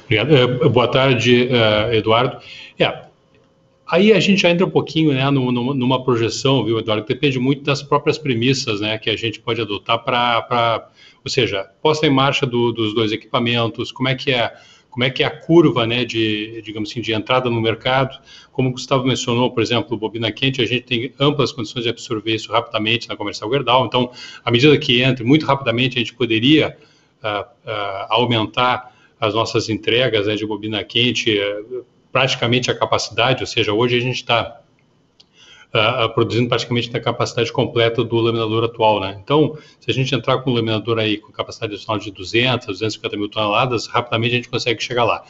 Obrigado. 0.05 0.31
Uh, 0.33 0.69
boa 0.69 0.87
tarde, 0.87 1.47
uh, 1.47 1.93
Eduardo. 1.93 2.37
É, 2.79 3.03
Aí 3.93 4.11
a 4.11 4.19
gente 4.19 4.41
já 4.41 4.49
entra 4.49 4.65
um 4.65 4.69
pouquinho 4.71 5.13
né, 5.13 5.29
numa 5.29 6.03
projeção, 6.03 6.65
viu, 6.65 6.79
Eduardo? 6.79 7.05
Depende 7.05 7.37
muito 7.37 7.63
das 7.63 7.83
próprias 7.83 8.17
premissas 8.17 8.81
né, 8.81 8.97
que 8.97 9.07
a 9.07 9.15
gente 9.15 9.39
pode 9.39 9.61
adotar 9.61 10.03
para. 10.03 10.89
Ou 11.23 11.29
seja, 11.29 11.69
posta 11.79 12.07
em 12.07 12.09
marcha 12.09 12.45
do, 12.45 12.71
dos 12.71 12.95
dois 12.95 13.11
equipamentos, 13.11 13.91
como 13.91 14.09
é 14.09 14.15
que 14.15 14.31
é. 14.31 14.51
Como 14.89 15.03
é 15.03 15.09
que 15.09 15.23
é 15.23 15.25
a 15.25 15.31
curva, 15.31 15.87
né, 15.87 16.05
de, 16.05 16.61
digamos 16.63 16.91
assim, 16.91 17.01
de 17.01 17.13
entrada 17.13 17.49
no 17.49 17.59
mercado? 17.59 18.15
Como 18.51 18.69
o 18.69 18.71
Gustavo 18.71 19.05
mencionou, 19.05 19.49
por 19.49 19.63
exemplo, 19.63 19.97
bobina 19.97 20.31
quente, 20.31 20.61
a 20.61 20.67
gente 20.67 20.83
tem 20.83 21.13
amplas 21.19 21.51
condições 21.51 21.83
de 21.83 21.89
absorver 21.89 22.35
isso 22.35 22.51
rapidamente 22.51 23.09
na 23.09 23.15
comercial 23.15 23.49
Gerdau. 23.51 23.87
Então, 23.87 24.11
à 24.45 24.51
medida 24.51 24.77
que 24.77 25.01
entra, 25.01 25.25
muito 25.25 25.47
rapidamente 25.47 25.97
a 25.97 25.99
gente 25.99 26.13
poderia 26.13 26.77
uh, 27.23 27.41
uh, 27.41 28.05
aumentar 28.09 28.92
as 29.23 29.33
nossas 29.33 29.69
entregas 29.69 30.27
né, 30.27 30.35
de 30.35 30.45
bobina 30.45 30.83
quente, 30.83 31.39
uh, 31.39 31.85
praticamente 32.11 32.69
a 32.69 32.77
capacidade, 32.77 33.41
ou 33.41 33.47
seja, 33.47 33.71
hoje 33.71 33.95
a 33.95 34.01
gente 34.01 34.17
está 34.17 34.59
uh, 35.73 36.13
produzindo 36.13 36.49
praticamente 36.49 36.91
na 36.91 36.99
capacidade 36.99 37.49
completa 37.49 38.03
do 38.03 38.17
laminador 38.17 38.65
atual, 38.65 38.99
né? 38.99 39.17
Então, 39.23 39.57
se 39.79 39.89
a 39.89 39.93
gente 39.93 40.13
entrar 40.13 40.39
com 40.39 40.51
um 40.51 40.53
laminador 40.53 40.99
aí 40.99 41.17
com 41.17 41.31
capacidade 41.31 41.73
adicional 41.73 41.97
de 41.99 42.11
200, 42.11 42.67
250 42.67 43.15
mil 43.15 43.29
toneladas, 43.29 43.87
rapidamente 43.87 44.33
a 44.33 44.35
gente 44.35 44.49
consegue 44.49 44.83
chegar 44.83 45.05
lá. 45.05 45.23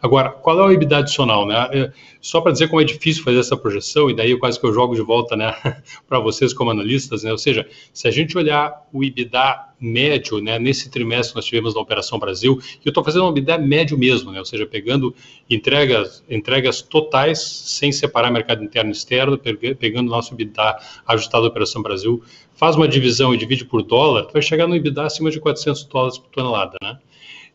Agora, 0.00 0.30
qual 0.30 0.58
é 0.60 0.64
o 0.64 0.72
EBITDA 0.72 0.98
adicional? 0.98 1.46
Né? 1.46 1.68
É, 1.72 1.92
só 2.20 2.40
para 2.40 2.52
dizer 2.52 2.68
como 2.68 2.80
é 2.80 2.84
difícil 2.84 3.24
fazer 3.24 3.40
essa 3.40 3.56
projeção, 3.56 4.08
e 4.08 4.14
daí 4.14 4.36
quase 4.38 4.58
que 4.58 4.66
eu 4.66 4.72
jogo 4.72 4.94
de 4.94 5.02
volta 5.02 5.36
né, 5.36 5.54
para 6.08 6.20
vocês 6.20 6.52
como 6.52 6.70
analistas, 6.70 7.24
né? 7.24 7.32
ou 7.32 7.38
seja, 7.38 7.68
se 7.92 8.06
a 8.06 8.10
gente 8.10 8.36
olhar 8.38 8.86
o 8.92 9.02
EBITDA 9.02 9.68
médio, 9.80 10.40
né, 10.40 10.58
nesse 10.58 10.90
trimestre 10.90 11.36
nós 11.36 11.44
tivemos 11.44 11.74
na 11.74 11.80
Operação 11.80 12.18
Brasil, 12.18 12.58
e 12.84 12.86
eu 12.86 12.90
estou 12.90 13.02
fazendo 13.02 13.26
um 13.26 13.30
EBITDA 13.30 13.58
médio 13.58 13.98
mesmo, 13.98 14.30
né, 14.30 14.38
ou 14.38 14.44
seja, 14.44 14.66
pegando 14.66 15.14
entregas, 15.50 16.24
entregas 16.28 16.80
totais, 16.80 17.40
sem 17.40 17.90
separar 17.90 18.30
mercado 18.30 18.62
interno 18.62 18.90
e 18.90 18.92
externo, 18.92 19.38
pegando 19.78 20.10
nosso 20.10 20.34
EBITDA 20.34 20.78
ajustado 21.06 21.42
da 21.42 21.50
Operação 21.50 21.82
Brasil, 21.82 22.22
faz 22.54 22.76
uma 22.76 22.88
divisão 22.88 23.34
e 23.34 23.36
divide 23.36 23.64
por 23.64 23.82
dólar, 23.82 24.28
vai 24.32 24.42
chegar 24.42 24.66
no 24.66 24.74
EBITDA 24.74 25.04
acima 25.04 25.30
de 25.30 25.40
400 25.40 25.84
dólares 25.84 26.18
por 26.18 26.28
tonelada, 26.30 26.76
né? 26.82 26.98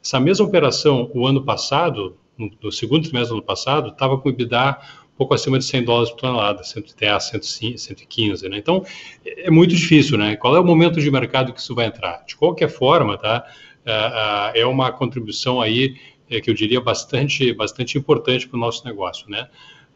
Essa 0.04 0.20
mesma 0.20 0.46
operação, 0.46 1.10
o 1.14 1.26
ano 1.26 1.44
passado, 1.44 2.18
no, 2.38 2.52
no 2.62 2.72
segundo 2.72 3.04
trimestre 3.04 3.30
do 3.30 3.36
ano 3.36 3.44
passado, 3.44 3.90
estava 3.90 4.18
com 4.18 4.30
o 4.30 4.32
EBITDA 4.32 4.78
um 5.14 5.18
pouco 5.18 5.34
acima 5.34 5.60
de 5.60 5.66
100 5.66 5.84
dólares 5.84 6.10
por 6.10 6.22
tonelada, 6.22 6.64
110, 6.64 7.24
115, 7.78 8.50
né? 8.50 8.58
Então, 8.58 8.84
é 9.24 9.52
muito 9.52 9.76
difícil, 9.76 10.18
né? 10.18 10.36
Qual 10.36 10.56
é 10.56 10.60
o 10.60 10.66
momento 10.66 11.00
de 11.00 11.12
mercado 11.12 11.54
que 11.54 11.60
isso 11.60 11.76
vai 11.76 11.86
entrar? 11.86 12.24
De 12.26 12.36
qualquer 12.36 12.70
forma, 12.70 13.18
tá? 13.18 13.46
É, 13.86 14.62
é 14.62 14.66
uma 14.66 14.92
contribuição 14.92 15.62
aí 15.62 15.96
é, 16.30 16.42
que 16.42 16.50
eu 16.50 16.54
diria 16.54 16.82
bastante, 16.82 17.54
bastante 17.54 17.98
importante 17.98 18.48
para 18.48 18.58
o 18.58 18.60
nosso 18.60 18.84
negócio, 18.86 19.30
né? 19.30 19.48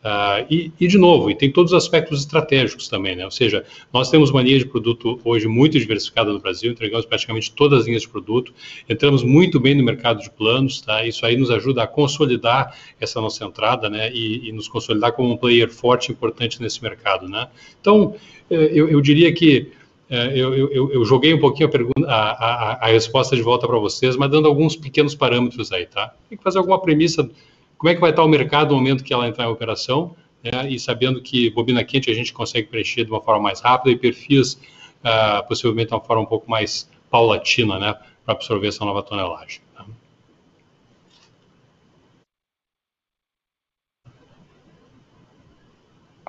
Uh, 0.08 0.48
e, 0.50 0.72
e, 0.80 0.88
de 0.88 0.98
novo, 0.98 1.30
e 1.30 1.36
tem 1.36 1.52
todos 1.52 1.74
os 1.74 1.78
aspectos 1.78 2.22
estratégicos 2.22 2.88
também, 2.88 3.14
né? 3.14 3.26
Ou 3.26 3.32
seja, 3.32 3.66
nós 3.92 4.10
temos 4.10 4.30
uma 4.30 4.42
linha 4.42 4.58
de 4.58 4.66
produto 4.66 5.20
hoje 5.22 5.50
muito 5.50 5.78
diversificada 5.78 6.32
no 6.32 6.40
Brasil, 6.40 6.72
entregamos 6.72 7.06
praticamente 7.06 7.52
todas 7.52 7.82
as 7.82 7.88
linhas 7.88 8.04
de 8.04 8.08
produto, 8.08 8.54
entramos 8.88 9.22
muito 9.22 9.60
bem 9.60 9.76
no 9.76 9.84
mercado 9.84 10.22
de 10.22 10.32
planos, 10.32 10.80
tá? 10.80 11.06
Isso 11.06 11.26
aí 11.26 11.36
nos 11.36 11.52
ajuda 11.52 11.84
a 11.84 11.88
consolidar 11.88 12.74
essa 13.02 13.20
nossa 13.20 13.44
entrada, 13.44 13.90
né? 13.90 14.10
E, 14.14 14.48
e 14.48 14.52
nos 14.54 14.70
consolidar 14.70 15.12
como 15.12 15.34
um 15.34 15.36
player 15.36 15.70
forte 15.70 16.08
e 16.08 16.14
importante 16.14 16.62
nesse 16.62 16.82
mercado, 16.82 17.28
né? 17.28 17.50
Então, 17.82 18.16
eh, 18.50 18.72
eu, 18.72 18.88
eu 18.88 19.02
diria 19.02 19.34
que 19.34 19.74
eh, 20.10 20.32
eu, 20.36 20.56
eu, 20.56 20.94
eu, 20.94 21.04
joguei 21.04 21.34
um 21.34 21.40
pouquinho 21.40 21.68
a, 21.68 21.72
pergunta, 21.72 22.08
a, 22.08 22.32
a, 22.32 22.86
a 22.86 22.88
resposta 22.88 23.36
de 23.36 23.42
volta 23.42 23.68
para 23.68 23.78
vocês, 23.78 24.16
mas 24.16 24.32
dando 24.32 24.48
alguns 24.48 24.74
pequenos 24.74 25.14
parâmetros 25.14 25.70
aí, 25.74 25.86
tá? 25.86 26.14
Tem 26.30 26.38
que 26.38 26.44
fazer 26.46 26.60
alguma 26.60 26.80
premissa 26.80 27.30
como 27.78 27.90
é 27.90 27.96
que 27.96 28.02
vai 28.02 28.10
estar 28.10 28.24
o 28.24 28.28
mercado 28.28 28.72
no 28.72 28.78
momento 28.78 29.04
que 29.04 29.14
ela 29.14 29.28
entrar 29.28 29.46
em 29.46 29.50
operação, 29.50 30.16
né, 30.44 30.70
e 30.70 30.80
sabendo 30.80 31.22
que 31.22 31.50
bobina 31.52 31.84
quente 31.84 32.10
a 32.10 32.14
gente 32.14 32.34
consegue 32.34 32.68
preencher 32.68 33.06
de 33.06 33.12
uma 33.12 33.22
forma 33.22 33.42
mais 33.42 33.60
rápida 33.60 33.92
e 33.92 33.98
perfis 33.98 34.54
uh, 34.54 35.48
possivelmente 35.48 35.90
de 35.90 35.94
uma 35.94 36.02
forma 36.02 36.24
um 36.24 36.26
pouco 36.26 36.50
mais 36.50 36.90
paulatina, 37.10 37.80
né, 37.80 37.94
para 38.26 38.34
absorver 38.34 38.68
essa 38.68 38.84
nova 38.84 39.04
tonelagem. 39.04 39.62
Tá? 39.76 39.86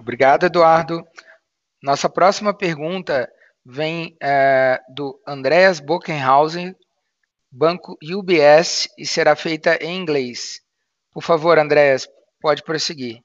Obrigado, 0.00 0.44
Eduardo. 0.44 1.04
Nossa 1.82 2.08
próxima 2.08 2.52
pergunta 2.54 3.30
vem 3.64 4.16
é, 4.22 4.80
do 4.88 5.20
Andreas 5.26 5.80
Bockenhausen, 5.80 6.74
Banco 7.50 7.96
UBS, 8.02 8.88
e 8.98 9.06
será 9.06 9.36
feita 9.36 9.76
em 9.82 9.96
inglês. 9.96 10.60
Por 11.18 11.24
favor, 11.24 11.58
Andréas, 11.58 12.06
pode 12.40 12.62
prosseguir. 12.62 13.24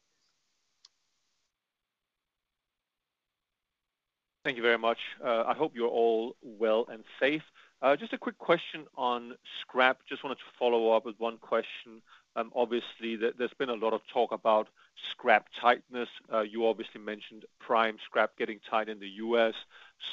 Thank 4.44 4.58
you 4.58 4.64
very 4.64 4.80
much. 4.80 4.98
Uh, 5.24 5.44
I 5.46 5.54
hope 5.54 5.74
you're 5.76 5.88
all 5.88 6.36
well 6.42 6.88
and 6.92 7.04
safe. 7.20 7.44
Uh, 7.84 7.96
just 7.96 8.12
a 8.12 8.18
quick 8.18 8.40
question 8.40 8.88
on 8.98 9.36
scrap. 9.62 10.00
Just 10.10 10.24
wanted 10.24 10.40
to 10.40 10.58
follow 10.58 10.92
up 10.94 11.06
with 11.06 11.20
one 11.20 11.38
question. 11.38 12.02
Um, 12.36 12.52
obviously, 12.56 13.16
there's 13.16 13.54
been 13.60 13.70
a 13.70 13.76
lot 13.76 13.94
of 13.94 14.02
talk 14.12 14.32
about 14.32 14.70
scrap 15.12 15.50
tightness. 15.62 16.10
Uh, 16.34 16.42
you 16.42 16.66
obviously 16.66 17.00
mentioned 17.00 17.46
prime 17.60 17.98
scrap 18.04 18.36
getting 18.40 18.60
tight 18.68 18.90
in 18.90 19.00
the 19.00 19.10
U.S. 19.28 19.54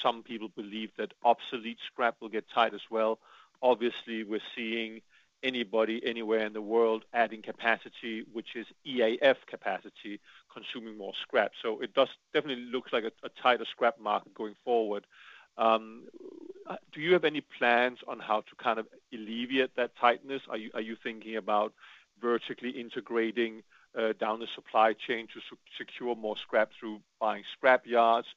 Some 0.02 0.22
people 0.22 0.50
believe 0.54 0.90
that 0.98 1.14
obsolete 1.24 1.78
scrap 1.86 2.16
will 2.20 2.28
get 2.28 2.44
tight 2.54 2.74
as 2.74 2.82
well. 2.90 3.20
Obviously, 3.62 4.22
we're 4.22 4.40
seeing 4.54 5.00
anybody 5.42 6.00
anywhere 6.04 6.44
in 6.46 6.52
the 6.52 6.62
world 6.62 7.04
adding 7.12 7.42
capacity, 7.42 8.24
which 8.32 8.56
is 8.56 8.66
EAF 8.86 9.36
capacity, 9.46 10.20
consuming 10.52 10.96
more 10.98 11.12
scrap. 11.22 11.52
So 11.62 11.80
it 11.80 11.94
does 11.94 12.08
definitely 12.34 12.64
looks 12.64 12.92
like 12.92 13.04
a, 13.04 13.12
a 13.24 13.30
tighter 13.42 13.64
scrap 13.70 14.00
market 14.00 14.34
going 14.34 14.54
forward. 14.64 15.06
Um, 15.58 16.04
do 16.92 17.00
you 17.00 17.12
have 17.12 17.24
any 17.24 17.40
plans 17.40 17.98
on 18.06 18.18
how 18.18 18.40
to 18.40 18.54
kind 18.62 18.78
of 18.78 18.86
alleviate 19.12 19.74
that 19.76 19.96
tightness? 20.00 20.42
Are 20.48 20.56
you 20.56 20.70
are 20.74 20.80
you 20.80 20.96
thinking 21.02 21.36
about 21.36 21.72
vertically 22.20 22.70
integrating 22.70 23.62
uh, 23.98 24.12
down 24.18 24.40
the 24.40 24.46
supply 24.54 24.92
chain 24.92 25.26
to 25.34 25.40
secure 25.76 26.14
more 26.14 26.36
scrap 26.36 26.70
through 26.78 27.00
buying 27.20 27.44
scrap 27.52 27.86
yards? 27.86 28.28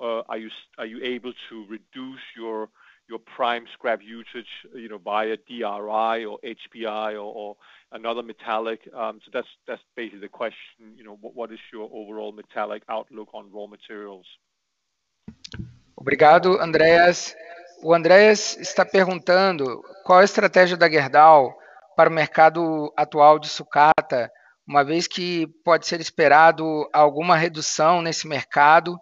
Uh, 0.00 0.22
are 0.28 0.38
you 0.38 0.50
are 0.78 0.86
you 0.86 1.02
able 1.02 1.32
to 1.48 1.66
reduce 1.68 2.22
your 2.36 2.68
your 3.08 3.18
prime 3.18 3.66
scrap 3.72 4.00
usage, 4.02 4.48
you 4.74 4.88
know, 4.88 4.98
via 4.98 5.36
DRI 5.36 6.24
or 6.24 6.38
HBI 6.44 7.14
or, 7.14 7.32
or 7.34 7.56
another 7.92 8.22
metallic? 8.22 8.80
So 8.84 9.30
that's 9.32 9.48
that's 9.66 9.82
basically 9.96 10.20
the 10.20 10.28
question. 10.28 10.96
You 10.96 11.04
know, 11.04 11.18
what, 11.20 11.34
what 11.34 11.52
is 11.52 11.60
your 11.72 11.88
overall 11.92 12.32
metallic 12.32 12.82
outlook 12.88 13.28
on 13.34 13.50
raw 13.52 13.66
materials? 13.66 14.26
Obrigado, 15.96 16.60
Andreas. 16.60 17.34
O 17.82 17.94
Andreas 17.94 18.56
está 18.58 18.84
perguntando 18.84 19.82
qual 20.04 20.20
a 20.20 20.24
estratégia 20.24 20.76
da 20.76 20.88
Gerdau 20.88 21.52
para 21.96 22.08
o 22.08 22.12
mercado 22.12 22.92
atual 22.96 23.38
de 23.38 23.48
sucata, 23.48 24.30
uma 24.66 24.84
vez 24.84 25.06
que 25.06 25.46
pode 25.64 25.86
ser 25.86 26.00
esperado 26.00 26.88
alguma 26.92 27.36
redução 27.36 28.00
nesse 28.00 28.26
mercado 28.26 28.98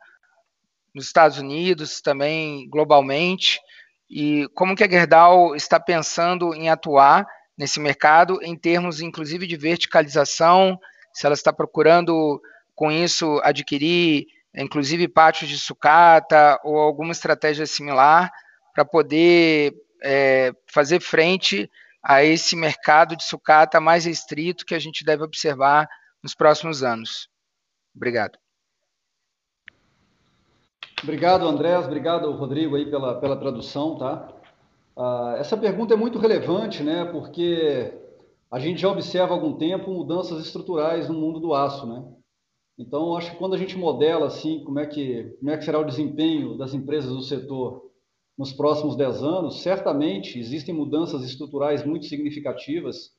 nos 0.94 1.06
Estados 1.06 1.38
Unidos, 1.38 2.00
também 2.00 2.68
globalmente, 2.68 3.60
e 4.10 4.48
como 4.54 4.74
que 4.74 4.82
a 4.82 4.90
Gerdau 4.90 5.54
está 5.54 5.78
pensando 5.78 6.52
em 6.52 6.68
atuar 6.68 7.26
nesse 7.56 7.78
mercado 7.78 8.40
em 8.42 8.56
termos, 8.56 9.00
inclusive, 9.00 9.46
de 9.46 9.56
verticalização, 9.56 10.78
se 11.12 11.26
ela 11.26 11.34
está 11.34 11.52
procurando, 11.52 12.40
com 12.74 12.90
isso, 12.90 13.40
adquirir, 13.44 14.26
inclusive, 14.56 15.06
pátios 15.06 15.48
de 15.48 15.58
sucata 15.58 16.58
ou 16.64 16.76
alguma 16.78 17.12
estratégia 17.12 17.66
similar 17.66 18.32
para 18.74 18.84
poder 18.84 19.74
é, 20.02 20.52
fazer 20.66 21.00
frente 21.00 21.70
a 22.02 22.24
esse 22.24 22.56
mercado 22.56 23.14
de 23.14 23.22
sucata 23.22 23.78
mais 23.78 24.06
restrito 24.06 24.64
que 24.64 24.74
a 24.74 24.78
gente 24.78 25.04
deve 25.04 25.22
observar 25.22 25.88
nos 26.22 26.34
próximos 26.34 26.82
anos. 26.82 27.28
Obrigado. 27.94 28.38
Obrigado, 31.02 31.46
Andrés. 31.46 31.86
Obrigado, 31.86 32.30
Rodrigo, 32.32 32.76
aí 32.76 32.90
pela, 32.90 33.18
pela 33.18 33.36
tradução, 33.36 33.96
tá? 33.96 34.28
Ah, 34.96 35.36
essa 35.38 35.56
pergunta 35.56 35.94
é 35.94 35.96
muito 35.96 36.18
relevante, 36.18 36.82
né? 36.82 37.06
Porque 37.06 37.92
a 38.50 38.58
gente 38.58 38.82
já 38.82 38.90
observa 38.90 39.32
há 39.32 39.36
algum 39.36 39.54
tempo 39.54 39.90
mudanças 39.90 40.44
estruturais 40.44 41.08
no 41.08 41.14
mundo 41.14 41.40
do 41.40 41.54
aço, 41.54 41.86
né? 41.86 42.04
Então, 42.78 43.16
acho 43.16 43.30
que 43.30 43.38
quando 43.38 43.54
a 43.54 43.58
gente 43.58 43.78
modela 43.78 44.26
assim 44.26 44.62
como 44.64 44.78
é 44.78 44.86
que 44.86 45.36
como 45.38 45.50
é 45.50 45.56
que 45.56 45.64
será 45.64 45.78
o 45.78 45.84
desempenho 45.84 46.58
das 46.58 46.74
empresas 46.74 47.10
do 47.10 47.22
setor 47.22 47.90
nos 48.36 48.52
próximos 48.52 48.96
10 48.96 49.22
anos, 49.22 49.62
certamente 49.62 50.38
existem 50.38 50.74
mudanças 50.74 51.22
estruturais 51.22 51.84
muito 51.84 52.06
significativas 52.06 53.10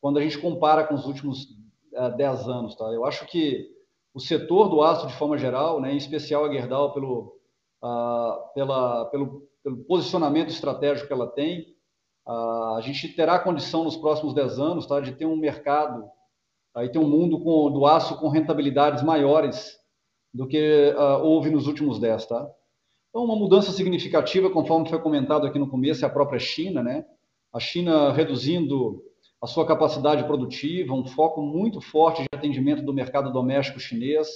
quando 0.00 0.18
a 0.18 0.22
gente 0.22 0.38
compara 0.38 0.84
com 0.84 0.94
os 0.94 1.06
últimos 1.06 1.44
uh, 1.92 2.04
eh, 2.04 2.16
10 2.16 2.48
anos, 2.48 2.74
tá? 2.74 2.86
Eu 2.86 3.04
acho 3.04 3.26
que 3.26 3.73
o 4.14 4.20
setor 4.20 4.68
do 4.68 4.80
aço 4.80 5.06
de 5.06 5.14
forma 5.14 5.36
geral, 5.36 5.80
né, 5.80 5.92
em 5.92 5.96
especial 5.96 6.44
a 6.44 6.52
Gerdau 6.52 6.94
pelo, 6.94 7.36
pela, 8.54 9.06
pelo, 9.06 9.42
pelo 9.62 9.84
posicionamento 9.84 10.50
estratégico 10.50 11.08
que 11.08 11.12
ela 11.12 11.26
tem. 11.26 11.74
A 12.26 12.78
gente 12.80 13.08
terá 13.08 13.38
condição 13.38 13.84
nos 13.84 13.96
próximos 13.96 14.32
10 14.32 14.58
anos 14.58 14.86
tá, 14.86 15.00
de 15.00 15.12
ter 15.12 15.26
um 15.26 15.36
mercado 15.36 16.08
aí 16.74 16.88
tem 16.88 17.00
um 17.00 17.08
mundo 17.08 17.38
com, 17.40 17.70
do 17.70 17.86
aço 17.86 18.18
com 18.18 18.28
rentabilidades 18.28 19.02
maiores 19.02 19.78
do 20.32 20.46
que 20.46 20.92
houve 21.22 21.50
nos 21.50 21.68
últimos 21.68 22.00
10, 22.00 22.26
tá? 22.26 22.50
Então, 23.08 23.24
uma 23.24 23.36
mudança 23.36 23.70
significativa, 23.70 24.50
conforme 24.50 24.88
foi 24.88 25.00
comentado 25.00 25.46
aqui 25.46 25.56
no 25.56 25.70
começo, 25.70 26.04
é 26.04 26.08
a 26.08 26.12
própria 26.12 26.40
China, 26.40 26.82
né? 26.82 27.06
A 27.52 27.60
China 27.60 28.10
reduzindo 28.10 29.00
a 29.44 29.46
sua 29.46 29.66
capacidade 29.66 30.24
produtiva, 30.24 30.94
um 30.94 31.04
foco 31.04 31.42
muito 31.42 31.78
forte 31.78 32.22
de 32.22 32.28
atendimento 32.32 32.82
do 32.82 32.94
mercado 32.94 33.30
doméstico 33.30 33.78
chinês, 33.78 34.26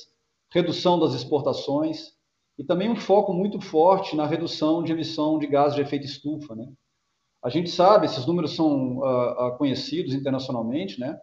redução 0.53 1.01
das 1.01 1.15
exportações 1.15 2.11
e 2.59 2.63
também 2.63 2.91
um 2.91 2.97
foco 2.97 3.33
muito 3.33 3.59
forte 3.59 4.15
na 4.15 4.27
redução 4.27 4.83
de 4.83 4.93
emissão 4.93 5.39
de 5.39 5.47
gases 5.47 5.77
de 5.77 5.81
efeito 5.81 6.05
estufa, 6.05 6.55
né? 6.55 6.69
A 7.43 7.49
gente 7.49 7.71
sabe, 7.71 8.05
esses 8.05 8.27
números 8.27 8.55
são 8.55 8.99
uh, 8.99 9.57
conhecidos 9.57 10.13
internacionalmente, 10.13 11.01
né? 11.01 11.19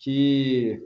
Que 0.00 0.82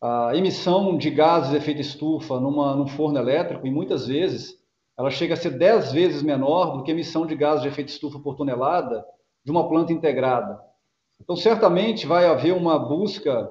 a 0.00 0.36
emissão 0.36 0.96
de 0.96 1.10
gases 1.10 1.50
de 1.50 1.56
efeito 1.56 1.80
estufa 1.80 2.38
numa, 2.38 2.76
num 2.76 2.86
forno 2.86 3.18
elétrico, 3.18 3.66
e 3.66 3.72
muitas 3.72 4.06
vezes, 4.06 4.54
ela 4.96 5.10
chega 5.10 5.34
a 5.34 5.36
ser 5.36 5.58
10 5.58 5.90
vezes 5.90 6.22
menor 6.22 6.76
do 6.76 6.84
que 6.84 6.92
a 6.92 6.94
emissão 6.94 7.26
de 7.26 7.34
gases 7.34 7.62
de 7.62 7.68
efeito 7.68 7.88
estufa 7.88 8.20
por 8.20 8.36
tonelada 8.36 9.04
de 9.44 9.50
uma 9.50 9.68
planta 9.68 9.92
integrada. 9.92 10.67
Então, 11.20 11.36
certamente 11.36 12.06
vai 12.06 12.26
haver 12.26 12.54
uma 12.54 12.78
busca 12.78 13.50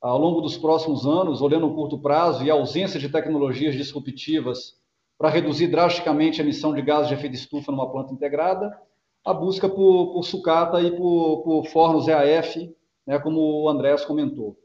ao 0.00 0.18
longo 0.18 0.40
dos 0.40 0.56
próximos 0.56 1.06
anos, 1.06 1.40
olhando 1.40 1.66
o 1.66 1.74
curto 1.74 1.98
prazo 1.98 2.44
e 2.44 2.50
a 2.50 2.54
ausência 2.54 3.00
de 3.00 3.08
tecnologias 3.08 3.74
disruptivas 3.74 4.76
para 5.18 5.30
reduzir 5.30 5.68
drasticamente 5.68 6.40
a 6.40 6.44
emissão 6.44 6.74
de 6.74 6.82
gases 6.82 7.08
de 7.08 7.14
efeito 7.14 7.34
estufa 7.34 7.72
numa 7.72 7.90
planta 7.90 8.12
integrada, 8.12 8.78
a 9.24 9.32
busca 9.32 9.68
por, 9.68 10.12
por 10.12 10.22
sucata 10.22 10.80
e 10.80 10.94
por, 10.94 11.42
por 11.42 11.66
fornos 11.66 12.06
EAF, 12.06 12.72
né, 13.06 13.18
como 13.18 13.62
o 13.62 13.68
Andrés 13.68 14.04
comentou. 14.04 14.56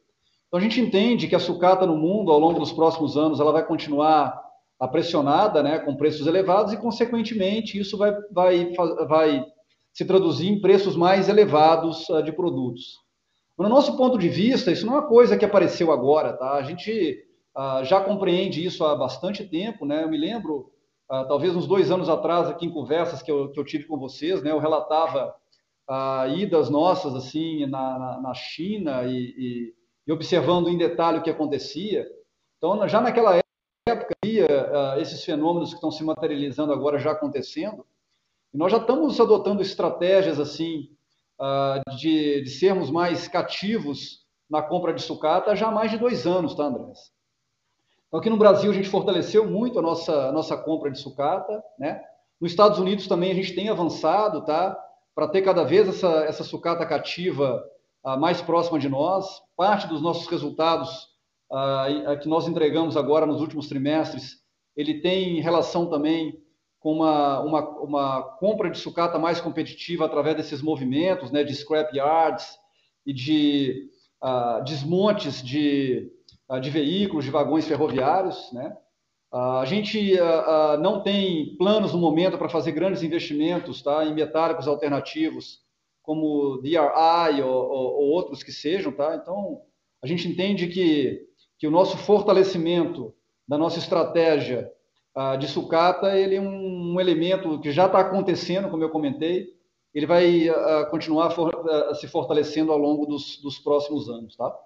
Então, 0.48 0.60
a 0.60 0.61
gente 0.61 0.82
entende 0.82 1.28
que 1.28 1.36
a 1.36 1.40
sucata 1.40 1.86
no 1.86 1.95
mundo, 1.95 2.32
ao 2.32 2.40
longo 2.40 2.60
dos 2.60 2.73
próximos 2.73 3.15
anos, 3.15 3.40
ela 3.40 3.53
vai 3.53 3.65
continuar 3.65 4.40
pressionada, 4.91 5.64
né, 5.64 5.80
com 5.80 5.95
preços 5.95 6.28
elevados, 6.28 6.73
e, 6.73 6.78
consequentemente, 6.78 7.80
isso 7.80 7.98
vai, 7.98 8.14
vai, 8.32 8.73
vai 9.07 9.45
se 9.94 10.06
traduzir 10.06 10.48
em 10.48 10.62
preços 10.62 10.96
mais 10.96 11.30
elevados 11.30 12.08
uh, 12.10 12.24
de 12.24 12.32
produtos. 12.32 13.00
No 13.58 13.70
nosso 13.70 13.96
ponto 13.98 14.18
de 14.18 14.30
vista, 14.30 14.72
isso 14.72 14.86
não 14.86 14.96
é 14.96 15.00
uma 15.00 15.08
coisa 15.08 15.38
que 15.38 15.46
apareceu 15.46 15.92
agora, 15.92 16.34
tá? 16.34 16.54
A 16.54 16.64
gente 16.64 17.24
uh, 17.56 17.84
já 17.84 18.02
compreende 18.02 18.66
isso 18.66 18.84
há 18.84 18.96
bastante 18.96 19.46
tempo, 19.46 19.86
né? 19.86 20.04
Eu 20.04 20.10
me 20.10 20.18
lembro, 20.18 20.72
uh, 21.12 21.28
talvez 21.28 21.56
uns 21.56 21.68
dois 21.68 21.92
anos 21.92 22.10
atrás, 22.10 22.50
aqui 22.50 22.66
em 22.66 22.72
conversas 22.72 23.22
que 23.22 23.32
eu, 23.32 23.52
que 23.52 23.60
eu 23.60 23.66
tive 23.66 23.86
com 23.86 23.98
vocês, 23.98 24.42
né? 24.42 24.52
Eu 24.52 24.60
relatava 24.60 25.36
idas 26.38 26.70
nossas, 26.70 27.14
assim, 27.14 27.66
na, 27.66 28.00
na, 28.00 28.22
na 28.22 28.34
China 28.34 29.04
e, 29.04 29.36
e 29.38 29.74
e 30.06 30.12
observando 30.12 30.70
em 30.70 30.78
detalhe 30.78 31.20
o 31.20 31.24
que 31.24 31.30
acontecia. 31.30 32.08
Então, 32.58 32.88
já 32.88 33.02
naquela 33.02 33.40
época, 33.88 34.16
esses 35.00 35.24
fenômenos 35.24 35.70
que 35.70 35.76
estão 35.76 35.92
se 35.92 36.04
materializando 36.04 36.74
agora 36.74 37.00
já 37.00 37.12
acontecendo, 37.12 37.86
e 38.53 38.57
nós 38.57 38.72
já 38.72 38.78
estamos 38.78 39.19
adotando 39.19 39.61
estratégias 39.61 40.40
assim 40.40 40.90
uh, 41.40 41.95
de, 41.95 42.44
de, 42.44 42.49
sermos 42.49 42.90
mais 42.90 43.28
cativos 43.28 44.26
na 44.49 44.61
compra 44.61 44.94
de 44.94 45.02
sucata 45.02 45.56
já 45.56 45.69
há 45.69 45.72
mais 45.72 45.91
de 45.91 45.98
dois 45.98 46.28
anos, 46.28 46.56
tá? 46.56 46.68
Então, 48.07 48.19
aqui 48.19 48.30
no 48.30 48.38
Brasil, 48.38 48.69
a 48.69 48.73
gente 48.73 48.90
fortaleceu 48.90 49.49
muito 49.49 49.80
a 49.80 49.82
nossa, 49.82 50.28
a 50.28 50.32
nossa 50.34 50.57
compra 50.57 50.91
de 50.91 50.99
sucata, 50.99 51.64
né? 51.80 52.02
Nos 52.41 52.52
Estados 52.52 52.78
Unidos 52.78 53.07
também 53.07 53.32
a 53.32 53.36
gente 53.36 53.56
tem 53.56 53.69
avançado, 53.69 54.44
tá? 54.44 54.78
Para 55.15 55.30
ter 55.30 55.41
cada 55.41 55.64
vez 55.64 55.88
essa, 55.88 56.26
essa 56.26 56.44
sucata 56.44 56.86
cativa 56.86 57.64
uh, 58.03 58.19
mais 58.19 58.41
próxima 58.41 58.78
de 58.78 58.90
nós. 58.90 59.41
Parte 59.56 59.88
dos 59.88 60.02
nossos 60.02 60.28
resultados 60.28 61.07
uh, 61.49 62.19
que 62.19 62.28
nós 62.28 62.48
entregamos 62.48 62.98
agora 62.98 63.26
nos 63.26 63.40
últimos 63.40 63.68
trimestres, 63.69 64.41
ele 64.76 65.02
tem 65.02 65.40
relação 65.40 65.90
também 65.90 66.41
com 66.82 66.94
uma, 66.94 67.40
uma, 67.41 67.70
uma 67.80 68.24
compra 68.40 68.70
de 68.70 68.78
sucata 68.78 69.20
mais 69.20 69.40
competitiva 69.40 70.06
através 70.06 70.36
desses 70.36 70.64
movimentos 70.64 71.32
né, 71.32 71.44
de 71.44 71.56
scrap 71.56 71.95
yards 71.95 72.58
e 73.06 73.14
de 73.14 73.88
uh, 74.22 74.64
desmontes 74.64 75.44
de, 75.44 76.12
uh, 76.49 76.60
de 76.60 76.72
veículos, 76.72 77.24
de 77.24 77.30
vagões 77.30 77.68
ferroviários. 77.68 78.52
Né? 78.52 78.76
Uh, 79.32 79.60
a 79.60 79.66
gente 79.66 80.18
não 80.82 81.03
tem 81.03 81.56
planos 81.56 81.94
no 81.94 81.99
momento 81.99 82.38
para 82.38 82.49
fazer 82.49 82.72
grandes 82.72 83.03
investimentos 83.03 83.84
tá, 83.84 84.03
em 84.03 84.14
metálicos 84.16 84.68
alternativos 84.68 85.60
como 86.02 86.58
DRI 86.64 87.44
ou, 87.44 87.70
ou, 87.70 87.94
ou, 87.94 88.10
outros 88.10 88.41
que 88.41 88.52
sejam, 88.52 88.91
tá? 88.91 89.16
Então, 89.16 89.62
a 90.03 90.08
gente 90.08 90.28
entende 90.28 90.66
que, 90.66 91.22
que 91.60 91.68
o 91.68 91.72
nosso 91.72 91.95
fortalecimento 91.95 93.14
da 93.48 93.56
nossa 93.56 93.78
estratégia 93.78 94.68
de 95.40 95.48
sucata, 95.48 96.18
ele 96.18 96.36
é 96.36 96.42
um, 96.42 97.00
elemento 97.00 97.60
que 97.60 97.72
já 97.72 97.86
está 97.86 98.00
acontecendo, 98.00 98.70
como 98.70 98.84
eu 98.84 98.90
comentei, 98.90 99.48
ele 99.94 100.06
vai 100.06 100.50
uh, 100.50 100.90
continuar 100.90 101.38
uh, 101.38 101.96
se 101.96 102.08
fortalecendo 102.08 102.72
ao 102.72 102.78
longo 102.78 103.06
dos, 103.06 103.42
dos 103.42 103.60
próximos 103.60 104.10
anos, 104.10 104.36
tá? 104.38 104.58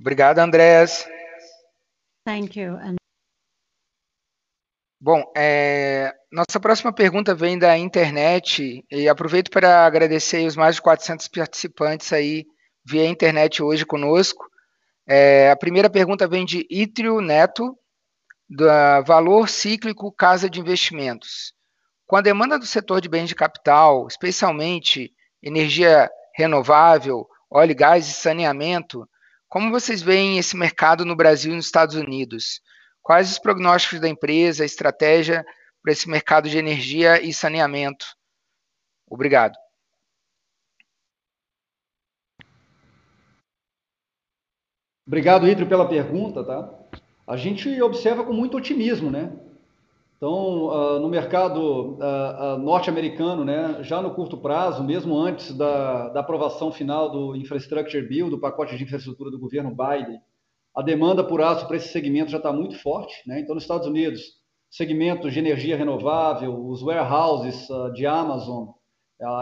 Obrigado, 0.00 0.38
Andrés. 0.38 1.06
Thank 2.26 2.58
you. 2.58 2.78
Bom, 5.00 5.22
é, 5.36 6.12
nossa 6.32 6.58
próxima 6.58 6.92
pergunta 6.92 7.34
vem 7.34 7.58
da 7.58 7.76
internet 7.76 8.82
e 8.90 9.08
aproveito 9.08 9.50
para 9.50 9.84
agradecer 9.84 10.46
os 10.46 10.56
mais 10.56 10.76
de 10.76 10.82
400 10.82 11.28
participantes 11.28 12.10
aí 12.12 12.46
via 12.84 13.06
internet 13.06 13.62
hoje 13.62 13.86
conosco. 13.86 14.44
É, 15.06 15.50
a 15.50 15.56
primeira 15.56 15.88
pergunta 15.88 16.28
vem 16.28 16.44
de 16.44 16.66
Itrio 16.70 17.20
Neto, 17.20 17.76
da 18.48 19.00
Valor 19.00 19.48
Cíclico 19.48 20.12
Casa 20.12 20.48
de 20.48 20.60
Investimentos. 20.60 21.54
Com 22.06 22.16
a 22.16 22.20
demanda 22.20 22.58
do 22.58 22.66
setor 22.66 23.00
de 23.00 23.08
bens 23.08 23.28
de 23.28 23.34
capital, 23.34 24.06
especialmente 24.06 25.12
energia 25.42 26.10
renovável, 26.34 27.26
óleo 27.50 27.72
e 27.72 27.74
gás 27.74 28.06
e 28.06 28.12
saneamento, 28.12 29.08
como 29.48 29.70
vocês 29.70 30.02
veem 30.02 30.38
esse 30.38 30.56
mercado 30.56 31.04
no 31.04 31.16
Brasil 31.16 31.52
e 31.52 31.56
nos 31.56 31.66
Estados 31.66 31.94
Unidos? 31.94 32.60
Quais 33.00 33.30
os 33.30 33.38
prognósticos 33.38 34.00
da 34.00 34.08
empresa, 34.08 34.62
a 34.62 34.66
estratégia 34.66 35.44
para 35.82 35.92
esse 35.92 36.08
mercado 36.08 36.48
de 36.48 36.58
energia 36.58 37.22
e 37.22 37.32
saneamento? 37.32 38.06
Obrigado. 39.08 39.54
Obrigado, 45.06 45.46
Hidro, 45.46 45.66
pela 45.66 45.86
pergunta, 45.86 46.42
tá? 46.42 46.70
A 47.26 47.36
gente 47.36 47.80
observa 47.82 48.24
com 48.24 48.32
muito 48.32 48.56
otimismo, 48.56 49.10
né? 49.10 49.32
Então, 50.16 50.68
uh, 50.68 51.00
no 51.00 51.08
mercado 51.10 51.58
uh, 51.60 52.54
uh, 52.54 52.58
norte-americano, 52.58 53.44
né, 53.44 53.82
já 53.82 54.00
no 54.00 54.14
curto 54.14 54.38
prazo, 54.38 54.82
mesmo 54.82 55.14
antes 55.18 55.54
da, 55.54 56.08
da 56.08 56.20
aprovação 56.20 56.72
final 56.72 57.10
do 57.10 57.36
Infrastructure 57.36 58.06
Bill, 58.06 58.30
do 58.30 58.40
pacote 58.40 58.74
de 58.74 58.84
infraestrutura 58.84 59.30
do 59.30 59.38
governo 59.38 59.70
Biden, 59.70 60.18
a 60.74 60.80
demanda 60.80 61.22
por 61.22 61.42
aço 61.42 61.66
para 61.66 61.76
esse 61.76 61.88
segmento 61.88 62.30
já 62.30 62.38
está 62.38 62.50
muito 62.50 62.78
forte. 62.78 63.14
Né? 63.26 63.40
Então, 63.40 63.54
nos 63.54 63.64
Estados 63.64 63.86
Unidos, 63.86 64.22
segmentos 64.70 65.32
de 65.32 65.38
energia 65.38 65.76
renovável, 65.76 66.66
os 66.68 66.82
warehouses 66.82 67.68
de 67.92 68.06
Amazon, 68.06 68.68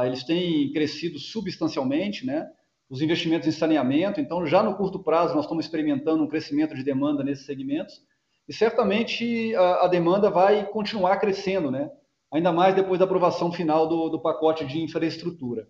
eles 0.04 0.24
têm 0.24 0.72
crescido 0.72 1.18
substancialmente, 1.18 2.26
né? 2.26 2.46
Os 2.92 3.00
investimentos 3.00 3.48
em 3.48 3.52
saneamento. 3.52 4.20
Então, 4.20 4.46
já 4.46 4.62
no 4.62 4.74
curto 4.76 4.98
prazo, 4.98 5.34
nós 5.34 5.46
estamos 5.46 5.64
experimentando 5.64 6.22
um 6.22 6.28
crescimento 6.28 6.74
de 6.74 6.84
demanda 6.84 7.24
nesses 7.24 7.46
segmentos. 7.46 8.02
E 8.46 8.52
certamente 8.52 9.54
a, 9.56 9.86
a 9.86 9.88
demanda 9.88 10.28
vai 10.30 10.66
continuar 10.66 11.16
crescendo, 11.16 11.70
né? 11.70 11.90
ainda 12.30 12.52
mais 12.52 12.74
depois 12.74 12.98
da 12.98 13.06
aprovação 13.06 13.50
final 13.50 13.88
do, 13.88 14.10
do 14.10 14.20
pacote 14.20 14.66
de 14.66 14.78
infraestrutura. 14.78 15.66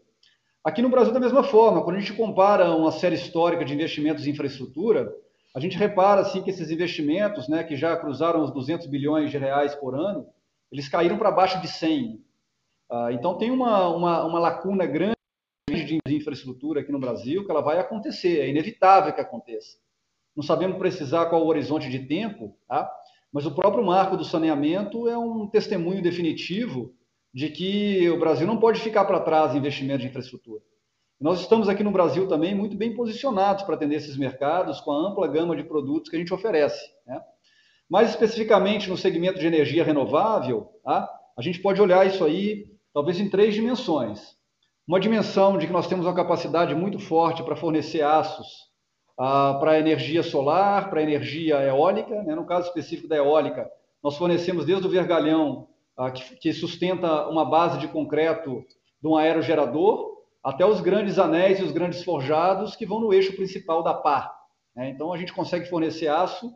Aqui 0.64 0.82
no 0.82 0.88
Brasil, 0.88 1.12
da 1.12 1.20
mesma 1.20 1.44
forma, 1.44 1.84
quando 1.84 1.96
a 1.96 2.00
gente 2.00 2.12
compara 2.12 2.74
uma 2.74 2.90
série 2.90 3.14
histórica 3.14 3.64
de 3.64 3.72
investimentos 3.72 4.26
em 4.26 4.30
infraestrutura, 4.30 5.08
a 5.54 5.60
gente 5.60 5.78
repara 5.78 6.22
assim 6.22 6.42
que 6.42 6.50
esses 6.50 6.70
investimentos, 6.72 7.48
né, 7.48 7.62
que 7.62 7.76
já 7.76 7.96
cruzaram 7.96 8.42
os 8.42 8.52
200 8.52 8.88
bilhões 8.88 9.30
de 9.30 9.38
reais 9.38 9.76
por 9.76 9.94
ano, 9.94 10.26
eles 10.72 10.88
caíram 10.88 11.18
para 11.18 11.30
baixo 11.30 11.60
de 11.60 11.68
100. 11.68 12.20
Ah, 12.90 13.12
então 13.12 13.38
tem 13.38 13.50
uma, 13.50 13.88
uma, 13.88 14.24
uma 14.24 14.38
lacuna 14.40 14.86
grande 14.86 15.21
de 16.06 16.16
infraestrutura 16.16 16.80
aqui 16.80 16.92
no 16.92 16.98
Brasil 16.98 17.44
que 17.44 17.50
ela 17.50 17.60
vai 17.60 17.78
acontecer, 17.78 18.40
é 18.40 18.48
inevitável 18.48 19.12
que 19.12 19.20
aconteça. 19.20 19.78
Não 20.34 20.42
sabemos 20.42 20.78
precisar 20.78 21.26
qual 21.26 21.44
o 21.44 21.48
horizonte 21.48 21.90
de 21.90 22.00
tempo, 22.00 22.56
tá? 22.66 22.90
mas 23.32 23.46
o 23.46 23.54
próprio 23.54 23.84
marco 23.84 24.16
do 24.16 24.24
saneamento 24.24 25.08
é 25.08 25.16
um 25.16 25.46
testemunho 25.46 26.02
definitivo 26.02 26.94
de 27.34 27.48
que 27.48 28.08
o 28.10 28.18
Brasil 28.18 28.46
não 28.46 28.58
pode 28.58 28.80
ficar 28.80 29.04
para 29.04 29.20
trás 29.20 29.54
em 29.54 29.58
investimento 29.58 30.00
de 30.00 30.08
infraestrutura. 30.08 30.62
Nós 31.20 31.40
estamos 31.40 31.68
aqui 31.68 31.84
no 31.84 31.92
Brasil 31.92 32.26
também 32.26 32.54
muito 32.54 32.76
bem 32.76 32.94
posicionados 32.94 33.62
para 33.62 33.76
atender 33.76 33.96
esses 33.96 34.16
mercados 34.16 34.80
com 34.80 34.90
a 34.90 35.08
ampla 35.08 35.28
gama 35.28 35.54
de 35.54 35.62
produtos 35.62 36.10
que 36.10 36.16
a 36.16 36.18
gente 36.18 36.34
oferece. 36.34 36.84
Né? 37.06 37.20
Mais 37.88 38.10
especificamente 38.10 38.90
no 38.90 38.96
segmento 38.96 39.38
de 39.38 39.46
energia 39.46 39.84
renovável, 39.84 40.68
tá? 40.82 41.08
a 41.38 41.40
gente 41.40 41.60
pode 41.60 41.80
olhar 41.80 42.06
isso 42.06 42.24
aí 42.24 42.66
talvez 42.92 43.20
em 43.20 43.30
três 43.30 43.54
dimensões. 43.54 44.36
Uma 44.86 44.98
dimensão 44.98 45.56
de 45.58 45.66
que 45.66 45.72
nós 45.72 45.86
temos 45.86 46.06
uma 46.06 46.14
capacidade 46.14 46.74
muito 46.74 46.98
forte 46.98 47.42
para 47.42 47.54
fornecer 47.54 48.02
aços 48.02 48.46
ah, 49.18 49.56
para 49.60 49.78
energia 49.78 50.22
solar, 50.22 50.90
para 50.90 51.02
energia 51.02 51.62
eólica. 51.62 52.22
Né? 52.22 52.34
No 52.34 52.44
caso 52.44 52.66
específico 52.66 53.08
da 53.08 53.16
eólica, 53.16 53.70
nós 54.02 54.16
fornecemos 54.16 54.66
desde 54.66 54.86
o 54.86 54.90
vergalhão, 54.90 55.68
ah, 55.96 56.10
que, 56.10 56.36
que, 56.36 56.52
sustenta 56.52 57.28
uma 57.28 57.44
base 57.44 57.78
de 57.78 57.86
concreto 57.86 58.64
de 59.00 59.08
um 59.08 59.16
aerogerador, 59.16 60.10
até 60.42 60.66
os 60.66 60.80
grandes 60.80 61.18
anéis 61.18 61.60
e 61.60 61.62
os 61.62 61.70
grandes 61.70 62.02
forjados 62.02 62.74
que 62.74 62.84
vão 62.84 62.98
no 62.98 63.12
eixo 63.12 63.36
principal 63.36 63.82
da 63.82 63.94
pá. 63.94 64.34
Né? 64.74 64.90
Então, 64.90 65.12
a 65.12 65.16
gente 65.16 65.32
consegue 65.32 65.68
fornecer 65.68 66.08
aço 66.08 66.52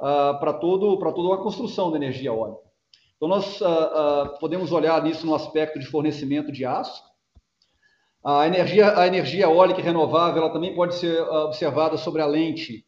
ah, 0.00 0.34
para 0.40 0.54
todo, 0.54 0.96
toda 0.98 1.28
uma 1.28 1.42
construção 1.42 1.90
de 1.90 1.96
energia 1.96 2.30
eólica. 2.30 2.62
Então, 3.16 3.28
nós 3.28 3.60
ah, 3.60 3.68
ah, 3.68 4.38
podemos 4.38 4.72
olhar 4.72 5.02
nisso 5.02 5.26
no 5.26 5.34
aspecto 5.34 5.78
de 5.78 5.86
fornecimento 5.86 6.52
de 6.52 6.64
aço. 6.64 7.02
A 8.28 8.44
energia, 8.44 8.98
a 8.98 9.06
energia 9.06 9.44
eólica 9.44 9.80
renovável 9.80 10.42
ela 10.42 10.52
também 10.52 10.74
pode 10.74 10.96
ser 10.96 11.20
observada 11.20 11.96
sobre 11.96 12.20
a 12.20 12.26
lente 12.26 12.84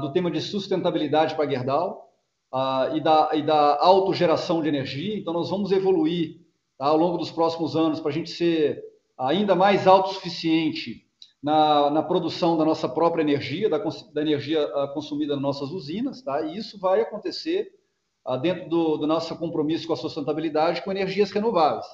do 0.00 0.10
tema 0.14 0.30
de 0.30 0.40
sustentabilidade 0.40 1.34
para 1.34 1.46
Gerdau 1.46 2.10
e, 2.94 3.02
da, 3.02 3.30
e 3.34 3.42
da 3.42 3.78
autogeração 3.84 4.62
de 4.62 4.68
energia. 4.70 5.18
Então, 5.18 5.34
nós 5.34 5.50
vamos 5.50 5.72
evoluir 5.72 6.40
tá, 6.78 6.86
ao 6.86 6.96
longo 6.96 7.18
dos 7.18 7.30
próximos 7.30 7.76
anos 7.76 8.00
para 8.00 8.10
a 8.10 8.14
gente 8.14 8.30
ser 8.30 8.82
ainda 9.18 9.54
mais 9.54 9.86
autossuficiente 9.86 11.06
na, 11.42 11.90
na 11.90 12.02
produção 12.02 12.56
da 12.56 12.64
nossa 12.64 12.88
própria 12.88 13.20
energia, 13.20 13.68
da, 13.68 13.76
da 13.76 14.22
energia 14.22 14.66
consumida 14.94 15.34
nas 15.34 15.42
nossas 15.42 15.68
usinas, 15.68 16.22
tá? 16.22 16.40
e 16.40 16.56
isso 16.56 16.80
vai 16.80 17.02
acontecer 17.02 17.68
dentro 18.40 18.70
do, 18.70 18.96
do 18.96 19.06
nosso 19.06 19.36
compromisso 19.36 19.86
com 19.86 19.92
a 19.92 19.96
sustentabilidade 19.96 20.80
com 20.80 20.90
energias 20.90 21.30
renováveis. 21.30 21.84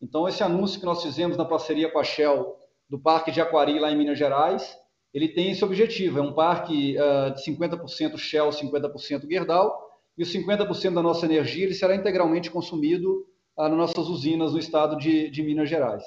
Então, 0.00 0.28
esse 0.28 0.42
anúncio 0.42 0.78
que 0.78 0.86
nós 0.86 1.02
fizemos 1.02 1.36
na 1.36 1.44
parceria 1.44 1.90
com 1.90 1.98
a 1.98 2.04
Shell 2.04 2.56
do 2.88 2.98
Parque 2.98 3.30
de 3.30 3.40
Aquari, 3.40 3.78
lá 3.78 3.90
em 3.90 3.96
Minas 3.96 4.18
Gerais, 4.18 4.76
ele 5.12 5.28
tem 5.28 5.50
esse 5.50 5.64
objetivo, 5.64 6.18
é 6.18 6.22
um 6.22 6.32
parque 6.32 6.96
uh, 6.96 7.34
de 7.34 7.42
50% 7.44 8.16
Shell, 8.16 8.50
50% 8.50 9.28
Gerdau, 9.28 9.88
e 10.16 10.22
os 10.22 10.32
50% 10.32 10.94
da 10.94 11.02
nossa 11.02 11.26
energia 11.26 11.64
ele 11.64 11.74
será 11.74 11.94
integralmente 11.94 12.50
consumido 12.50 13.26
uh, 13.56 13.62
nas 13.62 13.76
nossas 13.76 14.08
usinas 14.08 14.52
no 14.52 14.58
estado 14.58 14.96
de, 14.96 15.30
de 15.30 15.42
Minas 15.42 15.68
Gerais. 15.68 16.04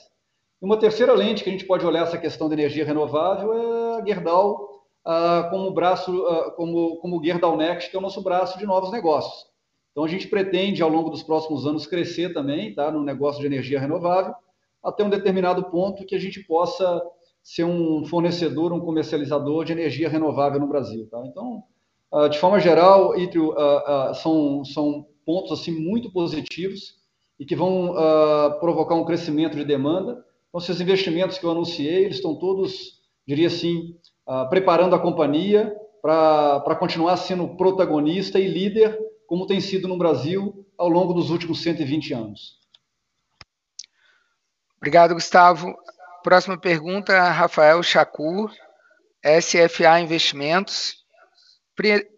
E 0.62 0.66
uma 0.66 0.78
terceira 0.78 1.14
lente 1.14 1.44
que 1.44 1.50
a 1.50 1.52
gente 1.52 1.66
pode 1.66 1.86
olhar 1.86 2.04
essa 2.04 2.18
questão 2.18 2.48
de 2.48 2.54
energia 2.54 2.86
renovável 2.86 3.54
é 3.54 4.02
a 4.02 4.06
Gerdau 4.06 4.82
uh, 5.06 5.50
como 5.50 5.72
braço, 5.72 6.24
como, 6.56 6.98
como 6.98 7.24
Gerdau 7.24 7.58
Next, 7.58 7.90
que 7.90 7.96
é 7.96 8.00
o 8.00 8.02
nosso 8.02 8.22
braço 8.22 8.58
de 8.58 8.66
novos 8.66 8.92
negócios. 8.92 9.51
Então, 9.92 10.04
a 10.04 10.08
gente 10.08 10.28
pretende, 10.28 10.82
ao 10.82 10.90
longo 10.90 11.10
dos 11.10 11.24
próximos 11.24 11.66
anos, 11.68 11.86
crescer 11.86 12.34
também 12.34 12.74
tá, 12.74 12.92
no 12.92 13.04
negócio 13.04 13.42
de 13.42 13.48
energia 13.48 13.80
renovável, 13.80 14.34
até 14.84 15.04
um 15.04 15.10
determinado 15.10 15.64
ponto 15.66 16.06
que 16.06 16.16
a 16.16 16.20
gente 16.20 16.40
possa 16.42 17.02
ser 17.44 17.64
um 17.64 18.06
fornecedor, 18.06 18.72
um 18.72 18.80
comercializador 18.80 19.66
de 19.66 19.74
energia 19.74 20.10
renovável 20.10 20.60
no 20.60 20.68
Brasil. 20.68 21.08
Tá? 21.10 21.22
Então, 21.26 21.64
ah, 22.12 22.28
de 22.28 22.38
forma 22.38 22.60
geral, 22.60 23.18
Itrio, 23.18 23.54
ah, 23.58 24.10
ah, 24.10 24.14
são, 24.14 24.64
são 24.66 25.06
pontos 25.26 25.52
assim 25.52 25.72
muito 25.72 26.12
positivos 26.12 27.00
e 27.40 27.46
que 27.46 27.56
vão 27.56 27.96
provocar 28.60 28.94
um 28.94 29.06
crescimento 29.06 29.58
de 29.58 29.66
demanda. 29.66 30.24
Então, 30.50 30.62
esses 30.62 30.80
investimentos 30.80 31.40
que 31.40 31.46
eu 31.46 31.50
anunciei, 31.50 32.06
eles 32.06 32.18
estão 32.18 32.36
todos, 32.36 33.00
diria 33.28 33.48
assim, 33.48 33.96
preparando 34.52 34.94
a 34.94 35.00
companhia 35.00 35.76
para 36.04 36.76
continuar 36.80 37.18
sendo 37.18 37.48
protagonista 37.56 38.40
e 38.40 38.48
líder 38.48 38.96
como 39.32 39.48
tem 39.48 39.62
sido 39.62 39.88
no 39.88 39.98
Brasil 39.98 40.68
ao 40.78 40.90
longo 40.90 41.14
dos 41.14 41.30
últimos 41.30 41.64
120 41.64 42.14
anos. 42.14 42.60
Obrigado, 44.76 45.14
Gustavo. 45.14 45.74
Próxima 46.22 46.60
pergunta, 46.60 47.18
Rafael 47.30 47.82
Chacur, 47.82 48.54
SFA 49.24 50.02
Investimentos. 50.02 50.96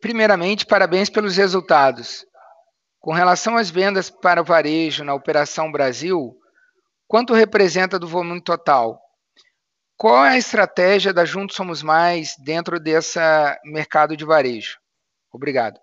Primeiramente, 0.01 0.65
parabéns 0.65 1.07
pelos 1.07 1.37
resultados. 1.37 2.25
Com 2.99 3.13
relação 3.13 3.57
às 3.57 3.69
vendas 3.69 4.09
para 4.09 4.41
o 4.41 4.43
varejo 4.43 5.03
na 5.03 5.13
Operação 5.13 5.71
Brasil, 5.71 6.35
quanto 7.07 7.35
representa 7.35 7.99
do 7.99 8.07
volume 8.07 8.41
total? 8.41 8.99
Qual 9.95 10.25
é 10.25 10.29
a 10.29 10.37
estratégia 10.39 11.13
da 11.13 11.25
Juntos 11.25 11.55
Somos 11.55 11.83
Mais 11.83 12.35
dentro 12.43 12.79
desse 12.79 13.19
mercado 13.65 14.17
de 14.17 14.25
varejo? 14.25 14.79
Obrigado. 15.31 15.82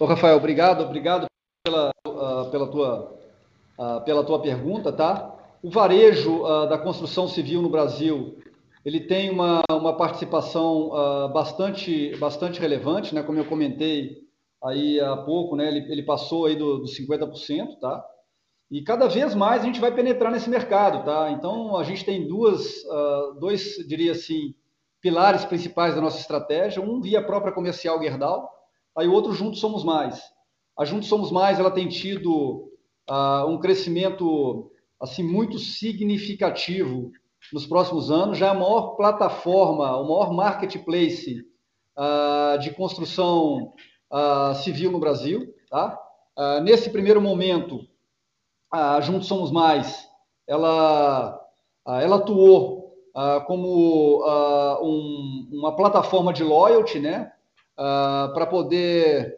Ô, 0.00 0.06
Rafael, 0.06 0.36
obrigado, 0.36 0.82
obrigado 0.82 1.26
pela, 1.62 1.92
uh, 2.08 2.50
pela, 2.50 2.66
tua, 2.66 3.16
uh, 3.78 4.00
pela 4.04 4.24
tua 4.24 4.42
pergunta, 4.42 4.92
tá? 4.92 5.32
O 5.62 5.70
varejo 5.70 6.42
uh, 6.42 6.68
da 6.68 6.76
construção 6.76 7.28
civil 7.28 7.62
no 7.62 7.68
Brasil, 7.68 8.36
ele 8.84 8.98
tem 8.98 9.30
uma, 9.30 9.62
uma 9.70 9.96
participação 9.96 10.90
bastante, 11.32 12.14
bastante 12.16 12.60
relevante, 12.60 13.14
né? 13.14 13.22
Como 13.22 13.38
eu 13.38 13.44
comentei 13.44 14.18
aí 14.62 15.00
há 15.00 15.16
pouco, 15.16 15.54
né? 15.54 15.68
Ele, 15.68 15.90
ele 15.92 16.02
passou 16.02 16.46
aí 16.46 16.56
dos 16.56 16.80
do 16.80 17.04
50%, 17.04 17.78
tá? 17.80 18.04
E 18.70 18.82
cada 18.82 19.06
vez 19.06 19.32
mais 19.34 19.62
a 19.62 19.64
gente 19.64 19.80
vai 19.80 19.94
penetrar 19.94 20.32
nesse 20.32 20.50
mercado, 20.50 21.04
tá? 21.04 21.30
Então, 21.30 21.76
a 21.78 21.84
gente 21.84 22.04
tem 22.04 22.26
duas, 22.26 22.82
dois, 23.38 23.76
diria 23.86 24.12
assim, 24.12 24.54
pilares 25.00 25.44
principais 25.44 25.94
da 25.94 26.00
nossa 26.00 26.18
estratégia. 26.18 26.82
Um 26.82 27.00
via 27.00 27.24
própria 27.24 27.54
comercial 27.54 28.02
Gerdau, 28.02 28.53
Aí 28.96 29.08
o 29.08 29.12
outro, 29.12 29.32
Juntos 29.32 29.60
Somos 29.60 29.84
Mais. 29.84 30.22
A 30.78 30.84
Juntos 30.84 31.08
Somos 31.08 31.30
Mais, 31.30 31.58
ela 31.58 31.70
tem 31.70 31.88
tido 31.88 32.70
uh, 33.10 33.46
um 33.48 33.58
crescimento 33.58 34.70
assim 35.00 35.22
muito 35.22 35.58
significativo 35.58 37.10
nos 37.52 37.66
próximos 37.66 38.10
anos. 38.10 38.38
Já 38.38 38.48
é 38.48 38.50
a 38.50 38.54
maior 38.54 38.96
plataforma, 38.96 39.96
o 39.96 40.04
maior 40.04 40.32
marketplace 40.32 41.44
uh, 41.98 42.58
de 42.60 42.70
construção 42.70 43.72
uh, 44.12 44.54
civil 44.62 44.90
no 44.90 45.00
Brasil. 45.00 45.52
Tá? 45.68 45.98
nesse 46.62 46.90
primeiro 46.90 47.20
momento, 47.20 47.80
a 48.72 49.00
Juntos 49.00 49.26
Somos 49.26 49.50
Mais, 49.50 50.08
ela, 50.48 51.40
ela 51.84 52.16
atuou 52.16 52.92
como 53.46 54.24
um, 54.82 55.48
uma 55.52 55.74
plataforma 55.74 56.32
de 56.32 56.44
loyalty, 56.44 57.00
né? 57.00 57.32
Uh, 57.78 58.32
para 58.34 58.46
poder 58.46 59.34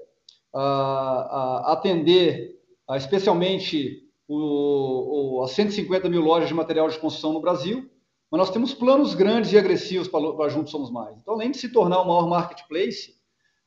uh, 0.55 1.67
atender 1.67 2.57
especialmente 2.97 4.05
o, 4.29 5.39
o, 5.39 5.43
as 5.43 5.51
150 5.53 6.09
mil 6.09 6.21
lojas 6.21 6.49
de 6.49 6.55
material 6.55 6.89
de 6.89 6.99
construção 6.99 7.33
no 7.33 7.41
Brasil, 7.41 7.91
mas 8.31 8.39
nós 8.39 8.51
temos 8.51 8.75
planos 8.75 9.15
grandes 9.15 9.53
e 9.53 9.59
agressivos 9.59 10.09
para 10.09 10.49
Juntos 10.49 10.71
Somos 10.71 10.91
Mais. 10.91 11.17
Então, 11.19 11.35
além 11.35 11.51
de 11.51 11.59
se 11.59 11.69
tornar 11.69 12.01
o 12.01 12.07
maior 12.07 12.29
marketplace, 12.29 13.15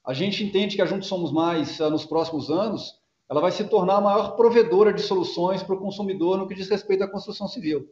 a 0.06 0.14
gente 0.14 0.44
entende 0.44 0.76
que 0.76 0.82
a 0.82 0.86
Juntos 0.86 1.08
Somos 1.08 1.32
Mais, 1.32 1.80
nos 1.80 2.06
próximos 2.06 2.50
anos, 2.50 3.00
ela 3.30 3.42
vai 3.42 3.52
se 3.52 3.64
tornar 3.66 3.98
a 3.98 4.02
maior 4.02 4.36
provedora 4.36 4.92
de 4.92 5.02
soluções 5.02 5.64
para 5.64 5.76
o 5.76 5.80
consumidor 5.80 6.38
no 6.38 6.48
que 6.48 6.56
diz 6.56 6.70
respeito 6.70 7.04
à 7.04 7.08
construção 7.08 7.48
civil. 7.48 7.88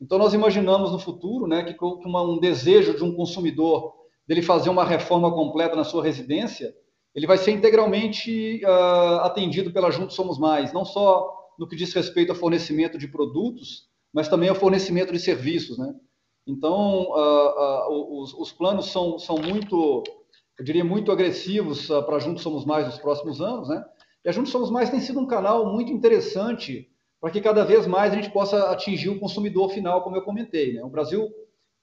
Então, 0.00 0.18
nós 0.18 0.34
imaginamos 0.34 0.92
no 0.92 0.98
futuro 0.98 1.46
né, 1.46 1.62
que 1.62 1.74
com 1.74 2.00
um 2.04 2.38
desejo 2.38 2.96
de 2.96 3.04
um 3.04 3.14
consumidor 3.14 3.94
dele 4.30 4.42
fazer 4.42 4.70
uma 4.70 4.84
reforma 4.84 5.34
completa 5.34 5.74
na 5.74 5.82
sua 5.82 6.04
residência, 6.04 6.72
ele 7.12 7.26
vai 7.26 7.36
ser 7.36 7.50
integralmente 7.50 8.64
uh, 8.64 9.22
atendido 9.22 9.72
pela 9.72 9.90
Juntos 9.90 10.14
Somos 10.14 10.38
Mais, 10.38 10.72
não 10.72 10.84
só 10.84 11.28
no 11.58 11.66
que 11.66 11.74
diz 11.74 11.92
respeito 11.92 12.30
ao 12.30 12.38
fornecimento 12.38 12.96
de 12.96 13.08
produtos, 13.08 13.88
mas 14.14 14.28
também 14.28 14.48
ao 14.48 14.54
fornecimento 14.54 15.12
de 15.12 15.18
serviços, 15.18 15.76
né? 15.76 15.92
Então, 16.46 17.10
uh, 17.10 17.90
uh, 17.90 18.22
os, 18.22 18.32
os, 18.34 18.52
planos 18.52 18.92
são, 18.92 19.18
são 19.18 19.36
muito, 19.36 20.04
eu 20.56 20.64
diria, 20.64 20.84
muito 20.84 21.10
agressivos 21.10 21.88
para 21.88 22.20
Juntos 22.20 22.44
Somos 22.44 22.64
Mais 22.64 22.86
nos 22.86 22.98
próximos 23.00 23.40
anos, 23.40 23.68
né? 23.68 23.84
E 24.24 24.28
a 24.28 24.32
Juntos 24.32 24.52
Somos 24.52 24.70
Mais 24.70 24.90
tem 24.90 25.00
sido 25.00 25.18
um 25.18 25.26
canal 25.26 25.72
muito 25.72 25.90
interessante 25.90 26.88
para 27.20 27.32
que 27.32 27.40
cada 27.40 27.64
vez 27.64 27.84
mais 27.84 28.12
a 28.12 28.14
gente 28.14 28.30
possa 28.30 28.70
atingir 28.70 29.08
o 29.08 29.18
consumidor 29.18 29.70
final, 29.70 30.04
como 30.04 30.14
eu 30.14 30.22
comentei, 30.22 30.74
né? 30.74 30.84
O 30.84 30.88
Brasil 30.88 31.28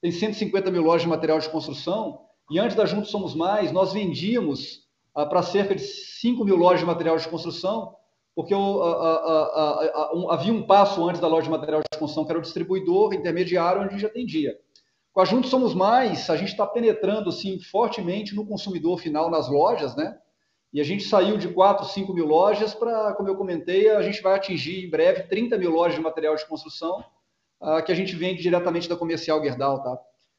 tem 0.02 0.14
150 0.14 0.72
mil 0.72 0.82
lojas 0.82 1.02
de 1.02 1.10
material 1.10 1.40
de 1.40 1.50
construção 1.50 2.26
e 2.50 2.60
antes 2.60 2.76
da 2.78 2.86
Juntos 2.86 3.12
Somos 3.12 3.36
Mais, 3.36 3.72
nós 3.72 3.92
vendíamos 3.92 4.88
ah, 5.14 5.26
para 5.26 5.42
cerca 5.42 5.76
de 5.76 5.82
5 5.82 6.46
mil 6.46 6.56
lojas 6.56 6.80
de 6.80 6.86
material 6.86 7.18
de 7.18 7.28
construção, 7.28 7.96
porque 8.34 8.54
eu, 8.54 8.84
ah, 8.84 9.92
ah, 9.94 10.12
um, 10.16 10.32
havia 10.32 10.54
um 10.54 10.64
passo 10.64 11.08
antes 11.10 11.20
da 11.20 11.28
loja 11.28 11.46
de 11.46 11.50
material 11.50 11.82
de 11.82 11.98
construção, 12.00 12.24
que 12.24 12.32
era 12.32 12.40
o 12.40 12.42
distribuidor 12.42 13.14
intermediário, 13.14 13.82
onde 13.82 13.90
a 13.90 13.98
gente 13.98 14.06
atendia. 14.06 14.58
Com 15.12 15.20
a 15.20 15.26
Juntos 15.26 15.50
Somos 15.50 15.74
Mais, 15.74 16.30
a 16.30 16.38
gente 16.38 16.50
está 16.50 16.66
penetrando 16.66 17.30
assim, 17.30 17.60
fortemente 17.60 18.34
no 18.36 18.46
consumidor 18.46 19.00
final 19.00 19.30
nas 19.30 19.50
lojas, 19.50 19.96
né? 19.96 20.18
E 20.72 20.80
a 20.80 20.84
gente 20.84 21.04
saiu 21.04 21.38
de 21.38 21.48
4, 21.48 21.86
5 21.86 22.14
mil 22.14 22.26
lojas 22.26 22.74
para, 22.74 23.14
como 23.14 23.28
eu 23.28 23.36
comentei, 23.36 23.90
a 23.90 24.02
gente 24.02 24.22
vai 24.22 24.36
atingir 24.36 24.86
em 24.86 24.90
breve 24.90 25.24
30 25.24 25.58
mil 25.58 25.72
lojas 25.72 25.96
de 25.96 26.02
material 26.02 26.36
de 26.36 26.46
construção, 26.46 27.04
que 27.86 27.92
a 27.92 27.96
gente 27.96 28.16
vende 28.16 28.44
diretamente 28.44 28.88
da 28.88 28.96
comercial 28.96 29.42
Gerdau, 29.42 29.82
tá? 29.82 29.98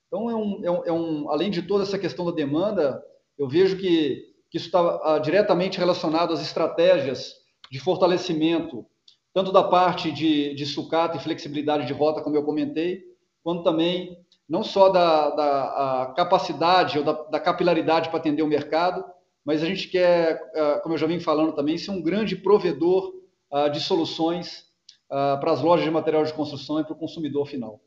Então, 0.08 0.28
é 0.28 0.34
um, 0.34 0.64
é 0.64 0.70
um, 0.70 0.84
é 0.86 0.92
um, 0.92 1.30
além 1.30 1.50
de 1.50 1.62
toda 1.62 1.84
essa 1.84 1.98
questão 1.98 2.24
da 2.24 2.32
demanda, 2.32 3.00
eu 3.38 3.48
vejo 3.48 3.76
que 3.76 4.28
que 4.50 4.56
isso 4.56 4.66
está 4.66 5.16
uh, 5.16 5.20
diretamente 5.20 5.78
relacionado 5.78 6.32
às 6.32 6.40
estratégias 6.40 7.34
de 7.70 7.78
fortalecimento, 7.78 8.86
tanto 9.34 9.52
da 9.52 9.62
parte 9.62 10.10
de, 10.10 10.54
de 10.54 10.66
sucata 10.66 11.16
e 11.16 11.20
flexibilidade 11.20 11.86
de 11.86 11.92
rota, 11.92 12.22
como 12.22 12.36
eu 12.36 12.44
comentei, 12.44 13.02
quanto 13.42 13.62
também 13.62 14.16
não 14.48 14.64
só 14.64 14.88
da, 14.88 15.30
da 15.30 16.14
capacidade 16.16 16.98
ou 16.98 17.04
da, 17.04 17.12
da 17.12 17.38
capilaridade 17.40 18.08
para 18.08 18.18
atender 18.18 18.42
o 18.42 18.46
mercado, 18.46 19.04
mas 19.44 19.62
a 19.62 19.66
gente 19.66 19.88
quer, 19.88 20.40
uh, 20.54 20.82
como 20.82 20.94
eu 20.94 20.98
já 20.98 21.06
vim 21.06 21.20
falando 21.20 21.52
também, 21.52 21.76
ser 21.76 21.90
um 21.90 22.02
grande 22.02 22.34
provedor 22.34 23.12
uh, 23.52 23.70
de 23.70 23.80
soluções 23.80 24.66
para 25.10 25.52
as 25.52 25.62
lojas 25.62 25.86
de 25.86 25.90
material 25.90 26.22
de 26.22 26.34
construção 26.34 26.80
e 26.80 26.84
para 26.84 26.92
o 26.92 26.98
consumidor 26.98 27.46
final. 27.46 27.80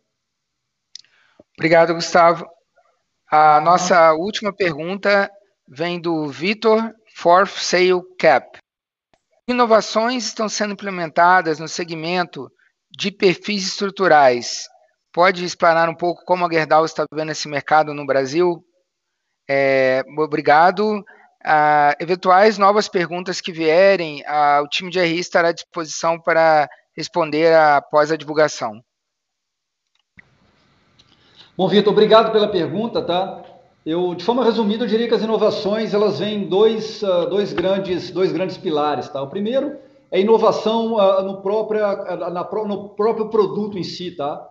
Obrigado, 1.61 1.93
Gustavo. 1.93 2.43
A 3.29 3.61
nossa 3.61 4.13
última 4.13 4.51
pergunta 4.51 5.29
vem 5.69 6.01
do 6.01 6.27
Vitor 6.27 6.91
for 7.15 7.47
Sale 7.47 8.01
Cap. 8.17 8.57
Inovações 9.47 10.25
estão 10.25 10.49
sendo 10.49 10.73
implementadas 10.73 11.59
no 11.59 11.67
segmento 11.67 12.51
de 12.89 13.11
perfis 13.11 13.67
estruturais. 13.67 14.67
Pode 15.13 15.45
explanar 15.45 15.88
um 15.88 15.93
pouco 15.93 16.25
como 16.25 16.43
a 16.47 16.51
Gerdau 16.51 16.83
está 16.83 17.05
vendo 17.13 17.31
esse 17.31 17.47
mercado 17.47 17.93
no 17.93 18.07
Brasil? 18.07 18.65
É, 19.47 20.03
obrigado. 20.17 21.05
Ah, 21.45 21.95
eventuais 21.99 22.57
novas 22.57 22.89
perguntas 22.89 23.39
que 23.39 23.51
vierem, 23.51 24.23
ah, 24.25 24.63
o 24.63 24.67
time 24.67 24.89
de 24.89 24.99
RI 24.99 25.19
estará 25.19 25.49
à 25.49 25.53
disposição 25.53 26.19
para 26.19 26.67
responder 26.97 27.53
após 27.53 28.11
a 28.11 28.17
divulgação. 28.17 28.81
Bom, 31.57 31.68
Vitor, 31.68 31.91
obrigado 31.91 32.32
pela 32.32 32.48
pergunta, 32.48 33.02
tá? 33.02 33.44
Eu, 33.86 34.15
de 34.15 34.23
forma 34.23 34.44
resumida, 34.44 34.86
eu 34.86 34.88
diria 34.88 35.07
que 35.07 35.14
as 35.14 35.22
inovações 35.22 35.94
elas 35.94 36.19
vêm 36.19 36.48
dois, 36.48 37.03
uh, 37.03 37.30
dois, 37.30 37.52
grandes, 37.52 38.10
dois 38.10 38.32
grandes 38.32 38.57
pilares. 38.57 39.10
Tá? 39.10 39.22
O 39.22 39.28
primeiro 39.28 39.78
é 40.10 40.22
inovação 40.22 40.94
uh, 40.94 41.22
no, 41.23 41.41
próprio, 41.41 41.82
uh, 41.82 42.32
na, 42.32 42.49
no 42.65 42.90
próprio 42.90 43.28
produto 43.30 43.78
em 43.78 43.84
si. 43.84 44.11
Tá? 44.11 44.41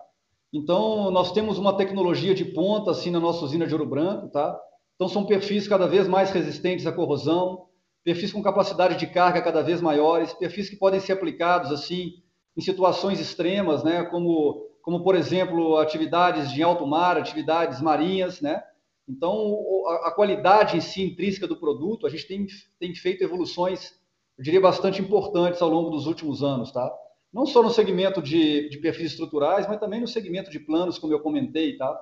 Então, 0.53 1.09
nós 1.09 1.31
temos 1.31 1.57
uma 1.57 1.75
tecnologia 1.75 2.35
de 2.35 2.45
ponta 2.45 2.91
assim, 2.91 3.09
na 3.09 3.19
nossa 3.19 3.43
usina 3.45 3.65
de 3.65 3.73
Ouro 3.73 3.87
Branco. 3.87 4.27
Tá? 4.29 4.59
Então, 4.95 5.09
são 5.09 5.25
perfis 5.25 5.67
cada 5.67 5.87
vez 5.87 6.07
mais 6.07 6.29
resistentes 6.29 6.85
à 6.85 6.91
corrosão, 6.91 7.65
perfis 8.03 8.31
com 8.31 8.43
capacidade 8.43 8.97
de 8.97 9.07
carga 9.07 9.41
cada 9.41 9.63
vez 9.63 9.81
maiores, 9.81 10.33
perfis 10.33 10.69
que 10.69 10.75
podem 10.75 10.99
ser 10.99 11.13
aplicados 11.13 11.71
assim 11.71 12.13
em 12.55 12.61
situações 12.61 13.19
extremas, 13.19 13.83
né? 13.83 14.03
como 14.03 14.70
como 14.81 15.03
por 15.03 15.15
exemplo 15.15 15.77
atividades 15.77 16.51
de 16.51 16.63
alto 16.63 16.85
mar, 16.85 17.17
atividades 17.17 17.81
marinhas, 17.81 18.41
né? 18.41 18.63
Então 19.07 19.57
a, 20.05 20.11
qualidade 20.11 20.77
em 20.77 20.81
si 20.81 21.03
intrínseca 21.03 21.47
do 21.47 21.57
produto, 21.57 22.07
a 22.07 22.09
gente 22.09 22.27
tem, 22.27 22.47
tem 22.79 22.95
feito 22.95 23.23
evoluções, 23.23 23.93
eu 24.37 24.43
diria 24.43 24.61
bastante 24.61 25.01
importantes 25.01 25.61
ao 25.61 25.69
longo 25.69 25.89
dos 25.89 26.07
últimos 26.07 26.43
anos, 26.43 26.71
tá? 26.71 26.91
Não 27.33 27.45
só 27.45 27.61
no 27.61 27.69
segmento 27.69 28.21
de, 28.21 28.69
de 28.69 28.77
perfis 28.77 29.11
estruturais, 29.11 29.67
mas 29.67 29.79
também 29.79 30.01
no 30.01 30.07
segmento 30.07 30.49
de 30.49 30.59
planos, 30.59 30.97
como 30.97 31.13
eu 31.13 31.19
comentei, 31.19 31.77
tá? 31.77 31.99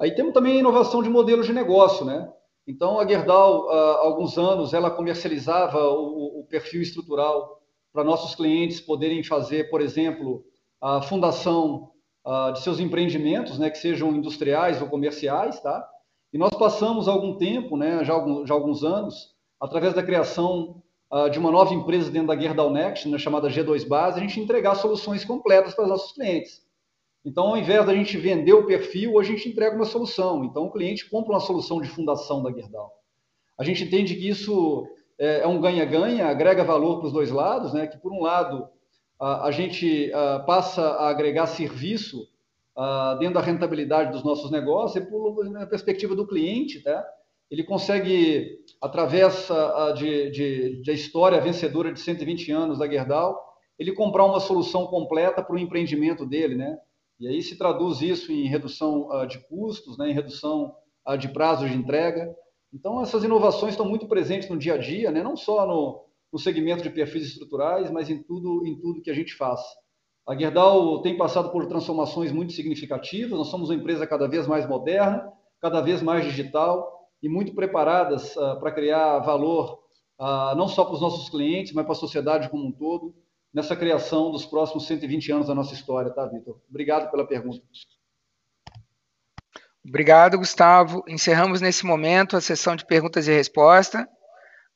Aí 0.00 0.14
temos 0.14 0.32
também 0.32 0.56
a 0.56 0.60
inovação 0.60 1.02
de 1.02 1.08
modelos 1.08 1.46
de 1.46 1.52
negócio, 1.52 2.04
né? 2.04 2.30
Então 2.66 2.98
a 2.98 3.06
Gerdau, 3.06 3.68
há 3.70 3.98
alguns 4.04 4.38
anos, 4.38 4.72
ela 4.72 4.90
comercializava 4.90 5.78
o, 5.90 6.40
o 6.40 6.46
perfil 6.48 6.82
estrutural 6.82 7.60
para 7.92 8.04
nossos 8.04 8.34
clientes 8.34 8.80
poderem 8.80 9.22
fazer, 9.22 9.68
por 9.68 9.80
exemplo, 9.80 10.44
a 10.80 11.02
fundação 11.02 11.91
uh, 12.26 12.52
de 12.52 12.62
seus 12.62 12.80
empreendimentos, 12.80 13.58
né, 13.58 13.70
que 13.70 13.78
sejam 13.78 14.14
industriais 14.14 14.80
ou 14.80 14.88
comerciais, 14.88 15.60
tá? 15.60 15.88
E 16.32 16.38
nós 16.38 16.50
passamos 16.50 17.08
algum 17.08 17.36
tempo, 17.36 17.76
né, 17.76 18.04
já, 18.04 18.14
algum, 18.14 18.46
já 18.46 18.54
alguns 18.54 18.82
anos, 18.82 19.34
através 19.60 19.94
da 19.94 20.02
criação 20.02 20.82
uh, 21.12 21.28
de 21.28 21.38
uma 21.38 21.50
nova 21.50 21.74
empresa 21.74 22.10
dentro 22.10 22.28
da 22.28 22.36
Gerdau 22.36 22.70
Next, 22.70 23.08
né, 23.08 23.18
chamada 23.18 23.48
G2 23.48 23.86
Base, 23.86 24.18
a 24.18 24.22
gente 24.22 24.40
entregar 24.40 24.74
soluções 24.74 25.24
completas 25.24 25.74
para 25.74 25.84
os 25.84 25.90
nossos 25.90 26.12
clientes. 26.12 26.62
Então, 27.24 27.48
ao 27.48 27.56
invés 27.56 27.86
da 27.86 27.94
gente 27.94 28.16
vender 28.16 28.52
o 28.52 28.66
perfil, 28.66 29.18
a 29.18 29.22
gente 29.22 29.48
entrega 29.48 29.76
uma 29.76 29.84
solução. 29.84 30.44
Então, 30.44 30.64
o 30.64 30.72
cliente 30.72 31.08
compra 31.08 31.32
uma 31.32 31.40
solução 31.40 31.80
de 31.80 31.88
fundação 31.88 32.42
da 32.42 32.50
Gerdau. 32.50 32.90
A 33.56 33.62
gente 33.62 33.84
entende 33.84 34.16
que 34.16 34.28
isso 34.28 34.88
é, 35.18 35.40
é 35.40 35.46
um 35.46 35.60
ganha-ganha, 35.60 36.26
agrega 36.26 36.64
valor 36.64 36.98
para 36.98 37.06
os 37.06 37.12
dois 37.12 37.30
lados, 37.30 37.72
né? 37.72 37.86
Que 37.86 37.96
por 37.96 38.12
um 38.12 38.22
lado 38.22 38.68
a 39.22 39.50
gente 39.52 40.10
passa 40.46 40.82
a 40.82 41.08
agregar 41.08 41.46
serviço 41.46 42.26
dentro 43.18 43.34
da 43.34 43.40
rentabilidade 43.40 44.10
dos 44.10 44.24
nossos 44.24 44.50
negócios 44.50 45.04
e 45.04 45.08
por, 45.08 45.44
na 45.50 45.66
perspectiva 45.66 46.16
do 46.16 46.26
cliente, 46.26 46.80
tá? 46.82 47.06
ele 47.50 47.62
consegue, 47.62 48.58
através 48.80 49.48
de, 49.96 50.30
de, 50.30 50.82
de 50.82 50.92
história 50.92 51.40
vencedora 51.40 51.92
de 51.92 52.00
120 52.00 52.50
anos 52.50 52.78
da 52.78 52.88
Gerdau, 52.88 53.38
ele 53.78 53.92
comprar 53.92 54.24
uma 54.24 54.40
solução 54.40 54.86
completa 54.86 55.42
para 55.42 55.54
o 55.54 55.58
empreendimento 55.58 56.24
dele, 56.24 56.54
né? 56.54 56.78
E 57.20 57.28
aí 57.28 57.42
se 57.42 57.56
traduz 57.56 58.00
isso 58.00 58.32
em 58.32 58.48
redução 58.48 59.08
de 59.28 59.38
custos, 59.46 59.96
né? 59.96 60.10
em 60.10 60.12
redução 60.12 60.74
de 61.20 61.28
prazos 61.28 61.70
de 61.70 61.76
entrega. 61.76 62.34
Então, 62.72 63.00
essas 63.00 63.22
inovações 63.22 63.74
estão 63.74 63.86
muito 63.86 64.08
presentes 64.08 64.48
no 64.48 64.58
dia 64.58 64.74
a 64.74 64.78
dia, 64.78 65.10
né? 65.12 65.22
não 65.22 65.36
só 65.36 65.64
no, 65.64 66.04
no 66.32 66.38
segmento 66.38 66.82
de 66.82 66.90
perfis 66.90 67.24
estruturais, 67.24 67.90
mas 67.90 68.08
em 68.08 68.22
tudo, 68.22 68.66
em 68.66 68.80
tudo 68.80 69.02
que 69.02 69.10
a 69.10 69.14
gente 69.14 69.34
faz. 69.34 69.60
A 70.26 70.36
Gerdau 70.36 71.02
tem 71.02 71.16
passado 71.16 71.50
por 71.50 71.66
transformações 71.66 72.32
muito 72.32 72.52
significativas, 72.52 73.38
nós 73.38 73.48
somos 73.48 73.68
uma 73.68 73.76
empresa 73.76 74.06
cada 74.06 74.28
vez 74.28 74.46
mais 74.46 74.66
moderna, 74.68 75.30
cada 75.60 75.80
vez 75.80 76.00
mais 76.00 76.24
digital 76.24 77.08
e 77.22 77.28
muito 77.28 77.54
preparadas 77.54 78.34
uh, 78.36 78.58
para 78.58 78.72
criar 78.72 79.18
valor 79.18 79.82
uh, 80.18 80.54
não 80.56 80.68
só 80.68 80.84
para 80.84 80.94
os 80.94 81.00
nossos 81.00 81.28
clientes, 81.28 81.72
mas 81.72 81.84
para 81.84 81.92
a 81.92 81.96
sociedade 81.96 82.48
como 82.48 82.66
um 82.66 82.72
todo, 82.72 83.14
nessa 83.52 83.76
criação 83.76 84.30
dos 84.30 84.46
próximos 84.46 84.86
120 84.86 85.32
anos 85.32 85.48
da 85.48 85.54
nossa 85.54 85.74
história, 85.74 86.10
tá, 86.10 86.24
Vitor? 86.26 86.58
Obrigado 86.70 87.10
pela 87.10 87.26
pergunta. 87.26 87.62
Obrigado, 89.86 90.38
Gustavo. 90.38 91.02
Encerramos 91.08 91.60
nesse 91.60 91.84
momento 91.84 92.36
a 92.36 92.40
sessão 92.40 92.76
de 92.76 92.86
perguntas 92.86 93.26
e 93.26 93.32
respostas. 93.32 94.06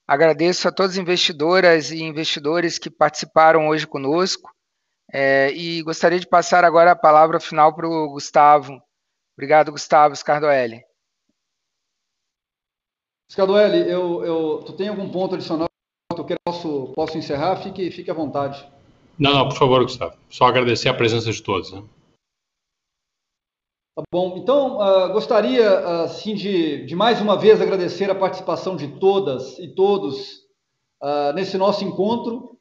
Agradeço 0.07 0.69
a 0.69 0.73
todas 0.73 0.93
as 0.93 0.99
investidoras 0.99 1.91
e 1.91 2.03
investidores 2.03 2.79
que 2.79 2.89
participaram 2.89 3.69
hoje 3.69 3.87
conosco 3.87 4.51
é, 5.13 5.51
e 5.53 5.83
gostaria 5.83 6.21
de 6.21 6.29
passar 6.29 6.65
agora 6.65 6.93
a 6.93 6.97
palavra 6.97 7.41
final 7.41 7.75
para 7.75 7.89
o 7.89 8.11
Gustavo. 8.11 8.81
Obrigado, 9.37 9.73
Gustavo 9.73 10.15
Scardoelli. 10.15 10.83
Scardoelli, 13.31 13.91
eu, 13.91 14.25
eu, 14.25 14.63
tu 14.65 14.73
tem 14.73 14.89
algum 14.89 15.11
ponto 15.11 15.35
adicional 15.35 15.69
que 16.27 16.33
eu 16.33 16.39
posso, 16.45 16.93
posso 16.95 17.19
encerrar? 17.19 17.57
Fique, 17.57 17.91
fique 17.91 18.11
à 18.11 18.15
vontade. 18.15 18.67
Não, 19.19 19.33
não, 19.33 19.49
por 19.49 19.57
favor, 19.57 19.83
Gustavo. 19.83 20.17
Só 20.29 20.47
agradecer 20.47 20.89
a 20.89 20.95
presença 20.95 21.33
de 21.33 21.43
todos. 21.43 21.73
Né? 21.73 21.83
Tá 23.97 24.03
bom, 24.13 24.37
então 24.37 24.77
uh, 24.77 25.11
gostaria 25.11 25.79
assim 26.03 26.35
de, 26.35 26.85
de 26.85 26.95
mais 26.95 27.19
uma 27.19 27.35
vez 27.35 27.63
agradecer 27.63 28.11
a 28.11 28.15
participação 28.15 28.77
de 28.77 28.89
todas 29.01 29.59
e 29.59 29.69
todos 29.69 30.41
uh, 31.03 31.33
nesse 31.35 31.57
nosso 31.57 31.83
encontro. 31.83 32.59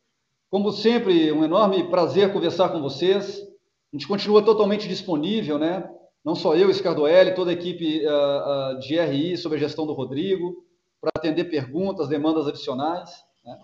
Como 0.49 0.71
sempre, 0.71 1.33
um 1.33 1.43
enorme 1.43 1.89
prazer 1.89 2.31
conversar 2.31 2.69
com 2.69 2.81
vocês. 2.81 3.41
A 3.41 3.97
gente 3.97 4.07
continua 4.07 4.45
totalmente 4.45 4.87
disponível, 4.87 5.59
né? 5.59 5.85
Não 6.23 6.35
só 6.35 6.55
eu, 6.55 6.73
Scardoelli, 6.73 7.35
toda 7.35 7.51
a 7.51 7.53
equipe 7.53 8.01
uh, 8.07 8.79
de 8.79 8.97
RI 8.97 9.35
sob 9.35 9.57
a 9.57 9.59
gestão 9.59 9.85
do 9.85 9.91
Rodrigo, 9.91 10.63
para 11.01 11.11
atender 11.17 11.43
perguntas, 11.49 12.07
demandas 12.07 12.47
adicionais. 12.47 13.09
Né? 13.43 13.59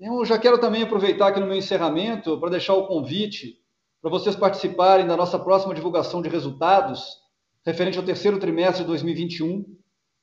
Eu 0.00 0.24
já 0.24 0.40
quero 0.40 0.58
também 0.58 0.82
aproveitar 0.82 1.28
aqui 1.28 1.38
no 1.38 1.46
meu 1.46 1.56
encerramento 1.56 2.36
para 2.40 2.50
deixar 2.50 2.74
o 2.74 2.88
convite 2.88 3.61
para 4.02 4.10
vocês 4.10 4.34
participarem 4.34 5.06
da 5.06 5.16
nossa 5.16 5.38
próxima 5.38 5.74
divulgação 5.74 6.20
de 6.20 6.28
resultados 6.28 7.22
referente 7.64 7.96
ao 7.96 8.04
terceiro 8.04 8.40
trimestre 8.40 8.82
de 8.82 8.88
2021, 8.88 9.62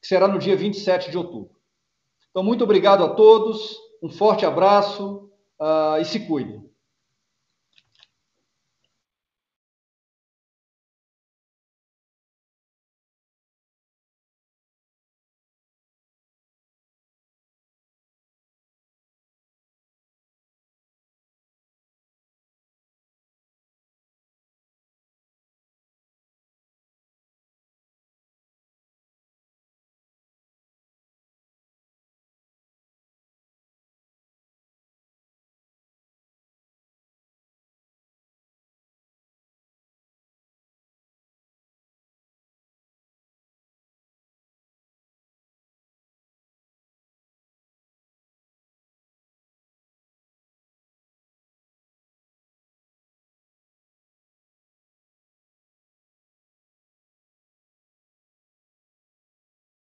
que 0.01 0.07
será 0.07 0.27
no 0.27 0.38
dia 0.38 0.56
27 0.57 1.10
de 1.10 1.18
outubro. 1.18 1.56
Então, 2.30 2.43
muito 2.43 2.64
obrigado 2.64 3.03
a 3.06 3.10
todos, 3.10 3.77
um 4.03 4.10
forte 4.10 4.45
abraço 4.45 5.31
uh, 5.60 5.99
e 6.01 6.03
se 6.03 6.19
cuidem. 6.27 6.68